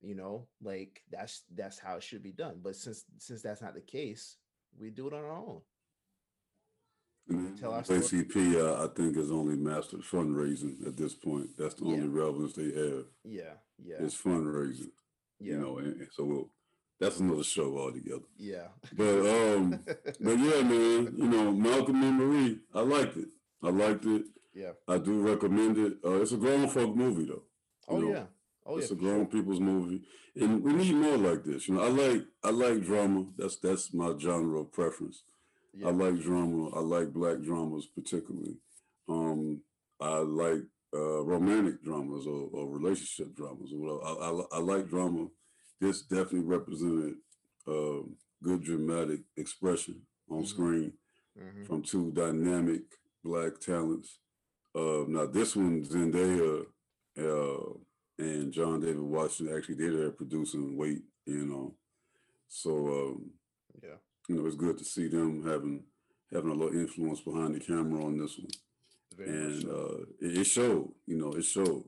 you 0.00 0.14
know 0.14 0.46
like 0.62 1.02
that's 1.10 1.42
that's 1.54 1.78
how 1.78 1.96
it 1.96 2.02
should 2.02 2.22
be 2.22 2.32
done 2.32 2.60
but 2.62 2.76
since 2.76 3.04
since 3.18 3.42
that's 3.42 3.60
not 3.62 3.74
the 3.74 3.80
case 3.80 4.36
we 4.78 4.90
do 4.90 5.06
it 5.06 5.12
on 5.12 5.24
our 5.24 5.36
own 5.36 5.60
Tell 7.60 7.72
our. 7.72 7.82
ACP, 7.82 8.56
uh, 8.56 8.84
I 8.84 8.88
think, 8.94 9.16
has 9.16 9.30
only 9.30 9.54
mastered 9.56 10.00
fundraising 10.00 10.86
at 10.86 10.96
this 10.96 11.14
point. 11.14 11.50
That's 11.58 11.74
the 11.74 11.84
only 11.84 12.08
relevance 12.08 12.54
they 12.54 12.72
have 12.72 13.04
yeah 13.24 13.54
yeah 13.78 13.96
it's 14.00 14.16
fundraising. 14.16 14.88
yeah 15.38 15.54
You 15.54 15.58
know, 15.60 15.78
and 15.78 16.00
and 16.00 16.08
so 16.10 16.24
we'll, 16.24 16.50
that's 17.00 17.20
another 17.20 17.44
show 17.44 17.78
altogether. 17.78 18.26
yeah 18.36 18.68
But 18.92 19.20
um, 19.26 19.80
but 19.86 20.38
yeah, 20.38 20.62
man, 20.62 21.14
you 21.16 21.28
know, 21.28 21.52
Malcolm 21.52 22.02
and 22.02 22.18
Marie, 22.18 22.58
I 22.74 22.80
liked 22.80 23.16
it. 23.16 23.28
I 23.62 23.70
liked 23.70 24.04
it. 24.04 24.24
yeah 24.54 24.72
I 24.86 24.98
do 24.98 25.20
recommend 25.20 25.78
it. 25.78 25.94
Uh, 26.04 26.20
it's 26.22 26.32
a 26.32 26.36
grown 26.36 26.68
folk 26.68 26.94
movie 26.96 27.26
though. 27.26 27.42
Oh 27.88 27.98
know, 27.98 28.10
yeah. 28.10 28.24
Oh 28.66 28.78
it's 28.78 28.90
yeah. 28.90 28.96
a 28.96 29.00
grown 29.00 29.30
sure. 29.30 29.40
people's 29.40 29.60
movie, 29.60 30.02
and 30.36 30.62
we 30.62 30.72
need 30.72 30.94
more 30.94 31.16
like 31.16 31.44
this. 31.44 31.68
You 31.68 31.74
know, 31.74 31.84
I 31.84 31.88
like 31.88 32.22
I 32.44 32.50
like 32.50 32.84
drama. 32.84 33.26
That's 33.36 33.56
that's 33.56 33.92
my 33.94 34.14
genre 34.18 34.60
of 34.60 34.72
preference. 34.72 35.22
Yeah. 35.74 35.88
I 35.88 35.90
like 35.90 36.20
drama. 36.20 36.70
I 36.74 36.80
like 36.80 37.12
black 37.12 37.40
dramas 37.42 37.86
particularly. 37.86 38.56
Um, 39.08 39.60
I 40.00 40.18
like 40.18 40.62
uh, 40.94 41.22
romantic 41.24 41.82
dramas 41.82 42.26
or, 42.26 42.48
or 42.52 42.68
relationship 42.68 43.34
dramas. 43.34 43.70
Well, 43.72 44.00
I, 44.04 44.56
I, 44.56 44.58
I 44.58 44.60
like 44.60 44.88
drama. 44.88 45.28
This 45.80 46.02
definitely 46.02 46.40
represented 46.40 47.14
um, 47.66 48.16
good 48.42 48.62
dramatic 48.62 49.20
expression 49.36 50.00
on 50.30 50.42
Mhm. 50.42 50.46
screen 50.46 50.98
Mhm. 51.36 51.66
from 51.66 51.82
two 51.82 52.10
dynamic 52.12 52.98
black 53.22 53.58
talents. 53.60 54.18
Uh, 54.74 55.04
now 55.06 55.26
this 55.26 55.54
one, 55.54 55.82
Zendaya 55.84 56.66
uh, 57.18 57.74
and 58.18 58.52
John 58.52 58.80
David 58.80 59.00
Washington 59.02 59.54
actually 59.56 59.74
did 59.76 59.94
there 59.94 60.10
producing 60.12 60.76
Wait, 60.76 61.02
you 61.26 61.44
know. 61.46 61.76
So 62.48 62.70
um, 63.10 63.30
Yeah. 63.82 63.98
you 64.28 64.34
know, 64.36 64.46
it's 64.46 64.56
good 64.56 64.78
to 64.78 64.84
see 64.84 65.08
them 65.08 65.42
having 65.42 65.84
having 66.30 66.50
a 66.50 66.54
little 66.54 66.78
influence 66.78 67.20
behind 67.22 67.54
the 67.54 67.60
camera 67.60 68.04
on 68.04 68.18
this 68.18 68.36
one, 68.38 68.50
Very 69.16 69.30
and 69.30 69.62
so. 69.62 69.70
uh, 69.70 70.06
it, 70.26 70.38
it 70.38 70.44
showed. 70.44 70.94
You 71.06 71.16
know, 71.16 71.32
it 71.34 71.42
showed. 71.44 71.84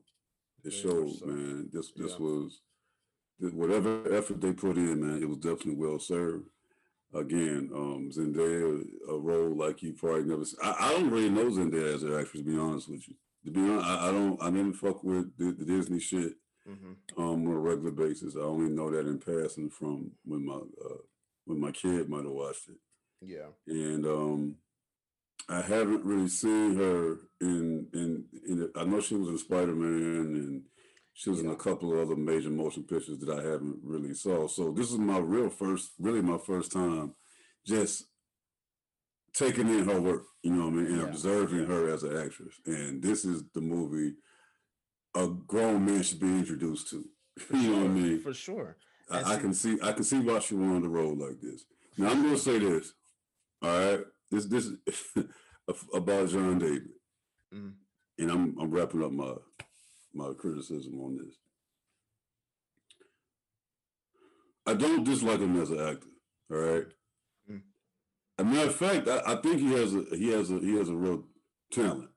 It 0.64 0.70
Very 0.70 0.74
showed, 0.74 1.14
so. 1.16 1.26
man. 1.26 1.70
This 1.72 1.92
this 1.92 2.12
Yeah. 2.12 2.18
was 2.18 2.60
whatever 3.40 4.12
effort 4.14 4.40
they 4.40 4.52
put 4.52 4.76
in, 4.76 5.00
man. 5.06 5.22
It 5.22 5.28
was 5.28 5.38
definitely 5.38 5.76
well 5.76 5.98
served. 5.98 6.46
Again, 7.12 7.70
um, 7.74 8.10
Zendaya, 8.12 8.84
a 9.08 9.18
role 9.18 9.56
like 9.56 9.82
you 9.82 9.92
probably 9.94 10.24
never. 10.24 10.44
Seen. 10.44 10.60
I, 10.62 10.76
I 10.78 10.92
don't 10.92 11.10
really 11.10 11.28
know 11.30 11.46
Zendaya 11.50 11.94
as 11.94 12.04
an 12.04 12.12
actress. 12.14 12.42
To 12.42 12.44
be 12.44 12.56
honest 12.58 12.88
with 12.88 13.08
you, 13.08 13.14
to 13.46 13.50
be 13.50 13.60
honest, 13.60 13.84
I, 13.86 14.08
I 14.08 14.12
don't. 14.12 14.42
I 14.42 14.50
didn't 14.50 14.74
fuck 14.74 15.02
with 15.02 15.36
the, 15.36 15.50
the 15.52 15.64
Disney 15.64 15.98
shit 15.98 16.34
Mhm. 16.68 16.94
um, 17.18 17.48
on 17.48 17.52
a 17.52 17.58
regular 17.58 17.90
basis. 17.90 18.36
I 18.36 18.40
only 18.42 18.70
know 18.70 18.90
that 18.90 19.08
in 19.08 19.18
passing 19.18 19.70
from 19.70 20.12
when 20.24 20.44
my 20.46 20.54
uh, 20.54 20.98
when 21.46 21.58
my 21.58 21.72
kid 21.72 22.08
might 22.08 22.22
have 22.24 22.32
watched 22.32 22.68
it 22.68 22.76
Yeah. 23.26 23.48
and 23.66 24.06
um, 24.06 24.54
I 25.48 25.62
haven't 25.62 26.04
really 26.04 26.28
seen 26.28 26.76
her 26.76 27.16
in 27.40 27.88
in 27.92 28.24
in. 28.46 28.70
I 28.76 28.84
know 28.84 29.00
she 29.00 29.16
was 29.16 29.30
in 29.30 29.38
Spider 29.38 29.74
Man, 29.74 30.36
and 30.36 30.62
she 31.20 31.28
was 31.28 31.40
in 31.40 31.50
a 31.50 31.54
couple 31.54 31.92
of 31.92 31.98
other 31.98 32.16
major 32.16 32.48
motion 32.48 32.82
pictures 32.82 33.18
that 33.18 33.28
I 33.28 33.42
haven't 33.46 33.76
really 33.82 34.14
saw. 34.14 34.48
So 34.48 34.72
this 34.72 34.90
is 34.90 34.96
my 34.96 35.18
real 35.18 35.50
first, 35.50 35.90
really 35.98 36.22
my 36.22 36.38
first 36.38 36.72
time, 36.72 37.12
just 37.66 38.06
taking 39.34 39.68
in 39.68 39.84
her 39.86 40.00
work. 40.00 40.22
You 40.42 40.52
know 40.54 40.64
what 40.64 40.72
I 40.72 40.76
mean, 40.76 40.86
and 40.86 40.96
Yeah. 41.02 41.08
observing 41.08 41.66
her 41.66 41.90
as 41.90 42.04
an 42.04 42.16
actress. 42.16 42.54
And 42.64 43.02
this 43.02 43.26
is 43.26 43.44
the 43.52 43.60
movie 43.60 44.14
a 45.14 45.28
grown 45.28 45.84
man 45.84 46.02
should 46.02 46.20
be 46.20 46.26
introduced 46.38 46.88
to. 46.88 47.04
For 47.38 47.54
you 47.56 47.70
know 47.70 47.76
what 47.82 47.84
I 47.84 47.88
mean? 47.88 48.20
For 48.22 48.32
sure. 48.32 48.76
I, 49.10 49.34
I 49.34 49.36
can 49.36 49.52
see 49.52 49.76
I 49.82 49.92
can 49.92 50.04
see 50.04 50.20
why 50.20 50.38
she 50.38 50.54
wanted 50.54 50.84
to 50.84 50.88
roll 50.88 51.14
like 51.16 51.38
this. 51.42 51.64
Now 51.98 52.10
I'm 52.12 52.22
gonna 52.22 52.38
say 52.38 52.58
this. 52.58 52.94
All 53.60 53.68
right. 53.78 54.00
This 54.30 54.46
this 54.46 54.64
is 54.86 55.84
about 55.92 56.30
John 56.30 56.58
David. 56.58 56.88
Mhm. 57.54 57.74
And 58.18 58.30
I'm 58.30 58.56
I'm 58.58 58.70
wrapping 58.70 59.02
up 59.04 59.12
my 59.12 59.34
my 60.14 60.32
criticism 60.38 61.00
on 61.00 61.16
this. 61.18 61.34
I 64.66 64.74
don't 64.74 65.04
dislike 65.04 65.40
him 65.40 65.60
as 65.60 65.70
an 65.70 65.80
actor. 65.80 66.08
All 66.50 66.58
right. 66.58 66.84
Mm. 67.50 67.62
As 68.38 68.44
a 68.44 68.44
matter 68.44 68.68
of 68.68 68.76
fact, 68.76 69.08
I, 69.08 69.22
I 69.32 69.36
think 69.36 69.60
he 69.60 69.72
has 69.72 69.94
a 69.94 70.04
he 70.16 70.28
has 70.32 70.50
a 70.50 70.58
he 70.58 70.76
has 70.76 70.88
a 70.88 70.94
real 70.94 71.24
talent 71.72 72.10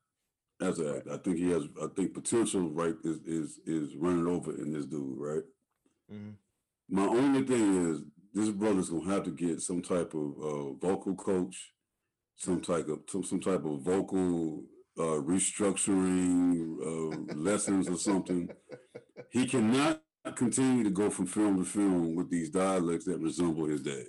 as 0.61 0.80
an 0.80 0.95
actor. 0.98 1.14
I 1.14 1.18
think 1.18 1.38
he 1.38 1.49
has 1.52 1.64
I 1.82 1.88
think 1.95 2.14
potential 2.14 2.70
right 2.72 2.95
is 3.03 3.20
is 3.26 3.60
is 3.65 3.95
running 3.95 4.28
over 4.28 4.56
in 4.56 4.74
this 4.74 4.86
dude, 4.86 5.18
right? 5.18 5.44
Mhm. 6.11 6.34
My 6.90 7.06
only 7.06 7.44
thing 7.44 7.91
is 7.91 8.02
this 8.34 8.49
brother's 8.49 8.90
gonna 8.90 9.10
have 9.11 9.24
to 9.24 9.32
get 9.32 9.61
some 9.61 9.82
type 9.82 10.14
of 10.14 10.34
uh, 10.41 10.74
vocal 10.74 11.15
coach, 11.15 11.72
some 12.36 12.61
type 12.61 12.88
of 12.90 12.99
some, 13.10 13.24
some 13.24 13.40
type 13.40 13.64
of 13.64 13.82
vocal 13.82 14.64
uh, 14.98 15.20
restructuring 15.22 16.78
uh, 16.82 17.34
lessons 17.36 17.90
or 17.90 17.98
something. 17.98 18.49
He 19.32 19.45
cannot 19.48 20.02
continue 20.36 20.84
to 20.84 20.90
go 20.90 21.10
from 21.10 21.26
film 21.26 21.57
to 21.57 21.65
film 21.65 22.15
with 22.15 22.30
these 22.30 22.49
dialects 22.49 23.06
that 23.06 23.20
resemble 23.20 23.65
his 23.65 23.82
dad. 23.82 24.06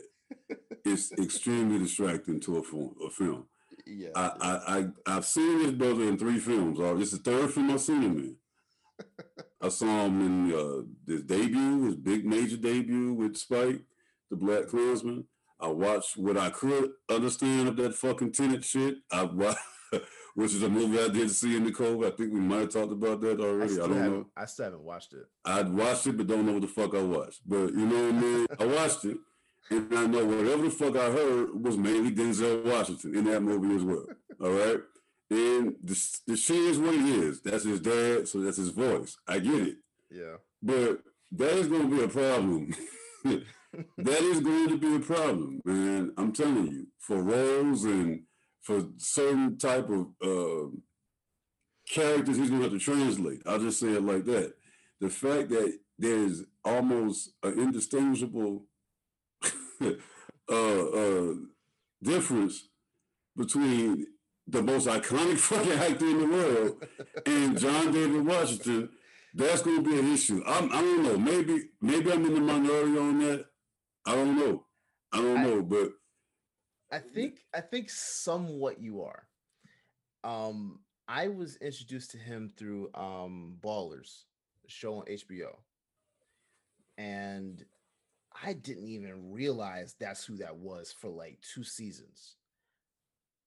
It's 0.85 1.13
extremely 1.13 1.79
distracting 1.79 2.41
to 2.41 2.59
a 2.59 2.63
film. 2.63 2.95
A 3.07 3.11
film. 3.11 3.47
Yeah. 3.87 4.11
I, 4.15 4.33
I, 4.41 4.79
I 4.79 4.87
I've 5.17 5.25
seen 5.27 5.61
his 5.61 5.73
brother 5.73 6.05
in 6.05 6.19
three 6.19 6.39
films. 6.39 6.79
Uh, 6.79 6.95
this 6.95 7.13
is 7.13 7.21
the 7.23 7.31
third 7.31 7.53
film 7.53 7.71
I've 7.71 7.81
seen 7.81 8.03
him 8.03 8.19
in. 8.19 8.37
I 9.61 9.69
saw 9.69 10.05
him 10.07 10.21
in 10.21 10.55
uh, 10.55 10.83
his 11.11 11.23
debut, 11.23 11.87
his 11.87 11.97
big 11.97 12.27
major 12.27 12.57
debut 12.57 13.15
with 13.15 13.37
Spike, 13.37 13.81
the 14.31 14.37
Black 14.37 14.69
Klansman. 14.69 15.25
I 15.61 15.69
watched 15.69 16.17
what 16.17 16.37
I 16.37 16.51
could 16.51 16.91
understand 17.11 17.69
of 17.69 17.77
that 17.77 17.95
fucking 17.95 18.33
Tenet 18.33 18.65
shit. 18.65 18.97
I 19.11 19.23
wa- 19.25 19.55
which 20.35 20.53
is 20.53 20.63
a 20.63 20.69
movie 20.69 20.99
I 20.99 21.09
did 21.09 21.31
see 21.31 21.57
in 21.57 21.65
the 21.65 21.73
cove. 21.73 22.03
I 22.05 22.11
think 22.11 22.33
we 22.33 22.41
might 22.41 22.61
have 22.61 22.73
talked 22.73 22.93
about 22.93 23.21
that 23.23 23.41
already. 23.41 23.71
I, 23.73 23.75
still, 23.75 23.89
don't 23.89 23.99
know. 24.13 24.27
I 24.37 24.45
still 24.47 24.65
haven't 24.67 24.83
watched 24.83 25.13
it. 25.13 25.27
I'd 25.45 25.69
watched 25.73 26.07
it, 26.07 26.17
but 26.17 26.27
don't 26.27 26.47
know 26.47 26.53
what 26.53 26.63
the 26.63 26.69
fuck 26.69 26.95
I 26.95 27.03
watched. 27.03 27.41
But 27.47 27.71
you 27.73 27.87
know 27.87 28.07
what 28.07 28.15
I 28.15 28.19
mean? 28.21 28.47
I 28.61 28.67
watched 28.67 29.05
it, 29.05 29.19
and 29.71 29.95
I 29.99 30.07
know 30.07 30.25
whatever 30.25 30.63
the 30.65 30.71
fuck 30.71 30.97
I 30.97 31.11
heard 31.11 31.63
was 31.65 31.77
mainly 31.77 32.11
Denzel 32.13 32.65
Washington 32.65 33.17
in 33.17 33.25
that 33.25 33.41
movie 33.41 33.75
as 33.77 33.83
well. 33.85 34.07
All 34.43 34.51
right, 34.51 34.81
and 35.31 35.77
the 35.83 36.19
the 36.27 36.37
shit 36.37 36.57
is 36.57 36.79
what 36.79 36.95
it 36.95 37.05
is. 37.07 37.41
That's 37.41 37.65
his 37.65 37.81
dad, 37.81 38.29
so 38.29 38.41
that's 38.41 38.57
his 38.57 38.71
voice. 38.71 39.17
I 39.29 39.39
get 39.39 39.55
it, 39.69 39.77
Yeah. 40.11 40.37
but 40.63 41.01
that 41.33 41.53
is 41.53 41.69
going 41.69 41.89
to 41.91 41.97
be 41.97 42.03
a 42.03 42.09
problem. 42.09 42.75
that 43.25 44.21
is 44.21 44.41
going 44.41 44.69
to 44.69 44.79
be 44.79 44.97
a 44.97 45.01
problem, 45.01 45.61
man. 45.65 46.13
I'm 46.17 46.33
telling 46.33 46.67
you, 46.69 46.87
for 46.99 47.23
roles 47.23 47.85
and 47.85 48.23
for 48.65 48.87
certain 48.97 49.59
type 49.59 49.89
of 49.91 50.09
uh, 50.23 50.69
characters, 51.89 52.37
he's 52.39 52.51
going 52.51 52.63
to 52.63 52.71
have 52.71 52.73
to 52.73 52.79
translate. 52.79 53.43
I'll 53.47 53.59
just 53.61 53.79
say 53.81 53.89
it 53.93 54.03
like 54.05 54.25
that. 54.25 54.55
The 55.01 55.11
fact 55.11 55.51
that 55.51 55.79
there's 55.99 56.43
almost 56.65 57.31
an 57.43 57.59
indistinguishable 57.61 58.65
uh, 59.83 59.93
uh, 60.53 61.35
difference 62.03 62.69
between 63.37 64.07
the 64.47 64.63
most 64.63 64.87
iconic 64.89 65.39
fucking 65.51 65.73
actor 65.73 66.07
in 66.07 66.19
the 66.21 66.27
world 66.27 66.85
and 67.27 67.59
John 67.59 67.93
David 67.93 68.25
Washington, 68.27 68.91
that's 69.35 69.63
going 69.63 69.83
to 69.85 69.91
be 69.91 69.99
an 69.99 70.13
issue. 70.13 70.43
I'm, 70.47 70.73
I 70.73 70.81
don't 70.81 71.03
know. 71.03 71.19
Maybe 71.19 71.65
maybe 71.81 72.13
I'm 72.13 72.25
in 72.25 72.35
the 72.35 72.41
minority 72.41 72.99
on 72.99 73.19
that. 73.21 73.47
I 74.07 74.15
don't 74.15 74.39
know. 74.39 74.65
I 75.13 75.19
don't 75.21 75.39
I- 75.39 75.43
know, 75.45 75.63
but 75.63 75.91
I 76.91 76.99
think 76.99 77.41
I 77.55 77.61
think 77.61 77.91
somewhat 77.91 78.81
you 78.81 79.03
are. 79.03 79.27
Um, 80.25 80.81
I 81.09 81.29
was 81.29 81.57
introduced 81.57 82.13
to 82.13 82.19
him 82.19 82.53
through 82.57 82.91
um 82.95 83.57
Ballers, 83.63 84.25
show 84.67 84.97
on 84.97 85.05
HBO, 85.09 85.57
and 86.99 87.65
I 88.45 88.55
didn't 88.55 88.89
even 88.89 89.33
realize 89.33 89.95
that's 89.99 90.25
who 90.25 90.37
that 90.39 90.57
was 90.57 90.93
for 90.93 91.11
like 91.11 91.41
two 91.43 91.65
seasons. 91.65 92.37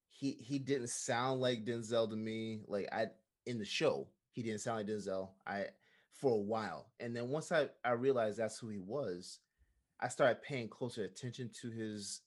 He 0.10 0.32
he 0.40 0.60
didn't 0.60 0.90
sound 0.90 1.42
like 1.42 1.66
Denzel 1.66 2.10
to 2.10 2.16
me. 2.16 2.62
Like 2.68 2.90
I 2.92 3.08
in 3.46 3.60
the 3.60 3.66
show, 3.66 4.08
he 4.32 4.42
didn't 4.42 4.62
sound 4.62 4.78
like 4.80 4.88
Denzel. 4.88 5.30
I 5.46 5.66
for 6.12 6.34
a 6.34 6.42
while, 6.42 6.88
and 7.00 7.16
then 7.16 7.30
once 7.30 7.52
I 7.52 7.70
I 7.86 7.92
realized 7.92 8.38
that's 8.40 8.58
who 8.58 8.70
he 8.70 8.80
was, 8.80 9.40
I 10.02 10.10
started 10.10 10.42
paying 10.44 10.70
closer 10.70 11.04
attention 11.04 11.52
to 11.62 11.72
his 11.72 12.22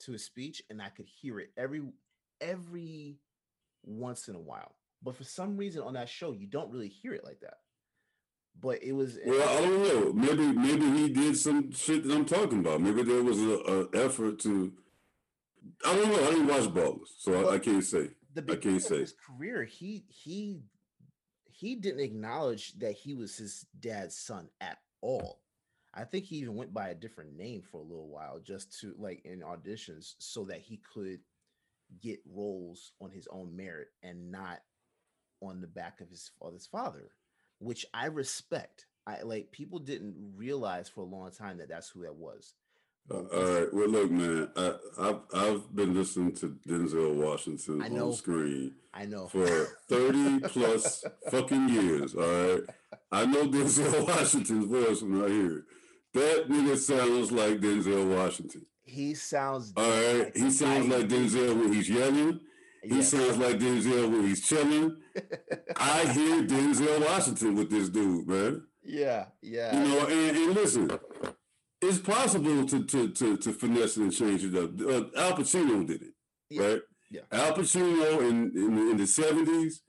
to 0.00 0.12
his 0.12 0.24
speech 0.24 0.62
and 0.70 0.80
I 0.80 0.88
could 0.88 1.06
hear 1.06 1.40
it 1.40 1.50
every 1.56 1.82
every 2.40 3.18
once 3.84 4.28
in 4.28 4.34
a 4.34 4.40
while. 4.40 4.74
But 5.02 5.16
for 5.16 5.24
some 5.24 5.56
reason 5.56 5.82
on 5.82 5.94
that 5.94 6.08
show, 6.08 6.32
you 6.32 6.46
don't 6.46 6.70
really 6.70 6.88
hear 6.88 7.14
it 7.14 7.24
like 7.24 7.40
that. 7.40 7.58
But 8.60 8.82
it 8.82 8.92
was 8.92 9.18
well, 9.24 9.48
I 9.48 9.60
don't 9.62 9.82
know. 9.82 10.12
Maybe 10.12 10.52
maybe 10.52 10.90
he 10.98 11.08
did 11.08 11.36
some 11.36 11.72
shit 11.72 12.04
that 12.04 12.14
I'm 12.14 12.26
talking 12.26 12.60
about. 12.60 12.80
Maybe 12.80 13.02
there 13.02 13.22
was 13.22 13.40
a, 13.40 13.88
a 13.94 14.04
effort 14.04 14.38
to. 14.40 14.72
I 15.86 15.94
don't 15.94 16.10
know. 16.10 16.26
I 16.26 16.30
didn't 16.30 16.46
watch 16.48 16.64
Ballers, 16.64 17.08
so 17.18 17.48
I, 17.48 17.54
I 17.54 17.58
can't 17.58 17.84
say. 17.84 18.10
the 18.34 18.44
I 18.50 18.56
can't 18.56 18.82
say. 18.82 19.00
his 19.00 19.14
career, 19.14 19.64
he 19.64 20.04
he 20.08 20.60
he 21.46 21.76
didn't 21.76 22.00
acknowledge 22.00 22.78
that 22.78 22.92
he 22.92 23.14
was 23.14 23.36
his 23.36 23.66
dad's 23.78 24.16
son 24.16 24.48
at 24.60 24.78
all. 25.00 25.40
I 25.92 26.04
think 26.04 26.24
he 26.26 26.36
even 26.36 26.54
went 26.54 26.72
by 26.72 26.88
a 26.88 26.94
different 26.94 27.36
name 27.36 27.62
for 27.62 27.78
a 27.78 27.84
little 27.84 28.08
while 28.08 28.38
just 28.38 28.78
to 28.80 28.94
like 28.98 29.22
in 29.24 29.40
auditions 29.40 30.14
so 30.18 30.44
that 30.44 30.60
he 30.60 30.80
could 30.94 31.20
get 32.00 32.20
roles 32.32 32.92
on 33.00 33.10
his 33.10 33.26
own 33.30 33.56
merit 33.56 33.88
and 34.02 34.30
not 34.30 34.60
on 35.42 35.60
the 35.60 35.66
back 35.66 36.00
of 36.00 36.08
his 36.08 36.30
father's 36.38 36.66
father, 36.66 37.10
which 37.58 37.84
I 37.92 38.06
respect. 38.06 38.86
I 39.06 39.22
like 39.22 39.50
people 39.50 39.78
didn't 39.80 40.14
realize 40.36 40.88
for 40.88 41.00
a 41.00 41.04
long 41.04 41.30
time 41.32 41.58
that 41.58 41.68
that's 41.68 41.88
who 41.88 42.02
that 42.02 42.14
was. 42.14 42.54
Uh, 43.10 43.14
all 43.14 43.54
right. 43.54 43.74
Well, 43.74 43.88
look, 43.88 44.10
man. 44.10 44.48
I, 44.56 44.74
I've 45.00 45.20
I've 45.34 45.74
been 45.74 45.94
listening 45.94 46.32
to 46.36 46.56
Denzel 46.68 47.14
Washington 47.14 47.82
on 47.82 48.12
screen 48.12 48.74
I 48.94 49.06
know. 49.06 49.26
for 49.26 49.46
thirty 49.88 50.40
plus 50.40 51.04
fucking 51.30 51.70
years. 51.70 52.14
All 52.14 52.22
right. 52.22 52.62
I 53.10 53.26
know 53.26 53.46
Denzel 53.46 54.06
Washington's 54.06 54.66
voice 54.66 55.02
when 55.02 55.24
I 55.24 55.28
hear 55.28 55.58
it. 55.58 55.64
That 56.14 56.48
nigga 56.48 56.76
sounds 56.76 57.30
like 57.32 57.60
Denzel 57.60 58.16
Washington. 58.16 58.66
He 58.82 59.14
sounds. 59.14 59.72
All 59.76 59.88
right, 59.88 60.24
like 60.24 60.36
he 60.36 60.50
sounds 60.50 60.88
like 60.88 61.06
Denzel 61.08 61.58
when 61.60 61.72
he's 61.72 61.88
yelling. 61.88 62.40
He 62.82 62.96
Yes. 62.96 63.10
sounds 63.10 63.36
like 63.36 63.58
Denzel 63.58 64.10
when 64.10 64.26
he's 64.26 64.46
chilling. 64.46 64.96
I 65.76 66.06
hear 66.12 66.42
Denzel 66.42 67.04
Washington 67.06 67.54
with 67.54 67.70
this 67.70 67.88
dude, 67.90 68.26
man. 68.26 68.62
Yeah, 68.82 69.26
yeah. 69.42 69.76
You 69.78 69.88
know, 69.88 70.06
and, 70.06 70.36
and 70.36 70.54
listen, 70.54 70.90
it's 71.82 71.98
possible 71.98 72.66
to 72.66 72.84
to 72.84 73.08
to 73.12 73.36
to 73.36 73.52
finesse 73.52 73.96
it 73.98 74.02
and 74.02 74.12
change 74.12 74.44
it 74.44 74.54
up. 74.56 74.70
Uh, 74.80 75.04
Al 75.20 75.32
Pacino 75.36 75.86
did 75.86 76.02
it, 76.02 76.14
Yeah, 76.48 76.62
right? 76.62 76.80
yeah. 77.10 77.20
Al 77.30 77.52
Pacino 77.54 78.20
in 78.28 78.50
in, 78.56 78.78
in 78.90 78.96
the 78.96 79.06
seventies, 79.06 79.82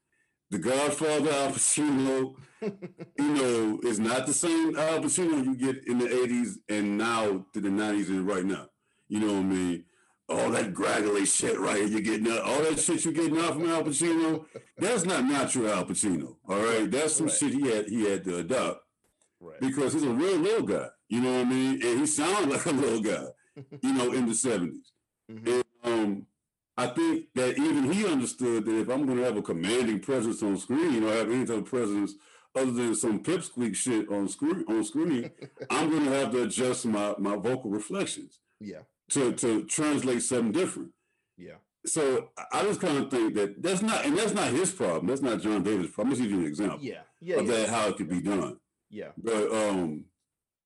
The 0.52 0.60
Godfather 0.60 1.32
Al 1.32 1.52
Pacino, 1.52 2.36
you 2.62 3.34
know, 3.34 3.80
is 3.84 4.00
not 4.00 4.26
the 4.28 4.34
same 4.34 4.78
Al 4.78 5.00
Pacino 5.00 5.44
you 5.44 5.56
get 5.56 5.88
in 5.88 5.98
the 5.98 6.24
eighties 6.24 6.60
and 6.70 6.98
now 6.98 7.46
to 7.54 7.62
the 7.62 7.70
nineties 7.70 8.10
and 8.10 8.28
right 8.28 8.46
now. 8.46 8.68
You 9.08 9.20
know 9.22 9.28
what 9.34 9.40
I 9.40 9.44
mean? 9.44 9.86
All 10.30 10.50
that 10.52 10.74
graggly 10.74 11.26
shit, 11.26 11.60
right? 11.60 11.88
You're 11.88 12.02
getting 12.02 12.32
out, 12.32 12.42
all 12.44 12.62
that 12.64 12.80
shit 12.80 13.04
you're 13.04 13.14
getting 13.14 13.38
out 13.40 13.54
from 13.54 13.70
Al 13.70 13.84
Pacino. 13.84 14.46
That's 14.78 15.06
not 15.06 15.26
natural 15.26 15.70
Al 15.70 15.86
Pacino. 15.86 16.36
All 16.48 16.62
right, 16.64 16.90
that's 16.90 17.16
some 17.16 17.28
Right. 17.28 17.36
shit 17.36 17.54
he 17.54 17.68
had 17.68 17.88
he 17.88 18.10
had 18.10 18.24
to 18.26 18.38
adopt 18.38 18.82
right. 19.40 19.60
because 19.62 19.94
he's 19.94 20.04
a 20.04 20.10
real 20.10 20.38
little 20.38 20.66
guy. 20.68 20.88
You 21.10 21.22
know 21.22 21.32
what 21.40 21.48
I 21.48 21.50
mean? 21.50 21.74
And 21.86 22.00
he 22.02 22.06
sounds 22.06 22.48
like 22.54 22.66
a 22.66 22.72
little 22.72 23.02
guy. 23.02 23.26
You 23.82 23.94
know, 23.94 24.12
in 24.14 24.26
the 24.28 24.34
70s 24.34 24.92
Mhm. 25.32 25.48
And, 25.48 25.64
I 26.78 26.88
think 26.88 27.26
that 27.36 27.58
even 27.58 27.92
he 27.92 28.06
understood 28.06 28.66
that 28.66 28.80
if 28.80 28.90
I'm 28.90 29.06
going 29.06 29.18
to 29.18 29.24
have 29.26 29.38
a 29.38 29.42
commanding 29.42 30.00
presence 30.00 30.42
on 30.42 30.58
screen 30.58 31.04
or 31.04 31.12
have 31.14 31.30
any 31.30 31.46
type 31.46 31.58
of 31.58 31.66
presence 31.66 32.14
other 32.56 32.72
than 32.72 32.96
some 32.96 33.22
pipsqueak 33.24 33.76
shit 33.76 34.10
on 34.10 34.28
screen, 34.28 34.64
on 34.68 34.84
screen, 34.84 35.32
I'm 35.70 35.90
going 35.90 36.06
to 36.06 36.12
have 36.12 36.32
to 36.32 36.44
adjust 36.44 36.86
my 36.86 37.14
my 37.18 37.36
vocal 37.36 37.70
reflections 37.70 38.40
Yeah, 38.60 38.82
to 39.12 39.34
to 39.34 39.64
translate 39.66 40.24
something 40.24 40.52
different. 40.52 40.92
yeah. 41.38 41.56
So 41.86 42.30
I- 42.52 42.64
just 42.64 42.80
kind 42.80 42.98
of 43.00 43.10
think 43.10 43.34
that 43.36 43.62
that's 43.62 43.82
not, 43.82 44.06
and 44.06 44.16
that's 44.18 44.34
not 44.36 44.50
his 44.52 44.72
problem. 44.72 45.08
That's 45.08 45.22
not 45.22 45.42
John 45.42 45.64
David's 45.64 45.92
problem. 45.92 46.12
I'm 46.14 46.18
just 46.18 46.22
giving 46.22 46.38
you 46.40 46.46
an 46.46 46.52
example 46.52 46.80
Yeah, 46.82 47.02
yeah, 47.20 47.38
of 47.38 47.48
yeah, 47.48 47.52
that 47.54 47.70
how 47.70 47.88
it 47.90 47.98
could 47.98 48.08
be 48.10 48.22
done. 48.22 48.58
yeah. 48.92 49.12
But 49.18 49.52
um, 49.52 50.06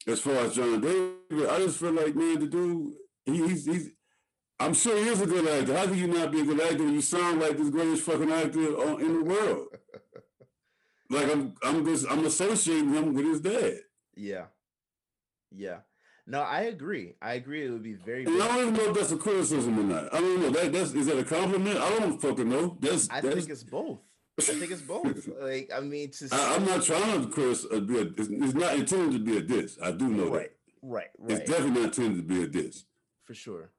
as 0.07 0.19
far 0.19 0.33
as 0.35 0.53
John 0.55 0.81
David, 0.81 1.49
I 1.49 1.57
just 1.59 1.79
feel 1.79 1.93
like 1.93 2.15
man, 2.15 2.39
the 2.39 2.47
dude, 2.47 2.93
he, 3.25 3.47
he's 3.47 3.65
he's. 3.65 3.89
I'm 4.59 4.73
sure 4.73 4.97
he 4.97 5.09
is 5.09 5.21
a 5.21 5.25
good 5.25 5.47
actor. 5.47 5.77
How 5.77 5.85
can 5.85 5.97
you 5.97 6.07
not 6.07 6.31
be 6.31 6.41
a 6.41 6.45
good 6.45 6.61
actor 6.61 6.83
when 6.83 6.93
you 6.93 7.01
sound 7.01 7.41
like 7.41 7.57
this 7.57 7.69
greatest 7.69 8.03
fucking 8.03 8.31
actor 8.31 8.59
in 8.99 9.19
the 9.19 9.23
world? 9.25 9.67
Like 11.07 11.31
I'm, 11.31 11.53
I'm 11.63 11.85
just, 11.85 12.07
I'm 12.09 12.25
associating 12.25 12.91
him 12.91 13.13
with 13.13 13.25
his 13.25 13.39
dad. 13.39 13.77
Yeah. 14.15 14.45
Yeah. 15.51 15.81
No, 16.27 16.41
I 16.41 16.61
agree. 16.61 17.13
I 17.21 17.33
agree. 17.33 17.65
It 17.65 17.69
would 17.69 17.83
be 17.83 17.93
very. 17.93 18.25
And 18.25 18.41
I 18.41 18.47
don't 18.47 18.61
even 18.61 18.73
know 18.73 18.89
if 18.89 18.95
that's 18.95 19.11
a 19.11 19.17
criticism 19.17 19.79
or 19.79 19.83
not. 19.83 20.13
I 20.13 20.19
don't 20.19 20.41
know. 20.41 20.49
That 20.49 20.73
that's 20.73 20.93
is 20.93 21.05
that 21.05 21.19
a 21.19 21.23
compliment? 21.23 21.77
I 21.77 21.99
don't 21.99 22.19
fucking 22.19 22.49
know. 22.49 22.77
That's 22.79 23.07
I 23.11 23.21
that's. 23.21 23.35
think 23.35 23.49
it's 23.49 23.63
both. 23.63 23.99
I 24.39 24.41
think 24.41 24.71
it's 24.71 24.81
both. 24.81 25.29
Like, 25.39 25.71
I 25.73 25.79
mean, 25.79 26.09
to 26.11 26.27
I, 26.31 26.55
I'm 26.55 26.65
not 26.65 26.83
trying 26.83 27.29
to 27.29 27.51
uh, 27.71 27.79
be 27.79 27.99
a, 27.99 28.01
it's, 28.01 28.27
it's 28.29 28.53
not 28.53 28.75
intended 28.75 29.11
to 29.13 29.19
be 29.19 29.37
a 29.37 29.41
diss. 29.41 29.77
I 29.81 29.91
do 29.91 30.09
know 30.09 30.29
right, 30.29 30.51
right, 30.81 31.07
that. 31.27 31.41
It's 31.41 31.49
definitely 31.49 31.81
not 31.81 31.97
intended 31.97 32.27
to 32.27 32.35
be 32.35 32.43
a 32.43 32.47
diss. 32.47 32.85
for 33.23 33.35
sure. 33.35 33.69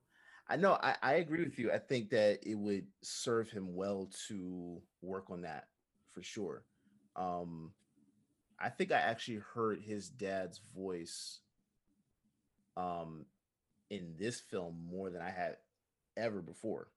I 0.48 0.56
know. 0.56 0.78
I, 0.80 0.94
I 1.02 1.14
agree 1.14 1.44
with 1.44 1.58
you. 1.58 1.72
I 1.72 1.78
think 1.78 2.10
that 2.10 2.40
it 2.48 2.54
would 2.54 2.86
serve 3.02 3.50
him 3.50 3.74
well 3.74 4.10
to 4.28 4.80
work 5.02 5.30
on 5.30 5.42
that 5.42 5.66
for 6.12 6.22
sure. 6.22 6.62
Um, 7.16 7.72
I 8.58 8.68
think 8.68 8.92
I 8.92 8.98
actually 9.00 9.40
heard 9.54 9.80
his 9.80 10.08
dad's 10.08 10.60
voice 10.74 11.40
um 12.76 13.24
in 13.90 14.14
this 14.18 14.40
film 14.40 14.76
more 14.90 15.08
than 15.10 15.22
I 15.22 15.30
had 15.30 15.56
ever 16.16 16.40
before 16.42 16.88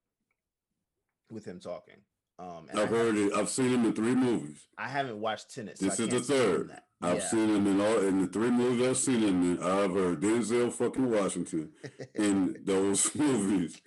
with 1.32 1.46
him 1.46 1.60
talking. 1.60 1.96
Um, 2.38 2.68
and 2.70 2.80
I, 2.80 2.84
I've 2.84 2.90
heard 2.90 3.16
it. 3.16 3.34
I've 3.34 3.50
seen 3.50 3.70
him 3.70 3.86
in 3.86 3.94
three 3.94 4.16
movies. 4.16 4.58
I 4.78 4.88
haven't 4.88 5.20
watched 5.20 5.54
Tenet. 5.54 5.78
So 5.78 5.86
This 5.86 6.00
is 6.00 6.08
the 6.08 6.12
can't 6.12 6.26
speak 6.26 6.38
on 6.38 6.46
third. 6.46 6.72
I've 7.02 7.18
Yeah. 7.20 7.28
seen 7.30 7.50
him 7.56 7.68
in 7.68 7.80
all 7.82 8.00
in 8.00 8.22
the 8.22 8.28
three 8.28 8.50
movies 8.52 8.88
I've 8.88 8.98
seen 8.98 9.22
him 9.22 9.44
in. 9.54 9.64
I've 9.64 9.94
heard 9.94 10.20
Denzel 10.20 10.72
fucking 10.72 11.10
Washington 11.10 11.72
in 12.14 12.62
those 12.66 13.14
movies 13.16 13.82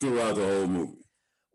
throughout 0.00 0.36
the 0.36 0.44
whole 0.46 0.66
movie. 0.68 1.04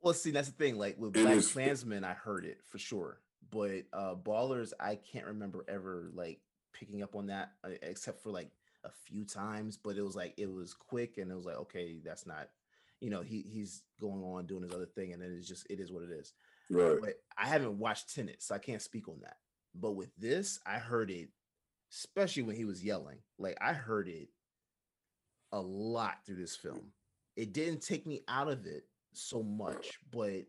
Well, 0.02 0.14
see, 0.14 0.32
that's 0.32 0.50
the 0.50 0.56
thing. 0.56 0.78
Like 0.78 0.98
with 0.98 1.16
And 1.16 1.28
BlacKkKlansman, 1.28 2.04
I 2.04 2.14
heard 2.14 2.46
it 2.46 2.60
for 2.66 2.78
sure, 2.78 3.22
but 3.52 3.84
uh 3.94 4.16
Ballers, 4.16 4.74
I 4.80 4.96
can't 4.96 5.26
remember 5.28 5.64
ever 5.68 6.12
like 6.14 6.42
picking 6.74 7.02
up 7.02 7.16
on 7.16 7.28
that 7.28 7.54
uh, 7.64 7.70
except 7.82 8.22
for 8.22 8.32
like 8.32 8.50
a 8.84 8.90
few 9.06 9.24
times. 9.26 9.78
But 9.78 9.96
it 9.98 10.02
was 10.02 10.16
like 10.16 10.34
it 10.38 10.52
was 10.52 10.74
quick, 10.74 11.18
and 11.18 11.32
it 11.32 11.36
was 11.36 11.46
like, 11.46 11.58
okay, 11.58 12.00
that's 12.04 12.26
not, 12.26 12.50
you 13.00 13.10
know, 13.10 13.22
he 13.22 13.42
he's 13.42 13.84
going 14.02 14.24
on 14.24 14.48
doing 14.48 14.64
his 14.64 14.74
other 14.74 14.86
thing, 14.86 15.14
and 15.14 15.22
then 15.22 15.34
it's 15.38 15.48
just 15.48 15.66
it 15.70 15.80
is 15.80 15.92
what 15.92 16.04
it 16.04 16.12
is. 16.12 16.34
Right. 16.70 16.98
But 17.02 17.14
I 17.38 17.48
haven't 17.48 17.78
watched 17.80 18.14
Tenet, 18.14 18.42
so 18.44 18.54
I 18.56 18.60
can't 18.60 18.82
speak 18.82 19.08
on 19.08 19.20
that. 19.22 19.38
But 19.76 19.92
with 19.92 20.16
this, 20.18 20.60
I 20.66 20.78
heard 20.78 21.12
it, 21.12 21.30
especially 21.94 22.44
when 22.44 22.56
he 22.56 22.66
was 22.66 22.84
yelling. 22.84 23.20
Like 23.38 23.58
I 23.62 23.74
heard 23.74 24.08
it 24.08 24.30
a 25.52 25.60
lot 25.60 26.18
through 26.26 26.38
this 26.38 26.56
film. 26.56 26.92
It 27.36 27.54
didn't 27.54 27.82
take 27.82 28.06
me 28.06 28.22
out 28.28 28.50
of 28.50 28.66
it 28.66 28.84
so 29.14 29.42
much, 29.44 30.00
but 30.12 30.44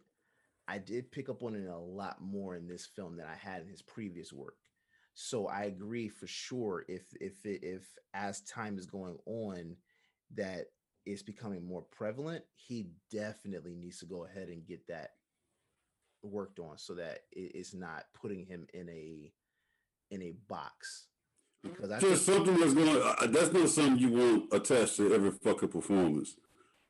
I 0.69 0.79
did 0.79 1.11
pick 1.11 1.29
up 1.29 1.43
on 1.43 1.55
it 1.55 1.69
a 1.69 1.79
lot 1.79 2.21
more 2.21 2.57
in 2.57 2.67
this 2.67 2.87
film 2.87 3.17
than 3.17 3.27
I 3.27 3.35
had 3.35 3.63
in 3.63 3.69
his 3.69 3.83
previous 3.83 4.33
work. 4.33 4.55
So 5.15 5.49
I 5.49 5.65
agree 5.65 6.09
for 6.09 6.27
sure. 6.27 6.85
If 6.89 7.03
if 7.21 7.45
it, 7.45 7.63
if 7.63 7.83
as 8.15 8.43
time 8.43 8.79
is 8.79 8.87
going 8.87 9.19
on, 9.27 9.77
that 10.35 10.67
it's 11.07 11.23
becoming 11.23 11.67
more 11.67 11.83
prevalent, 11.91 12.45
he 12.55 12.87
definitely 13.11 13.75
needs 13.75 13.99
to 13.99 14.07
go 14.07 14.25
ahead 14.25 14.49
and 14.49 14.67
get 14.67 14.87
that 14.89 15.11
worked 16.23 16.59
on 16.59 16.77
so 16.79 16.95
that 16.95 17.21
it's 17.33 17.75
not 17.75 18.05
putting 18.15 18.45
him 18.47 18.67
in 18.75 18.89
a 18.89 19.33
in 20.11 20.23
a 20.23 20.33
box 20.49 21.07
because 21.63 21.91
I 21.91 21.99
Just 22.01 22.27
think, 22.27 22.37
something 22.47 22.59
that's 22.61 22.75
gonna 22.75 22.99
uh, 22.99 23.27
that's 23.29 23.53
not 23.53 23.69
something 23.69 23.99
you 23.99 24.11
want 24.11 24.53
attached 24.53 24.97
to 24.97 25.13
every 25.15 25.31
fucking 25.31 25.69
performance. 25.69 26.37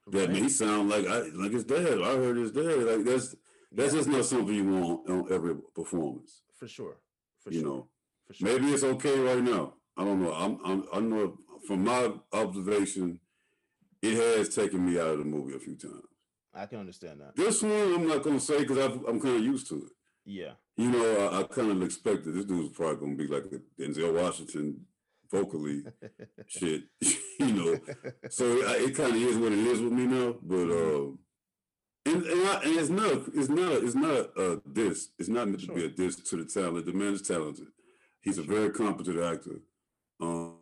That 0.06 0.28
Right. 0.30 0.42
may 0.42 0.48
sound 0.48 0.88
like 0.88 1.06
I 1.06 1.20
like 1.34 1.52
his 1.52 1.64
dad. 1.64 2.00
I 2.02 2.16
heard 2.16 2.36
his 2.36 2.52
dad. 2.52 2.82
Like 2.82 3.04
that's 3.04 3.34
that's 3.72 3.92
Yeah. 3.92 3.98
just 4.00 4.08
not 4.08 4.24
something 4.24 4.54
you 4.54 4.64
want 4.64 5.08
on 5.10 5.32
every 5.32 5.54
performance. 5.74 6.42
for 6.58 6.66
sure 6.68 6.96
for 7.38 7.52
you 7.52 7.60
sure 7.60 7.68
know. 7.68 7.88
for 8.26 8.34
sure 8.34 8.48
Maybe 8.48 8.72
it's 8.72 8.84
okay 8.84 9.18
right 9.20 9.42
now. 9.42 9.74
I 9.96 10.04
don't 10.04 10.22
know. 10.22 10.32
I'm, 10.32 10.58
I'm 10.64 10.84
I 10.92 11.00
know 11.00 11.36
from 11.66 11.84
my 11.84 12.12
observation, 12.32 13.20
it 14.02 14.14
has 14.14 14.48
taken 14.54 14.84
me 14.84 14.98
out 14.98 15.08
of 15.08 15.18
the 15.18 15.24
movie 15.24 15.54
a 15.54 15.58
few 15.58 15.76
times. 15.76 16.04
I 16.54 16.66
can 16.66 16.80
understand 16.80 17.20
that 17.20 17.36
This 17.36 17.62
one, 17.62 17.72
I'm 17.72 18.08
not 18.08 18.22
gonna 18.22 18.40
say 18.40 18.60
because 18.60 18.78
I'm 18.78 19.20
kind 19.20 19.36
of 19.36 19.44
used 19.44 19.68
to 19.68 19.76
it. 19.86 19.92
yeah 20.24 20.52
You 20.76 20.90
know, 20.90 21.28
I, 21.28 21.40
I 21.40 21.42
kind 21.44 21.70
of 21.70 21.82
expected 21.82 22.34
this 22.34 22.44
dude's 22.44 22.76
probably 22.76 22.96
gonna 22.96 23.16
be 23.16 23.26
like 23.26 23.44
a 23.52 23.80
Denzel 23.80 24.14
Washington 24.20 24.86
vocally 25.30 25.84
shit. 26.48 26.84
you 27.40 27.52
know, 27.52 27.78
so 28.28 28.44
I, 28.66 28.76
it 28.86 28.96
kind 28.96 29.14
of 29.14 29.22
is 29.22 29.36
what 29.36 29.52
it 29.52 29.58
is 29.58 29.80
with 29.80 29.92
me 29.92 30.06
now. 30.06 30.34
But 30.42 30.70
uh, 30.70 31.10
and 32.06 32.22
and, 32.24 32.48
I, 32.48 32.60
and 32.64 32.78
it's 32.78 32.88
not 32.88 33.22
it's 33.34 33.48
not 33.48 33.72
it's 33.84 33.94
not 33.94 34.30
a 34.36 34.60
diss. 34.72 35.10
It's 35.18 35.28
not 35.28 35.48
meant 35.48 35.60
to 35.60 35.72
be 35.72 35.84
a 35.84 35.88
diss 35.88 36.16
to 36.16 36.36
the 36.36 36.44
talent. 36.44 36.86
The 36.86 36.92
man 36.92 37.14
is 37.14 37.22
talented. 37.22 37.66
He's 38.22 38.38
a 38.38 38.42
very 38.42 38.70
competent 38.70 39.20
actor. 39.20 39.60
Um, 40.20 40.56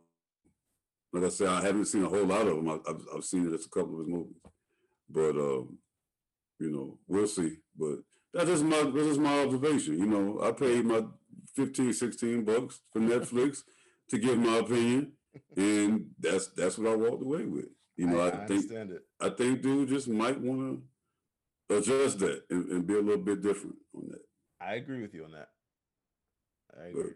like 1.13 1.25
I 1.25 1.29
said, 1.31 1.49
I 1.49 1.63
haven't 1.63 1.87
seen 1.87 2.05
a 2.05 2.09
whole 2.09 2.27
lot 2.27 2.47
of 2.47 2.59
him. 2.59 2.69
I, 2.69 2.79
I've 2.89 3.03
I've 3.17 3.25
seen 3.25 3.49
just 3.51 3.67
a 3.67 3.71
couple 3.71 3.95
of 3.95 4.01
his 4.01 4.09
movies, 4.09 4.37
but 5.11 5.31
um, 5.37 5.79
you 6.59 6.71
know, 6.71 6.99
we'll 7.07 7.27
see. 7.27 7.57
But 7.79 7.99
that's 8.33 8.49
just 8.51 8.65
my 8.65 8.83
that's 8.83 9.07
just 9.09 9.21
my 9.21 9.43
observation. 9.43 9.99
You 9.99 10.07
know, 10.07 10.41
I 10.43 10.53
paid 10.53 10.85
my 10.85 11.03
15, 11.57 11.93
16 11.93 12.45
bucks 12.45 12.81
for 12.93 13.01
Netflix 13.01 13.63
to 14.11 14.19
give 14.19 14.39
my 14.39 14.59
opinion, 14.59 15.13
and 15.57 16.07
that's 16.19 16.49
that's 16.49 16.79
what 16.79 16.93
I 16.93 16.97
walked 16.97 17.23
away 17.23 17.45
with. 17.47 17.67
You 17.97 18.07
know, 18.07 18.21
I, 18.21 18.29
I, 18.29 18.29
I 18.29 18.47
think 18.47 18.51
understand 18.51 18.91
it 18.93 19.03
I 19.21 19.29
think 19.31 19.63
dude 19.63 19.89
just 19.89 20.09
might 20.09 20.41
want 20.41 20.81
to 21.69 21.77
adjust 21.77 22.21
that 22.21 22.43
and, 22.51 22.69
and 22.71 22.87
be 22.87 22.95
a 22.95 23.01
little 23.01 23.23
bit 23.23 23.43
different 23.43 23.77
on 23.95 24.09
that. 24.11 24.21
I 24.61 24.75
agree 24.75 25.03
with 25.03 25.15
you 25.15 25.25
on 25.25 25.33
that 25.33 25.49
I 26.73 26.91
But, 26.93 27.01
agree 27.01 27.13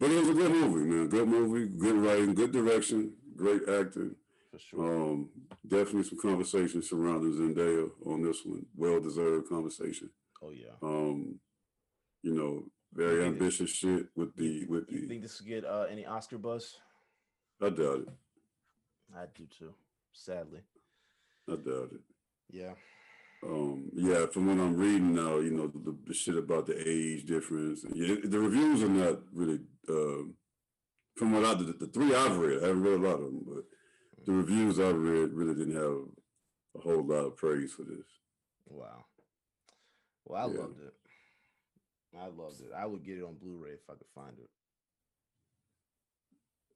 but 0.00 0.10
it 0.10 0.18
was 0.20 0.28
a 0.30 0.34
good 0.34 0.50
movie, 0.50 0.90
man. 0.90 1.08
Good 1.08 1.28
movie, 1.28 1.68
good 1.78 1.96
writing, 1.96 2.34
good 2.34 2.50
direction, 2.52 3.12
great 3.36 3.62
acting. 3.68 4.16
For 4.52 4.58
sure 4.58 5.02
Um, 5.02 5.30
definitely 5.66 6.04
some 6.04 6.18
conversation 6.18 6.82
surrounding 6.82 7.32
Zendaya 7.32 7.90
on 8.06 8.22
this 8.22 8.44
one. 8.44 8.66
Well 8.76 9.00
deserved 9.00 9.48
conversation. 9.48 10.10
oh 10.42 10.50
yeah 10.50 10.74
Um, 10.82 11.40
you 12.22 12.34
know, 12.34 12.64
very 12.92 13.24
ambitious 13.24 13.70
shit 13.70 14.06
with 14.14 14.36
the 14.36 14.66
with 14.66 14.84
you 14.90 15.00
the. 15.00 15.06
think 15.08 15.22
this 15.22 15.40
will 15.40 15.48
get 15.48 15.64
uh 15.64 15.86
any 15.90 16.04
Oscar 16.06 16.38
buzz 16.38 16.76
I 17.60 17.70
doubt 17.70 18.00
it. 18.00 18.08
I 19.16 19.24
do 19.34 19.44
too 19.58 19.74
sadly 20.12 20.60
I 21.48 21.52
doubt 21.56 21.90
it. 21.92 22.00
yeah 22.50 22.74
Um, 23.44 23.90
yeah, 23.94 24.26
from 24.32 24.46
what 24.46 24.62
I'm 24.64 24.76
reading 24.76 25.14
now, 25.16 25.38
you 25.46 25.50
know, 25.50 25.66
the, 25.66 25.96
the 26.06 26.14
shit 26.14 26.36
about 26.36 26.64
the 26.66 26.76
age 26.78 27.24
difference. 27.26 27.84
Yeah, 27.92 28.14
the 28.22 28.38
reviews 28.38 28.82
are 28.84 28.88
not 29.02 29.18
really. 29.34 29.58
Uh, 29.88 30.22
from 31.16 31.32
what 31.32 31.44
I 31.44 31.54
the, 31.54 31.72
the 31.84 31.88
three 31.88 32.14
I've 32.14 32.36
read, 32.38 32.62
I 32.62 32.66
haven't 32.68 32.84
read 32.84 33.00
a 33.00 33.06
lot 33.08 33.18
of 33.18 33.24
them, 33.26 33.42
but 33.44 33.64
the 34.26 34.32
reviews 34.32 34.78
I've 34.80 34.96
read 34.96 35.32
really 35.32 35.54
didn't 35.54 35.74
have 35.76 36.06
a 36.76 36.80
whole 36.80 37.04
lot 37.04 37.26
of 37.26 37.36
praise 37.36 37.72
for 37.72 37.82
this. 37.82 38.06
Wow. 38.68 39.04
Well, 40.24 40.40
I 40.40 40.46
Yeah. 40.52 40.60
loved 40.60 40.80
it. 40.80 40.94
I 42.18 42.26
loved 42.26 42.60
it. 42.60 42.70
I 42.76 42.86
would 42.86 43.04
get 43.04 43.18
it 43.18 43.24
on 43.24 43.34
Blu-ray 43.34 43.72
if 43.72 43.88
I 43.88 43.94
could 43.94 44.06
find 44.14 44.36
it. 44.38 44.50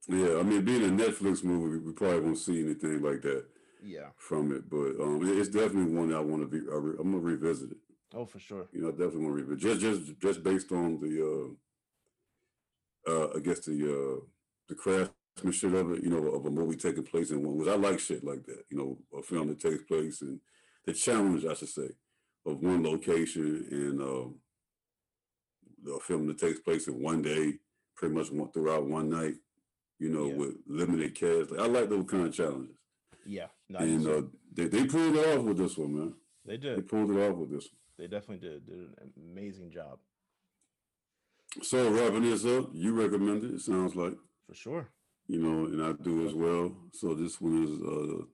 Yeah, 0.08 0.38
I 0.38 0.42
mean, 0.42 0.64
being 0.64 0.84
a 0.84 0.88
Netflix 1.04 1.42
movie, 1.42 1.78
we 1.84 1.92
probably 1.92 2.20
won't 2.20 2.38
see 2.38 2.60
anything 2.60 3.02
like 3.02 3.22
that 3.22 3.44
Yeah. 3.82 4.10
from 4.16 4.52
it, 4.52 4.68
but 4.70 5.00
um, 5.02 5.20
it's 5.24 5.48
definitely 5.48 5.92
one 5.92 6.08
that 6.10 6.16
I 6.16 6.20
want 6.20 6.42
to 6.42 6.48
be. 6.48 6.58
I 6.70 6.76
re- 6.76 6.96
I'm 6.98 7.10
gonna 7.12 7.18
revisit 7.18 7.72
it. 7.72 7.76
Oh, 8.14 8.24
for 8.24 8.38
sure. 8.38 8.68
You 8.72 8.82
know, 8.82 8.88
I 8.88 8.92
definitely 8.92 9.24
want 9.26 9.38
to 9.38 9.44
revisit 9.44 9.80
just 9.80 9.80
just 9.80 10.20
just 10.20 10.42
based 10.44 10.70
on 10.72 11.00
the 11.00 11.56
uh, 13.08 13.10
uh, 13.10 13.28
I 13.36 13.40
guess 13.40 13.60
the 13.60 13.74
uh, 13.74 14.20
the 14.68 14.74
of 15.44 15.92
it. 15.92 16.02
You 16.02 16.10
know, 16.10 16.28
of 16.28 16.46
a 16.46 16.50
movie 16.50 16.76
taking 16.76 17.04
place 17.04 17.30
in 17.30 17.42
one. 17.42 17.56
Which 17.56 17.68
I 17.68 17.74
like 17.76 17.98
shit 18.00 18.24
like 18.24 18.44
that. 18.46 18.64
You 18.70 18.78
know, 18.78 18.98
a 19.16 19.22
film 19.22 19.48
that 19.48 19.60
takes 19.60 19.82
place 19.84 20.22
and 20.22 20.40
the 20.84 20.92
challenge, 20.92 21.44
I 21.44 21.54
should 21.54 21.68
say, 21.68 21.88
of 22.46 22.60
one 22.62 22.82
location 22.84 23.66
and 23.70 24.00
um, 24.00 24.34
a 25.94 26.00
film 26.00 26.26
that 26.28 26.38
takes 26.38 26.60
place 26.60 26.86
in 26.88 27.02
one 27.02 27.22
day, 27.22 27.54
pretty 27.96 28.14
much 28.14 28.30
one, 28.30 28.50
throughout 28.52 28.86
one 28.86 29.10
night. 29.10 29.34
You 29.98 30.10
know, 30.10 30.26
Yeah. 30.28 30.34
with 30.34 30.54
limited 30.66 31.14
cast. 31.14 31.50
Like, 31.50 31.60
I 31.60 31.66
like 31.66 31.88
those 31.88 32.04
kind 32.06 32.26
of 32.26 32.34
challenges. 32.34 32.76
Yeah. 33.24 33.46
I 33.76 33.82
and 33.84 34.06
uh, 34.06 34.22
they, 34.52 34.66
they 34.66 34.84
pulled 34.84 35.16
it 35.16 35.26
off 35.38 35.44
with 35.44 35.56
this 35.56 35.76
one, 35.78 35.98
man. 35.98 36.14
they 36.44 36.56
did. 36.58 36.78
They 36.78 36.82
pulled 36.82 37.10
it 37.10 37.18
off 37.18 37.36
with 37.36 37.50
this 37.50 37.64
one. 37.64 37.78
They 37.98 38.06
definitely 38.06 38.46
did. 38.46 38.66
Did 38.66 38.76
an 38.78 39.12
amazing 39.32 39.70
job 39.70 39.98
So 41.62 41.90
wrapping 41.90 42.22
this 42.22 42.44
up, 42.44 42.68
you 42.74 42.92
recommend 42.92 43.42
it. 43.44 43.54
It 43.54 43.60
sounds 43.62 43.96
like 43.96 44.12
for 44.46 44.54
sure. 44.54 44.88
You 45.28 45.40
know, 45.40 45.66
and 45.66 45.82
I 45.82 45.92
do 46.02 46.26
as 46.26 46.34
well. 46.34 46.72
So 46.92 47.14
this 47.14 47.40
one 47.40 47.64
is 47.64 47.70
uh, 47.80 48.24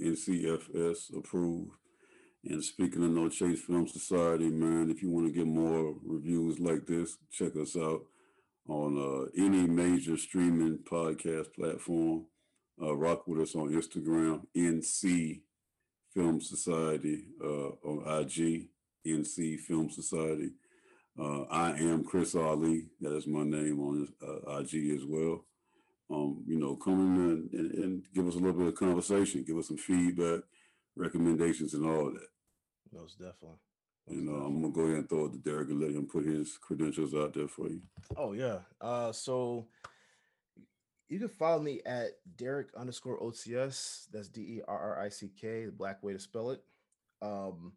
NCFS 0.00 1.16
approved. 1.16 1.72
And 2.44 2.62
speaking 2.64 3.04
of 3.04 3.10
No 3.10 3.28
Chase 3.28 3.60
Film 3.60 3.86
Society, 3.86 4.48
man, 4.48 4.90
if 4.90 5.02
you 5.02 5.10
want 5.10 5.26
to 5.26 5.32
get 5.32 5.46
more 5.46 5.96
reviews 6.04 6.58
like 6.58 6.86
this, 6.86 7.18
check 7.30 7.56
us 7.56 7.76
out 7.76 8.02
on 8.66 8.96
uh, 8.96 9.28
any 9.36 9.66
major 9.66 10.16
streaming 10.16 10.78
podcast 10.90 11.52
platform. 11.54 12.26
Uh, 12.80 12.94
rock 12.94 13.26
with 13.26 13.40
us 13.40 13.56
on 13.56 13.70
Instagram, 13.70 14.46
NC 14.56 15.40
Film 16.14 16.40
Society, 16.40 17.24
uh, 17.42 17.70
on 17.84 18.20
IG, 18.20 18.68
NC 19.04 19.58
Film 19.58 19.90
Society. 19.90 20.52
Uh, 21.18 21.42
I 21.50 21.70
am 21.70 22.04
Chris 22.04 22.36
Ali. 22.36 22.86
That 23.00 23.16
is 23.16 23.26
my 23.26 23.42
name 23.42 23.80
on 23.80 24.08
uh, 24.22 24.58
IG 24.58 24.96
as 24.96 25.04
well 25.04 25.44
um, 26.10 26.42
you 26.46 26.58
know, 26.58 26.76
come 26.76 26.94
in 27.16 27.20
and, 27.22 27.52
and, 27.52 27.84
and 27.84 28.04
give 28.14 28.26
us 28.26 28.34
a 28.34 28.38
little 28.38 28.58
bit 28.58 28.68
of 28.68 28.74
conversation, 28.74 29.44
give 29.46 29.58
us 29.58 29.68
some 29.68 29.76
feedback, 29.76 30.40
recommendations, 30.96 31.74
and 31.74 31.84
all 31.86 32.08
of 32.08 32.14
that. 32.14 32.28
Most 32.92 33.18
definitely. 33.18 33.58
You 34.08 34.22
Most 34.22 34.24
know, 34.26 34.32
definitely. 34.32 34.46
I'm 34.56 34.62
gonna 34.62 34.72
go 34.74 34.80
ahead 34.82 34.96
and 34.98 35.08
throw 35.08 35.26
it 35.26 35.32
to 35.32 35.38
Derrick 35.38 35.68
and 35.68 35.80
let 35.80 35.90
him 35.90 36.06
put 36.06 36.24
his 36.24 36.56
credentials 36.58 37.14
out 37.14 37.34
there 37.34 37.48
for 37.48 37.68
you. 37.68 37.82
Oh 38.16 38.32
yeah. 38.32 38.60
Uh 38.80 39.12
so 39.12 39.66
you 41.10 41.18
can 41.18 41.28
follow 41.28 41.60
me 41.62 41.80
at 41.86 42.12
Derrick 42.36 42.68
underscore 42.76 43.18
OCS. 43.20 44.06
That's 44.12 44.28
D 44.28 44.40
E 44.40 44.60
R 44.68 44.78
R 44.96 45.02
I 45.04 45.08
C 45.08 45.30
K, 45.40 45.66
the 45.66 45.72
black 45.72 46.02
way 46.02 46.12
to 46.12 46.18
spell 46.18 46.50
it. 46.50 46.62
Um, 47.22 47.72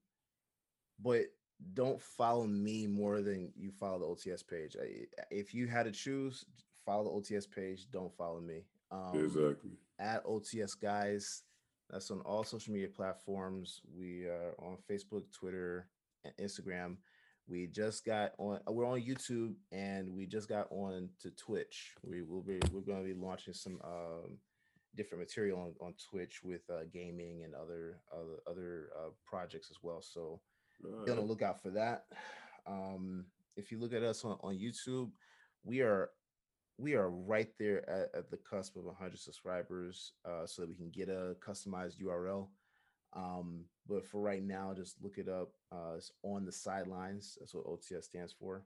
but 1.02 1.26
don't 1.74 2.02
follow 2.02 2.45
me 2.45 2.88
more 2.88 3.22
than 3.22 3.52
you 3.56 3.72
follow 3.72 3.99
the 3.99 4.06
OTS 4.32 4.44
page. 4.44 4.76
I- 4.82 5.08
If 5.32 5.53
you 5.53 5.68
had 5.68 5.84
to 5.84 5.91
choose, 5.91 6.45
follow 6.86 7.03
the 7.03 7.36
OTS 7.36 7.49
page. 7.49 7.88
Don't 7.91 8.16
follow 8.16 8.41
me. 8.41 8.64
Um, 8.91 9.12
exactly. 9.16 9.72
at 9.99 10.24
OTS 10.26 10.80
guys. 10.82 11.44
That's 11.90 12.10
on 12.12 12.22
all 12.22 12.44
social 12.44 12.74
media 12.74 12.88
platforms. 12.88 13.82
We 13.94 14.24
are 14.26 14.53
on 14.60 14.78
Facebook, 14.90 15.24
Twitter, 15.38 15.88
and 16.24 16.34
Instagram. 16.41 16.98
We 17.48 17.68
just 17.68 18.06
got 18.06 18.32
on. 18.38 18.60
uh, 18.68 18.72
We're 18.72 18.88
on 18.88 19.02
YouTube, 19.02 19.56
and 19.74 20.14
we 20.14 20.26
just 20.26 20.48
got 20.48 20.68
on 20.72 21.10
to 21.22 21.32
Twitch. 21.32 21.94
We 22.03 22.22
will 22.22 22.44
be. 22.44 22.60
We're 22.72 22.82
going 22.82 23.06
to 23.06 23.14
be 23.14 23.20
launching 23.20 23.53
some 23.53 23.80
um, 23.84 24.38
different 24.95 25.22
material 25.22 25.60
on, 25.60 25.74
on 25.86 25.94
Twitch 26.10 26.41
with 26.44 26.62
uh, 26.70 26.84
gaming 26.94 27.44
and 27.44 27.53
other 27.56 27.99
other 28.14 28.40
other 28.49 28.90
uh, 28.98 29.10
projects 29.26 29.70
as 29.70 29.78
well. 29.82 30.02
So 30.02 30.40
be 31.06 31.12
on 31.12 31.18
the 31.18 31.22
lookout 31.24 31.62
for 31.62 31.72
that. 31.72 32.06
Um, 32.66 33.26
if 33.58 33.72
you 33.72 33.80
look 33.80 33.91
at 33.94 34.03
us 34.03 34.24
on, 34.24 34.38
on 34.44 34.56
YouTube, 34.56 35.10
we 35.66 35.82
are 35.82 36.10
we 36.82 36.95
are 36.95 37.10
right 37.10 37.49
there 37.60 37.88
at, 37.90 38.10
at 38.16 38.32
the 38.32 38.38
cusp 38.38 38.76
of 38.76 38.86
100 38.86 39.20
subscribers, 39.20 40.14
uh, 40.26 40.45
so 40.45 40.62
that 40.62 40.70
we 40.70 40.76
can 40.76 40.90
get 40.90 41.10
a 41.10 41.36
customized 41.45 42.02
URL. 42.02 42.48
Um, 43.14 43.66
but 43.88 44.06
for 44.06 44.22
right 44.22 44.44
now, 44.44 44.74
just 44.76 45.02
look 45.02 45.18
it 45.18 45.28
up. 45.28 45.52
Uh, 45.72 45.95
it's 45.98 46.12
on 46.24 46.45
the 46.45 46.52
sidelines. 46.52 47.38
That's 47.40 47.53
what 47.53 47.66
OTS 47.66 48.06
stands 48.06 48.34
for. 48.34 48.64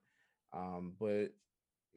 Um, 0.54 0.94
but 1.00 1.34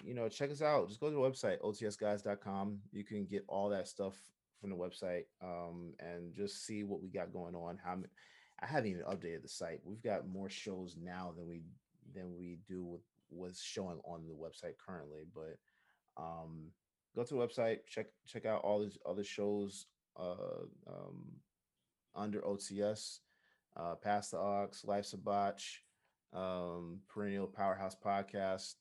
you 0.05 0.15
know, 0.15 0.29
check 0.29 0.51
us 0.51 0.63
out. 0.63 0.89
Just 0.89 1.01
go 1.01 1.09
to 1.09 1.15
the 1.15 1.21
website 1.21 1.61
otsguys.com. 1.61 2.79
You 2.93 3.05
can 3.05 3.25
get 3.27 3.45
all 3.49 3.69
that 3.71 3.89
stuff 3.89 4.15
from 4.61 4.71
the 4.71 4.77
website 4.77 5.25
um, 5.43 5.93
and 6.01 6.35
just 6.35 6.65
see 6.67 6.85
what 6.85 7.03
we 7.03 7.09
got 7.09 7.33
going 7.33 7.55
on. 7.55 7.79
How 7.83 7.93
m- 7.93 8.07
I 8.61 8.67
haven't 8.67 8.91
even 8.91 9.03
updated 9.03 9.43
the 9.43 9.49
site. 9.49 9.81
We've 9.85 10.03
got 10.03 10.29
more 10.29 10.49
shows 10.49 10.97
now 11.01 11.33
than 11.37 11.49
we 11.49 11.63
than 12.15 12.37
we 12.37 12.59
do 12.67 12.85
with 12.85 13.03
what's 13.29 13.63
showing 13.63 14.01
on 14.05 14.27
the 14.27 14.35
website 14.35 14.75
currently. 14.85 15.21
But 15.35 15.59
um, 16.19 16.71
go 17.15 17.25
to 17.25 17.35
the 17.35 17.41
website, 17.41 17.79
check 17.87 18.07
check 18.27 18.45
out 18.47 18.63
all 18.63 18.81
these 18.81 18.99
other 19.09 19.25
shows 19.25 19.87
uh, 20.19 20.65
um, 20.87 21.25
under 22.15 22.41
OTS, 22.41 23.21
uh, 23.77 23.95
Past 23.95 24.33
the 24.33 24.39
Ox, 24.39 24.85
Life's 24.85 25.13
a 25.13 25.19
Botch, 25.19 25.85
um, 26.33 26.99
Perennial 27.09 27.47
Powerhouse 27.47 27.97
Podcast, 28.05 28.75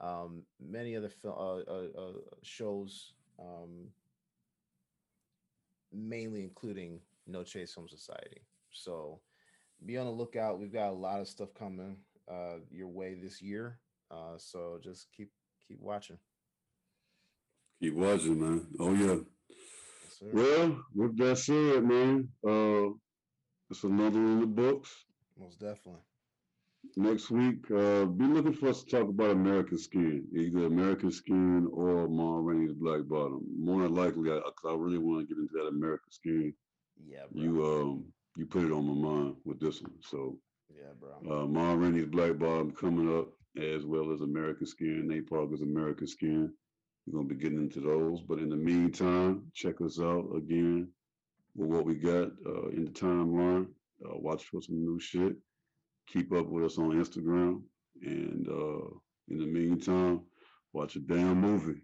um, 0.00 0.42
many 0.60 0.96
other 0.96 1.08
fil- 1.08 1.64
uh, 1.68 1.70
uh, 1.70 2.00
uh, 2.00 2.12
shows, 2.42 3.14
um, 3.38 3.88
mainly 5.92 6.42
including 6.42 7.00
No 7.26 7.42
Chase 7.42 7.74
Home 7.74 7.88
Society. 7.88 8.42
So 8.70 9.20
be 9.84 9.98
on 9.98 10.06
the 10.06 10.12
lookout. 10.12 10.58
We've 10.58 10.72
got 10.72 10.90
a 10.90 10.92
lot 10.92 11.20
of 11.20 11.28
stuff 11.28 11.52
coming 11.54 11.96
uh, 12.30 12.58
your 12.70 12.88
way 12.88 13.14
this 13.14 13.42
year. 13.42 13.78
Uh, 14.10 14.36
so 14.36 14.78
just 14.82 15.08
keep 15.16 15.30
keep 15.66 15.80
watching. 15.80 16.18
Keep 17.82 17.94
watching, 17.94 18.40
man. 18.40 18.66
Oh 18.80 18.92
yeah. 18.94 19.16
Yes, 20.02 20.18
sir. 20.18 20.26
Well, 20.32 20.80
with 20.94 21.16
that 21.18 21.38
said, 21.38 21.84
man, 21.84 22.28
uh, 22.46 22.88
it's 23.70 23.84
another 23.84 24.18
in 24.18 24.40
the 24.40 24.46
books. 24.46 24.90
Most 25.38 25.60
definitely. 25.60 26.00
Next 26.96 27.30
week, 27.30 27.68
uh, 27.70 28.06
be 28.06 28.24
looking 28.24 28.54
for 28.54 28.68
us 28.68 28.82
to 28.84 28.90
talk 28.90 29.08
about 29.08 29.32
American 29.32 29.76
Skin, 29.76 30.24
either 30.34 30.66
American 30.66 31.10
Skin 31.10 31.68
or 31.72 32.08
Ma 32.08 32.38
Rainey's 32.38 32.72
Black 32.72 33.00
Bottom. 33.06 33.42
More 33.58 33.82
than 33.82 33.94
likely, 33.94 34.30
I, 34.30 34.38
'cause 34.40 34.70
I 34.70 34.74
really 34.74 34.98
want 34.98 35.20
to 35.28 35.34
get 35.34 35.40
into 35.40 35.52
that 35.54 35.68
American 35.68 36.10
Skin. 36.12 36.54
Yeah, 37.06 37.24
bro. 37.30 37.42
You 37.42 37.66
um, 37.66 38.04
you 38.36 38.46
put 38.46 38.64
it 38.64 38.72
on 38.72 38.86
my 38.86 39.10
mind 39.10 39.36
with 39.44 39.60
this 39.60 39.82
one. 39.82 39.92
So 40.00 40.38
yeah, 40.74 40.92
bro. 40.98 41.42
uh, 41.42 41.46
Ma 41.46 41.74
Rainey's 41.74 42.06
Black 42.06 42.38
Bottom 42.38 42.70
coming 42.70 43.14
up, 43.18 43.28
as 43.60 43.84
well 43.84 44.12
as 44.12 44.20
American 44.22 44.66
Skin. 44.66 45.08
Nate 45.08 45.28
Parker's 45.28 45.60
American 45.62 46.06
Skin. 46.06 46.52
We're 47.06 47.18
gonna 47.18 47.28
be 47.28 47.36
getting 47.36 47.58
into 47.60 47.80
those, 47.80 48.20
but 48.22 48.38
in 48.38 48.48
the 48.48 48.56
meantime, 48.56 49.50
check 49.54 49.80
us 49.80 50.00
out 50.00 50.28
again 50.36 50.88
with 51.54 51.70
what 51.70 51.86
we 51.86 51.94
got 51.94 52.32
uh, 52.44 52.68
in 52.68 52.84
the 52.84 52.90
timeline. 52.90 53.66
Uh, 54.04 54.16
watch 54.16 54.44
for 54.44 54.60
some 54.60 54.84
new 54.84 54.98
shit. 54.98 55.36
Keep 56.08 56.32
up 56.32 56.46
with 56.46 56.64
us 56.64 56.78
on 56.78 56.90
Instagram, 56.90 57.62
and 58.02 58.48
uh, 58.48 58.88
in 59.28 59.38
the 59.38 59.46
meantime, 59.46 60.22
watch 60.72 60.96
a 60.96 61.00
damn 61.00 61.40
movie. 61.40 61.82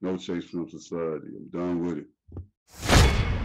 No 0.00 0.16
Chase 0.16 0.44
Film 0.46 0.68
Society. 0.68 1.28
I'm 1.36 1.48
done 1.50 1.86
with 1.86 1.98
it. 1.98 3.39